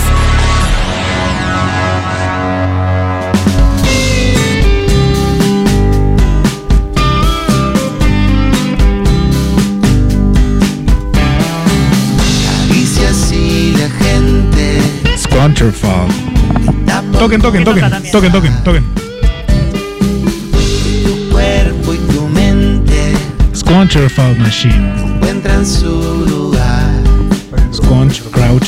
[15.61, 16.09] Sconcherfall.
[17.19, 18.85] Toquen, toquen, toquen, toquen, toquen, toquen.
[21.31, 23.13] cuerpo y tu mente
[24.39, 24.95] Machine.
[25.05, 26.89] encuentran su lugar.
[27.75, 28.65] Sconch, Crouch,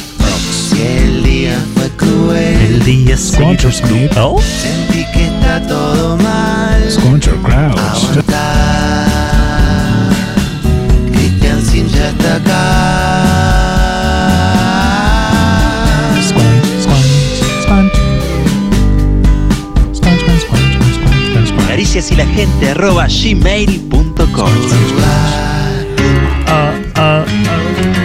[0.51, 4.12] Si el día fue cruel, El día Sconcher Smith.
[4.12, 6.90] sentí que está todo mal.
[6.90, 7.78] Sconcher Crouch.
[7.78, 9.06] Aguantar.
[11.10, 12.81] Christian Sin ya está acá.
[21.93, 24.51] Caricias y la gente arroba gmail.com.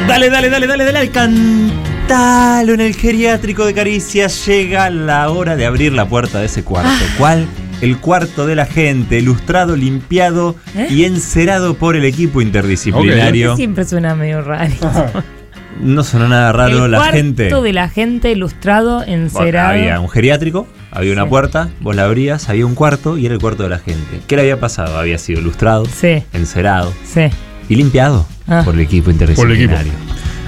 [0.10, 4.46] Dale, dale, dale, dale, dale al cantalo en el geriátrico de caricias.
[4.46, 6.90] Llega la hora de abrir la puerta de ese cuarto.
[6.92, 7.16] Ah.
[7.18, 7.48] ¿Cuál?
[7.80, 10.88] El cuarto de la gente, ilustrado, limpiado ¿Eh?
[10.90, 13.56] y encerado por el equipo interdisciplinario.
[13.56, 14.74] Siempre suena medio raro.
[15.82, 17.49] No sonó nada raro el la cuarto gente.
[17.62, 19.70] de la gente ilustrado, Bueno, encerado.
[19.74, 21.30] había un geriátrico, había una Sí.
[21.30, 24.22] puerta, vos la abrías, había un cuarto y era el cuarto de la gente.
[24.28, 24.98] ¿Qué le había pasado?
[24.98, 27.28] Había sido ilustrado, Sí, encerado sí.
[27.70, 28.62] y limpiado Ah.
[28.66, 29.91] por el equipo interdisciplinario.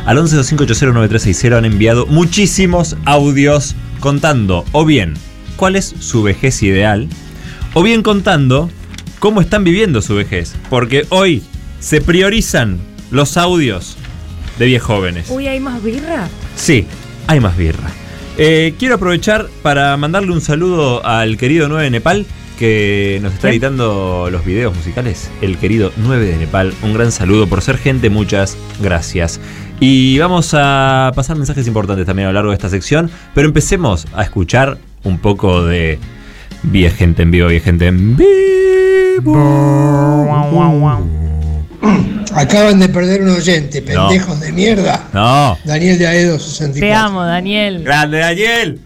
[0.06, 5.14] Al 1125809360 han enviado muchísimos audios contando o bien
[5.58, 7.08] cuál es su vejez ideal
[7.74, 8.70] o bien contando
[9.20, 10.56] cómo están viviendo su vejez.
[10.70, 11.44] Porque hoy
[11.80, 12.80] se priorizan
[13.12, 13.98] los audios
[14.60, 15.30] de 10 jóvenes.
[15.30, 16.28] Uy, ¿hay más birra?
[16.56, 16.86] Sí,
[17.28, 17.90] hay más birra.
[18.38, 22.26] Eh, quiero aprovechar para mandarle un saludo al querido 9 de Nepal
[22.60, 23.54] que nos está ¿Quién?
[23.54, 25.32] editando los videos musicales.
[25.42, 26.74] El querido 9 de Nepal.
[26.84, 29.40] Un gran saludo por ser gente, muchas gracias.
[29.80, 33.10] Y vamos a pasar mensajes importantes también a lo largo de esta sección.
[33.34, 35.98] Pero empecemos a escuchar un poco de
[36.64, 39.34] Vie gente en vivo, vie gente en vivo.
[42.36, 45.08] Acaban de perder un oyente, pendejos de mierda.
[45.14, 45.58] No.
[45.64, 46.80] Daniel de Aedo 64.
[46.80, 47.84] Te amo, Daniel.
[47.84, 48.80] Grande Daniel.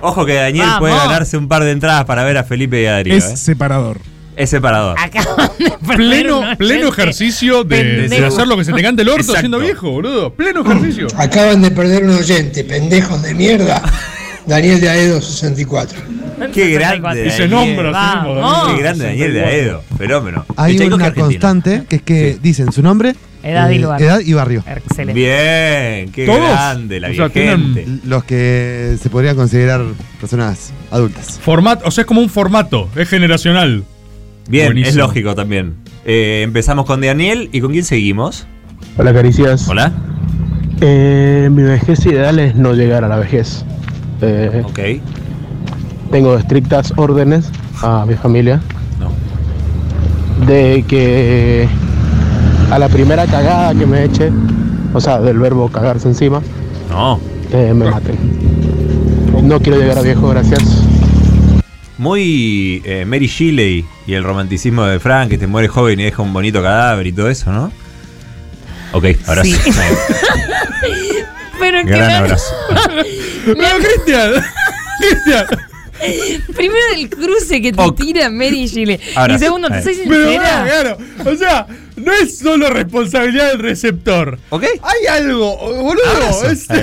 [0.00, 0.80] Ojo que Daniel Vamos.
[0.80, 3.14] puede ganarse un par de entradas para ver a Felipe y a Darío.
[3.14, 3.36] Es ¿eh?
[3.36, 3.98] separador.
[4.36, 4.96] Es separador.
[5.00, 9.22] Acaban de perder Pleno, pleno ejercicio de, hacer lo que se te cante el orto
[9.22, 9.40] Exacto.
[9.40, 10.32] siendo viejo, boludo.
[10.34, 11.08] Pleno ejercicio.
[11.16, 13.82] Acaban de perder un oyente, pendejos de mierda.
[14.48, 15.98] Daniel de Aedo 64.
[16.54, 17.26] Qué grande.
[17.26, 18.74] Y se nombra mismo.
[18.74, 19.82] Qué grande Daniel de Aedo.
[19.98, 20.46] Fenómeno.
[20.56, 21.26] Hay una argentino.
[21.26, 24.02] constante que es que dicen su nombre, Edad y eh, lugar.
[24.02, 24.64] edad y barrio.
[24.66, 25.12] Excelente.
[25.12, 26.40] Bien, qué ¿Todos?
[26.40, 27.86] grande la O sea, gente.
[28.04, 29.82] Los que se podrían considerar
[30.20, 31.38] personas adultas.
[31.42, 33.84] Formato, o sea, es como un formato, es generacional.
[34.48, 34.88] Bien, Buenísimo.
[34.90, 35.74] es lógico también.
[36.06, 38.46] Eh, empezamos con Daniel y con quién seguimos.
[38.96, 39.68] Hola Caricias.
[39.68, 39.92] Hola.
[40.80, 43.64] Eh, mi vejez ideal es no llegar a la vejez.
[44.20, 44.78] Eh, Ok.
[46.10, 47.50] tengo estrictas órdenes
[47.82, 48.60] a mi familia
[48.98, 49.12] No.
[50.46, 51.68] de que
[52.70, 54.30] a la primera cagada que me eche,
[54.92, 56.42] o sea, del verbo cagarse encima,
[56.90, 57.20] No.
[57.52, 58.16] eh, me maten.
[59.42, 60.62] No quiero llegar a viejo, gracias.
[61.96, 66.22] Muy eh, Mary Shelley y el romanticismo de Frank, que te muere joven y deja
[66.22, 67.72] un bonito cadáver y todo eso, ¿no?
[68.92, 69.50] Ok, abrazo.
[69.50, 69.70] Sí.
[71.60, 72.54] Pero que Gran me- abrazo.
[73.56, 74.32] ¡No, Cristian!
[75.00, 75.46] ¡Cristian!
[76.54, 77.96] Primero el cruce que te Ok.
[78.00, 79.00] tira Mary Shelley.
[79.16, 79.82] Ahora y segundo, te Ahí.
[79.82, 80.64] soy Pero sincera.
[80.64, 81.30] claro, claro.
[81.30, 81.66] O sea,
[81.96, 84.38] no es solo responsabilidad del receptor.
[84.50, 84.64] ¿Ok?
[84.82, 86.04] Hay algo, boludo.
[86.08, 86.50] Abrazo.
[86.50, 86.82] es- Ahí.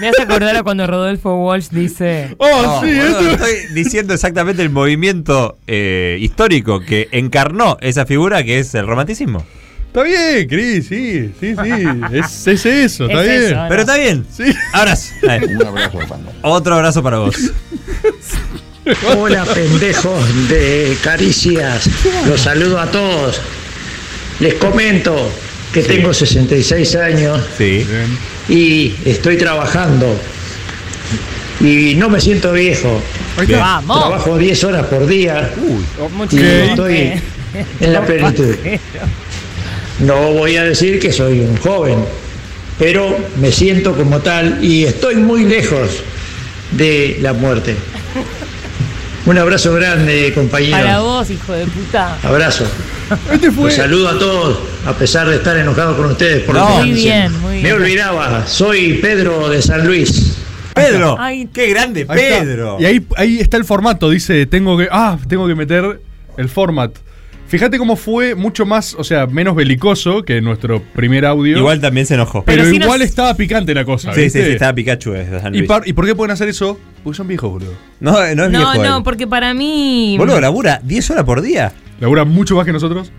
[0.00, 2.34] Me hace acordar a cuando Rodolfo Walsh dice.
[2.38, 3.30] Oh, No, sí, boludo, eso.
[3.32, 9.44] Estoy diciendo exactamente el movimiento eh, histórico que encarnó esa figura que es el romanticismo.
[9.92, 12.16] Está bien, Cris, sí, sí, sí.
[12.16, 13.42] Es, es eso, está Es bien.
[13.42, 13.68] eso, ¿no?
[13.68, 14.24] Pero está bien.
[14.32, 14.44] Sí.
[14.72, 15.12] Abrazo.
[15.28, 15.40] Ahí.
[16.42, 17.34] Otro abrazo para vos.
[19.16, 21.90] Hola pendejos de caricias,
[22.28, 23.40] los saludo a todos.
[24.38, 25.28] Les comento
[25.74, 27.84] que tengo 66 años Sí.
[28.48, 30.06] y estoy trabajando.
[31.60, 33.02] Y no me siento viejo.
[33.44, 33.58] Bien.
[33.58, 33.98] Vamos.
[33.98, 35.50] Trabajo 10 horas por día
[36.16, 37.12] Mucho y estoy
[37.80, 38.54] en la plenitud.
[40.00, 41.98] No voy a decir que soy un joven,
[42.78, 46.02] pero me siento como tal y estoy muy lejos
[46.72, 47.76] de la muerte.
[49.26, 50.76] Un abrazo grande, compañero.
[50.78, 52.16] Para vos, hijo de puta.
[52.22, 52.64] Abrazo.
[53.30, 53.64] Este fue.
[53.64, 56.68] Los saludo a todos, a pesar de estar enojado con ustedes por lo No.
[56.78, 57.74] que Muy bien, muy Me bien.
[57.74, 60.36] olvidaba, soy Pedro de San Luis.
[60.74, 61.16] Pedro.
[61.18, 61.46] Ay.
[61.52, 62.18] Qué grande, Ahí.
[62.18, 62.78] Pedro.
[62.80, 64.08] Y ahí, ahí está el formato.
[64.08, 64.88] Dice, tengo que.
[64.90, 66.00] Ah, tengo que meter
[66.38, 66.92] el format.
[67.50, 71.58] Fíjate cómo fue mucho más, o sea, menos belicoso que nuestro primer audio.
[71.58, 72.44] Igual también se enojó.
[72.44, 74.14] pero, igual nos- estaba picante la cosa.
[74.14, 74.44] Sí, sí, ¿viste?
[74.46, 76.78] sí, estaba Pikachu desde San ¿Y, par- ¿Y por qué pueden hacer eso?
[77.02, 77.72] Porque son viejos, boludo.
[77.98, 78.74] No, no es No, viejo.
[78.84, 79.02] no, él.
[79.02, 80.14] porque para mí.
[80.16, 81.72] Boludo, labura 10 horas por día.
[81.98, 83.10] Laburan mucho más que nosotros.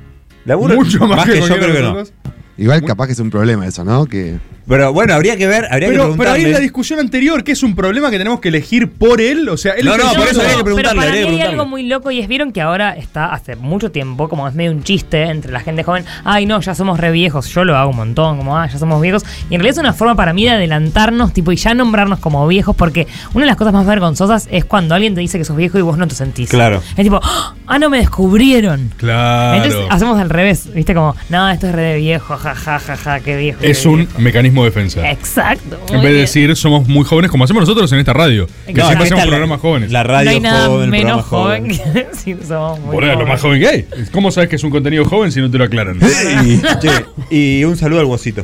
[0.45, 2.31] Labura mucho más, que, yo cualquiera creo que no.
[2.57, 4.05] Igual capaz que es un problema eso, ¿no?
[4.05, 4.37] Que
[4.67, 6.43] Pero bueno, habría que ver, habría que Pero, pero ahí preguntarle.
[6.47, 9.49] en la discusión anterior, que es un problema que tenemos que elegir por él.
[9.49, 11.17] O sea, él No, está no, por eso habría que Pero preguntarle, para habría mí
[11.17, 11.53] hay preguntarle.
[11.59, 14.71] algo muy loco y es vieron que ahora está hace mucho tiempo, como es medio
[14.71, 17.89] un chiste entre la gente joven, ay no, ya somos re viejos, yo lo hago
[17.89, 19.23] un montón, como ah, ya somos viejos.
[19.49, 22.47] Y en realidad es una forma para mí de adelantarnos, tipo, y ya nombrarnos como
[22.47, 25.57] viejos, porque una de las cosas más vergonzosas es cuando alguien te dice que sos
[25.57, 26.49] viejo y vos no te sentís.
[26.49, 26.81] Claro.
[26.95, 28.91] Es tipo, ah, no me descubrieron.
[28.97, 29.57] Claro.
[29.63, 32.97] Entonces hacemos al revés, viste, como, no, esto es re de viejo, ja, ja, ja,
[32.97, 33.59] ja, qué viejo.
[33.61, 34.19] Es qué un viejo".
[34.19, 35.09] mecanismo de defensa.
[35.11, 35.79] Exacto.
[35.89, 38.47] En vez de decir somos muy jóvenes, como hacemos nosotros en esta radio.
[38.47, 39.91] Que siempre acá hacemos la- programas jóvenes.
[39.91, 43.03] La no radio hay nada joven, el menos programa joven que decir somos muy Por
[43.03, 43.33] ahí, lo jóvenes.
[43.33, 43.85] más joven que hay.
[44.11, 45.99] ¿Cómo sabes que es un contenido joven si no te lo aclaran?
[46.45, 48.43] Y, che, y un saludo al Guasito.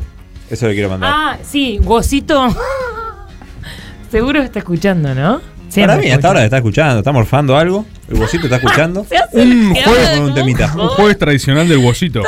[0.49, 1.11] Eso le quiero mandar.
[1.13, 2.47] Ah, sí, Gocito.
[4.11, 5.41] Seguro está escuchando, ¿no?
[5.75, 7.85] Para mí, hasta ahora está escuchando, está morfando algo.
[8.09, 9.05] El Guasito está escuchando.
[9.33, 10.73] Un jueves, con un temita.
[10.75, 12.23] un jueves tradicional del morfando.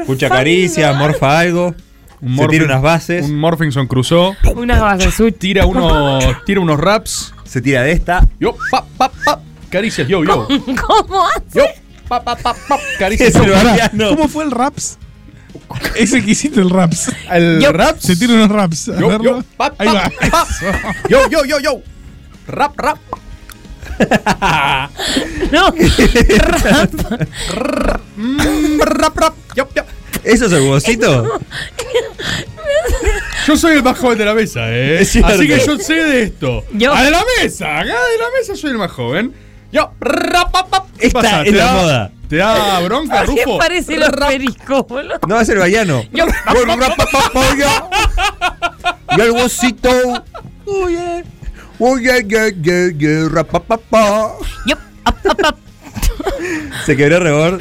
[0.00, 1.74] Escucha caricia, morfa algo.
[2.20, 3.24] Un se tira unas bases.
[3.24, 4.36] Un Morfinson Crusoe.
[4.54, 5.38] Unas bases such.
[5.38, 7.32] Tira unos, tira unos raps.
[7.44, 8.26] Se tira de esta.
[8.38, 9.40] Yo, pa, pa, pa.
[9.70, 10.46] Caricias, yo, yo.
[10.86, 11.44] ¿Cómo hace?
[11.58, 11.64] Yo,
[12.08, 12.78] pa, pa, pa, pa.
[12.98, 14.10] Caricias, yo.
[14.10, 14.98] ¿Cómo fue el raps?
[15.96, 17.10] Ese que hiciste el raps.
[17.30, 18.02] El raps.
[18.02, 18.88] Se tira unos raps.
[18.90, 19.38] A Yo, verlo.
[19.38, 20.10] yo, pa, Ahí va.
[20.30, 20.46] pa, pa.
[21.08, 21.80] Yo, yo, yo, yo.
[22.50, 22.98] Rap, rap.
[25.50, 25.72] No.
[28.16, 29.34] Mm, rap, rap.
[29.56, 29.82] Yo, yo.
[30.24, 31.38] ¿Eso es el Guasito?
[33.46, 34.98] Yo soy el más joven de la mesa, ¿eh?
[35.00, 36.64] Así que yo sé de esto.
[36.72, 37.78] Yo- ¡A de la mesa!
[37.78, 39.34] Acá de la mesa soy el más joven.
[39.72, 40.86] Yo, rap, pap, pap.
[40.98, 41.42] ¿Qué Esta pasa?
[41.42, 42.10] es ¿Te la da- moda.
[42.28, 43.58] ¿Te da bronca, ¿Qué Rufo?
[43.58, 45.18] parece los pericos, boludo?
[45.26, 46.04] No, es el Bayano.
[46.12, 46.26] Yo-
[49.16, 49.90] Y el Guasito.
[50.66, 51.24] Oye.
[51.80, 54.34] Oye, ye, ye, ye, rapapapa.
[54.66, 55.56] Yo- ap, ap, ap.
[56.86, 57.60] Se quebró rebord.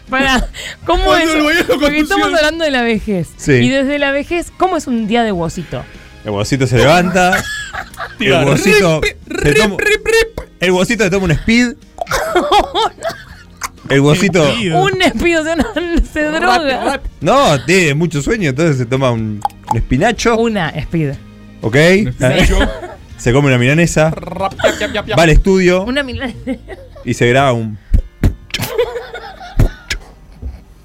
[0.08, 0.48] Para,
[0.86, 1.30] ¿cómo es?
[1.64, 3.28] Porque estamos hablando de la vejez.
[3.36, 3.52] Sí.
[3.52, 5.84] Y desde la vejez, ¿cómo es un día de Gocito?
[6.24, 7.42] El Guasito se levanta.
[8.18, 9.76] El se toma-
[10.60, 11.74] El Guasito se toma un speed.
[13.90, 14.42] El Guasito.
[14.42, 15.64] Un espido, no,
[16.12, 17.00] se droga.
[17.20, 19.40] No, tiene mucho sueño, entonces se toma un,
[19.70, 20.36] un espinacho.
[20.38, 21.14] Una speed.
[21.60, 21.76] ¿Ok?
[21.76, 22.58] espinacho.
[23.20, 24.14] Se come una milanesa.
[24.14, 26.34] Va al estudio Una milán.
[27.04, 27.76] y se graba un.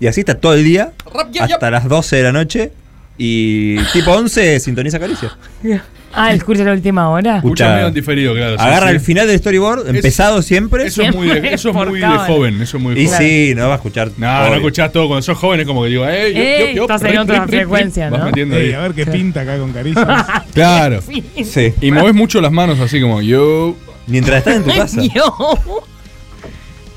[0.02, 0.92] Y así está todo el día.
[1.40, 2.74] Hasta las 12 de la noche.
[3.18, 5.38] Y tipo 11 sintoniza Caricia.
[6.18, 7.38] Ah, el curso de la última hora.
[7.38, 8.58] Escucha medio diferido, claro.
[8.58, 8.94] Agarra sí.
[8.94, 10.86] el final del storyboard, empezado siempre.
[10.86, 12.62] Eso es muy de, eso es muy de joven.
[12.62, 13.20] Eso es muy de Y joven.
[13.20, 14.12] sí, no va a escuchar.
[14.16, 14.56] No, no obvio.
[14.56, 15.08] escuchás todo.
[15.08, 17.46] Cuando sos joven es como que digo, ey, yo, Ey, yo, yo, estás en otra
[17.46, 18.14] frecuencia, rip.
[18.14, 18.18] ¿no?
[18.24, 20.08] Vas metiendo Ey, a ver qué pinta acá con caricias.
[20.54, 21.02] Claro.
[21.02, 21.74] Sí.
[21.82, 23.76] Y mueves mucho las manos así como yo.
[24.08, 25.02] Mientras estás en tu casa.
[25.14, 25.84] Yo.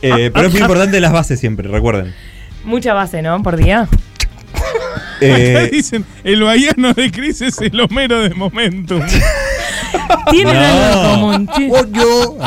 [0.00, 2.14] Eh, pero es muy importante las bases siempre, recuerden.
[2.62, 3.42] Mucha base, ¿no?
[3.42, 3.88] Por día.
[4.98, 5.16] Acá
[5.64, 9.02] Eh, dicen, el Bayano de Cris es el Homero de Momentum.
[10.30, 10.60] Tienen No.
[10.60, 11.48] algo común.
[11.56, 11.68] che.
[11.72, 12.38] oh, yo.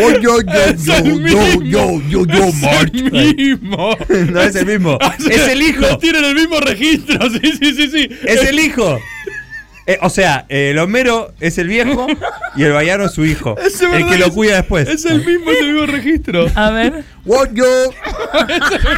[0.00, 1.62] Oh, yo, yo, Es yo, el yo, mismo.
[1.62, 2.90] yo, yo, yo, March.
[2.94, 3.96] el mismo.
[4.32, 4.98] No es el mismo.
[5.30, 5.98] Es el hijo.
[5.98, 7.28] Tienen el mismo registro.
[7.30, 8.08] Sí, sí, sí, sí.
[8.26, 8.98] Es el hijo.
[9.86, 12.06] Eh, o sea, el Homero es el viejo
[12.56, 13.54] y el Bayano es su hijo.
[13.64, 14.88] Es el verdad, que lo cuida después.
[14.88, 16.46] Es el mismo, es el mismo registro.
[16.54, 17.04] A ver.
[17.26, 17.66] Oh, yo.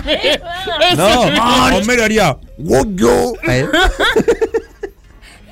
[0.07, 1.21] Es No.
[1.77, 2.37] Homero haría.
[2.69, 3.33] Oh, yo.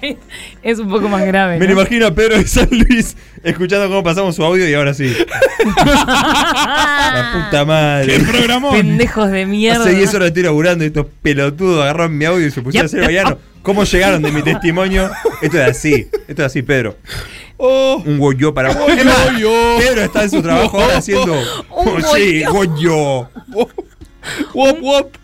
[0.63, 1.59] Es un poco más grave.
[1.59, 1.75] Me ¿no?
[1.75, 5.15] lo imagino a Pedro de San Luis escuchando cómo pasamos su audio y ahora sí.
[5.77, 8.17] La puta madre.
[8.19, 8.73] ¿Qué programón?
[8.73, 9.85] Pendejos de mierda.
[9.85, 12.89] Hace 10 horas estoy laburando y estos pelotudos agarraron mi audio y se pusieron a
[12.89, 13.39] hacer Bayano.
[13.63, 15.11] ¿Cómo llegaron de mi testimonio?
[15.41, 16.07] Esto es así.
[16.29, 16.97] Esto es así, Pedro.
[17.57, 19.51] Un goyo para Oh, más, goyo.
[19.79, 21.33] Pedro está en su trabajo ahora haciendo.
[21.35, 23.29] Un Oh, sí, goyo.
[24.55, 25.17] Wop, wop.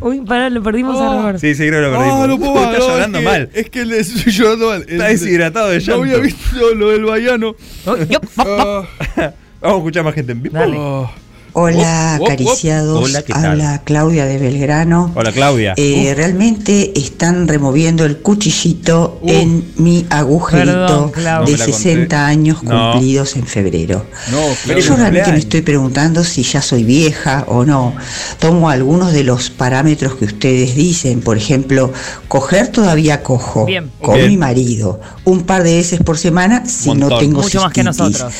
[0.00, 1.38] Uy, pará, lo perdimos a Robert.
[1.40, 2.20] Sí, sí, creo que lo perdimos.
[2.22, 3.50] Ah, no puedo Está no, llorando es que- mal.
[3.52, 4.84] Es que le estoy llorando mal.
[4.88, 6.22] Está deshidratado de No había llanto.
[6.26, 7.56] visto lo del Bayano.
[7.86, 8.86] Oh, yo, pop, pop.
[9.16, 11.10] Ah, Vamos a escuchar más gente en vivo.
[11.54, 13.04] Hola, acariciados.
[13.04, 13.44] Hola, ¿qué tal?
[13.46, 15.10] Habla Claudia de Belgrano.
[15.14, 15.74] Hola, Claudia.
[15.76, 19.28] Eh, realmente están removiendo el cuchillito Uh.
[19.30, 21.56] en mi agujerito de No me la conté.
[21.58, 22.92] 60 años No.
[22.92, 24.04] cumplidos en febrero.
[24.30, 24.80] No, claro.
[24.80, 27.94] Yo realmente me estoy preguntando si ya soy vieja o no.
[28.38, 31.92] Tomo algunos de los parámetros que ustedes dicen, por ejemplo,
[32.28, 33.90] coger todavía cojo Bien.
[34.00, 34.28] con Bien.
[34.28, 38.32] mi marido un par de veces por semana si no tengo Mucho más que nosotros.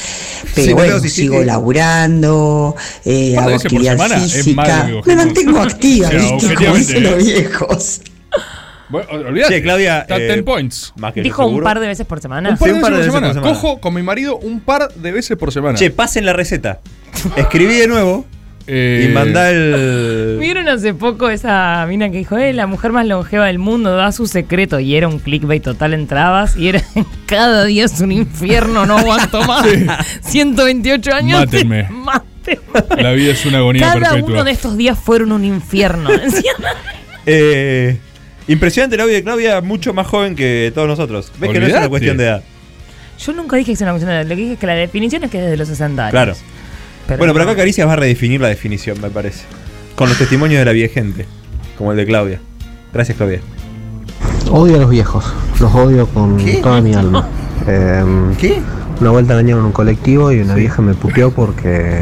[0.55, 4.21] Pero Sí, bueno, sigo laburando, eh, Un par de hago veces por actividad semana es
[4.21, 6.55] más física, me mantengo activa, ¿viste?
[6.55, 7.17] Como dicen los eh.
[7.25, 8.01] viejos.
[8.89, 9.55] Bueno, olvidate.
[9.55, 10.95] Che, Claudia, Está eh, 10 points.
[10.97, 12.51] Más que Dijo un par de veces por semana.
[12.51, 13.41] Un par, Sí, de, veces por semana.
[13.43, 15.79] Cojo con mi marido un par de veces por semana.
[15.79, 16.81] Che, pasen la receta.
[17.37, 18.25] Escribí de nuevo
[18.71, 20.37] Eh, y mandá el.
[20.41, 24.13] ¿Vieron hace poco esa mina que dijo, eh, la mujer más longeva del mundo da
[24.13, 24.79] su secreto?
[24.79, 26.83] Y era un clickbait total, entrabas y era
[27.27, 29.67] cada día es un infierno, no aguanto más.
[30.21, 31.41] 128 años.
[31.41, 31.89] Mátenme.
[32.99, 34.27] La vida es una agonía Cada perpetua.
[34.35, 36.11] uno de estos días fueron un infierno.
[37.31, 37.99] Eh,
[38.47, 41.31] impresionante el audio de Claudia, mucho más joven que todos nosotros.
[41.39, 42.43] ¿Ves que no es una cuestión de edad?
[43.19, 44.75] Yo nunca dije que es una cuestión de edad, lo que dije es que la
[44.75, 46.11] definición es que es desde los 60 años.
[46.11, 46.35] Claro.
[47.07, 49.45] Pero bueno, pero acá Caricias va a redefinir la definición, me parece.
[49.95, 51.27] Con los testimonios de la vieja gente,
[51.77, 52.41] como el de Claudia.
[52.95, 53.41] Gracias, Claudia.
[54.51, 55.25] Odio a los viejos,
[55.61, 57.29] los odio con toda mi alma.
[57.67, 58.33] Em,
[59.01, 62.01] Una vuelta venían en un colectivo y una vieja me puteó porque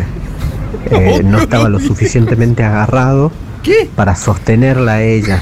[0.91, 3.31] eh, no estaba lo suficientemente agarrado
[3.97, 5.41] para sostenerla a ella,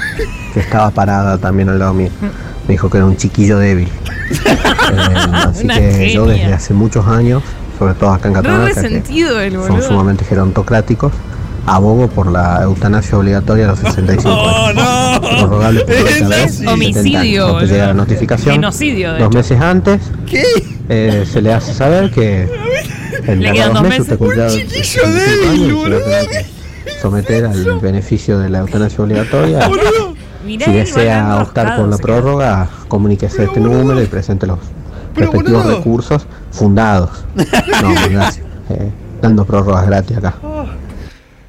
[0.53, 2.09] que estaba parada también al lado mío.
[2.67, 3.87] Me dijo que era un chiquillo débil.
[4.89, 7.43] Em, así Una que yo desde hace muchos años,
[7.77, 11.11] sobre todo acá en Catamarca, que son sumamente gerontocráticos,
[11.67, 15.19] abogo por la eutanasia obligatoria a los 65 años.
[15.39, 17.53] Prorrogable por 30 veces, 70 Homicidio, años.
[17.53, 18.05] No te llega la boludo.
[18.05, 18.55] notificación.
[18.55, 19.37] Genocidio, de Dos hecho.
[19.37, 20.01] meses antes
[20.89, 22.49] eh, se le hace saber que
[23.27, 24.19] en Le quedan dos meses meses.
[24.19, 26.45] Un chiquillo 65 débil, que
[27.01, 29.69] someter al beneficio de la eutanasia obligatoria.
[30.45, 34.59] Mirá Si desea optar por la prórroga, comuníquese a este número y presente los
[35.15, 35.77] respectivos boludo.
[35.77, 37.09] recursos fundados.
[37.81, 38.45] No, gracias.
[38.69, 40.35] Eh, dando prórrogas gratis acá.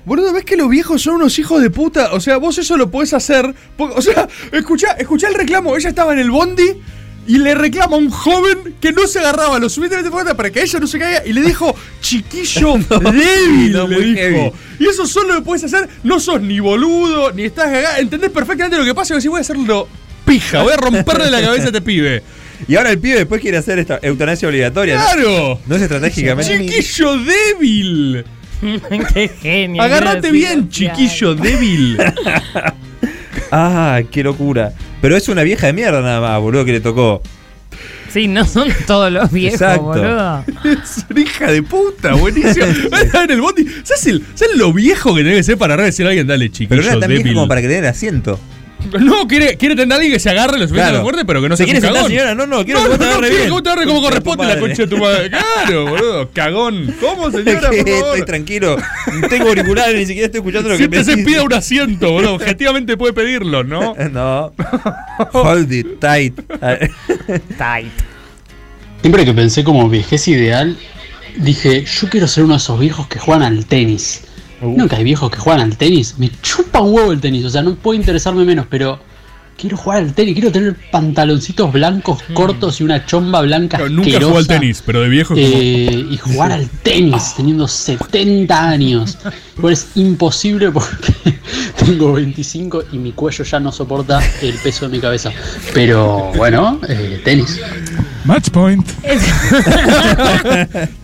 [0.05, 2.13] Boludo, ¿ves que los viejos son unos hijos de puta?
[2.13, 3.55] O sea, vos eso lo podés hacer.
[3.77, 5.77] O sea, escuchá, escuchá el reclamo.
[5.77, 6.81] Ella estaba en el bondi
[7.27, 10.63] y le reclama a un joven que no se agarraba lo suficientemente fuerte para que
[10.63, 14.17] ella no se caiga y le dijo, chiquillo débil, no, le dijo.
[14.17, 14.53] heavy.
[14.79, 17.99] Y eso solo lo podés hacer, no sos ni boludo, ni estás cagado.
[17.99, 19.89] Entendés perfectamente lo que pasa y decís, voy a hacerlo
[20.25, 22.23] pija, voy a romperle la cabeza a este pibe.
[22.69, 24.97] Y ahora el pibe después quiere hacer esta eutanasia obligatoria.
[24.97, 25.05] ¿no?
[25.05, 25.61] ¡Claro!
[25.67, 26.67] No es estratégicamente.
[26.67, 28.25] ¡Chiquillo débil!
[29.15, 29.83] Qué genio.
[29.83, 31.99] Agárrate bien, chiquillo débil.
[33.53, 34.73] ah, qué locura.
[35.07, 37.23] Pero es una vieja de mierda nada más, boludo, que le tocó.
[38.13, 39.83] Sí, no son todos los viejos, Exacto.
[39.85, 40.45] boludo.
[40.65, 42.67] Es una hija de puta, buenísimo.
[43.01, 43.67] Está en el bondi.
[43.85, 46.71] ¿Sabes, el- ¿Sabes lo viejo que tiene que ser para decirle a alguien, dale, chiquillo
[46.71, 47.35] Pero no era tan débil?
[47.35, 48.41] como para que le den asiento.
[49.01, 51.03] No, quiere, quiere tener a alguien que se agarre lo suficiente Claro.
[51.03, 52.09] fuerte, pero que no ¿Se quiere un cagón.
[52.09, 52.35] señora?
[52.35, 53.63] No, no, quiero no, que vos te no, agarre quiero bien.
[53.63, 55.31] te agarre como corresponde la concha de tu madre.
[55.31, 56.31] Claro, boludo.
[56.33, 56.95] Cagón.
[57.01, 58.25] ¿Cómo, señora, por Estoy favor?
[58.25, 58.77] tranquilo.
[59.29, 61.25] Tengo auriculares, ni siquiera estoy escuchando lo que me decís.
[61.25, 62.35] pida un asiento, boludo.
[62.35, 63.95] Objetivamente puede pedirlo, ¿no?
[64.13, 64.53] No.
[65.33, 66.39] Hold it tight.
[67.59, 67.93] Tight.
[69.01, 70.77] Siempre que pensé como vejez ideal,
[71.37, 74.23] dije, yo quiero ser uno de esos viejos que juegan al tenis.
[74.61, 77.63] Que hay viejos que juegan al tenis, me chupa un huevo el tenis, o sea,
[77.63, 78.99] no puede interesarme menos, pero
[79.57, 84.27] quiero jugar al tenis, quiero tener pantaloncitos blancos cortos y una chomba blanca Nunca asquerosa.
[84.27, 89.19] jugó al tenis, pero de viejo Eh, y jugar al tenis teniendo 70 años.
[89.57, 91.13] Igual es imposible porque
[91.79, 95.31] tengo 25 y mi cuello ya no soporta el peso de mi cabeza.
[95.73, 97.61] Pero bueno, eh, tenis.
[98.25, 98.87] Match point.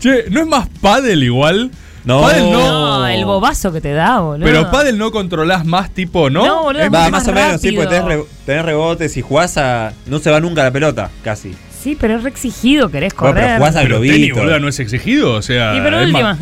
[0.00, 1.70] che, ¿no es más pádel igual?
[2.04, 2.20] No.
[2.50, 4.44] No, el bobazo que te da, boludo.
[4.46, 6.44] Pero pádel no controlás más tipo, ¿no?
[6.46, 8.22] No, boludo, Es más o menos, sí, porque tenés, rápido.
[8.24, 9.92] re- tenés rebotes y jugás a.
[10.06, 11.54] No se va nunca la pelota, casi.
[11.82, 13.44] Sí, pero es re exigido, querés Bueno, correr.
[13.46, 14.12] pero jugás a globito.
[14.14, 15.74] tenis, boludo, no es exigido, o sea...
[15.76, 16.34] Y pero es última.
[16.34, 16.38] más-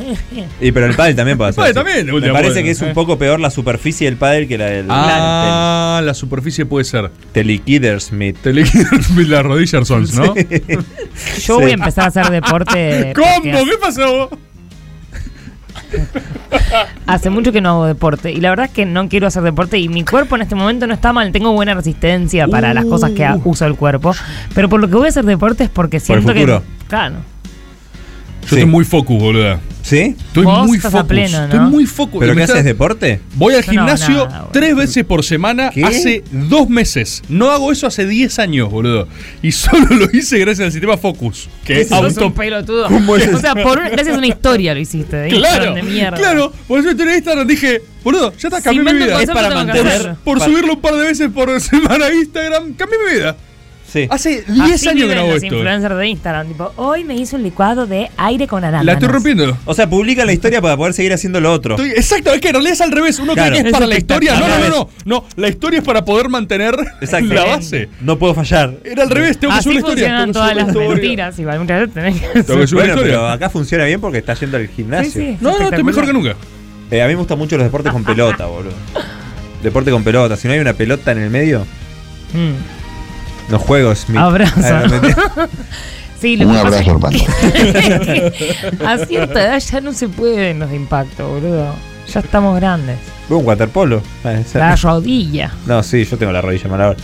[0.61, 2.83] Y pero el pádel también puede El pádel también, Me última, parece bueno, que es
[2.83, 4.87] un poco peor la superficie del pádel que la del.
[4.91, 7.11] Ah, la superficie puede ser.
[7.33, 7.43] Te
[8.01, 8.37] Smith.
[8.43, 10.35] Te las rodillas son, ¿no?
[11.47, 13.13] Yo voy a empezar a hacer deporte.
[13.17, 13.65] ¿Cómo?
[13.65, 14.29] ¿Qué pasó?
[17.07, 18.33] Hace mucho que no hago deporte.
[18.33, 19.79] Y la verdad es que no quiero hacer deporte.
[19.79, 21.33] Y mi cuerpo en este momento no está mal.
[21.33, 24.13] Tengo buena resistencia para las cosas que uso el cuerpo.
[24.55, 26.61] Pero por lo que voy a hacer deporte es porque Por el siento que.
[26.89, 27.17] Claro.
[28.43, 29.59] Yo estoy muy focus, boludo.
[29.83, 30.15] ¿Sí?
[30.19, 31.09] Estoy Vos muy estás a focus.
[31.09, 31.45] pleno, ¿no?
[31.45, 32.21] Estoy muy focus.
[32.21, 33.21] ¿Pero Me qué está- haces, deporte?
[33.35, 34.51] Voy al Yo no hago gimnasio nada, boludo.
[34.53, 35.85] tres veces por semana ¿Qué?
[35.85, 37.23] hace dos meses.
[37.29, 39.09] No hago eso hace 10 años, boludo.
[39.43, 41.49] Y solo lo hice gracias al sistema Focus.
[41.65, 42.27] Que Sos auto...
[42.27, 42.89] un pelotudo.
[42.89, 45.17] ¿Cómo es O sea, por una- gracias a una historia lo hiciste.
[45.17, 46.17] De Claro, Instagram de mierda.
[46.19, 46.53] claro.
[46.69, 49.15] Por eso en Instagram dije, boludo, ya está, Si cambié mi invento vida.
[49.19, 50.17] un concepto, tengo que hacerlo.
[50.25, 53.37] Por Para- subirlo un par de veces por semana a Instagram, cambié mi vida.
[53.93, 54.07] Sí.
[54.09, 55.55] Hace Así 10 años que no hago los esto.
[55.57, 56.47] influencers de Instagram.
[56.49, 58.87] Tipo, hoy me hice un licuado de aire con arándanos.
[58.87, 59.59] La estoy rompiendo.
[59.65, 61.75] O sea, publican la historia para poder seguir haciendo lo otro.
[61.75, 63.19] Estoy- exacto, es que en realidad es al revés.
[63.19, 63.51] Uno Claro.
[63.51, 64.39] cree que es para la historia.
[64.39, 64.89] No, no, no, no.
[65.05, 67.35] No, la historia es para poder mantener Exacto.
[67.35, 67.89] la base.
[68.01, 68.75] No puedo fallar.
[68.85, 70.05] Era al revés, tengo que Así subir la historia.
[70.05, 70.95] funcionan tengo que todas subir la las historia.
[71.03, 71.39] mentiras.
[71.39, 73.13] Igual muchas veces tenés que Tengo que subir la Bueno, historia.
[73.19, 75.11] pero acá funciona bien porque está yendo al gimnasio.
[75.11, 75.37] Sí, sí.
[75.41, 76.37] No, no, estoy mejor que nunca.
[76.93, 78.73] Eh, a mí me gustan mucho los deportes con pelota, boludo.
[79.63, 80.37] Deporte con pelota.
[80.37, 81.67] Si no hay una pelota en el medio,
[82.33, 82.80] Mm.
[83.51, 84.09] Los juegos.
[84.09, 84.55] mi- Abrazo.
[84.63, 85.49] Ah.
[86.21, 87.19] Sí, lo Un que abrazo, hermano.
[88.87, 91.75] A cierta edad ya no se pueden los de impacto, boludo.
[92.13, 92.99] Ya estamos grandes.
[93.31, 94.03] Un waterpolo.
[94.23, 95.51] Ah, La rodilla.
[95.65, 96.99] No, sí, yo tengo la rodilla mala ahora.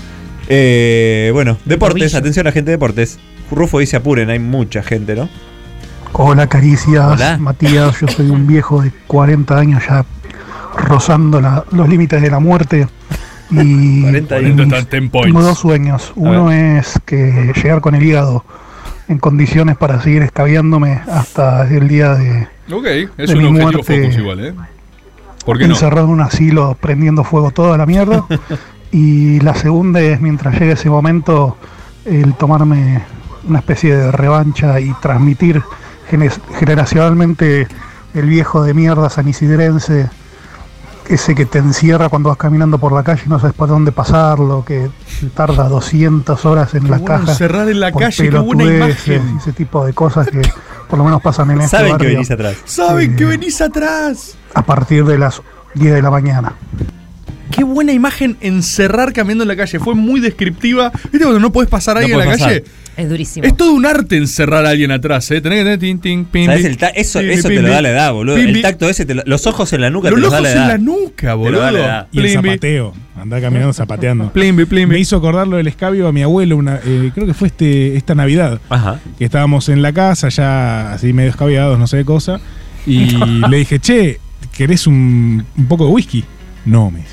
[0.49, 3.19] Eh, bueno, deportes, atención a la gente de deportes.
[3.51, 5.31] Rufo dice apuren, hay mucha gente, ¿no?
[6.13, 7.13] Hola, caricias.
[7.13, 7.39] Hola.
[7.39, 10.05] Matías, yo soy un viejo de 40 años ya
[10.77, 12.87] rozando la- los límites de la muerte.
[13.51, 15.27] Y 40 mis- están 10 points.
[15.27, 16.13] tengo dos sueños.
[16.17, 18.45] Uno es que llegar con el hígado
[19.09, 22.87] en condiciones para seguir escabeándome hasta el día de, Ok,
[23.17, 24.55] es de un mi objetivo muerte focus igual, ¿eh?
[25.45, 25.75] ¿Por qué no?
[25.75, 28.25] encerrado en un asilo prendiendo fuego toda la mierda.
[28.91, 31.57] y la segunda es mientras llegue ese momento
[32.05, 33.03] el tomarme
[33.49, 35.63] una especie de revancha y transmitir
[36.11, 37.69] gene- generacionalmente
[38.15, 40.09] el viejo de mierda sanisidrense,
[41.09, 43.93] ese que te encierra cuando vas caminando por la calle y no sabes por dónde
[43.93, 44.89] pasarlo, que
[45.35, 47.33] tarda 200 horas en la bueno caja.
[47.33, 49.35] encerrar en la calle, qué buena imagen.
[49.35, 50.43] y ese tipo de cosas que
[50.89, 52.57] por lo menos pasan en este Saben que venís atrás.
[52.65, 54.37] Saben Eh, que venís atrás.
[54.55, 55.43] a partir de las
[55.75, 56.55] 10 de la mañana.
[57.51, 59.79] Qué buena imagen encerrar caminando en la calle.
[59.79, 60.91] Fue muy descriptiva.
[60.93, 62.65] ¿Viste cuando no puedes pasar a No alguien en la podés calle?
[62.97, 63.47] Es durísimo.
[63.47, 65.41] Es todo un arte encerrar a alguien atrás, ¿eh?
[65.43, 66.47] Tenés que tener tin, tin, pimbi.
[66.47, 68.37] ¿Sabes el ta- eso eso te lo da la edad, boludo.
[68.39, 70.43] El tacto ese, te lo- los ojos en la nuca Los te los da ojos
[70.45, 70.67] la en edad.
[70.69, 71.63] la nuca, Te lo da boludo.
[71.73, 72.07] la edad.
[72.13, 72.95] Y el zapateo.
[73.21, 74.31] Andar caminando zapateando.
[74.33, 74.95] Plimbi, plimbi.
[74.95, 77.97] Me hizo acordar lo del escabio a mi abuelo, una, eh, creo que fue este,
[77.97, 78.61] esta Navidad.
[78.71, 78.99] Ajá.
[79.19, 82.41] Que estábamos en la casa, ya así medio escabiados, no sé qué cosa.
[82.87, 83.11] Y
[83.51, 84.21] le dije, che,
[84.57, 86.25] ¿querés un, un poco de whisky?
[86.65, 87.11] No, me dice.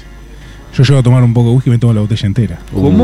[0.77, 2.59] Yo llego a tomar un poco de whisky y me tomo la botella entera.
[2.73, 3.03] ¿Cómo?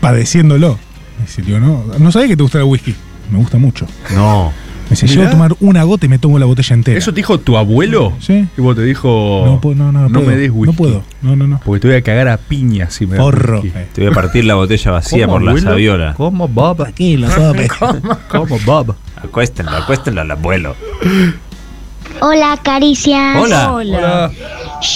[0.00, 0.78] Padeciéndolo.
[1.18, 2.94] Me dice, digo, no, no sabía que te gusta el whisky.
[3.30, 3.86] Me gusta mucho.
[4.14, 4.52] No.
[4.84, 5.30] Me dice, llego Mirá.
[5.30, 6.96] a tomar una gota y me tomo la botella entera.
[6.96, 8.12] ¿Eso te dijo tu abuelo?
[8.20, 8.46] Sí.
[8.56, 9.42] Y vos te dijo.
[9.44, 10.26] No, puedo- no, no, no puedo.
[10.30, 10.66] me des whisky.
[10.72, 11.02] No puedo.
[11.22, 11.60] No, no, no.
[11.64, 13.62] Porque te voy a cagar a piña si me das Porro.
[13.62, 13.78] whisky.
[13.94, 15.70] Te voy a partir la botella vacía ¿Cómo, por la abuelo?
[15.70, 16.14] sabiola.
[16.16, 16.76] ¿Cómo, Bob?
[16.76, 17.66] Tranquilo, papi.
[18.28, 18.94] ¿Cómo, Bob?
[19.16, 20.76] Acuéstenlo, acuéstenlo al abuelo.
[22.20, 23.36] Hola, caricias.
[23.38, 23.72] Hola.
[23.72, 24.30] Hola.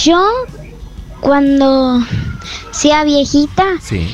[0.05, 0.23] Yo,
[1.19, 1.99] cuando
[2.71, 4.07] sea viejita, Sí.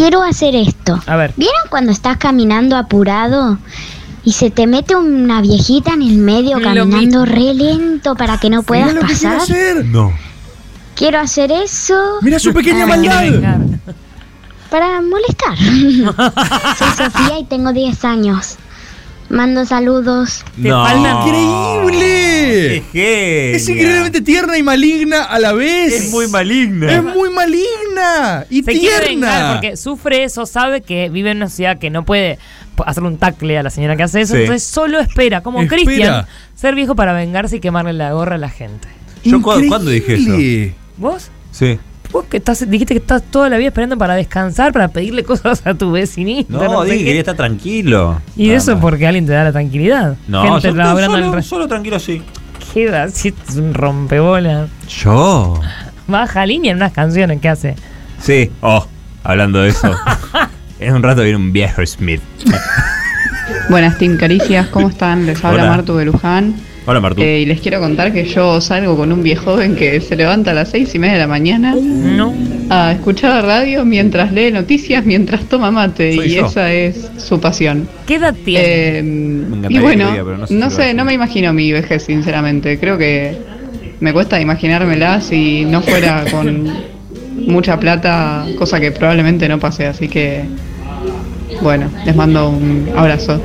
[0.00, 0.98] Quiero hacer esto.
[1.06, 1.34] A ver.
[1.36, 3.58] ¿Vieron cuando estás caminando apurado
[4.24, 8.48] y se te mete una viejita en el medio Lo caminando re lento para que
[8.48, 9.36] no puedas lo que pasar?
[9.36, 9.84] hacer.
[9.84, 10.12] No.
[10.94, 12.18] Quiero hacer eso.
[12.22, 13.58] Mira su pequeña maldad.
[14.70, 15.56] Para molestar.
[16.78, 18.56] Soy Sofía y tengo 10 años.
[19.30, 20.44] Mando saludos.
[20.56, 20.84] no.
[21.80, 22.82] ¡Increíble!
[22.92, 25.92] ¡Qué Es increíblemente tierna y maligna a la vez.
[25.92, 26.92] Es muy maligna.
[26.92, 29.52] Es muy maligna y Se quiere vengar tierna.
[29.52, 32.38] porque sufre eso, sabe que vive en una ciudad que no puede
[32.84, 34.40] hacerle un tacle a la señora que hace eso, Sí.
[34.42, 35.64] entonces solo espera, como.
[35.66, 38.88] Cristian, ser viejo para vengarse y quemarle la gorra a la gente.
[39.22, 40.74] Yo cu- ¿cuándo dije eso?
[40.96, 41.30] ¿Vos?
[41.52, 41.78] Sí.
[42.12, 45.64] Vos que estás, dijiste que estás toda la vida esperando para descansar, para pedirle cosas
[45.66, 46.52] a tu vecinito.
[46.58, 47.04] No, dije que qué.
[47.06, 48.20] quería estar tranquilo.
[48.36, 48.80] Y Nada eso más.
[48.82, 50.16] porque alguien te da la tranquilidad.
[50.26, 52.22] No, Gente yo- el solo, re- solo tranquilo así.
[52.74, 53.08] ¿Qué?
[53.12, 54.66] Si es un rompebola.
[54.88, 55.60] Yo.
[56.06, 57.76] Baja línea en unas canciones que hace.
[58.20, 58.50] Sí.
[58.60, 58.86] Oh,
[59.24, 59.94] hablando de eso.
[60.80, 62.20] en un rato viene un viejo Smith.
[63.68, 65.26] Buenas Team Caricias, ¿cómo están?
[65.26, 65.70] Les habla Hola.
[65.76, 66.54] Martu de Luján.
[66.86, 67.20] Hola, Martu.
[67.22, 70.50] Eh, y les quiero contar que yo salgo con un viejo joven que se levanta
[70.52, 72.32] a las seis y media de la mañana No.
[72.70, 76.14] a escuchar la radio mientras lee noticias, mientras toma mate.
[76.14, 76.46] Soy y yo.
[76.46, 77.86] esa es su pasión.
[78.06, 78.64] ¿Qué edad tiene?
[78.64, 81.70] Eh, encantaría y bueno, diga, pero no no sé a sé, no me imagino mi
[81.70, 82.78] vejez, sinceramente.
[82.78, 83.36] Creo que
[84.00, 86.66] me cuesta imaginármela si no fuera con
[87.46, 89.86] mucha plata, cosa que probablemente no pase.
[89.86, 90.42] Así que,
[91.60, 93.42] bueno, les mando un abrazo.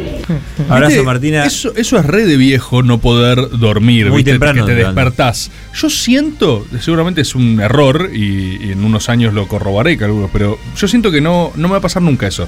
[0.70, 1.46] Abrazo, Martina.
[1.46, 4.08] Eso, eso es re de viejo no poder dormir.
[4.08, 4.32] Muy ¿viste?
[4.32, 5.52] temprano Que te despertás.
[5.74, 10.58] Yo siento, seguramente es un error y, y en unos años lo corroboraré, calculo, pero
[10.76, 12.48] yo siento que no, no me va a pasar nunca eso.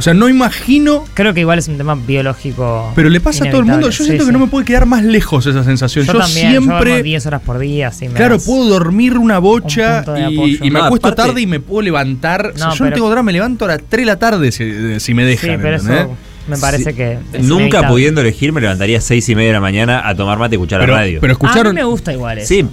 [0.00, 1.04] O sea, no imagino.
[1.12, 2.90] Creo que igual es un tema biológico.
[2.96, 3.90] Pero le pasa a todo el mundo.
[3.90, 4.32] Yo Sí, siento que sí.
[4.32, 6.06] no me puede quedar más lejos esa sensación.
[6.06, 6.90] Yo, Yo, también, yo siempre.
[6.92, 7.92] duermo 10 horas por día.
[8.00, 11.60] me Claro, puedo dormir una bocha Un y, me No, acuesto aparte- tarde y me
[11.60, 12.52] puedo levantar.
[12.54, 14.50] O sea, No, yo no tengo drama, me levanto a las 3 de la tarde
[14.52, 15.50] si, si me dejan.
[15.50, 16.16] Sí, pero eso
[16.48, 16.96] me parece Sí.
[16.96, 17.12] que.
[17.34, 17.88] es Nunca inevitable.
[17.90, 20.56] pudiendo elegir, me levantaría a seis y media de la mañana a tomar mate y
[20.56, 21.18] escuchar Pero- la radio.
[21.20, 21.74] pero A escucharon.
[21.74, 22.48] mí me gusta igual eso.
[22.48, 22.66] Sí,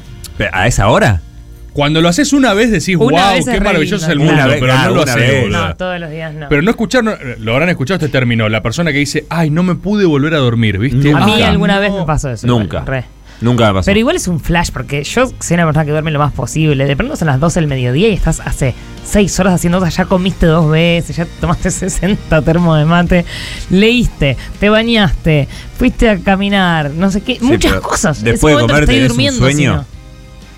[0.52, 1.22] ¿a esa hora?
[1.78, 4.34] Cuando lo haces una vez decís, Una wow, vez qué es maravilloso es el mundo,
[4.48, 5.48] pero claro, no lo haces.
[5.48, 6.50] No, todos los días no.
[6.50, 9.76] Pero no escucharon, lo habrán escuchado este término, la persona que dice, ay, no me
[9.76, 11.12] pude volver a dormir, ¿viste?
[11.14, 12.48] a mí alguna vez me pasó eso.
[12.48, 12.84] igual, Nunca.
[12.84, 13.04] re.
[13.42, 13.86] Nunca me pasó.
[13.86, 16.86] Pero igual es un flash, porque yo soy una persona que duerme lo más posible.
[16.88, 18.74] De pronto son las 12 del mediodía y estás hace
[19.06, 23.24] 6 horas haciendo cosas, ya comiste dos veces, ya tomaste 60 termos de mate,
[23.70, 25.48] leíste, te bañaste,
[25.78, 28.24] fuiste a caminar, no sé qué, Sí, muchas cosas.
[28.24, 29.76] Después Ese de momento comer estoy un durmiendo, sueño.
[29.76, 29.97] no.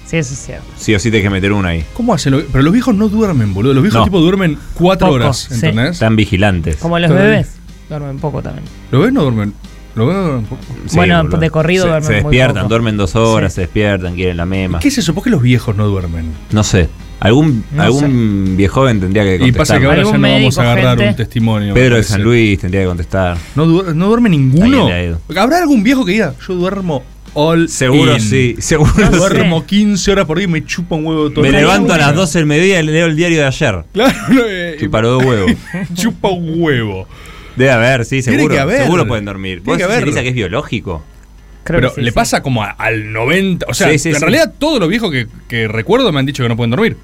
[0.09, 0.65] Sí, eso es cierto.
[0.75, 1.85] Sí o sí tenés que meter una ahí.
[1.93, 2.43] ¿Cómo hacen?
[2.51, 3.73] Pero los viejos no duermen, boludo.
[3.75, 4.05] Los viejos No.
[4.05, 5.53] tipo duermen cuatro Poco, horas, sí.
[5.53, 5.91] ¿entendés?
[5.91, 6.77] Están vigilantes.
[6.77, 7.31] Como los Está bien.
[7.33, 7.51] bebés.
[7.89, 8.65] Duermen poco también.
[8.91, 9.53] ¿Los ves no duermen?
[9.95, 10.61] ¿Los ves no duermen poco?
[10.87, 11.37] Sí, Bueno, boludo.
[11.37, 12.69] de corrido se, duermen se muy despiertan, poco.
[12.69, 13.55] duermen dos horas, Sí.
[13.57, 14.79] se despiertan, quieren la mema.
[14.79, 15.13] ¿Qué es eso?
[15.13, 16.31] ¿Por qué los viejos no duermen?
[16.51, 16.89] No sé.
[17.19, 19.57] Algún, No algún viejo joven tendría que Y contestar.
[19.61, 21.09] pasa que ahora ya Algún no vamos médico, a agarrar gente.
[21.09, 21.73] un testimonio.
[21.73, 22.13] Pedro de parece.
[22.13, 23.37] San Luis tendría que contestar.
[23.55, 24.83] ¿No, du- no duerme ninguno?
[24.85, 25.21] Ahí le ha ido.
[25.37, 27.03] ¿Habrá algún viejo que diga, yo duermo
[27.39, 28.21] all Seguro in"?
[28.21, 29.17] sí, seguro No sí.
[29.17, 31.61] Duermo 15 horas por día y me chupa un huevo todo Me el día.
[31.61, 33.83] levanto a las 12 del mediodía y leo el diario de ayer.
[33.93, 34.13] Claro,
[34.47, 35.47] eh, Chuparo de huevo.
[35.93, 37.07] chupa un huevo.
[37.55, 38.53] Debe haber, sí, Tiene seguro.
[38.53, 38.83] que haber.
[38.83, 39.61] Seguro pueden dormir.
[39.63, 40.01] Tiene ¿Vos que.
[40.03, 41.03] Elisa, que es biológico?
[41.63, 42.15] Creo Pero que sí, le sí.
[42.15, 43.65] pasa como a- al 90.
[43.69, 44.21] O sea, Sí, sí, en sí.
[44.21, 46.95] realidad todos los viejos que, que recuerdo me han dicho que no pueden dormir.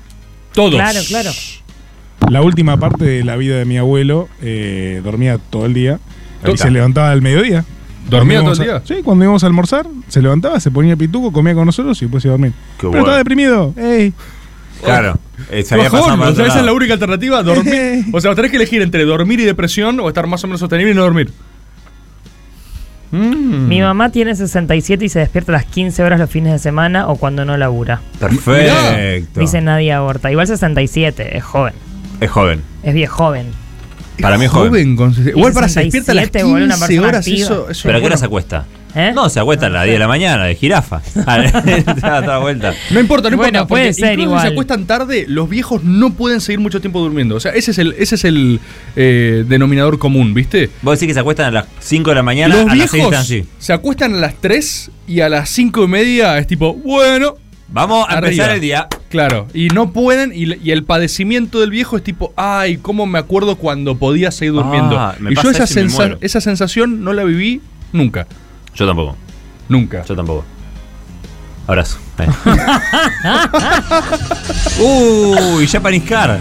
[0.54, 0.76] Todos.
[0.76, 1.32] Claro, claro.
[2.30, 6.00] La última parte de la vida de mi abuelo eh, dormía todo el día
[6.52, 7.66] y se levantaba al mediodía.
[8.10, 8.82] ¿Dormía todo el día?
[8.86, 12.24] Sí, cuando íbamos a almorzar, se levantaba, se ponía pituco, comía con nosotros y después
[12.26, 12.52] iba a dormir.
[12.52, 13.06] Qué Pero bueno.
[13.06, 13.74] estaba deprimido.
[13.78, 14.14] ¡Ey!
[14.84, 15.18] Claro.
[15.50, 16.66] Eh, se había Bajón, pasado para o otro sea, esa es lado.
[16.68, 18.06] la única alternativa, dormir.
[18.14, 20.92] O sea, tenés que elegir entre dormir y depresión o estar más o menos sostenible
[20.92, 21.32] y no dormir.
[23.12, 23.68] Mm.
[23.68, 27.08] Mi mamá tiene 67 y se despierta a las 15 horas los fines de semana
[27.08, 28.02] o cuando no labura.
[28.20, 29.40] Perfecto.
[29.40, 30.32] Dice Nadia Horta.
[30.32, 31.74] Igual 67, es joven.
[32.20, 32.62] Es joven.
[32.84, 33.48] Es bien joven.
[34.22, 34.96] Para mí es joven.
[34.96, 37.82] con- Igual para se despierta a las 67, boludo, una 15 persona horas, eso, eso
[37.84, 38.66] ¿Pero a qué hora se acuesta?
[38.98, 39.12] ¿Eh?
[39.14, 41.02] No, se acuesta a las 10 de la mañana, de jirafa.
[41.28, 42.74] Ah, vuelta.
[42.92, 43.68] No importa, no Bueno, importa.
[43.68, 44.40] puede ser igual.
[44.42, 47.36] Si se acuestan tarde, los viejos no pueden seguir mucho tiempo durmiendo.
[47.36, 48.62] O sea, ese es el, ese es el
[48.96, 50.70] eh, denominador común, ¿viste?
[50.82, 52.92] Vos decís que se acuestan a las 5 de la mañana, los a las 6
[52.94, 53.46] viejos están así.
[53.60, 57.36] se acuestan a las 3 y a las 5 y media es tipo, bueno.
[57.68, 58.88] Vamos a empezar el día.
[59.10, 63.18] Claro, y no pueden, y, y el padecimiento del viejo es tipo, ay, ¿cómo me
[63.20, 65.00] acuerdo cuando podía seguir durmiendo?
[65.00, 67.62] Ah, me y yo esa, sensa- esa sensación no la viví
[67.94, 68.28] nunca.
[68.76, 69.16] Yo tampoco.
[69.70, 70.04] Nunca.
[70.04, 70.44] Yo tampoco.
[71.68, 71.98] Abrazo.
[72.20, 72.28] Eh.
[74.80, 76.38] Uy, ya paniscar.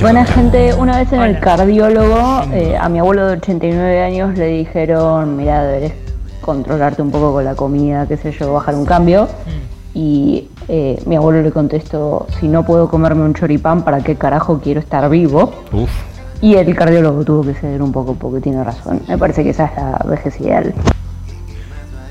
[0.00, 4.46] Buena gente, una vez en el cardiólogo, eh, a mi abuelo de 89 años le
[4.46, 5.92] dijeron, mira, deberes
[6.48, 9.28] controlarte un poco con la comida, qué sé yo, bajar un cambio.
[9.92, 14.58] Y eh, mi abuelo le contestó, si no puedo comerme un choripán, ¿para qué carajo
[14.58, 15.52] quiero estar vivo?
[15.72, 15.90] Uf.
[16.40, 19.02] Y el cardiólogo tuvo que ceder un poco porque tiene razón.
[19.08, 20.72] Me parece que esa es la vejez ideal.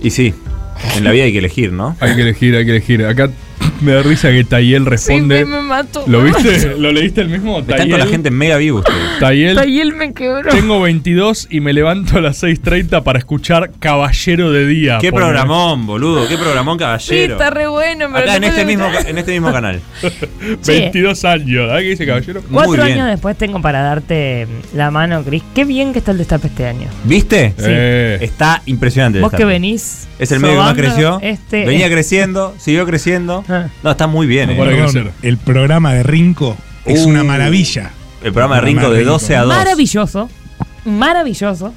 [0.01, 0.35] Y sí,
[0.95, 1.95] en la vida hay que elegir, ¿no?
[1.99, 3.07] Hay que elegir, hay que elegir.
[3.07, 3.31] Acá
[3.81, 5.45] me da risa que Tayel responde.
[5.45, 6.03] me mató.
[6.07, 6.75] ¿Lo viste?
[6.77, 7.59] ¿Lo leíste el mismo?
[7.59, 9.19] Están con la gente en mega vivo ustedes.
[9.19, 9.55] Tayel.
[9.55, 10.49] Tayel me quebró.
[10.49, 14.97] Tengo 22 y me levanto a las 6.30 para escuchar Caballero de Día.
[15.01, 16.27] Qué programón, boludo.
[16.27, 17.33] Qué programón Sí, caballero.
[17.33, 18.07] está re bueno.
[18.13, 19.79] pero Acá en este, mismo, en este mismo canal.
[20.65, 21.69] 22 años.
[21.71, 22.41] ¿Ah, qué dice Caballero?
[22.51, 25.43] Cuatro años después tengo para darte la mano, Cris.
[25.55, 26.87] Qué bien que está el destape este año.
[27.03, 27.53] ¿Viste?
[27.57, 27.65] Sí.
[27.67, 28.17] Eh.
[28.21, 29.19] Está impresionante.
[29.19, 30.07] Vos que venís.
[30.19, 31.19] Es el medio que más creció.
[31.21, 33.43] Este, Venía creciendo, siguió creciendo.
[33.47, 33.66] Ah.
[33.83, 34.49] No, está muy bien.
[34.51, 34.55] eh.
[34.57, 37.91] Perdón, el programa de Rinco es Uh, una maravilla.
[38.23, 39.55] El programa de Rinco de 12 a 2.
[39.55, 40.29] Maravilloso.
[40.85, 41.73] Maravilloso.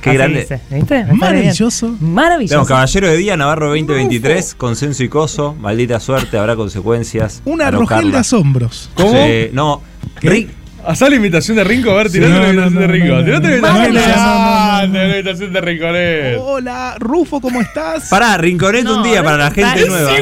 [0.00, 0.40] Qué Así grande.
[0.40, 1.04] dice, ¿Viste?
[1.12, 1.94] Maravilloso.
[2.00, 2.48] Maravilloso.
[2.52, 7.42] Tenemos Caballero de Día, Navarro 2023, consenso y coso, maldita suerte, habrá consecuencias.
[7.44, 8.90] Una rogel de asombros.
[8.94, 9.12] ¿Cómo?
[9.12, 9.82] Sí, no,
[10.22, 10.48] Rick,
[10.86, 13.14] Hacá la imitación de Rinco, a ver, tirate no, la imitación no, de no, Rinco.
[13.16, 14.98] no, Tirate la no, imitación no, de no, no, no, no.
[15.08, 16.38] la imitación de Rinconet.
[16.40, 18.08] Hola, Rufo, ¿cómo estás?
[18.08, 19.88] Pará, Rinconet un No, día no para la es gente igual.
[19.90, 20.12] nueva.
[20.12, 20.18] Es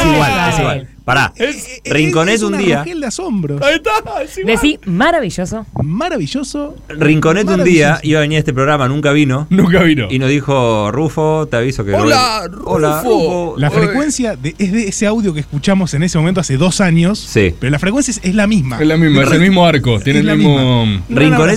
[0.00, 0.50] Es igual, igual.
[0.52, 0.88] es igual.
[1.04, 2.78] Pará, Es- Rinconet es un una día.
[2.80, 3.62] rogel de asombros.
[3.62, 3.90] Ahí está,
[4.22, 4.54] es igual.
[4.56, 5.64] Decí maravilloso.
[5.82, 6.76] Maravilloso.
[6.88, 9.46] Rinconet un día iba a venir a este programa, nunca vino.
[9.50, 10.06] Nunca vino.
[10.10, 11.94] Y nos dijo, Rufo, te aviso que.
[11.94, 13.54] Hola, Hola, Rufo.
[13.56, 13.78] La Oye.
[13.78, 17.18] frecuencia de, es de ese audio que escuchamos en ese momento hace dos años.
[17.18, 17.54] Sí.
[17.58, 18.78] Pero la frecuencia es, es la misma.
[18.80, 19.98] Es la misma, es el mismo arco.
[20.00, 20.84] Tiene Es la el mismo.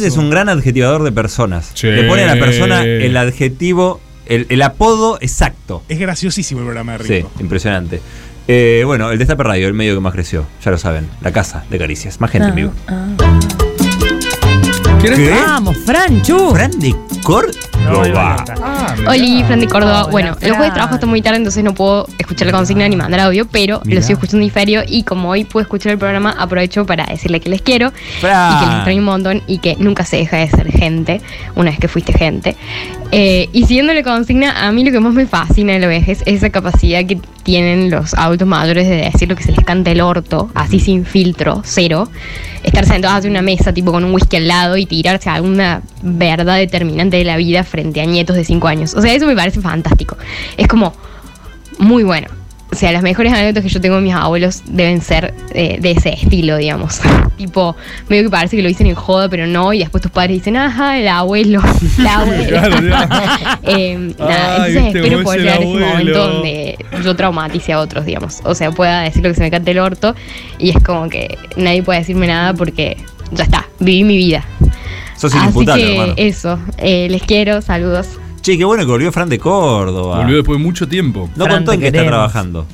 [0.01, 1.71] Es un gran adjetivador de personas.
[1.73, 1.87] Sí.
[1.87, 5.83] Le pone a la persona el adjetivo, el, el apodo exacto.
[5.89, 7.31] Es graciosísimo el programa de Sí, Rinco.
[7.39, 8.01] impresionante.
[8.53, 11.63] Eh, bueno, el Destape Radio, el medio que más creció, ya lo saben, la casa
[11.69, 12.73] de caricias, más gente en vivo.
[14.99, 15.19] ¿Quieres?
[15.19, 15.29] ¿Qué?
[15.31, 16.51] Vamos, Franchu.
[16.51, 18.43] ¿Fran de Córdoba?
[18.61, 20.07] Ah, Oli, Fran de Córdoba.
[20.11, 22.97] Bueno, el jueves de trabajo está muy tarde, entonces no puedo escuchar la consigna ni
[22.97, 24.01] mandar audio, pero Mirá.
[24.01, 27.49] lo sigo escuchando diferido y como hoy puedo escuchar el programa, aprovecho para decirle que
[27.49, 28.53] les quiero Fran.
[28.53, 31.21] y que les extraño un montón y que nunca se deja de ser gente
[31.55, 32.57] una vez que fuiste gente.
[33.13, 36.21] Eh, y siguiendo la consigna, a mí lo que más me fascina de la vejez
[36.25, 39.91] es esa capacidad que tienen los adultos mayores de decir lo que se les canta
[39.91, 42.07] el orto, así sin filtro, cero.
[42.63, 45.81] Estar sentados en una mesa, tipo con un whisky al lado y tirarse a alguna
[46.01, 48.93] verdad determinante de la vida frente a nietos de 5 años.
[48.93, 50.15] O sea, eso me parece fantástico.
[50.55, 50.93] Es como
[51.79, 52.40] muy bueno.
[52.71, 55.91] O sea, las mejores anécdotas que yo tengo de mis abuelos deben ser eh, de
[55.91, 57.01] ese estilo, digamos.
[57.37, 57.75] tipo,
[58.07, 60.55] medio que parece que lo dicen en joda, pero no, y después tus padres dicen,
[60.55, 61.61] ajá, el abuelo,
[61.97, 63.59] la abuela.
[63.63, 68.05] Eh, nada, Ay, entonces espero poder llegar a ese momento donde yo traumatice a otros,
[68.05, 68.39] digamos.
[68.43, 70.15] O sea, pueda decir lo que se me cante el orto
[70.57, 72.97] y es como que nadie puede decirme nada porque
[73.31, 74.43] ya está, viví mi vida.
[75.15, 76.13] Sos Así que hermano.
[76.17, 78.07] eso, eh, les quiero, saludos.
[78.41, 80.17] Che, qué bueno que volvió Fran de Córdoba.
[80.17, 81.29] Volvió después de mucho tiempo.
[81.35, 82.65] No Fran, contó en qué está trabajando.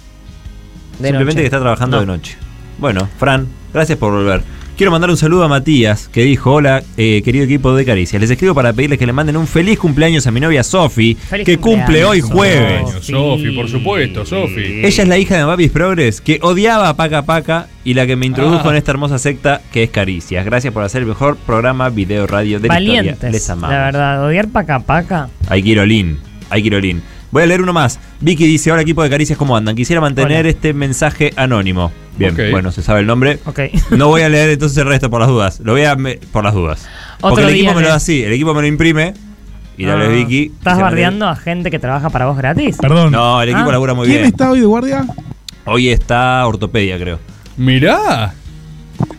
[0.99, 1.35] De Simplemente noche.
[1.41, 2.01] que está trabajando No.
[2.01, 2.37] de noche.
[2.77, 4.43] Bueno, Fran, gracias por volver.
[4.77, 8.21] Quiero mandar un saludo a Matías, que dijo, hola, eh, querido equipo de Caricias.
[8.21, 11.57] Les escribo para pedirles que le manden un feliz cumpleaños a mi novia Sofi, que
[11.57, 12.83] cumple hoy jueves.
[13.01, 14.81] Sofi, por supuesto, Sofi.
[14.83, 18.15] Ella es la hija de Mapis Progress, que odiaba a Paca Paca y la que
[18.15, 18.71] me introdujo Ah.
[18.71, 20.45] en esta hermosa secta que es Caricias.
[20.45, 23.01] Gracias por hacer el mejor programa video radio de la historia.
[23.01, 23.31] Valientes.
[23.31, 23.71] Les amamos.
[23.75, 25.29] La verdad, odiar paca paca.
[25.49, 26.19] Hay Quirolín,
[26.51, 27.01] hay Quirolín.
[27.31, 27.99] Voy a leer uno más.
[28.21, 29.75] Vicky dice, hola equipo de Caricias, ¿cómo andan?
[29.75, 30.49] Quisiera mantener Hola.
[30.49, 31.91] este mensaje anónimo.
[32.17, 33.39] Bien, bueno, se sabe el nombre.
[33.45, 33.59] Ok.
[33.91, 35.59] No voy a leer entonces el resto por las dudas.
[35.63, 35.95] Lo voy a...
[35.95, 36.87] me- por las dudas.
[37.17, 38.23] Otro Porque el equipo me lo da así.
[38.23, 39.13] El equipo me lo imprime.
[39.77, 40.51] Y la Ah, Vicky.
[40.57, 42.77] ¿Estás bardeando a gente que trabaja para vos gratis?
[42.81, 43.11] Perdón.
[43.11, 43.71] No, el equipo Ah.
[43.73, 44.29] labura muy ¿Quién bien.
[44.31, 45.05] está hoy de guardia?
[45.65, 47.19] Hoy está ortopedia, creo.
[47.57, 48.33] Mirá.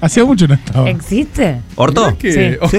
[0.00, 0.90] Hacía mucho no estaba.
[0.90, 1.60] ¿Existe?
[1.76, 2.06] ¿Orto?
[2.06, 2.78] Mirá que, Sí.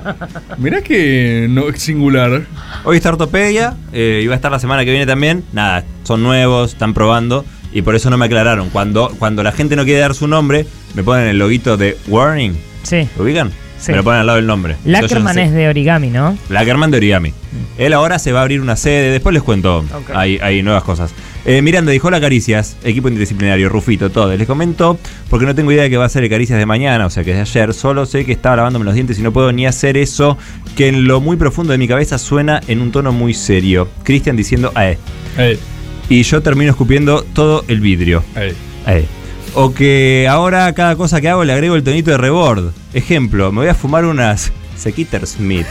[0.58, 2.42] mirá que no es singular.
[2.84, 3.74] Hoy está ortopedia.
[3.92, 5.44] eh, y va a estar la semana que viene también.
[5.52, 7.44] Nada, son nuevos, están probando.
[7.72, 8.70] Y por eso no me aclararon.
[8.70, 12.56] Cuando, cuando la gente no quiere dar su nombre, me ponen el loguito de Warning.
[12.82, 13.08] Sí.
[13.16, 13.50] ¿Lo ubican?
[13.78, 13.92] Sí.
[13.92, 14.76] Me lo ponen al lado del nombre.
[14.84, 16.36] Lackerman es de origami, ¿no?
[16.50, 17.32] Lackerman de Origami.
[17.78, 19.84] Él ahora se va a abrir una sede, después les cuento,
[20.14, 21.14] hay, hay nuevas cosas.
[21.46, 24.36] Eh, Miranda dijo, hola Caricias, equipo interdisciplinario, Rufito, todo.
[24.36, 24.98] Les comento,
[25.30, 27.24] porque no tengo idea de qué va a ser el Caricias de mañana, o sea
[27.24, 29.66] que es de ayer, solo sé que estaba lavándome los dientes y no puedo ni
[29.66, 30.36] hacer eso,
[30.76, 33.88] que en lo muy profundo de mi cabeza suena en un tono muy serio.
[34.02, 34.98] Cristian diciendo, eh.
[35.38, 35.58] Eh,
[36.10, 38.22] Y yo termino escupiendo todo el vidrio.
[38.36, 38.54] eh.
[38.86, 39.06] Eh.
[39.54, 42.72] O que ahora cada cosa que hago le agrego el tonito de rebord.
[42.94, 45.66] Ejemplo, me voy a fumar unas Sequitter Smith.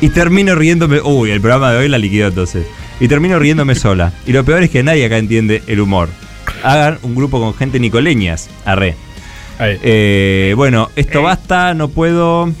[0.00, 1.00] y termino riéndome.
[1.00, 2.66] Uy, el programa de hoy la liquidó entonces.
[3.00, 4.12] Y termino riéndome sola.
[4.26, 6.08] Y lo peor es que nadie acá entiende el humor.
[6.62, 8.48] Hagan un grupo con gente nicoleñas.
[8.64, 8.94] Arre.
[9.60, 9.78] Eh.
[9.82, 12.52] Eh, bueno, esto basta, no puedo.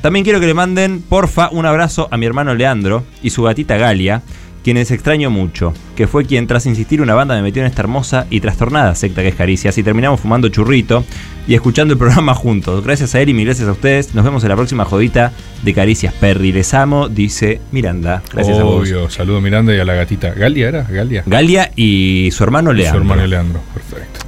[0.00, 3.78] También quiero que le manden, porfa, un abrazo a mi hermano Leandro y su gatita
[3.78, 4.22] Galia,
[4.64, 8.26] quienes extraño mucho, que fue quien tras insistir una banda me metió en esta hermosa
[8.30, 11.04] y trastornada secta que es Caricias y terminamos fumando churrito
[11.46, 12.82] y escuchando el programa juntos.
[12.82, 14.14] Gracias a él y mil gracias a ustedes.
[14.14, 15.32] Nos vemos en la próxima jodita
[15.62, 16.50] de Caricias Perry.
[16.50, 18.22] Les amo, dice Miranda.
[18.32, 18.80] Gracias a vos.
[18.80, 20.32] Obvio, saludo a Miranda y a la gatita.
[20.32, 20.82] ¿Galia era?
[20.84, 21.22] ¿Galia?
[21.26, 23.00] Galia y su hermano Y Leandro.
[23.00, 24.20] Su hermano Leandro, perfecto.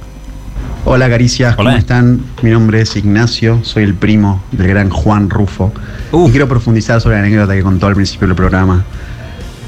[0.85, 1.79] Hola Caricias, ¿cómo Hola.
[1.79, 2.21] están?
[2.43, 5.73] Mi nombre es Ignacio, soy el primo del gran Juan Rufo.
[6.11, 6.27] Uh.
[6.27, 8.85] Y quiero profundizar sobre la anécdota que contó al principio del programa.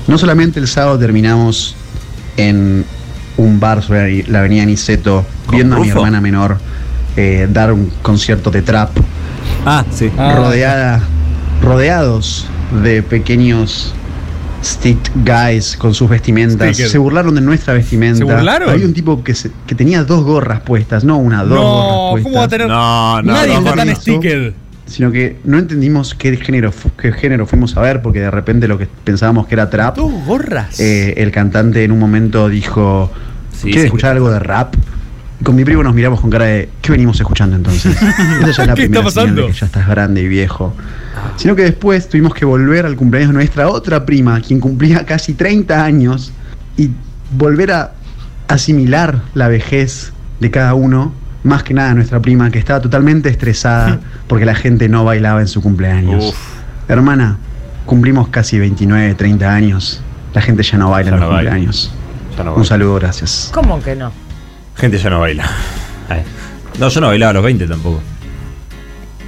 [0.10, 1.76] No solamente el sábado terminamos
[2.36, 2.84] en
[3.38, 6.58] un bar sobre la avenida Niceto, ¿Con viendo a mi hermana menor
[7.16, 8.90] eh, dar un concierto de trap,
[9.66, 10.10] Ah, sí.
[10.18, 11.02] rodeada,
[11.62, 12.48] rodeados
[12.84, 13.94] de pequeños
[14.64, 16.70] street guys con sus vestimentas.
[16.76, 16.92] Sticker.
[16.92, 18.18] Se burlaron de nuestra vestimenta.
[18.18, 18.70] ¿Se burlaron?
[18.70, 22.10] Había un tipo que, se- que tenía dos gorras puestas, no una, dos gorras No,
[22.12, 22.24] puestas.
[22.24, 22.68] ¿cómo va a tener?
[22.68, 24.02] No, no, Nadie no, está tan eso.
[24.02, 24.54] sticker.
[24.90, 28.78] Sino que no entendimos qué género, qué género fuimos a ver, porque de repente lo
[28.78, 30.80] que pensábamos que era trap, Dos gorras.
[30.80, 33.12] eh, el cantante en un momento dijo,
[33.54, 33.86] Sí, ¿quieres sí.
[33.88, 34.74] escuchar algo de rap?
[35.40, 37.96] Y con mi primo nos miramos con cara de, ¿qué venimos escuchando entonces?
[38.42, 39.48] Esa ya es la ¿Qué primera está de pasando?
[39.48, 40.74] que ya estás grande y viejo.
[41.38, 45.34] Sino que después tuvimos que volver al cumpleaños de nuestra otra prima, quien cumplía casi
[45.34, 46.32] 30 años,
[46.78, 46.90] y
[47.38, 47.92] volver a
[48.48, 54.00] asimilar la vejez de cada uno, más que nada nuestra prima, que estaba totalmente estresada
[54.28, 56.26] porque la gente no bailaba en su cumpleaños.
[56.30, 56.38] Uf.
[56.90, 57.38] Hermana,
[57.86, 60.02] cumplimos casi 29, 30 años.
[60.34, 61.50] La gente ya no baila Ya en no los baila.
[61.52, 61.92] cumpleaños.
[62.38, 63.50] Ya no Un saludo, gracias.
[63.54, 64.12] ¿Cómo que no?
[64.76, 65.50] Gente ya no baila.
[66.10, 66.24] Ay.
[66.80, 68.02] No, yo no bailaba a los 20 tampoco.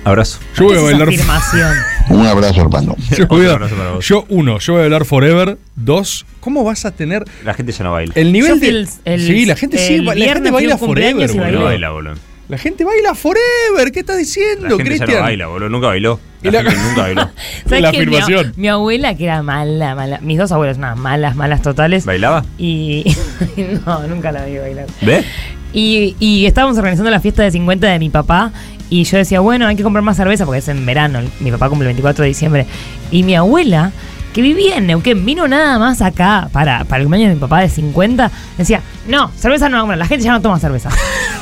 [0.04, 0.40] Abrazo.
[0.56, 1.08] Yo voy a ¿Qué es esa bailar.
[1.10, 1.78] afirmación?
[2.10, 2.96] Un abrazo, hermano.
[3.18, 4.06] Yo, voy a- Otro abrazo para vos.
[4.08, 5.58] yo, uno, yo voy a bailar Forever.
[5.76, 8.14] Dos, ¿cómo vas a tener La gente ya no baila.
[8.16, 8.70] el nivel de.
[8.70, 11.64] el- el- sí, la gente sí, la gente baila Forever, No boludo.
[11.66, 12.16] baila, boludo.
[12.50, 13.92] La gente baila Forever.
[13.94, 15.22] ¿Qué estás La diciendo, ya no Cristian?
[15.22, 15.70] baila, boludo.
[15.70, 16.20] Nunca bailó.
[16.42, 17.22] La, Y la- gente nunca bailó.
[17.70, 18.52] ¿Sabes La?
[18.58, 20.20] Mi- abuela, que era mala, mala.
[20.22, 22.06] Mis dos abuelos, nada, malas, malas totales.
[22.06, 22.44] ¿Bailaba?
[22.58, 23.16] Y.
[23.86, 24.88] no, nunca la vi bailar.
[25.02, 25.24] ¿Ve?
[25.74, 28.52] Y, y estábamos organizando la fiesta de 50 de mi papá.
[28.92, 31.22] Y yo decía, bueno, hay que comprar más cerveza porque es en verano.
[31.40, 32.66] Mi papá cumple el 24 de diciembre.
[33.10, 33.92] Y mi abuela,
[34.34, 37.62] que vivía en Neuquén, vino nada más acá para, para el cumpleaños de mi papá
[37.62, 38.30] de 50.
[38.58, 40.90] Decía, no, cerveza no, bueno, la gente ya no toma cerveza.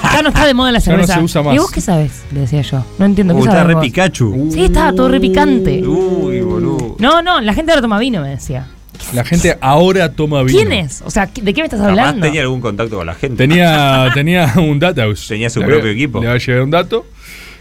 [0.04, 1.16] Acá no está de moda la Ya no cerveza.
[1.16, 1.56] se usa más.
[1.56, 2.22] ¿Y vos qué sabes?
[2.32, 2.86] Le decía yo.
[3.00, 3.84] No entiendo qué Uy, está re vos?
[3.84, 4.50] Pikachu.
[4.54, 5.82] Sí, estaba todo re picante.
[5.86, 6.96] Uy, boludo.
[7.00, 8.68] No, no, la gente ahora toma vino, me decía.
[9.14, 10.56] La gente ahora toma vino.
[10.60, 11.02] ¿Quién es?
[11.04, 12.26] O sea, ¿de qué me estás Jamás hablando?
[12.28, 13.38] tenía algún contacto con la gente.
[13.38, 15.28] Tenía, tenía un Dataus.
[15.28, 16.20] Tenía su Le propio va- equipo.
[16.22, 17.06] Le va a llegar un dato.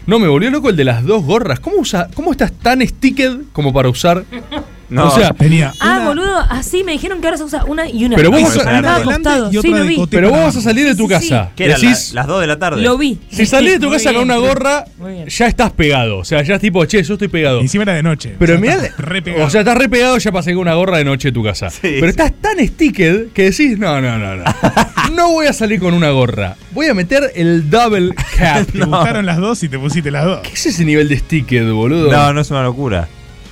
[0.05, 1.59] No, me volvió loco el de las dos gorras.
[1.59, 4.23] ¿Cómo, usa, cómo estás tan sticked como para usar?
[4.89, 8.05] No, o sea, tenía Ah, boludo, así me dijeron que ahora se usa una y
[8.05, 8.15] una.
[8.15, 10.01] Pero vos vas a- y otra Sí, lo de vi.
[10.09, 11.51] pero vos vas a salir de tu Sí, sí, casa.
[11.55, 11.75] ¿Qué era?
[11.75, 12.81] Decís, La- las 2 de la tarde.
[12.81, 13.19] Lo vi.
[13.29, 14.85] si salís de tu casa con una gorra,
[15.27, 16.17] ya estás pegado.
[16.17, 17.59] O sea, ya es tipo, che, yo estoy pegado.
[17.61, 18.35] Encima era de noche.
[18.39, 19.45] Pero O sea, mirá, estás re pegado.
[19.45, 21.67] o sea, estás re pegado ya pasé con una gorra de noche de tu casa.
[21.81, 24.43] Pero estás tan sticked que decís, no, no, no, no.
[25.13, 26.55] No voy a salir con una gorra.
[26.71, 28.65] Voy a meter el double cap.
[28.71, 30.39] Te gustaron las dos y te pusiste las dos.
[30.41, 32.11] ¿Qué es ese nivel de sticked, boludo?
[32.11, 33.07] No, no es una locura.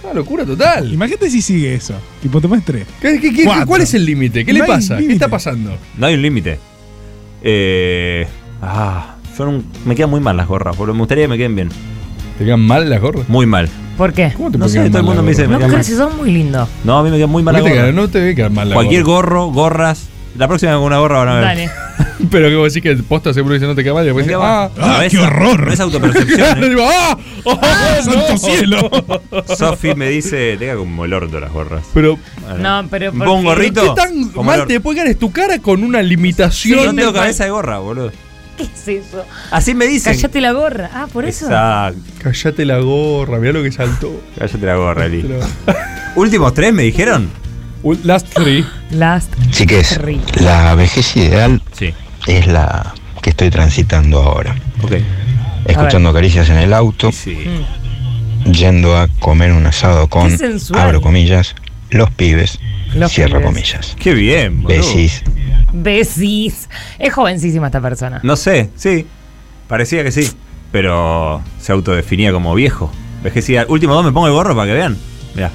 [0.07, 0.93] Una locura total.
[0.93, 1.93] Imagínate si sigue eso.
[2.21, 2.87] Tipo, te pones tres.
[3.01, 3.45] ¿Qué- qué-.
[3.65, 4.45] ¿Cuál es el límite?
[4.45, 4.97] ¿Qué le No pasa?
[4.97, 5.77] ¿Qué está pasando?
[5.97, 6.59] No hay un límite.
[7.43, 8.25] Eh,
[8.61, 10.93] ah, son un- me quedan muy mal las gorras, boludo.
[10.93, 11.69] Me gustaría que me queden bien.
[12.37, 13.27] ¿Te quedan mal las gorras?
[13.29, 13.67] Muy mal.
[13.97, 14.31] ¿Por qué?
[14.35, 15.83] ¿Cómo te No sé, todo el mundo me dice me No mal.
[15.83, 16.69] si son muy lindos.
[16.83, 17.83] No, a mí me quedan muy mal ¿Por las gorras.
[17.85, 17.95] quedan?
[17.95, 20.07] No te debe quedar mal Cualquier gorro, gorras.
[20.37, 21.43] La próxima con una gorra van a ver.
[21.43, 21.71] Dale.
[22.31, 24.39] Pero que vos decís que posta seguro dice no te queda mal y después queda
[24.65, 25.67] ah, ¡Ah, es- qué horror!
[25.67, 26.63] No es autopercepción.
[26.63, 26.69] ¿eh?
[26.69, 27.17] Digo, ¡Ah!
[27.43, 27.59] ¡Oh,
[28.03, 28.37] ¡Santo no!
[28.37, 28.89] cielo!
[29.57, 31.83] Sofi me dice, tenga como el orto las gorras.
[31.93, 32.81] Pero, Bueno.
[32.81, 33.11] No, pero.
[33.11, 33.45] ¿Un ¿por buen qué?
[33.47, 33.95] gorrito?
[33.95, 36.85] ¿qué tan Como mal el te puede quedar es tu cara con una Sí, limitación?
[36.85, 38.11] no tengo cabeza de gorra, boludo.
[38.57, 39.23] ¿Qué es eso?
[39.51, 40.13] Así me dicen.
[40.15, 40.89] Cállate la gorra.
[40.91, 41.45] Ah, por eso.
[41.45, 41.99] Exacto.
[42.23, 44.19] Callate la gorra, mirá lo que saltó.
[44.37, 45.23] Cállate la gorra, Eli.
[46.15, 47.29] Últimos tres me dijeron.
[48.03, 48.65] Last three.
[48.91, 49.33] Last.
[49.51, 50.21] Chiques, three.
[50.41, 51.93] la vejez ideal Sí.
[52.27, 54.55] es la que estoy transitando ahora.
[54.83, 54.93] Ok.
[55.65, 57.37] Escuchando caricias en el auto, Sí.
[58.51, 60.31] yendo a comer un asado con,
[60.75, 61.55] abro comillas,
[61.89, 62.59] los pibes,
[62.93, 63.45] Los cierro pibes.
[63.45, 63.95] comillas.
[63.99, 64.77] Qué bien, boludo.
[64.79, 65.23] Besis.
[65.73, 66.69] Besis.
[66.99, 68.19] Es jovencísima esta persona.
[68.23, 69.05] No sé, sí.
[69.67, 70.29] Parecía que sí.
[70.71, 72.91] Pero se autodefinía como viejo.
[73.23, 73.65] Vejecía.
[73.67, 74.97] Último dos me pongo el gorro para que vean.
[75.35, 75.51] Mirá.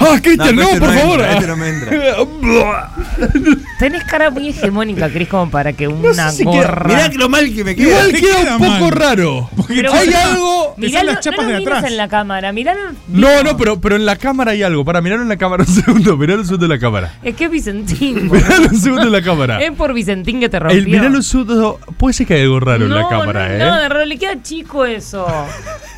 [0.00, 1.20] ¡Ah, Cristian, No, no, este por no favor!
[1.20, 2.90] entra, este no me entra.
[3.78, 6.84] Tenés cara muy hegemónica, Cris, como para que una si gorra.
[6.86, 7.88] queda- Mirá lo mal que me queda.
[7.88, 8.90] Igual ¿Qué queda queda un poco mal?
[8.92, 9.50] raro.
[9.68, 10.74] Pero Hay bueno, algo.
[10.76, 11.84] Miralo, las chapas no de lo atrás.
[11.90, 12.80] en la cámara, miralo.
[13.08, 14.84] No, no, pero, pero en la cámara hay algo.
[14.84, 16.16] Para, mirarlo en la cámara un segundo.
[16.16, 17.14] Miralo un segundo en la cámara.
[17.22, 18.28] Es que es Vicentín.
[18.32, 19.60] Miralo un segundo en la cámara.
[19.62, 20.78] Es por Vicentín que te rompió.
[20.78, 21.78] El, miralo un segundo.
[21.96, 23.58] Puede ser que hay algo raro en la No, cámara, no, ¿eh?
[23.58, 25.26] No, de verdad, le queda chico eso.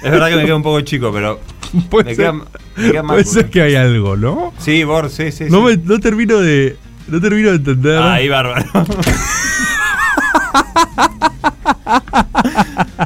[0.03, 1.41] Es verdad que me queda un poco chico, pero.
[1.91, 2.61] Puede Me ser, queda, me queda mal.
[3.07, 4.53] Puede ser que hay algo, ¿no?
[4.59, 5.45] Sí, Bor, sí, sí.
[5.51, 5.77] No, sí.
[5.79, 6.77] me, no termino de.
[7.09, 7.99] No termino de entender.
[8.03, 8.67] Ahí, bárbaro.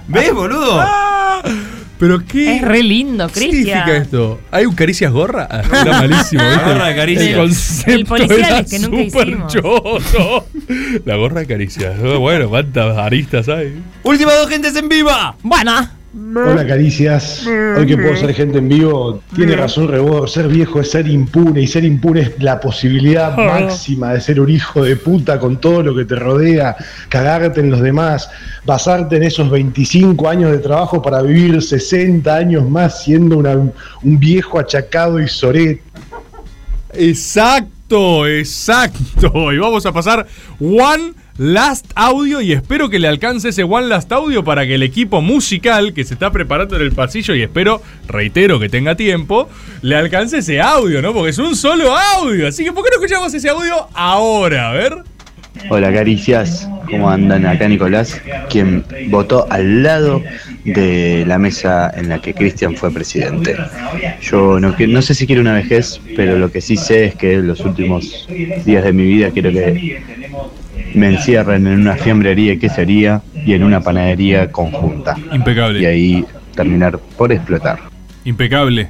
[0.09, 0.85] ¿Ves, boludo?
[1.99, 2.57] Pero qué.
[2.57, 4.03] Es re lindo, ¿Qué significa Cristian.
[4.03, 4.41] esto?
[4.51, 5.47] ¿Hay un caricias gorra?
[5.51, 6.57] Ah, Era malísimo, ¿viste?
[6.67, 7.29] La gorra de caricias.
[7.29, 9.53] El concepto El policial era que nunca hicimos.
[9.53, 10.47] choto.
[11.05, 11.99] La gorra de caricias.
[12.19, 13.81] Bueno, cuántas aristas hay.
[14.03, 15.37] Últimas dos gentes en viva.
[15.43, 17.45] Bueno, Hola Caricias,
[17.77, 21.63] hoy que puedo ser gente en vivo, tiene razón Rebor, ser viejo es ser impune
[21.63, 25.83] y ser impune es la posibilidad máxima de ser un hijo de puta con todo
[25.83, 26.77] lo que te rodea,
[27.09, 28.31] cagarte en los demás,
[28.65, 34.19] basarte en esos 25 años de trabajo para vivir 60 años más siendo una- un
[34.21, 35.81] viejo achacado y soret.
[36.93, 39.53] Exacto, exacto.
[39.53, 40.25] Y vamos a pasar
[40.61, 44.85] One Last Audio y espero que le alcance ese One Last Audio para que el
[44.85, 49.49] equipo musical que se está preparando en el pasillo y espero, reitero, que tenga tiempo,
[49.83, 51.13] le alcance ese audio, ¿no?
[51.13, 52.47] Porque es un solo audio.
[52.47, 54.71] Así que ¿por qué no escuchamos ese audio ahora?
[54.71, 54.95] A ver.
[55.71, 57.47] Hola Caricias, ¿cómo andan?
[57.47, 60.23] Acá Nicolás, quien votó al lado
[60.65, 63.57] de la mesa en la que Cristian fue presidente.
[64.21, 67.37] Yo no, no sé si quiero una vejez, pero lo que sí sé es que
[67.39, 68.29] los últimos
[68.65, 70.03] días de mi vida quiero que
[70.95, 75.17] me encierren en una fiambrería y quesería y en una panadería conjunta.
[75.33, 75.81] Impecable.
[75.81, 76.25] Y ahí
[76.55, 77.79] terminar por explotar.
[78.25, 78.89] Impecable.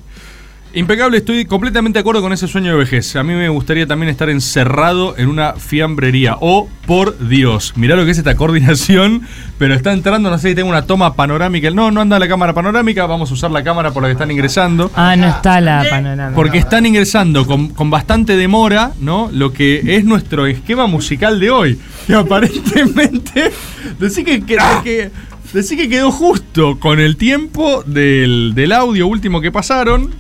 [0.77, 3.15] Impecable, estoy completamente de acuerdo con ese sueño de vejez.
[3.15, 6.37] A mí me gustaría también estar encerrado en una fiambrería.
[6.41, 7.75] Oh, por Dios.
[7.77, 9.23] Mirá lo que es esta coordinación,
[9.57, 11.71] pero está entrando, no sé si tengo una toma panorámica.
[11.71, 14.33] No, no anda la cámara panorámica, vamos a usar la cámara por la que están
[14.33, 14.91] ingresando.
[14.97, 16.35] ah, no está la panorámica.
[16.35, 19.31] Porque están ingresando con, con bastante demora, ¿no?
[19.33, 21.79] Lo que es nuestro esquema musical de hoy.
[22.09, 23.53] Que aparentemente.
[24.01, 25.11] Decí que, que, que-
[25.53, 30.11] decí que quedó justo con el tiempo del, del audio último que pasaron.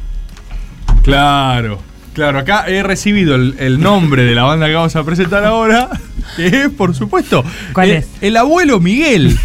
[1.04, 1.80] Claro,
[2.14, 2.38] claro.
[2.40, 5.88] Acá he recibido el, el nombre de la banda que vamos a presentar ahora.
[6.36, 7.44] Que es, por supuesto.
[7.74, 8.08] ¿Cuál el- es?
[8.22, 9.38] El abuelo Miguel.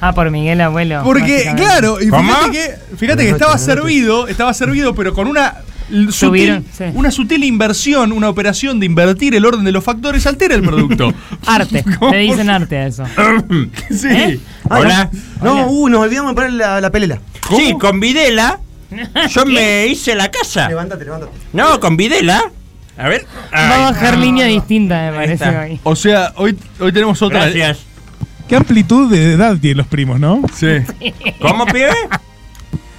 [0.00, 1.02] Ah, por Miguel Abuelo.
[1.04, 2.32] Porque, claro, y ¿Cómo?
[2.32, 5.56] fíjate que, fíjate que estaba servido, estaba servido, pero con una
[5.88, 6.84] sutil, Subieron, sí.
[6.94, 11.12] una sutil inversión, una operación de invertir el orden de los factores altera el producto.
[11.46, 11.84] Arte.
[12.10, 13.04] Le dicen arte a eso.
[13.90, 14.08] sí.
[14.08, 14.40] ¿Eh?
[14.70, 15.08] Hola.
[15.42, 17.20] No, uh, nos olvidamos de poner la, la pelela.
[17.54, 18.58] Sí, con Videla.
[19.30, 20.68] Yo me hice la casa.
[20.68, 21.32] Levántate, levántate.
[21.52, 22.42] No, con Videla.
[22.96, 23.26] A ver.
[23.54, 25.34] Va a bajar línea distinta, me parece.
[25.34, 25.60] está.
[25.62, 25.80] hoy.
[25.82, 27.46] O sea, hoy, hoy tenemos otra.
[27.46, 27.86] Gracias.
[28.48, 30.42] ¿Qué amplitud de edad tienen los primos, no?
[30.54, 30.68] Sí.
[31.40, 31.90] ¿Cómo, pibe?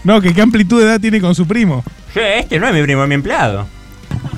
[0.04, 1.84] No, que qué amplitud de edad tiene con su primo.
[2.16, 3.68] Yo, este no es mi primo, es mi empleado.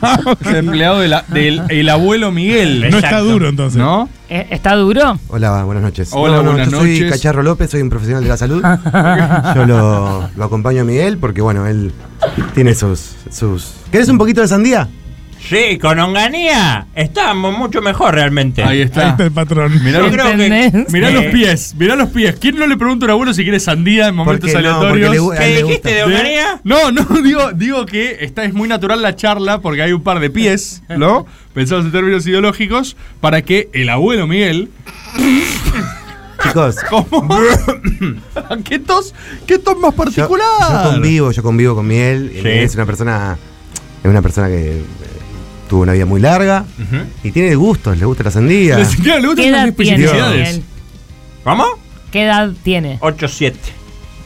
[0.41, 2.89] Es empleado de la- del el abuelo Miguel.
[2.89, 3.77] No está duro entonces.
[3.77, 4.09] ¿No?
[4.29, 5.19] Eh, ¿Está duro?
[5.27, 6.09] Hola, buenas noches.
[6.11, 7.11] Hola, buenas yo soy noches.
[7.11, 8.63] Cacharro López, soy un profesional de la salud.
[9.55, 11.91] yo lo, lo acompaño a Miguel porque, bueno, él
[12.53, 13.73] tiene sus, sus...
[13.91, 14.87] ¿Querés un poquito de sandía?
[15.47, 18.63] Sí, con Onganía estábamos mucho mejor realmente.
[18.63, 19.15] Ahí está.
[19.19, 19.71] el patrón.
[19.83, 22.35] Mirá, Yo los, creo que- mirá Eh, los pies, mirá los pies.
[22.39, 25.11] ¿Quién no le pregunta a un abuelo si quiere sandía en momentos no, aleatorios?
[25.11, 26.03] le ¿Qué dijiste de.
[26.03, 26.59] Onganía?
[26.63, 30.19] No, no, digo, digo que esta es muy natural la charla porque hay un par
[30.19, 31.25] de pies, ¿no?
[31.53, 34.69] Pensados en términos ideológicos, para que el abuelo Miguel.
[36.43, 37.29] Chicos, ¿Cómo?
[38.65, 39.13] ¿Qué tos?
[39.47, 40.45] ¿Qué tos más particular?
[40.83, 42.31] yo convivo, yo convivo con Miguel.
[42.41, 42.47] Sí.
[42.47, 43.37] Es una persona,
[44.03, 44.83] es una persona que
[45.69, 46.65] tuvo una vida muy larga
[47.23, 48.77] y tiene gustos, le gusta la sandía.
[48.79, 50.47] Ni siquiera le gustan ¿Qué las edad tiene especificidades.
[50.49, 50.63] Miguel?
[51.43, 51.65] ¿Cómo?
[52.11, 52.99] ¿Qué edad tiene?
[53.01, 53.53] 8-7.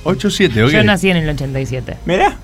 [0.03, 0.71] 8-7, ok.
[0.71, 1.97] Yo nací en el 87.
[2.05, 2.37] Mirá.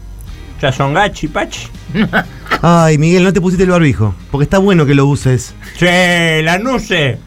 [0.61, 1.67] Ya son gachi, pachi.
[2.61, 5.53] Ay, Miguel, no te pusiste el barbijo, porque está bueno que lo uses.
[5.77, 7.17] Che, la nuce.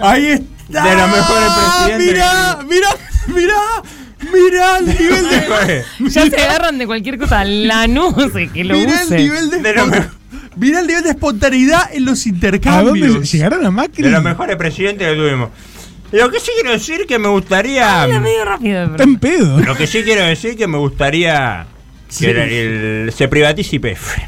[0.00, 0.84] Ahí está.
[0.84, 2.06] De los mejores presidentes.
[2.12, 2.88] Mirá, mirá,
[3.28, 3.54] mirá.
[4.32, 5.84] Mirá el nivel de.
[6.10, 7.44] Ya se agarran de cualquier cosa.
[7.44, 9.16] La nuce, que lo Mirá el use.
[9.18, 9.58] nivel de.
[9.60, 9.72] De
[10.56, 13.12] Mirá el nivel de espontaneidad en los ¿A intercambios.
[13.14, 14.02] dónde llegarán a Macri?
[14.02, 15.50] De los mejores presidentes que tuvimos.
[16.12, 18.02] Lo que sí quiero decir que me gustaría.
[18.02, 18.90] Habla medio rápido.
[18.92, 19.60] Pero- en pedo.
[19.60, 21.66] Lo que sí quiero decir que me gustaría
[22.18, 24.18] que el- el- se privatice IPF.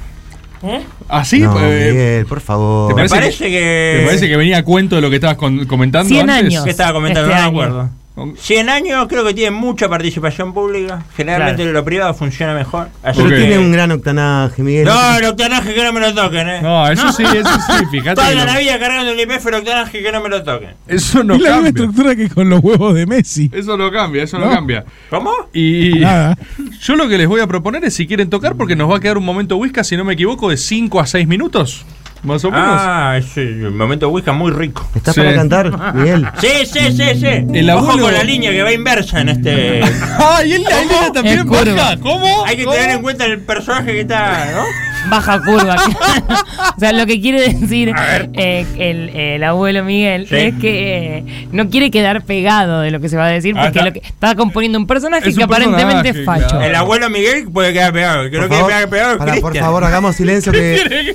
[0.64, 0.82] ¿Eh?
[1.08, 2.88] Así, no, eh, Miguel, por favor.
[2.88, 3.96] ¿Te Me parece parece que.
[4.00, 6.46] ¿Te parece que venía a cuento de lo que estabas con- comentando 100 antes?
[6.46, 6.64] años.
[6.64, 7.30] ¿Qué estaba comentando?
[7.30, 7.72] Este no me año.
[7.72, 7.90] acuerdo.
[8.38, 11.04] 100 años creo que tiene mucha participación pública.
[11.16, 11.72] Generalmente Claro.
[11.78, 12.88] lo privado funciona mejor.
[13.02, 14.86] Así Pero que- tiene un gran octanaje, Miguel.
[14.86, 16.62] No, el octanaje que no me lo toquen, eh.
[16.62, 18.14] No, eso sí, eso sí, fíjate.
[18.16, 20.70] Toda la no- vida cargando el IPF, el octanaje que no me lo toquen.
[20.88, 21.68] Eso no es la misma cambia.
[21.68, 23.50] estructura que con los huevos de Messi.
[23.52, 24.52] Eso no cambia, eso no, No.
[24.52, 24.84] cambia.
[25.10, 25.30] ¿Cómo?
[25.52, 26.38] Y Nada.
[26.80, 29.00] yo lo que les voy a proponer es si quieren tocar, porque nos va a
[29.00, 31.84] quedar un momento whisky, si no me equivoco, de 5 a 6 minutos.
[32.26, 32.66] Más o menos.
[32.68, 34.86] Ah, sí, el momento Wicca muy rico.
[34.94, 35.20] ¿Estás Sí.
[35.20, 36.26] para cantar, Miguel?
[36.40, 37.26] Sí, sí, sí, sí.
[37.54, 39.80] El Ojo abuelo- con la línea que va inversa en este.
[40.18, 41.72] ¡Ay, él, él era también Es curva.
[41.74, 41.96] baja!
[41.98, 42.44] ¿Cómo?
[42.44, 42.76] Hay que ¿Cómo?
[42.76, 44.62] tener en cuenta el personaje que está, ¿no?
[45.08, 45.76] Baja curva.
[46.76, 47.92] o sea, lo que quiere decir
[48.34, 50.36] eh, el, el abuelo Miguel Sí.
[50.36, 53.62] es que eh, no quiere quedar pegado de lo que se va a decir Ah,
[53.64, 53.84] porque está.
[53.88, 56.56] lo que, está componiendo un personaje Es que un aparentemente es personaje, facho.
[56.56, 56.64] claro.
[56.70, 58.22] El abuelo Miguel puede quedar pegado.
[58.22, 61.14] El que quedar pegado es para, por favor, hagamos silencio que.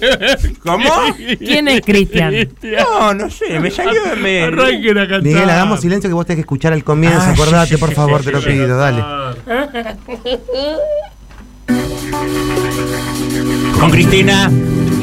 [0.64, 0.90] ¿Cómo?
[1.40, 2.34] ¿Quién es Cristian?
[2.64, 4.44] No, no sé, me salió de me.
[4.44, 5.24] Arranquen a cantar.
[5.24, 7.20] Miguel, hagamos silencio que vos tenés que escuchar al comienzo.
[7.22, 9.04] Ah, acordate, por favor, sí, te lo pido, dale.
[13.80, 14.52] Con Cristina,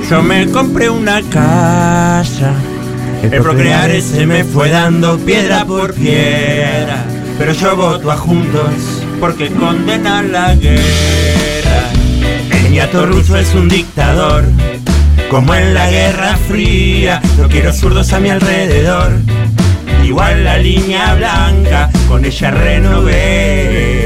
[0.08, 2.52] yo me compré una casa.
[3.22, 7.04] El procrear se me fue dando piedra por piedra.
[7.38, 8.72] Pero yo voto a juntos
[9.20, 11.90] porque condena la guerra.
[12.50, 14.44] El ñato ruso es un dictador,
[15.30, 17.20] como en la Guerra Fría.
[17.36, 19.18] No quiero zurdos a mi alrededor.
[20.04, 23.97] Igual la línea blanca, con ella renové.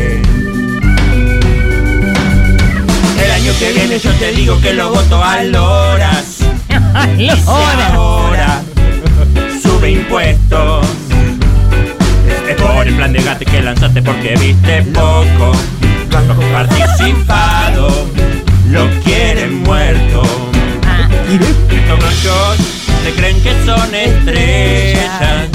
[3.42, 6.38] Año que viene yo te digo que lo voto a Loras.
[7.16, 8.62] Si ahora
[9.60, 10.86] sube impuestos.
[12.48, 15.52] Es por el plan de gate que lanzaste porque viste poco.
[16.28, 17.92] Los participados
[18.70, 20.22] lo quieren muerto.
[21.70, 22.56] Estos gachos
[23.04, 25.48] se creen que son estrellas.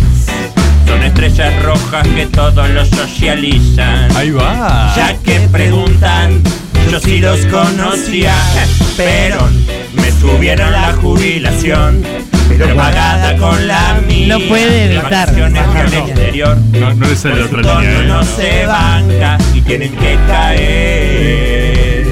[0.88, 4.16] Son estrellas rojas que todos los socializan.
[4.18, 4.94] Ahí va.
[4.96, 6.42] Ya que preguntan,
[6.92, 8.34] yo sí los conocía,
[8.96, 9.48] pero
[9.94, 12.04] me subieron la jubilación,
[12.50, 14.38] pero pagada con la mía.
[14.38, 15.32] No puede de evitar.
[15.34, 18.00] No, no es el de Su otra tono línea.
[18.02, 18.08] ¿eh?
[18.08, 22.08] no se banca y tienen que caer.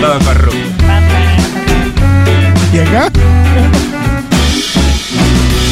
[0.00, 0.58] Todo corrupto.
[2.72, 3.10] ¿Y acá?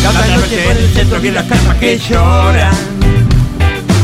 [0.02, 2.74] Cada noche por el centro vi las calmas que lloran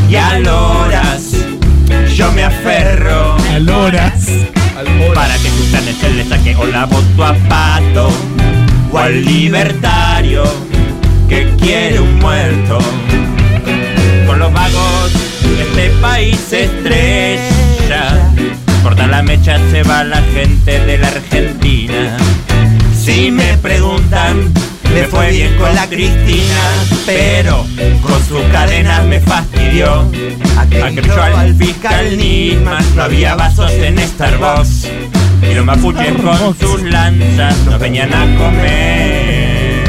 [0.08, 1.32] y a loras
[2.16, 4.26] yo me aferro A Loras.
[5.14, 6.56] para que sus planes se le saque.
[6.56, 8.10] O la voto a Pato
[8.90, 10.44] o al libertario
[11.28, 12.78] que quiere un muerto.
[14.26, 15.12] Con los vagos
[15.60, 18.32] este país se estrella.
[18.82, 22.16] Corta la mecha se va la gente de la Argentina.
[22.98, 24.54] Si me preguntan
[24.96, 26.58] me fue bien con la Cristina,
[27.04, 27.66] pero
[28.00, 30.10] con sus cadenas me fastidió.
[30.82, 34.88] Acrechó al fiscal Nisman, no había vasos en Starbucks.
[35.42, 39.84] Y los mapuches con sus lanzas nos venían a comer.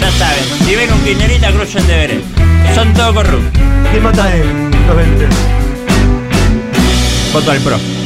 [0.00, 2.20] Ya saben, si ven un kirchnerita, crucen de veres.
[2.74, 3.62] Son todos corruptos.
[3.92, 5.26] ¿Quién mata en los 20?
[7.32, 7.97] Voto al pro.